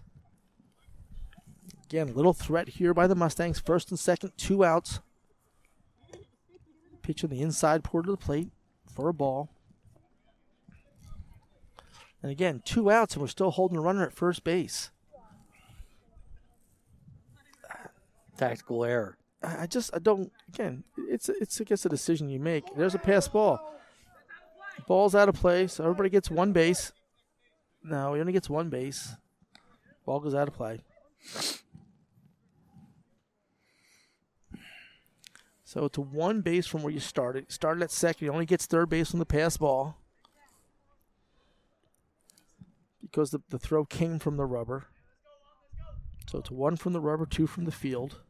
Again, 1.90 2.14
little 2.14 2.33
threat 2.33 2.67
here 2.67 2.93
by 2.93 3.07
the 3.07 3.16
Mustangs. 3.16 3.61
First 3.61 3.91
and 3.91 3.99
second, 3.99 4.33
two 4.35 4.66
outs. 4.66 4.99
Pitch 7.01 7.24
on 7.24 7.30
the 7.30 7.41
inside 7.41 7.82
port 7.82 8.06
of 8.07 8.11
the 8.11 8.17
plate 8.17 8.49
for 8.93 9.07
a 9.07 9.14
ball. 9.14 9.49
And 12.22 12.30
again, 12.30 12.61
two 12.66 12.91
outs, 12.91 13.14
and 13.14 13.22
we're 13.22 13.30
still 13.30 13.51
holding 13.51 13.77
a 13.77 13.82
runner 13.82 14.03
at 14.03 14.11
first 14.11 14.43
base. 14.43 14.91
Tactical 18.38 18.83
error. 18.83 19.17
I 19.41 19.64
I 19.64 19.66
just 19.67 19.90
I 19.93 19.99
don't. 19.99 20.30
Again, 20.49 20.83
it's 20.98 21.30
it's 21.30 21.61
I 21.61 21.64
guess 21.64 21.85
a 21.85 21.90
decision 21.90 22.27
you 22.27 22.40
make. 22.40 22.66
There's 22.75 22.95
a 22.95 22.99
pass 22.99 23.30
ball. 23.30 23.75
Ball's 24.88 25.16
out 25.16 25.30
of 25.30 25.35
play, 25.35 25.67
so 25.67 25.85
everybody 25.85 26.09
gets 26.09 26.30
one 26.30 26.51
base. 26.51 26.91
No, 27.82 28.14
he 28.14 28.19
only 28.19 28.33
gets 28.33 28.49
one 28.49 28.69
base. 28.69 29.14
Ball 30.06 30.19
goes 30.19 30.35
out 30.35 30.49
of 30.49 30.53
play. 30.53 30.82
So 35.78 35.86
it's 35.86 36.00
one 36.00 36.42
base 36.42 36.66
from 36.66 36.82
where 36.82 36.92
you 36.92 37.00
started. 37.00 37.52
Started 37.52 37.84
at 37.84 37.92
second. 37.92 38.26
He 38.26 38.30
only 38.30 38.48
gets 38.48 38.66
third 38.66 38.90
base 38.90 39.14
on 39.14 39.20
the 39.20 39.28
pass 39.28 39.58
ball 39.58 39.96
because 43.00 43.30
the, 43.30 43.42
the 43.50 43.60
throw 43.60 43.86
came 43.86 44.18
from 44.18 44.38
the 44.38 44.46
rubber. 44.46 44.88
So 46.32 46.40
it's 46.40 46.50
one 46.50 46.78
from 46.78 46.94
the 46.94 47.00
rubber, 47.00 47.28
two 47.28 47.46
from 47.46 47.66
the 47.66 47.72
field. 47.72 48.22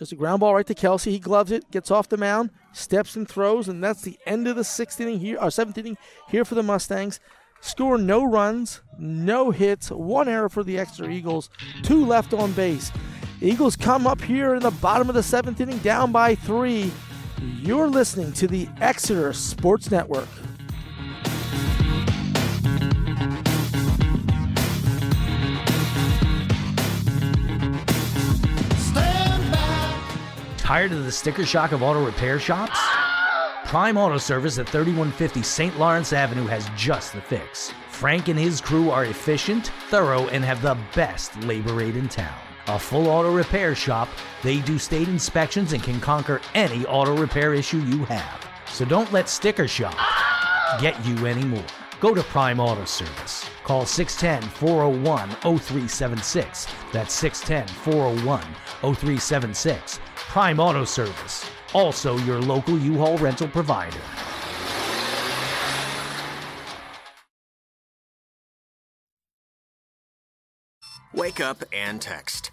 There's 0.00 0.10
a 0.10 0.16
ground 0.16 0.40
ball 0.40 0.56
right 0.56 0.66
to 0.66 0.74
Kelsey. 0.74 1.12
He 1.12 1.20
gloves 1.20 1.52
it, 1.52 1.70
gets 1.70 1.92
off 1.92 2.08
the 2.08 2.16
mound, 2.16 2.50
steps 2.72 3.14
and 3.14 3.28
throws, 3.28 3.68
and 3.68 3.82
that's 3.82 4.02
the 4.02 4.18
end 4.26 4.48
of 4.48 4.56
the 4.56 4.64
sixth 4.64 5.00
inning 5.00 5.20
here, 5.20 5.38
or 5.40 5.52
seventh 5.52 5.78
inning 5.78 5.98
here 6.28 6.44
for 6.44 6.56
the 6.56 6.64
Mustangs. 6.64 7.20
Score 7.60 7.96
no 7.96 8.24
runs, 8.24 8.80
no 8.98 9.52
hits, 9.52 9.92
one 9.92 10.28
error 10.28 10.48
for 10.48 10.64
the 10.64 10.80
Exeter 10.80 11.08
Eagles, 11.08 11.48
two 11.84 12.04
left 12.04 12.34
on 12.34 12.50
base. 12.54 12.90
Eagles 13.40 13.76
come 13.76 14.04
up 14.04 14.20
here 14.20 14.56
in 14.56 14.62
the 14.62 14.70
bottom 14.72 15.08
of 15.08 15.14
the 15.14 15.22
seventh 15.22 15.60
inning, 15.60 15.78
down 15.78 16.10
by 16.10 16.34
three. 16.34 16.90
You're 17.40 17.86
listening 17.86 18.32
to 18.32 18.48
the 18.48 18.68
Exeter 18.80 19.32
Sports 19.32 19.92
Network. 19.92 20.28
Tired 30.56 30.92
of 30.92 31.04
the 31.04 31.12
sticker 31.12 31.46
shock 31.46 31.70
of 31.70 31.82
auto 31.82 32.04
repair 32.04 32.40
shops? 32.40 32.78
Prime 33.66 33.96
Auto 33.96 34.18
Service 34.18 34.58
at 34.58 34.68
3150 34.68 35.42
St. 35.42 35.78
Lawrence 35.78 36.12
Avenue 36.12 36.46
has 36.46 36.68
just 36.76 37.12
the 37.12 37.20
fix. 37.20 37.72
Frank 37.90 38.28
and 38.28 38.38
his 38.38 38.60
crew 38.60 38.90
are 38.90 39.04
efficient, 39.04 39.70
thorough, 39.88 40.26
and 40.28 40.44
have 40.44 40.60
the 40.60 40.76
best 40.94 41.38
labor 41.44 41.74
rate 41.74 41.96
in 41.96 42.08
town. 42.08 42.47
A 42.68 42.78
full 42.78 43.08
auto 43.08 43.34
repair 43.34 43.74
shop, 43.74 44.10
they 44.42 44.60
do 44.60 44.78
state 44.78 45.08
inspections 45.08 45.72
and 45.72 45.82
can 45.82 45.98
conquer 46.00 46.42
any 46.54 46.84
auto 46.84 47.16
repair 47.16 47.54
issue 47.54 47.78
you 47.78 48.04
have. 48.04 48.46
So 48.66 48.84
don't 48.84 49.10
let 49.10 49.30
sticker 49.30 49.66
shock 49.66 49.96
get 50.78 51.02
you 51.06 51.26
anymore. 51.26 51.64
Go 51.98 52.14
to 52.14 52.22
Prime 52.22 52.60
Auto 52.60 52.84
Service. 52.84 53.48
Call 53.64 53.86
610 53.86 54.50
401 54.50 55.30
0376. 55.58 56.66
That's 56.92 57.14
610 57.14 57.74
401 57.84 58.42
0376. 58.94 60.00
Prime 60.14 60.60
Auto 60.60 60.84
Service. 60.84 61.50
Also 61.72 62.18
your 62.18 62.38
local 62.38 62.78
U 62.78 62.98
Haul 62.98 63.16
rental 63.16 63.48
provider. 63.48 63.96
Wake 71.14 71.40
up 71.40 71.64
and 71.72 72.00
text. 72.00 72.52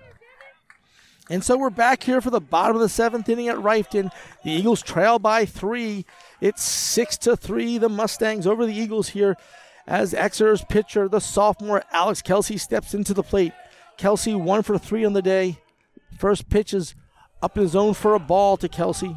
And 1.31 1.45
so 1.45 1.57
we're 1.57 1.69
back 1.69 2.03
here 2.03 2.19
for 2.19 2.29
the 2.29 2.41
bottom 2.41 2.75
of 2.75 2.81
the 2.81 2.89
seventh 2.89 3.29
inning 3.29 3.47
at 3.47 3.55
Reiffton. 3.55 4.11
The 4.43 4.51
Eagles 4.51 4.81
trail 4.81 5.17
by 5.17 5.45
three. 5.45 6.05
It's 6.41 6.61
six 6.61 7.17
to 7.19 7.37
three. 7.37 7.77
The 7.77 7.87
Mustangs 7.87 8.45
over 8.45 8.65
the 8.65 8.75
Eagles 8.75 9.07
here 9.07 9.37
as 9.87 10.13
Exeter's 10.13 10.65
pitcher, 10.65 11.07
the 11.07 11.21
sophomore 11.21 11.83
Alex 11.93 12.21
Kelsey, 12.21 12.57
steps 12.57 12.93
into 12.93 13.13
the 13.13 13.23
plate. 13.23 13.53
Kelsey 13.95 14.35
one 14.35 14.61
for 14.61 14.77
three 14.77 15.05
on 15.05 15.13
the 15.13 15.21
day. 15.21 15.59
First 16.19 16.49
pitch 16.49 16.73
is 16.73 16.95
up 17.41 17.55
in 17.55 17.63
his 17.63 17.71
zone 17.71 17.93
for 17.93 18.13
a 18.13 18.19
ball 18.19 18.57
to 18.57 18.67
Kelsey. 18.67 19.15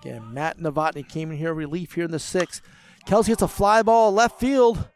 Again, 0.00 0.32
Matt 0.32 0.58
Novotny 0.58 1.06
came 1.06 1.32
in 1.32 1.36
here 1.36 1.52
relief 1.52 1.94
here 1.94 2.04
in 2.04 2.12
the 2.12 2.20
sixth. 2.20 2.62
Kelsey 3.06 3.32
hits 3.32 3.42
a 3.42 3.48
fly 3.48 3.82
ball 3.82 4.12
left 4.12 4.38
field. 4.38 4.86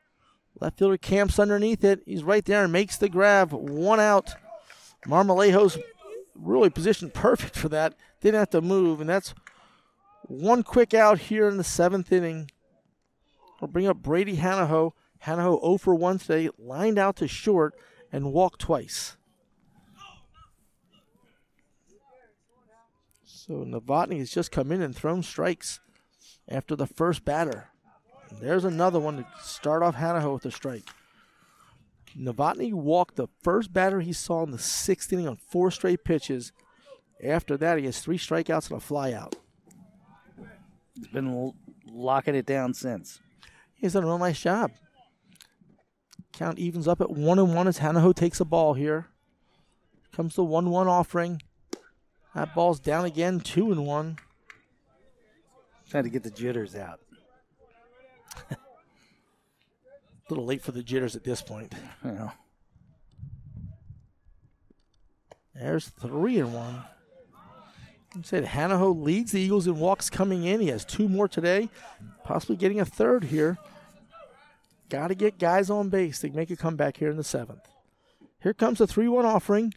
Left 0.60 0.78
fielder 0.78 0.96
camps 0.96 1.38
underneath 1.38 1.82
it. 1.82 2.02
He's 2.06 2.22
right 2.22 2.44
there 2.44 2.64
and 2.64 2.72
makes 2.72 2.96
the 2.96 3.08
grab. 3.08 3.52
One 3.52 4.00
out. 4.00 4.34
Marmolejos 5.06 5.80
really 6.34 6.70
positioned 6.70 7.14
perfect 7.14 7.56
for 7.56 7.68
that. 7.70 7.94
Didn't 8.20 8.38
have 8.38 8.50
to 8.50 8.60
move, 8.60 9.00
and 9.00 9.10
that's 9.10 9.34
one 10.22 10.62
quick 10.62 10.94
out 10.94 11.18
here 11.18 11.48
in 11.48 11.56
the 11.56 11.64
seventh 11.64 12.12
inning. 12.12 12.50
We'll 13.60 13.68
bring 13.68 13.86
up 13.86 13.98
Brady 13.98 14.36
Hanaho. 14.36 14.92
Hanaho 15.24 15.60
0 15.60 15.78
for 15.78 15.94
1 15.94 16.18
today, 16.18 16.50
lined 16.58 16.98
out 16.98 17.16
to 17.16 17.28
short 17.28 17.74
and 18.10 18.32
walked 18.32 18.60
twice. 18.60 19.16
So 23.24 23.64
Novotny 23.64 24.18
has 24.18 24.30
just 24.30 24.50
come 24.52 24.72
in 24.72 24.82
and 24.82 24.94
thrown 24.94 25.22
strikes 25.22 25.80
after 26.48 26.76
the 26.76 26.86
first 26.86 27.24
batter. 27.24 27.71
There's 28.40 28.64
another 28.64 28.98
one 28.98 29.18
to 29.18 29.26
start 29.40 29.82
off 29.82 29.96
Hanaho 29.96 30.34
with 30.34 30.46
a 30.46 30.50
strike. 30.50 30.88
Novotny 32.18 32.72
walked 32.72 33.16
the 33.16 33.28
first 33.42 33.72
batter 33.72 34.00
he 34.00 34.12
saw 34.12 34.42
in 34.42 34.50
the 34.50 34.58
sixth 34.58 35.12
inning 35.12 35.28
on 35.28 35.36
four 35.36 35.70
straight 35.70 36.04
pitches. 36.04 36.52
After 37.22 37.56
that, 37.56 37.78
he 37.78 37.84
has 37.86 38.00
three 38.00 38.18
strikeouts 38.18 38.70
and 38.70 38.82
a 38.82 38.84
flyout. 38.84 39.34
He's 40.94 41.08
been 41.08 41.28
l- 41.28 41.56
locking 41.86 42.34
it 42.34 42.46
down 42.46 42.74
since. 42.74 43.20
He's 43.74 43.94
done 43.94 44.04
a 44.04 44.06
real 44.06 44.18
nice 44.18 44.40
job. 44.40 44.72
Count 46.32 46.58
evens 46.58 46.88
up 46.88 47.00
at 47.00 47.10
one 47.10 47.38
and 47.38 47.54
one 47.54 47.68
as 47.68 47.78
Hanaho 47.78 48.14
takes 48.14 48.40
a 48.40 48.44
ball 48.44 48.74
here. 48.74 49.08
Comes 50.12 50.34
the 50.34 50.44
one 50.44 50.70
one 50.70 50.88
offering. 50.88 51.40
That 52.34 52.54
ball's 52.54 52.80
down 52.80 53.04
again, 53.04 53.40
two 53.40 53.70
and 53.72 53.86
one. 53.86 54.18
Trying 55.88 56.04
to 56.04 56.10
get 56.10 56.22
the 56.22 56.30
jitters 56.30 56.74
out. 56.74 57.00
Little 60.28 60.46
late 60.46 60.62
for 60.62 60.72
the 60.72 60.82
jitters 60.82 61.14
at 61.14 61.24
this 61.24 61.42
point. 61.42 61.74
There's 65.54 65.88
three 65.88 66.38
and 66.38 66.54
one. 66.54 66.82
I 68.14 68.22
said 68.22 68.44
Hanaho 68.44 68.98
leads 69.00 69.32
the 69.32 69.40
Eagles 69.40 69.66
in 69.66 69.78
walks 69.78 70.10
coming 70.10 70.44
in. 70.44 70.60
He 70.60 70.68
has 70.68 70.84
two 70.84 71.08
more 71.08 71.28
today, 71.28 71.68
possibly 72.24 72.56
getting 72.56 72.80
a 72.80 72.84
third 72.84 73.24
here. 73.24 73.58
Got 74.88 75.08
to 75.08 75.14
get 75.14 75.38
guys 75.38 75.70
on 75.70 75.88
base 75.88 76.18
to 76.20 76.30
make 76.30 76.50
a 76.50 76.56
comeback 76.56 76.98
here 76.98 77.10
in 77.10 77.16
the 77.16 77.24
seventh. 77.24 77.66
Here 78.42 78.52
comes 78.52 78.78
the 78.78 78.86
3 78.86 79.08
1 79.08 79.24
offering. 79.24 79.72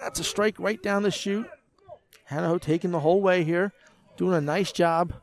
That's 0.00 0.20
a 0.20 0.24
strike 0.24 0.60
right 0.60 0.80
down 0.80 1.02
the 1.02 1.10
chute. 1.10 1.48
Hanaho 2.30 2.60
taking 2.60 2.90
the 2.90 3.00
whole 3.00 3.22
way 3.22 3.42
here, 3.42 3.72
doing 4.16 4.34
a 4.34 4.40
nice 4.40 4.70
job. 4.70 5.14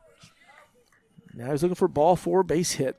Now 1.36 1.50
he's 1.50 1.62
looking 1.62 1.74
for 1.74 1.86
ball 1.86 2.16
four, 2.16 2.42
base 2.42 2.72
hit. 2.72 2.96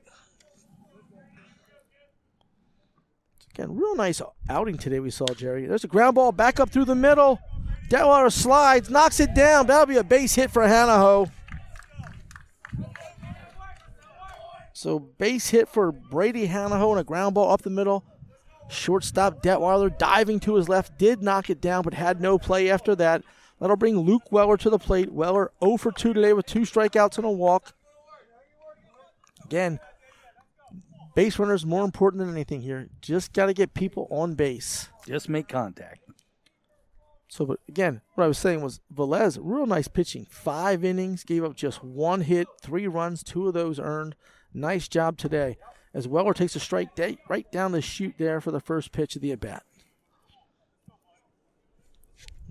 Again, 3.52 3.76
real 3.76 3.96
nice 3.96 4.22
outing 4.48 4.78
today 4.78 5.00
we 5.00 5.10
saw, 5.10 5.26
Jerry. 5.26 5.66
There's 5.66 5.82
a 5.82 5.88
ground 5.88 6.14
ball 6.14 6.30
back 6.30 6.60
up 6.60 6.70
through 6.70 6.84
the 6.84 6.94
middle. 6.94 7.40
Detweiler 7.88 8.32
slides, 8.32 8.88
knocks 8.88 9.18
it 9.18 9.34
down. 9.34 9.66
That'll 9.66 9.86
be 9.86 9.96
a 9.96 10.04
base 10.04 10.36
hit 10.36 10.52
for 10.52 10.62
Hanaho. 10.62 11.28
So 14.72 15.00
base 15.00 15.48
hit 15.48 15.68
for 15.68 15.90
Brady 15.90 16.46
Hanaho 16.46 16.92
and 16.92 17.00
a 17.00 17.04
ground 17.04 17.34
ball 17.34 17.50
up 17.50 17.62
the 17.62 17.70
middle. 17.70 18.04
Shortstop 18.68 19.42
Detweiler 19.42 19.98
diving 19.98 20.38
to 20.40 20.54
his 20.54 20.68
left, 20.68 20.96
did 20.96 21.22
knock 21.22 21.50
it 21.50 21.60
down, 21.60 21.82
but 21.82 21.94
had 21.94 22.20
no 22.20 22.38
play 22.38 22.70
after 22.70 22.94
that. 22.94 23.24
That'll 23.58 23.76
bring 23.76 23.98
Luke 23.98 24.30
Weller 24.30 24.56
to 24.58 24.70
the 24.70 24.78
plate. 24.78 25.10
Weller 25.10 25.50
0 25.64 25.78
for 25.78 25.90
2 25.90 26.12
today 26.12 26.32
with 26.32 26.46
two 26.46 26.60
strikeouts 26.60 27.16
and 27.16 27.26
a 27.26 27.30
walk. 27.30 27.74
Again, 29.48 29.80
base 31.14 31.38
runners 31.38 31.64
more 31.64 31.82
important 31.82 32.20
than 32.20 32.30
anything 32.30 32.60
here. 32.60 32.90
Just 33.00 33.32
got 33.32 33.46
to 33.46 33.54
get 33.54 33.72
people 33.72 34.06
on 34.10 34.34
base. 34.34 34.90
Just 35.06 35.26
make 35.30 35.48
contact. 35.48 36.00
So, 37.28 37.46
but 37.46 37.60
again, 37.66 38.02
what 38.14 38.24
I 38.24 38.28
was 38.28 38.36
saying 38.36 38.60
was 38.60 38.80
Velez, 38.94 39.38
real 39.40 39.64
nice 39.64 39.88
pitching. 39.88 40.26
Five 40.28 40.84
innings, 40.84 41.24
gave 41.24 41.44
up 41.44 41.56
just 41.56 41.82
one 41.82 42.20
hit, 42.20 42.46
three 42.60 42.86
runs, 42.86 43.22
two 43.22 43.48
of 43.48 43.54
those 43.54 43.80
earned. 43.80 44.14
Nice 44.52 44.86
job 44.86 45.16
today. 45.16 45.56
As 45.94 46.06
Weller 46.06 46.34
takes 46.34 46.54
a 46.54 46.60
strike 46.60 46.94
day, 46.94 47.16
right 47.26 47.50
down 47.50 47.72
the 47.72 47.80
chute 47.80 48.16
there 48.18 48.42
for 48.42 48.50
the 48.50 48.60
first 48.60 48.92
pitch 48.92 49.16
of 49.16 49.22
the 49.22 49.32
at 49.32 49.40
bat. 49.40 49.62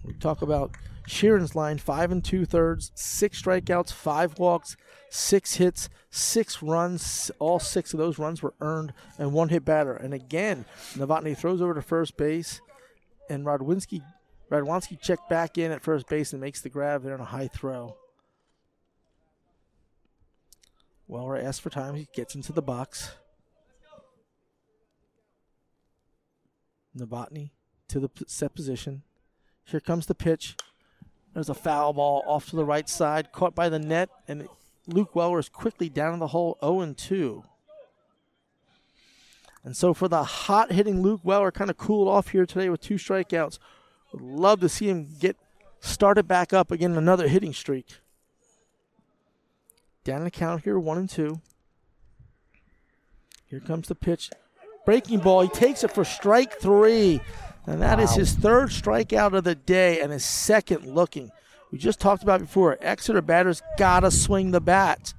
We 0.03 0.13
talk 0.13 0.41
about 0.41 0.71
Sheeran's 1.07 1.55
line, 1.55 1.77
five 1.77 2.11
and 2.11 2.23
two 2.23 2.45
thirds, 2.45 2.91
six 2.93 3.41
strikeouts, 3.41 3.93
five 3.93 4.37
walks, 4.37 4.75
six 5.09 5.55
hits, 5.55 5.87
six 6.09 6.61
runs. 6.61 7.31
All 7.39 7.59
six 7.59 7.93
of 7.93 7.99
those 7.99 8.19
runs 8.19 8.43
were 8.43 8.53
earned, 8.59 8.91
and 9.17 9.31
one 9.31 9.47
hit 9.47 9.63
batter. 9.63 9.93
And 9.93 10.13
again, 10.13 10.65
Novotny 10.95 11.35
throws 11.35 11.61
over 11.61 11.73
to 11.73 11.81
first 11.81 12.17
base, 12.17 12.59
and 13.29 13.45
Radwinski, 13.45 14.03
Radwanski 14.51 14.99
checked 14.99 15.29
back 15.29 15.57
in 15.57 15.71
at 15.71 15.81
first 15.81 16.07
base 16.09 16.33
and 16.33 16.41
makes 16.41 16.61
the 16.61 16.69
grab 16.69 17.03
there 17.03 17.13
on 17.13 17.21
a 17.21 17.25
high 17.25 17.47
throw. 17.47 17.95
Weller 21.07 21.37
asks 21.37 21.59
for 21.59 21.69
time. 21.69 21.95
He 21.95 22.09
gets 22.13 22.35
into 22.35 22.51
the 22.51 22.61
box. 22.61 23.15
Novotny 26.97 27.51
to 27.87 28.01
the 28.01 28.09
set 28.27 28.53
position. 28.53 29.03
Here 29.63 29.79
comes 29.79 30.07
the 30.07 30.15
pitch. 30.15 30.57
There's 31.37 31.49
a 31.49 31.53
foul 31.53 31.93
ball 31.93 32.23
off 32.25 32.49
to 32.49 32.55
the 32.55 32.65
right 32.65 32.89
side, 32.89 33.31
caught 33.31 33.53
by 33.53 33.69
the 33.69 33.77
net, 33.77 34.09
and 34.27 34.47
Luke 34.87 35.15
Weller 35.15 35.37
is 35.37 35.49
quickly 35.49 35.87
down 35.87 36.13
in 36.13 36.19
the 36.19 36.29
hole 36.29 36.57
0 36.61 36.79
and 36.79 36.97
2. 36.97 37.43
And 39.63 39.77
so 39.77 39.93
for 39.93 40.07
the 40.07 40.23
hot 40.23 40.71
hitting 40.71 41.03
Luke 41.03 41.21
Weller, 41.23 41.51
kind 41.51 41.69
of 41.69 41.77
cooled 41.77 42.07
off 42.07 42.29
here 42.29 42.47
today 42.47 42.69
with 42.69 42.81
two 42.81 42.95
strikeouts. 42.95 43.59
Would 44.13 44.21
love 44.23 44.61
to 44.61 44.67
see 44.67 44.89
him 44.89 45.09
get 45.19 45.37
started 45.79 46.27
back 46.27 46.53
up 46.53 46.71
again, 46.71 46.97
another 46.97 47.27
hitting 47.27 47.53
streak. 47.53 47.99
Down 50.03 50.23
the 50.23 50.31
count 50.31 50.63
here, 50.63 50.79
one 50.79 50.97
and 50.97 51.07
two. 51.07 51.39
Here 53.45 53.59
comes 53.59 53.89
the 53.89 53.93
pitch. 53.93 54.31
Breaking 54.87 55.19
ball. 55.19 55.41
He 55.41 55.49
takes 55.49 55.83
it 55.83 55.91
for 55.91 56.03
strike 56.03 56.59
three. 56.59 57.21
And 57.67 57.81
that 57.81 57.99
is 57.99 58.11
Wow. 58.11 58.15
his 58.15 58.33
third 58.33 58.69
strikeout 58.69 59.33
of 59.33 59.43
the 59.43 59.53
day 59.55 59.99
and 60.01 60.11
his 60.11 60.23
second 60.25 60.87
looking. 60.95 61.31
We 61.69 61.77
just 61.77 61.99
talked 61.99 62.23
about 62.23 62.39
before. 62.39 62.77
Exeter 62.81 63.21
batters 63.21 63.61
gotta 63.77 64.09
swing 64.09 64.51
the 64.51 64.61
bat. 64.61 65.13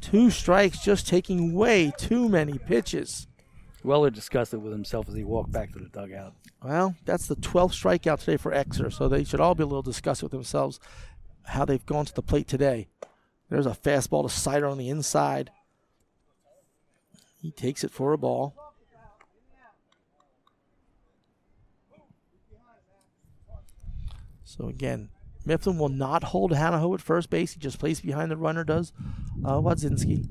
Two 0.00 0.30
strikes, 0.30 0.82
just 0.82 1.06
taking 1.06 1.52
way 1.52 1.92
too 1.98 2.28
many 2.28 2.56
pitches. 2.56 3.26
Weller 3.84 4.10
discussed 4.10 4.54
it 4.54 4.58
with 4.58 4.72
himself 4.72 5.08
as 5.08 5.14
he 5.14 5.24
walked 5.24 5.52
back 5.52 5.72
to 5.72 5.78
the 5.78 5.88
dugout. 5.88 6.34
Well, 6.62 6.96
that's 7.04 7.26
the 7.26 7.36
12th 7.36 7.72
strikeout 7.74 8.20
today 8.20 8.36
for 8.38 8.52
Exeter, 8.52 8.90
so 8.90 9.08
they 9.08 9.22
should 9.24 9.40
all 9.40 9.54
be 9.54 9.62
a 9.62 9.66
little 9.66 9.82
disgusted 9.82 10.24
with 10.24 10.32
themselves 10.32 10.80
how 11.44 11.64
they've 11.64 11.84
gone 11.86 12.04
to 12.06 12.14
the 12.14 12.22
plate 12.22 12.48
today. 12.48 12.88
There's 13.50 13.66
a 13.66 13.70
fastball 13.70 14.22
to 14.24 14.28
Sider 14.34 14.66
on 14.66 14.78
the 14.78 14.88
inside. 14.88 15.50
He 17.40 17.50
takes 17.50 17.84
it 17.84 17.90
for 17.90 18.12
a 18.12 18.18
ball. 18.18 18.54
So 24.48 24.66
again, 24.66 25.10
Mifflin 25.44 25.76
will 25.76 25.90
not 25.90 26.24
hold 26.24 26.52
Hanaho 26.52 26.94
at 26.94 27.02
first 27.02 27.28
base. 27.28 27.52
He 27.52 27.60
just 27.60 27.78
plays 27.78 28.00
behind 28.00 28.30
the 28.30 28.36
runner, 28.36 28.64
does 28.64 28.94
uh, 29.44 29.58
Wadzinski. 29.58 30.26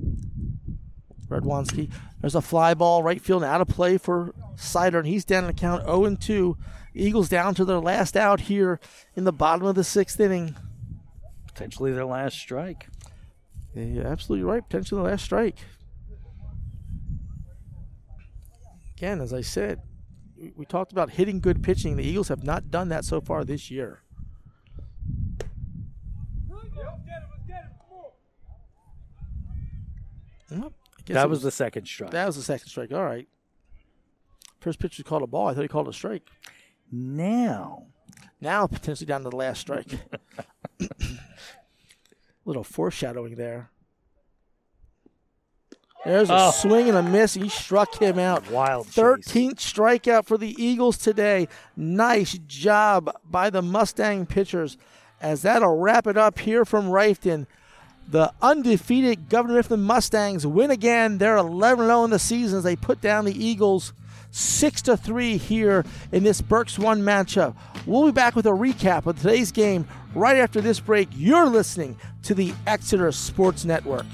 Radwanski. 1.28 1.92
There's 2.20 2.34
a 2.34 2.42
fly 2.42 2.74
ball, 2.74 3.04
right 3.04 3.20
field, 3.20 3.44
and 3.44 3.52
out 3.52 3.60
of 3.60 3.68
play 3.68 3.96
for 3.96 4.34
Sider, 4.56 4.98
and 4.98 5.06
he's 5.06 5.24
down 5.24 5.44
in 5.44 5.48
the 5.48 5.52
count 5.52 5.84
0 5.84 6.04
and 6.04 6.20
2. 6.20 6.56
Eagles 6.94 7.28
down 7.28 7.54
to 7.54 7.64
their 7.64 7.78
last 7.78 8.16
out 8.16 8.40
here 8.40 8.80
in 9.14 9.22
the 9.22 9.32
bottom 9.32 9.66
of 9.66 9.76
the 9.76 9.84
sixth 9.84 10.18
inning. 10.18 10.56
Potentially 11.46 11.92
their 11.92 12.06
last 12.06 12.38
strike. 12.38 12.88
Yeah, 13.74 13.84
you're 13.84 14.06
absolutely 14.06 14.44
right. 14.44 14.68
Potentially 14.68 15.00
the 15.00 15.08
last 15.10 15.24
strike. 15.24 15.58
Again, 18.96 19.20
as 19.20 19.32
I 19.32 19.42
said, 19.42 19.80
we 20.56 20.64
talked 20.64 20.90
about 20.90 21.10
hitting 21.10 21.38
good 21.38 21.62
pitching. 21.62 21.96
The 21.96 22.04
Eagles 22.04 22.28
have 22.28 22.42
not 22.42 22.70
done 22.70 22.88
that 22.88 23.04
so 23.04 23.20
far 23.20 23.44
this 23.44 23.70
year. 23.70 24.02
Well, 30.50 30.72
That 31.06 31.24
it 31.24 31.28
was 31.30 31.42
the 31.42 31.50
second 31.50 31.86
strike. 31.86 32.10
That 32.10 32.26
was 32.26 32.36
the 32.36 32.42
second 32.42 32.68
strike. 32.68 32.92
All 32.92 33.04
right. 33.04 33.28
First 34.60 34.78
pitch 34.78 34.98
was 34.98 35.04
called 35.06 35.22
a 35.22 35.26
ball. 35.26 35.48
I 35.48 35.54
thought 35.54 35.62
he 35.62 35.68
called 35.68 35.86
it 35.86 35.90
a 35.90 35.92
strike. 35.94 36.28
Now. 36.90 37.86
Now 38.40 38.66
potentially 38.66 39.06
down 39.06 39.22
to 39.24 39.30
the 39.30 39.36
last 39.36 39.60
strike. 39.60 39.86
Little 42.44 42.64
foreshadowing 42.64 43.34
there. 43.36 43.70
There's 46.04 46.30
a 46.30 46.34
Oh. 46.46 46.50
swing 46.52 46.88
and 46.88 46.96
a 46.96 47.02
miss. 47.02 47.34
He 47.34 47.48
struck 47.48 47.96
him 48.00 48.18
out. 48.18 48.50
Wild. 48.50 48.86
13th 48.86 49.56
strikeout 49.56 50.24
for 50.26 50.38
the 50.38 50.54
Eagles 50.62 50.96
today. 50.96 51.48
Nice 51.76 52.38
job 52.46 53.14
by 53.24 53.50
the 53.50 53.60
Mustang 53.60 54.24
pitchers. 54.24 54.78
As 55.20 55.42
that'll 55.42 55.76
wrap 55.76 56.06
it 56.06 56.16
up 56.16 56.38
here 56.38 56.64
from 56.64 56.86
Reiffton. 56.86 57.46
The 58.10 58.32
undefeated 58.40 59.28
Governor 59.28 59.56
Mifflin 59.56 59.82
Mustangs 59.82 60.46
win 60.46 60.70
again. 60.70 61.18
They're 61.18 61.36
11 61.36 61.86
0 61.86 62.04
in 62.04 62.10
the 62.10 62.18
season 62.18 62.58
as 62.58 62.64
they 62.64 62.74
put 62.74 63.02
down 63.02 63.26
the 63.26 63.44
Eagles 63.44 63.92
6 64.30 64.82
to 64.82 64.96
3 64.96 65.36
here 65.36 65.84
in 66.10 66.24
this 66.24 66.40
Berks 66.40 66.78
1 66.78 67.02
matchup. 67.02 67.54
We'll 67.84 68.06
be 68.06 68.12
back 68.12 68.34
with 68.34 68.46
a 68.46 68.50
recap 68.50 69.04
of 69.06 69.18
today's 69.18 69.52
game 69.52 69.86
right 70.14 70.38
after 70.38 70.62
this 70.62 70.80
break. 70.80 71.08
You're 71.14 71.46
listening 71.46 71.96
to 72.22 72.34
the 72.34 72.54
Exeter 72.66 73.12
Sports 73.12 73.66
Network. 73.66 74.06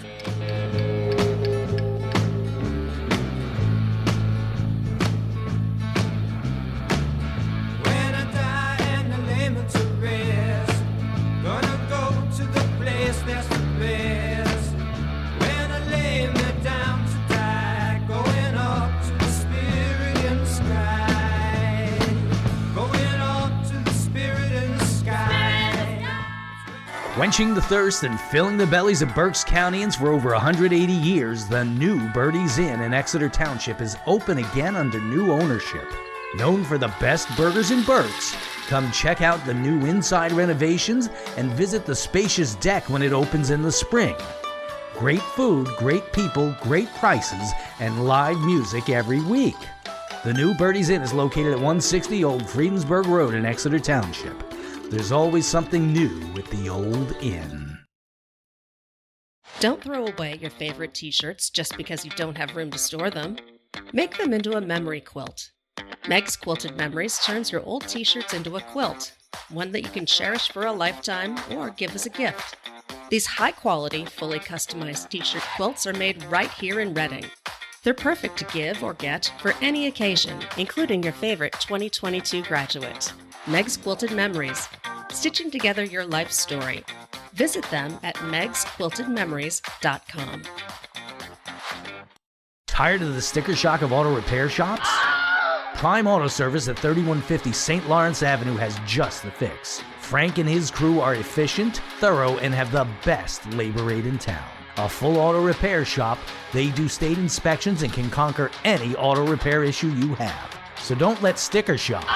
Quenching 27.15 27.55
the 27.55 27.63
thirst 27.63 28.03
and 28.03 28.19
filling 28.19 28.57
the 28.57 28.67
bellies 28.67 29.01
of 29.01 29.15
Berks 29.15 29.45
Countyans 29.45 29.97
for 29.97 30.09
over 30.09 30.33
180 30.33 30.93
years, 30.93 31.47
the 31.47 31.65
new 31.65 32.09
Birdie's 32.09 32.59
Inn 32.59 32.81
in 32.81 32.93
Exeter 32.93 33.29
Township 33.29 33.81
is 33.81 33.97
open 34.09 34.39
again 34.39 34.75
under 34.75 35.01
new 35.01 35.31
ownership. 35.31 35.87
Known 36.35 36.65
for 36.65 36.77
the 36.77 36.93
best 36.99 37.29
burgers 37.37 37.71
in 37.71 37.85
Berks, 37.85 38.35
come 38.67 38.91
check 38.91 39.23
out 39.23 39.47
the 39.47 39.55
new 39.55 39.87
inside 39.87 40.33
renovations 40.33 41.09
and 41.37 41.53
visit 41.53 41.87
the 41.87 41.95
spacious 41.95 42.57
deck 42.57 42.91
when 42.91 43.01
it 43.01 43.13
opens 43.13 43.51
in 43.51 43.63
the 43.63 43.71
spring. 43.71 44.17
Great 44.95 45.23
food, 45.23 45.69
great 45.79 46.13
people, 46.13 46.53
great 46.63 46.93
prices, 46.95 47.53
and 47.79 48.09
live 48.09 48.41
music 48.41 48.91
every 48.91 49.21
week. 49.21 49.55
The 50.25 50.35
new 50.35 50.53
Birdie's 50.55 50.89
Inn 50.89 51.03
is 51.03 51.13
located 51.13 51.53
at 51.53 51.59
160 51.59 52.25
Old 52.25 52.43
Friedensburg 52.43 53.07
Road 53.07 53.35
in 53.35 53.47
Exeter 53.47 53.79
Township. 53.79 54.54
There's 54.91 55.13
always 55.13 55.47
something 55.47 55.93
new 55.93 56.21
with 56.35 56.49
the 56.51 56.69
Old 56.69 57.17
Inn. 57.23 57.79
Don't 59.61 59.83
throw 59.83 60.07
away 60.07 60.39
your 60.41 60.51
favorite 60.51 60.95
t 60.95 61.11
shirts 61.11 61.49
just 61.49 61.77
because 61.77 62.05
you 62.05 62.11
don't 62.17 62.37
have 62.37 62.55
room 62.55 62.71
to 62.71 62.79
store 62.79 63.11
them. 63.11 63.37
Make 63.93 64.19
them 64.19 64.35
into 64.35 64.57
a 64.57 64.61
memory 64.61 65.01
quilt. 65.01 65.51
Meg's 66.07 66.37
Quilted 66.37 66.77
Memories 66.77 67.19
turns 67.25 67.51
your 67.51 67.63
old 67.63 67.89
t 67.89 68.05
shirts 68.05 68.35
into 68.35 68.57
a 68.57 68.61
quilt, 68.61 69.13
one 69.49 69.73
that 69.73 69.83
you 69.83 69.89
can 69.89 70.05
cherish 70.05 70.51
for 70.51 70.67
a 70.67 70.73
lifetime 70.73 71.37
or 71.53 71.71
give 71.71 71.95
as 71.95 72.05
a 72.05 72.11
gift. 72.11 72.57
These 73.09 73.27
high 73.27 73.53
quality, 73.53 74.05
fully 74.05 74.39
customized 74.39 75.09
t 75.09 75.23
shirt 75.23 75.43
quilts 75.57 75.87
are 75.87 75.95
made 75.95 76.23
right 76.25 76.51
here 76.51 76.81
in 76.81 76.93
Reading. 76.93 77.25
They're 77.83 77.95
perfect 77.95 78.37
to 78.39 78.45
give 78.47 78.85
or 78.85 78.95
get 78.95 79.33
for 79.41 79.55
any 79.63 79.87
occasion, 79.87 80.39
including 80.59 81.03
your 81.03 81.13
favorite 81.15 81.55
2022 81.61 82.43
graduate. 82.43 83.13
Meg's 83.47 83.77
Quilted 83.77 84.11
Memories, 84.11 84.71
stitching 85.13 85.51
together 85.51 85.85
your 85.85 86.07
life 86.07 86.31
story. 86.31 86.83
Visit 87.35 87.63
them 87.71 87.99
at 88.03 88.15
megsquiltedmemories.com. 88.17 90.43
Tired 92.67 93.03
of 93.03 93.15
the 93.15 93.21
sticker 93.21 93.55
shock 93.55 93.83
of 93.83 93.93
auto 93.93 94.17
repair 94.17 94.49
shops? 94.49 94.89
Prime 95.75 96.07
Auto 96.07 96.27
Service 96.27 96.69
at 96.69 96.79
3150 96.79 97.53
St. 97.53 97.87
Lawrence 97.87 98.23
Avenue 98.23 98.57
has 98.57 98.81
just 98.87 99.23
the 99.23 99.31
fix. 99.31 99.83
Frank 100.01 100.39
and 100.39 100.49
his 100.49 100.71
crew 100.71 101.01
are 101.01 101.15
efficient, 101.15 101.83
thorough, 101.99 102.39
and 102.39 102.55
have 102.55 102.73
the 102.73 102.89
best 103.05 103.45
labor 103.53 103.83
rate 103.83 104.07
in 104.07 104.17
town. 104.17 104.49
A 104.79 104.89
full 104.89 105.19
auto 105.19 105.45
repair 105.45 105.85
shop, 105.85 106.19
they 106.55 106.71
do 106.71 106.89
state 106.89 107.19
inspections 107.19 107.83
and 107.83 107.93
can 107.93 108.09
conquer 108.09 108.51
any 108.65 108.97
auto 108.97 109.27
repair 109.27 109.65
issue 109.65 109.89
you 109.89 110.15
have. 110.15 110.59
So 110.79 110.95
don't 110.95 111.21
let 111.21 111.39
sticker 111.39 111.77
shock 111.77 112.09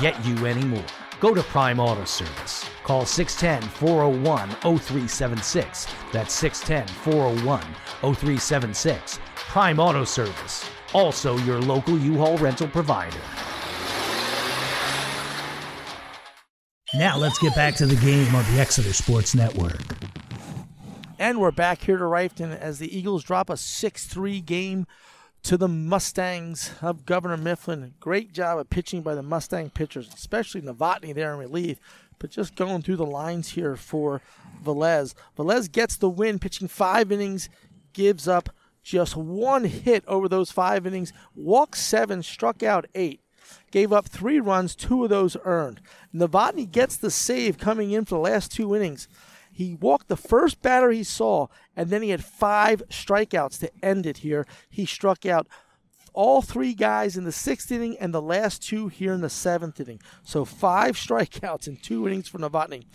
get 0.00 0.24
you 0.24 0.46
anymore. 0.46 0.84
Go 1.20 1.34
to 1.34 1.42
Prime 1.42 1.80
Auto 1.80 2.04
Service. 2.04 2.68
Call 2.82 3.06
610 3.06 3.68
401 3.70 4.50
0376. 4.78 5.86
That's 6.12 6.34
610 6.34 6.94
401 6.96 7.62
0376. 8.14 9.18
Prime 9.34 9.78
Auto 9.78 10.04
Service, 10.04 10.68
also 10.92 11.38
your 11.38 11.60
local 11.60 11.98
U 11.98 12.18
Haul 12.18 12.36
rental 12.38 12.68
provider. 12.68 13.20
Now 16.94 17.16
let's 17.16 17.38
get 17.38 17.54
back 17.54 17.74
to 17.76 17.86
the 17.86 17.96
game 17.96 18.34
on 18.34 18.44
the 18.52 18.60
Exeter 18.60 18.92
Sports 18.92 19.34
Network. 19.34 19.80
And 21.18 21.40
we're 21.40 21.52
back 21.52 21.80
here 21.82 21.96
to 21.96 22.04
Reiffton 22.04 22.58
as 22.58 22.78
the 22.78 22.96
Eagles 22.96 23.24
drop 23.24 23.48
a 23.48 23.56
6 23.56 24.06
3 24.06 24.40
game 24.40 24.86
to 25.44 25.58
the 25.58 25.68
Mustangs 25.68 26.72
of 26.80 27.04
Governor 27.04 27.36
Mifflin. 27.36 27.92
Great 28.00 28.32
job 28.32 28.58
of 28.58 28.70
pitching 28.70 29.02
by 29.02 29.14
the 29.14 29.22
Mustang 29.22 29.68
pitchers, 29.68 30.08
especially 30.14 30.62
Novotny 30.62 31.14
there 31.14 31.34
in 31.34 31.38
relief. 31.38 31.78
But 32.18 32.30
just 32.30 32.56
going 32.56 32.80
through 32.80 32.96
the 32.96 33.04
lines 33.04 33.50
here 33.50 33.76
for 33.76 34.22
Velez. 34.64 35.14
Velez 35.36 35.70
gets 35.70 35.96
the 35.96 36.08
win, 36.08 36.38
pitching 36.38 36.66
five 36.66 37.12
innings, 37.12 37.50
gives 37.92 38.26
up 38.26 38.48
just 38.82 39.16
one 39.16 39.64
hit 39.64 40.02
over 40.06 40.28
those 40.28 40.50
five 40.50 40.86
innings, 40.86 41.12
walked 41.34 41.76
seven, 41.76 42.22
struck 42.22 42.62
out 42.62 42.86
eight. 42.94 43.20
Gave 43.70 43.92
up 43.92 44.06
three 44.06 44.40
runs, 44.40 44.74
two 44.74 45.04
of 45.04 45.10
those 45.10 45.36
earned. 45.44 45.82
Novotny 46.14 46.70
gets 46.70 46.96
the 46.96 47.10
save 47.10 47.58
coming 47.58 47.90
in 47.90 48.06
for 48.06 48.14
the 48.14 48.20
last 48.20 48.50
two 48.50 48.74
innings. 48.74 49.08
He 49.54 49.76
walked 49.76 50.08
the 50.08 50.16
first 50.16 50.60
batter 50.62 50.90
he 50.90 51.04
saw, 51.04 51.46
and 51.76 51.88
then 51.88 52.02
he 52.02 52.10
had 52.10 52.24
five 52.24 52.82
strikeouts 52.88 53.60
to 53.60 53.70
end 53.84 54.04
it 54.04 54.18
here. 54.18 54.48
He 54.68 54.84
struck 54.84 55.24
out 55.24 55.46
all 56.12 56.42
three 56.42 56.74
guys 56.74 57.16
in 57.16 57.22
the 57.22 57.30
sixth 57.30 57.70
inning 57.70 57.96
and 57.98 58.12
the 58.12 58.20
last 58.20 58.64
two 58.64 58.88
here 58.88 59.12
in 59.12 59.20
the 59.20 59.30
seventh 59.30 59.78
inning. 59.78 60.00
So 60.24 60.44
five 60.44 60.96
strikeouts 60.96 61.68
in 61.68 61.76
two 61.76 62.04
innings 62.08 62.26
for 62.26 62.38
Novotny. 62.38 62.86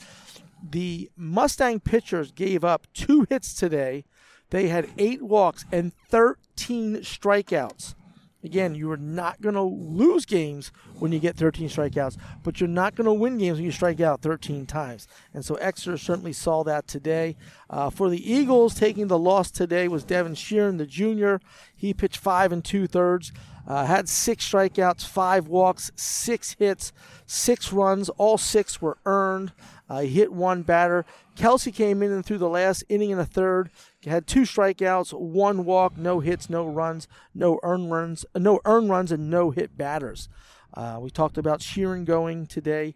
The 0.62 1.10
Mustang 1.16 1.80
pitchers 1.80 2.34
gave 2.34 2.66
up 2.66 2.88
two 2.94 3.26
hits 3.30 3.54
today. 3.54 4.04
They 4.50 4.68
had 4.68 4.90
eight 4.98 5.22
walks 5.22 5.64
and 5.72 5.94
13 6.10 6.98
strikeouts. 6.98 7.96
Again, 8.44 8.74
you 8.74 8.90
are 8.92 8.98
not 8.98 9.42
going 9.42 9.56
to 9.56 9.62
lose 9.62 10.26
games 10.26 10.72
when 10.98 11.12
you 11.12 11.20
get 11.20 11.36
13 11.36 11.68
strikeouts, 11.68 12.18
but 12.42 12.60
you're 12.60 12.70
not 12.70 12.96
going 12.96 13.06
to 13.06 13.14
win 13.14 13.38
games 13.38 13.58
when 13.58 13.66
you 13.66 13.72
strike 13.72 14.00
out 14.00 14.22
13 14.22 14.66
times. 14.66 15.08
And 15.34 15.44
so 15.44 15.56
Exeter 15.56 15.98
certainly 15.98 16.32
saw 16.32 16.64
that 16.64 16.88
today. 16.88 17.36
Uh, 17.70 17.90
for 17.90 18.10
the 18.10 18.32
Eagles, 18.32 18.76
taking 18.76 19.08
the 19.08 19.20
loss 19.20 19.52
today 19.52 19.90
was 19.90 20.06
Devin 20.06 20.36
Sheeran, 20.36 20.78
the 20.78 20.86
junior. 20.86 21.42
He 21.76 21.94
pitched 21.94 22.18
five 22.18 22.54
and 22.54 22.64
two 22.64 22.88
thirds, 22.88 23.34
uh, 23.68 23.86
had 23.86 24.08
six 24.08 24.50
strikeouts, 24.50 25.06
five 25.06 25.48
walks, 25.48 25.92
six 25.96 26.56
hits, 26.58 26.94
six 27.26 27.74
runs. 27.74 28.08
All 28.10 28.38
six 28.38 28.82
were 28.82 28.98
earned. 29.06 29.52
Uh, 29.90 30.02
he 30.02 30.10
hit 30.10 30.32
one 30.32 30.62
batter. 30.62 31.06
Kelsey 31.36 31.72
came 31.72 32.02
in 32.04 32.12
and 32.12 32.26
threw 32.26 32.38
the 32.38 32.50
last 32.50 32.84
inning 32.90 33.12
and 33.12 33.20
a 33.20 33.26
third. 33.26 33.70
Had 34.06 34.28
two 34.28 34.42
strikeouts, 34.42 35.12
one 35.14 35.66
walk, 35.66 35.98
no 35.98 36.22
hits, 36.22 36.50
no 36.50 36.66
runs, 36.66 37.08
no 37.36 37.60
earned 37.64 37.92
runs, 37.92 38.26
no 38.34 38.62
earned 38.64 38.90
runs, 38.90 39.12
and 39.12 39.30
no 39.30 39.52
hit 39.52 39.78
batters. 39.78 40.30
Uh, 40.74 41.00
we 41.02 41.10
talked 41.10 41.38
about 41.38 41.60
Sheeran 41.60 42.06
going 42.06 42.46
today 42.46 42.96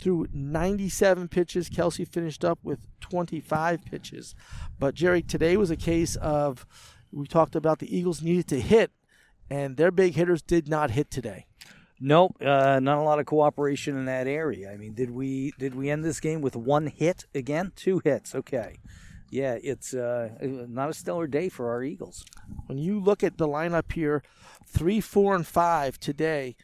through 0.00 0.26
97 0.32 1.28
pitches. 1.28 1.68
Kelsey 1.68 2.04
finished 2.04 2.44
up 2.44 2.58
with 2.64 2.80
25 3.00 3.84
pitches. 3.84 4.34
But 4.78 4.94
Jerry, 4.94 5.22
today 5.22 5.56
was 5.56 5.70
a 5.70 5.76
case 5.76 6.16
of 6.16 6.66
we 7.12 7.26
talked 7.26 7.54
about 7.54 7.78
the 7.78 7.96
Eagles 7.96 8.22
needed 8.22 8.48
to 8.48 8.60
hit, 8.60 8.90
and 9.48 9.76
their 9.76 9.90
big 9.90 10.14
hitters 10.14 10.42
did 10.42 10.68
not 10.68 10.90
hit 10.90 11.10
today. 11.10 11.46
Nope, 12.00 12.36
uh, 12.40 12.80
not 12.80 12.98
a 12.98 13.02
lot 13.02 13.20
of 13.20 13.26
cooperation 13.26 13.96
in 13.96 14.06
that 14.06 14.26
area. 14.26 14.72
I 14.72 14.76
mean, 14.76 14.94
did 14.94 15.10
we 15.10 15.52
did 15.56 15.76
we 15.76 15.88
end 15.88 16.04
this 16.04 16.18
game 16.18 16.40
with 16.40 16.56
one 16.56 16.88
hit 16.88 17.26
again? 17.32 17.70
Two 17.76 18.00
hits. 18.02 18.34
Okay, 18.34 18.80
yeah, 19.32 19.56
it's 19.62 19.94
uh, 19.94 20.28
not 20.42 20.90
a 20.90 20.94
stellar 20.94 21.26
day 21.26 21.48
for 21.48 21.70
our 21.70 21.82
Eagles. 21.82 22.22
When 22.66 22.76
you 22.76 23.00
look 23.00 23.24
at 23.24 23.38
the 23.38 23.48
lineup 23.48 23.90
here, 23.90 24.22
three, 24.66 25.00
four, 25.00 25.34
and 25.34 25.46
five 25.46 25.98
today. 25.98 26.54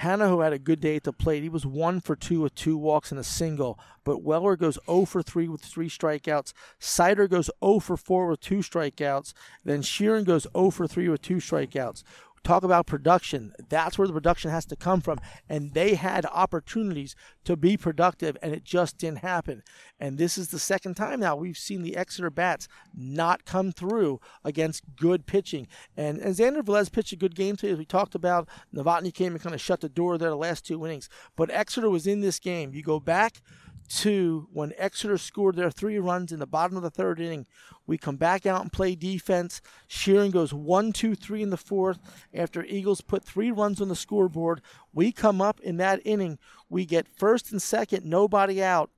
Hanaho, 0.00 0.28
who 0.28 0.40
had 0.42 0.52
a 0.52 0.60
good 0.60 0.78
day 0.78 0.94
at 0.94 1.02
the 1.02 1.12
plate, 1.12 1.42
he 1.42 1.48
was 1.48 1.66
one 1.66 2.00
for 2.00 2.14
two 2.14 2.42
with 2.42 2.54
two 2.54 2.76
walks 2.76 3.10
and 3.10 3.18
a 3.18 3.24
single. 3.24 3.80
But 4.04 4.22
Weller 4.22 4.56
goes 4.56 4.78
0 4.86 5.06
for 5.06 5.22
3 5.22 5.48
with 5.48 5.60
three 5.60 5.88
strikeouts. 5.88 6.52
Sider 6.78 7.26
goes 7.26 7.50
0 7.64 7.80
for 7.80 7.96
4 7.96 8.28
with 8.28 8.40
two 8.40 8.58
strikeouts. 8.58 9.32
Then 9.64 9.82
Sheeran 9.82 10.24
goes 10.24 10.46
0 10.54 10.70
for 10.70 10.86
3 10.86 11.08
with 11.08 11.22
two 11.22 11.36
strikeouts. 11.36 12.04
Talk 12.44 12.64
about 12.64 12.86
production. 12.86 13.52
That's 13.68 13.98
where 13.98 14.06
the 14.06 14.14
production 14.14 14.50
has 14.50 14.64
to 14.66 14.76
come 14.76 15.00
from. 15.00 15.18
And 15.48 15.74
they 15.74 15.94
had 15.94 16.26
opportunities 16.26 17.14
to 17.44 17.56
be 17.56 17.76
productive, 17.76 18.36
and 18.42 18.52
it 18.52 18.64
just 18.64 18.98
didn't 18.98 19.18
happen. 19.18 19.62
And 19.98 20.18
this 20.18 20.38
is 20.38 20.48
the 20.48 20.58
second 20.58 20.94
time 20.94 21.20
now 21.20 21.36
we've 21.36 21.58
seen 21.58 21.82
the 21.82 21.96
Exeter 21.96 22.30
bats 22.30 22.68
not 22.94 23.44
come 23.44 23.72
through 23.72 24.20
against 24.44 24.84
good 24.96 25.26
pitching. 25.26 25.68
And, 25.96 26.18
and 26.18 26.34
Xander 26.34 26.62
Velez 26.62 26.90
pitched 26.92 27.12
a 27.12 27.16
good 27.16 27.34
game 27.34 27.56
today, 27.56 27.72
as 27.72 27.78
we 27.78 27.84
talked 27.84 28.14
about. 28.14 28.48
Novotny 28.74 29.12
came 29.12 29.32
and 29.32 29.42
kind 29.42 29.54
of 29.54 29.60
shut 29.60 29.80
the 29.80 29.88
door 29.88 30.18
there 30.18 30.30
the 30.30 30.36
last 30.36 30.66
two 30.66 30.84
innings. 30.84 31.08
But 31.36 31.50
Exeter 31.50 31.90
was 31.90 32.06
in 32.06 32.20
this 32.20 32.38
game. 32.38 32.74
You 32.74 32.82
go 32.82 33.00
back 33.00 33.40
to 33.88 34.48
when 34.52 34.74
Exeter 34.76 35.16
scored 35.16 35.56
their 35.56 35.70
three 35.70 35.98
runs 35.98 36.30
in 36.30 36.38
the 36.38 36.46
bottom 36.46 36.76
of 36.76 36.82
the 36.82 36.90
third 36.90 37.20
inning. 37.20 37.46
We 37.86 37.96
come 37.96 38.16
back 38.16 38.44
out 38.44 38.60
and 38.60 38.72
play 38.72 38.94
defense. 38.94 39.62
Sheeran 39.88 40.30
goes 40.30 40.52
one, 40.52 40.92
two, 40.92 41.14
three 41.14 41.42
in 41.42 41.50
the 41.50 41.56
fourth. 41.56 41.98
After 42.34 42.64
Eagles 42.64 43.00
put 43.00 43.24
three 43.24 43.50
runs 43.50 43.80
on 43.80 43.88
the 43.88 43.96
scoreboard, 43.96 44.60
we 44.92 45.10
come 45.10 45.40
up 45.40 45.58
in 45.60 45.78
that 45.78 46.02
inning. 46.04 46.38
We 46.68 46.84
get 46.84 47.08
first 47.08 47.50
and 47.50 47.62
second, 47.62 48.04
nobody 48.04 48.62
out. 48.62 48.90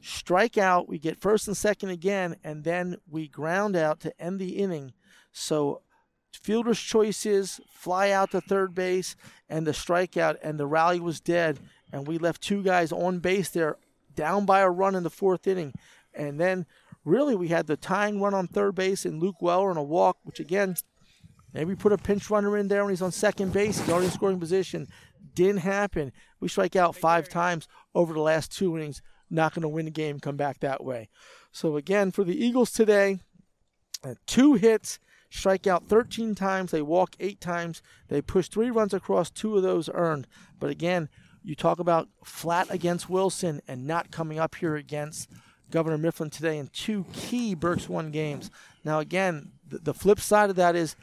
Strike 0.00 0.56
out. 0.56 0.88
We 0.88 0.98
get 0.98 1.20
first 1.20 1.46
and 1.46 1.56
second 1.56 1.90
again, 1.90 2.36
and 2.42 2.64
then 2.64 2.96
we 3.10 3.28
ground 3.28 3.76
out 3.76 4.00
to 4.00 4.20
end 4.20 4.38
the 4.38 4.56
inning. 4.56 4.94
So 5.32 5.82
fielder's 6.32 6.80
choices, 6.80 7.60
fly 7.68 8.10
out 8.10 8.30
to 8.30 8.40
third 8.40 8.74
base, 8.74 9.16
and 9.48 9.66
the 9.66 9.72
strikeout, 9.72 10.36
and 10.42 10.58
the 10.58 10.66
rally 10.66 11.00
was 11.00 11.20
dead. 11.20 11.58
And 11.92 12.06
we 12.06 12.16
left 12.16 12.40
two 12.40 12.62
guys 12.62 12.92
on 12.92 13.18
base 13.18 13.50
there 13.50 13.76
down 14.20 14.44
by 14.44 14.60
a 14.60 14.68
run 14.68 14.94
in 14.94 15.02
the 15.02 15.08
fourth 15.08 15.46
inning. 15.46 15.72
And 16.12 16.38
then 16.38 16.66
really 17.06 17.34
we 17.34 17.48
had 17.48 17.66
the 17.66 17.76
tying 17.78 18.20
run 18.20 18.34
on 18.34 18.46
third 18.46 18.74
base 18.74 19.06
and 19.06 19.18
Luke 19.18 19.40
Weller 19.40 19.70
on 19.70 19.78
a 19.78 19.82
walk, 19.82 20.18
which 20.24 20.38
again, 20.38 20.76
maybe 21.54 21.74
put 21.74 21.94
a 21.94 21.96
pinch 21.96 22.28
runner 22.28 22.54
in 22.58 22.68
there 22.68 22.84
when 22.84 22.92
he's 22.92 23.00
on 23.00 23.12
second 23.12 23.54
base. 23.54 23.80
He's 23.80 23.88
already 23.88 24.08
in 24.08 24.12
scoring 24.12 24.38
position. 24.38 24.88
Didn't 25.34 25.62
happen. 25.62 26.12
We 26.38 26.48
strike 26.48 26.76
out 26.76 26.94
five 26.94 27.30
times 27.30 27.66
over 27.94 28.12
the 28.12 28.20
last 28.20 28.52
two 28.52 28.76
innings. 28.76 29.00
Not 29.30 29.54
going 29.54 29.62
to 29.62 29.68
win 29.68 29.86
the 29.86 29.90
game, 29.90 30.20
come 30.20 30.36
back 30.36 30.60
that 30.60 30.84
way. 30.84 31.08
So 31.50 31.78
again, 31.78 32.10
for 32.10 32.22
the 32.22 32.44
Eagles 32.44 32.72
today, 32.72 33.20
uh, 34.04 34.16
two 34.26 34.52
hits, 34.52 34.98
strike 35.30 35.66
out 35.66 35.88
13 35.88 36.34
times. 36.34 36.72
They 36.72 36.82
walk 36.82 37.16
eight 37.18 37.40
times. 37.40 37.80
They 38.08 38.20
push 38.20 38.48
three 38.48 38.70
runs 38.70 38.92
across, 38.92 39.30
two 39.30 39.56
of 39.56 39.62
those 39.62 39.88
earned. 39.94 40.26
But 40.58 40.68
again, 40.68 41.08
you 41.42 41.54
talk 41.54 41.78
about 41.78 42.08
flat 42.24 42.70
against 42.70 43.08
Wilson 43.08 43.60
and 43.66 43.86
not 43.86 44.10
coming 44.10 44.38
up 44.38 44.54
here 44.54 44.76
against 44.76 45.28
Governor 45.70 45.98
Mifflin 45.98 46.30
today 46.30 46.58
in 46.58 46.68
two 46.68 47.06
key 47.12 47.54
Berks 47.54 47.88
One 47.88 48.10
games. 48.10 48.50
Now, 48.84 48.98
again, 48.98 49.52
the, 49.68 49.78
the 49.78 49.94
flip 49.94 50.20
side 50.20 50.50
of 50.50 50.56
that 50.56 50.76
is 50.76 50.96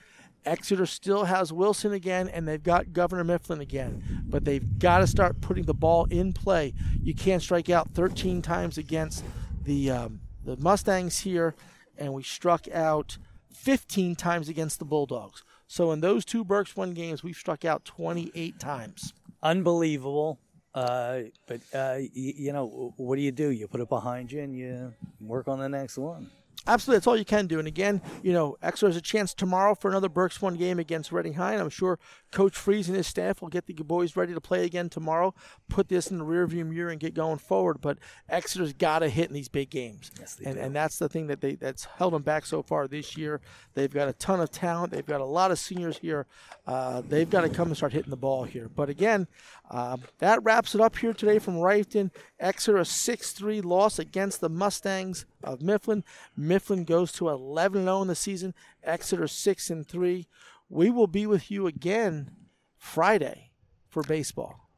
Exeter 0.46 0.86
still 0.86 1.26
has 1.26 1.52
Wilson 1.52 1.94
again, 1.94 2.30
and 2.30 2.48
they've 2.48 2.62
got 2.64 2.94
Governor 2.94 3.24
Mifflin 3.24 3.62
again. 3.62 4.24
But 4.26 4.46
they've 4.46 4.80
got 4.80 5.00
to 5.00 5.08
start 5.08 5.42
putting 5.42 5.66
the 5.66 5.74
ball 5.74 6.06
in 6.06 6.34
play. 6.34 6.74
You 7.02 7.14
can't 7.14 7.42
strike 7.42 7.70
out 7.70 7.92
13 7.92 8.42
times 8.42 8.78
against 8.78 9.24
the 9.64 9.92
um, 9.92 10.22
the 10.44 10.58
Mustangs 10.58 11.20
here, 11.20 11.56
and 11.98 12.14
we 12.14 12.24
struck 12.24 12.68
out 12.74 13.18
15 13.54 14.16
times 14.16 14.48
against 14.48 14.80
the 14.80 14.86
Bulldogs. 14.86 15.44
So 15.68 15.92
in 15.92 16.00
those 16.00 16.24
two 16.24 16.46
Berks 16.46 16.76
One 16.76 16.94
games, 16.94 17.24
we've 17.24 17.36
struck 17.36 17.66
out 17.66 17.84
28 17.84 18.60
times. 18.60 19.14
Unbelievable. 19.44 20.40
Uh, 20.74 21.22
but 21.48 21.58
uh, 21.74 21.96
y- 21.98 22.10
you 22.14 22.54
know, 22.54 22.94
what 22.98 23.16
do 23.16 23.22
you 23.22 23.32
do? 23.32 23.50
You 23.50 23.68
put 23.68 23.82
it 23.82 23.90
behind 23.90 24.32
you 24.32 24.42
and 24.42 24.56
you 24.56 24.94
work 25.20 25.48
on 25.48 25.60
the 25.60 25.70
next 25.70 25.98
one. 25.98 26.30
Absolutely, 26.68 26.98
that's 26.98 27.08
all 27.08 27.16
you 27.18 27.24
can 27.26 27.48
do. 27.48 27.60
And 27.60 27.68
again, 27.68 28.02
you 28.22 28.34
know, 28.34 28.58
Exeter 28.62 28.88
has 28.88 28.98
a 28.98 29.02
chance 29.02 29.34
tomorrow 29.34 29.74
for 29.74 29.90
another 29.90 30.10
Berks 30.10 30.42
one 30.42 30.56
game 30.56 30.80
against 30.80 31.12
Reading 31.14 31.34
High. 31.36 31.54
And 31.54 31.62
I'm 31.62 31.70
sure 31.70 31.98
Coach 32.32 32.56
Fries 32.56 32.88
and 32.88 32.98
his 32.98 33.08
staff 33.08 33.42
will 33.42 33.50
get 33.50 33.66
the 33.66 33.74
boys 33.74 34.16
ready 34.16 34.34
to 34.34 34.42
play 34.42 34.66
again 34.66 34.90
tomorrow. 34.90 35.34
Put 35.70 35.90
this 35.90 36.12
in 36.12 36.18
the 36.18 36.26
rearview 36.26 36.66
mirror 36.66 36.90
and 36.90 37.00
get 37.00 37.14
going 37.14 37.38
forward. 37.38 37.80
But 37.82 37.98
Exeter's 38.30 38.74
got 38.74 39.00
to 39.00 39.10
hit 39.10 39.30
in 39.30 39.34
these 39.34 39.50
big 39.50 39.70
games, 39.70 40.12
and 40.44 40.58
and 40.58 40.76
that's 40.76 41.00
the 41.00 41.10
thing 41.10 41.28
that 41.28 41.42
they 41.42 41.56
that's 41.56 41.86
held 41.86 42.14
them 42.14 42.24
back 42.24 42.46
so 42.46 42.62
far 42.62 42.88
this 42.88 43.18
year. 43.18 43.42
They've 43.74 43.94
got 43.94 44.10
a 44.10 44.14
ton 44.14 44.42
of 44.42 44.52
talent. 44.52 44.92
They've 44.92 45.06
got 45.06 45.22
a 45.22 45.26
lot 45.26 45.52
of 45.52 45.60
seniors 45.60 45.98
here. 45.98 46.26
Uh, 46.66 47.02
they've 47.08 47.30
got 47.30 47.42
to 47.42 47.50
come 47.50 47.68
and 47.68 47.78
start 47.78 47.94
hitting 47.94 48.10
the 48.10 48.18
ball 48.18 48.44
here. 48.44 48.70
But 48.70 48.90
again, 48.90 49.28
um, 49.70 50.02
that 50.20 50.44
wraps 50.44 50.76
it 50.76 50.82
up 50.82 50.98
here 50.98 51.14
today 51.14 51.40
from 51.40 51.56
Reiffton. 51.56 52.12
Exeter 52.40 52.78
a 52.78 52.82
6-3 52.82 53.64
loss 53.64 54.00
against 54.00 54.42
the 54.42 54.50
Mustangs 54.50 55.26
of 55.44 55.62
Mifflin. 55.62 56.04
Mifflin 56.36 56.84
goes 56.84 57.12
to 57.14 57.26
11-0 57.26 58.02
in 58.02 58.08
the 58.08 58.16
season. 58.16 58.54
Exeter 58.84 59.28
6 59.28 59.70
and 59.70 59.88
3. 59.88 60.28
We 60.70 60.90
will 60.90 61.08
be 61.08 61.26
with 61.26 61.50
you 61.50 61.68
again 61.68 62.32
Friday 62.78 63.52
for 63.88 64.04
baseball. 64.04 64.70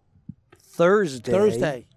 Thursday. 0.61 1.31
Thursday. 1.31 1.87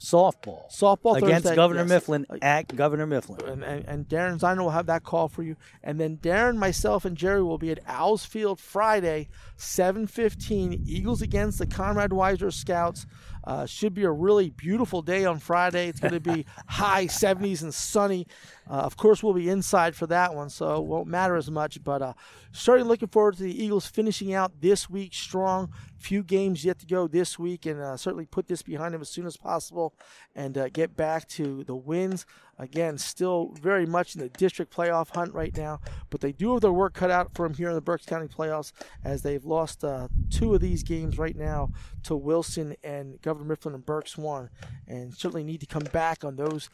Softball. 0.00 0.62
Softball 0.72 1.18
against 1.18 1.44
Thursday, 1.44 1.56
Governor 1.56 1.80
yes. 1.80 1.88
Mifflin 1.90 2.26
uh, 2.30 2.38
at 2.40 2.74
Governor 2.74 3.06
Mifflin. 3.06 3.46
And, 3.46 3.62
and, 3.62 3.84
and 3.84 4.08
Darren 4.08 4.38
Ziner 4.38 4.60
will 4.60 4.70
have 4.70 4.86
that 4.86 5.04
call 5.04 5.28
for 5.28 5.42
you. 5.42 5.56
And 5.82 6.00
then 6.00 6.16
Darren, 6.16 6.56
myself, 6.56 7.04
and 7.04 7.16
Jerry 7.16 7.42
will 7.42 7.58
be 7.58 7.70
at 7.70 7.80
Owls 7.86 8.24
Field 8.24 8.58
Friday, 8.58 9.28
7.15. 9.58 10.86
Eagles 10.86 11.20
against 11.20 11.58
the 11.58 11.66
Conrad 11.66 12.12
Weiser 12.12 12.50
Scouts. 12.50 13.06
Uh, 13.44 13.66
should 13.66 13.94
be 13.94 14.04
a 14.04 14.10
really 14.10 14.50
beautiful 14.50 15.02
day 15.02 15.24
on 15.24 15.38
Friday. 15.38 15.88
It's 15.88 16.00
going 16.00 16.14
to 16.14 16.20
be 16.20 16.46
high 16.66 17.06
70s 17.06 17.62
and 17.62 17.72
sunny. 17.72 18.26
Uh, 18.68 18.74
of 18.74 18.96
course, 18.96 19.22
we'll 19.22 19.34
be 19.34 19.48
inside 19.48 19.96
for 19.96 20.06
that 20.08 20.34
one, 20.34 20.50
so 20.50 20.76
it 20.76 20.84
won't 20.84 21.08
matter 21.08 21.36
as 21.36 21.50
much. 21.50 21.82
But 21.82 22.02
uh, 22.02 22.12
certainly 22.52 22.88
looking 22.88 23.08
forward 23.08 23.36
to 23.38 23.42
the 23.42 23.64
Eagles 23.64 23.86
finishing 23.86 24.32
out 24.32 24.60
this 24.60 24.88
week 24.88 25.14
strong. 25.14 25.72
Few 25.96 26.22
games 26.22 26.64
yet 26.64 26.78
to 26.78 26.86
go 26.86 27.06
this 27.06 27.38
week, 27.38 27.66
and 27.66 27.80
uh, 27.80 27.96
certainly 27.96 28.26
put 28.26 28.46
this 28.46 28.62
behind 28.62 28.94
them 28.94 29.02
as 29.02 29.08
soon 29.08 29.26
as 29.26 29.36
possible 29.36 29.94
and 30.34 30.56
uh, 30.56 30.68
get 30.68 30.96
back 30.96 31.28
to 31.28 31.64
the 31.64 31.76
wins. 31.76 32.24
Again, 32.60 32.98
still 32.98 33.54
very 33.58 33.86
much 33.86 34.14
in 34.14 34.20
the 34.20 34.28
district 34.28 34.70
playoff 34.70 35.14
hunt 35.14 35.32
right 35.32 35.56
now, 35.56 35.80
but 36.10 36.20
they 36.20 36.32
do 36.32 36.52
have 36.52 36.60
their 36.60 36.72
work 36.72 36.92
cut 36.92 37.10
out 37.10 37.34
for 37.34 37.48
them 37.48 37.56
here 37.56 37.70
in 37.70 37.74
the 37.74 37.80
Berks 37.80 38.04
County 38.04 38.28
playoffs 38.28 38.72
as 39.02 39.22
they've 39.22 39.46
lost 39.46 39.82
uh, 39.82 40.08
two 40.28 40.54
of 40.54 40.60
these 40.60 40.82
games 40.82 41.16
right 41.16 41.34
now 41.34 41.70
to 42.02 42.14
Wilson 42.14 42.76
and 42.84 43.20
Governor 43.22 43.48
Mifflin 43.48 43.74
and 43.74 43.86
Berks 43.86 44.18
one, 44.18 44.50
and 44.86 45.14
certainly 45.14 45.42
need 45.42 45.60
to 45.60 45.66
come 45.66 45.84
back 45.84 46.22
on 46.22 46.36
those 46.36 46.68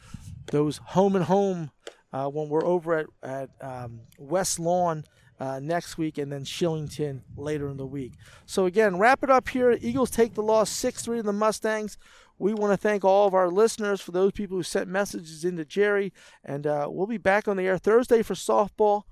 those 0.47 0.77
home 0.77 1.15
and 1.15 1.23
home 1.23 1.71
uh, 2.11 2.27
when 2.27 2.49
we're 2.49 2.65
over 2.65 2.97
at 2.97 3.05
at 3.23 3.49
um, 3.61 4.01
West 4.19 4.59
Lawn. 4.59 5.05
Uh, 5.39 5.59
next 5.59 5.99
week 5.99 6.17
and 6.17 6.31
then 6.31 6.43
Shillington 6.43 7.21
later 7.35 7.69
in 7.69 7.77
the 7.77 7.85
week. 7.85 8.13
So 8.47 8.65
again, 8.65 8.97
wrap 8.97 9.23
it 9.23 9.29
up 9.29 9.49
here. 9.49 9.77
Eagles 9.79 10.09
take 10.09 10.33
the 10.33 10.41
loss 10.41 10.71
6-3 10.71 11.17
to 11.17 11.21
the 11.21 11.31
Mustangs. 11.31 11.95
We 12.37 12.53
want 12.53 12.73
to 12.73 12.77
thank 12.77 13.03
all 13.03 13.27
of 13.27 13.33
our 13.33 13.49
listeners 13.49 13.99
for 13.99 14.11
those 14.11 14.31
people 14.31 14.57
who 14.57 14.63
sent 14.63 14.87
messages 14.87 15.43
into 15.43 15.65
Jerry, 15.65 16.13
and 16.43 16.67
uh, 16.67 16.87
we'll 16.89 17.07
be 17.07 17.17
back 17.17 17.47
on 17.47 17.57
the 17.57 17.65
air 17.65 17.77
Thursday 17.77 18.21
for 18.21 18.35
softball. 18.35 19.03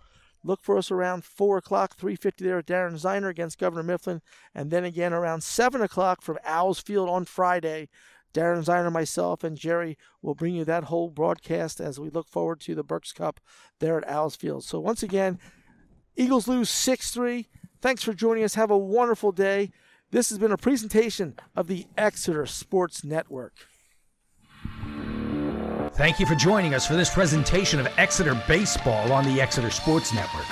Look 0.44 0.62
for 0.62 0.78
us 0.78 0.92
around 0.92 1.24
four 1.24 1.58
o'clock, 1.58 1.96
three 1.96 2.16
fifty 2.16 2.46
there 2.46 2.60
at 2.60 2.68
Darren 2.68 2.94
Ziner 2.94 3.30
against 3.30 3.58
Governor 3.58 3.82
Mifflin, 3.82 4.22
and 4.54 4.70
then 4.70 4.86
again 4.86 5.12
around 5.12 5.42
seven 5.42 5.82
o'clock 5.82 6.22
from 6.22 6.38
Owls 6.44 6.80
Field 6.80 7.10
on 7.10 7.26
Friday. 7.26 7.90
Darren 8.36 8.66
Ziner, 8.66 8.92
myself, 8.92 9.46
and 9.46 9.58
Jerry 9.58 9.98
will 10.22 10.36
bring 10.36 10.56
you 10.56 10.66
that 10.66 10.84
whole 10.84 11.10
broadcast 11.10 11.80
as 11.80 12.00
we 12.00 12.10
look 12.10 12.28
forward 12.28 12.60
to 12.62 12.76
the 12.76 12.84
Berks 12.84 13.14
Cup 13.14 13.40
there 13.80 13.98
at 13.98 14.08
Owls 14.10 14.36
Field. 14.36 14.66
So 14.66 14.78
once 14.80 15.02
again, 15.02 15.40
Eagles 16.18 16.48
lose 16.48 16.70
6 16.70 17.12
3. 17.12 17.48
Thanks 17.82 18.04
for 18.04 18.14
joining 18.14 18.44
us. 18.44 18.56
Have 18.56 18.72
a 18.72 18.78
wonderful 18.78 19.32
day. 19.32 19.72
This 20.12 20.30
has 20.30 20.38
been 20.38 20.52
a 20.52 20.58
presentation 20.58 21.34
of 21.56 21.68
the 21.68 21.88
Exeter 21.98 22.46
Sports 22.46 23.04
Network. 23.04 23.54
Thank 25.94 26.20
you 26.20 26.26
for 26.26 26.36
joining 26.36 26.76
us 26.76 26.86
for 26.86 26.94
this 26.96 27.10
presentation 27.14 27.80
of 27.80 27.88
Exeter 27.98 28.40
Baseball 28.48 29.12
on 29.12 29.26
the 29.26 29.42
Exeter 29.42 29.72
Sports 29.72 30.14
Network. 30.14 30.46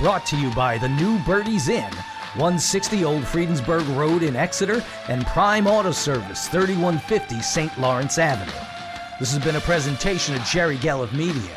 Brought 0.00 0.26
to 0.26 0.36
you 0.36 0.52
by 0.54 0.78
the 0.78 0.88
new 0.88 1.18
Birdies 1.20 1.68
Inn, 1.68 1.92
160 2.34 3.04
Old 3.04 3.22
Friedensburg 3.22 3.86
Road 3.96 4.22
in 4.24 4.34
Exeter, 4.34 4.84
and 5.08 5.24
Prime 5.26 5.66
Auto 5.68 5.92
Service, 5.92 6.48
3150 6.48 7.40
St. 7.40 7.78
Lawrence 7.78 8.18
Avenue. 8.18 8.50
This 9.20 9.32
has 9.32 9.42
been 9.44 9.56
a 9.56 9.60
presentation 9.60 10.34
of 10.34 10.42
Jerry 10.42 10.76
Gelliff 10.76 11.12
Media. 11.12 11.56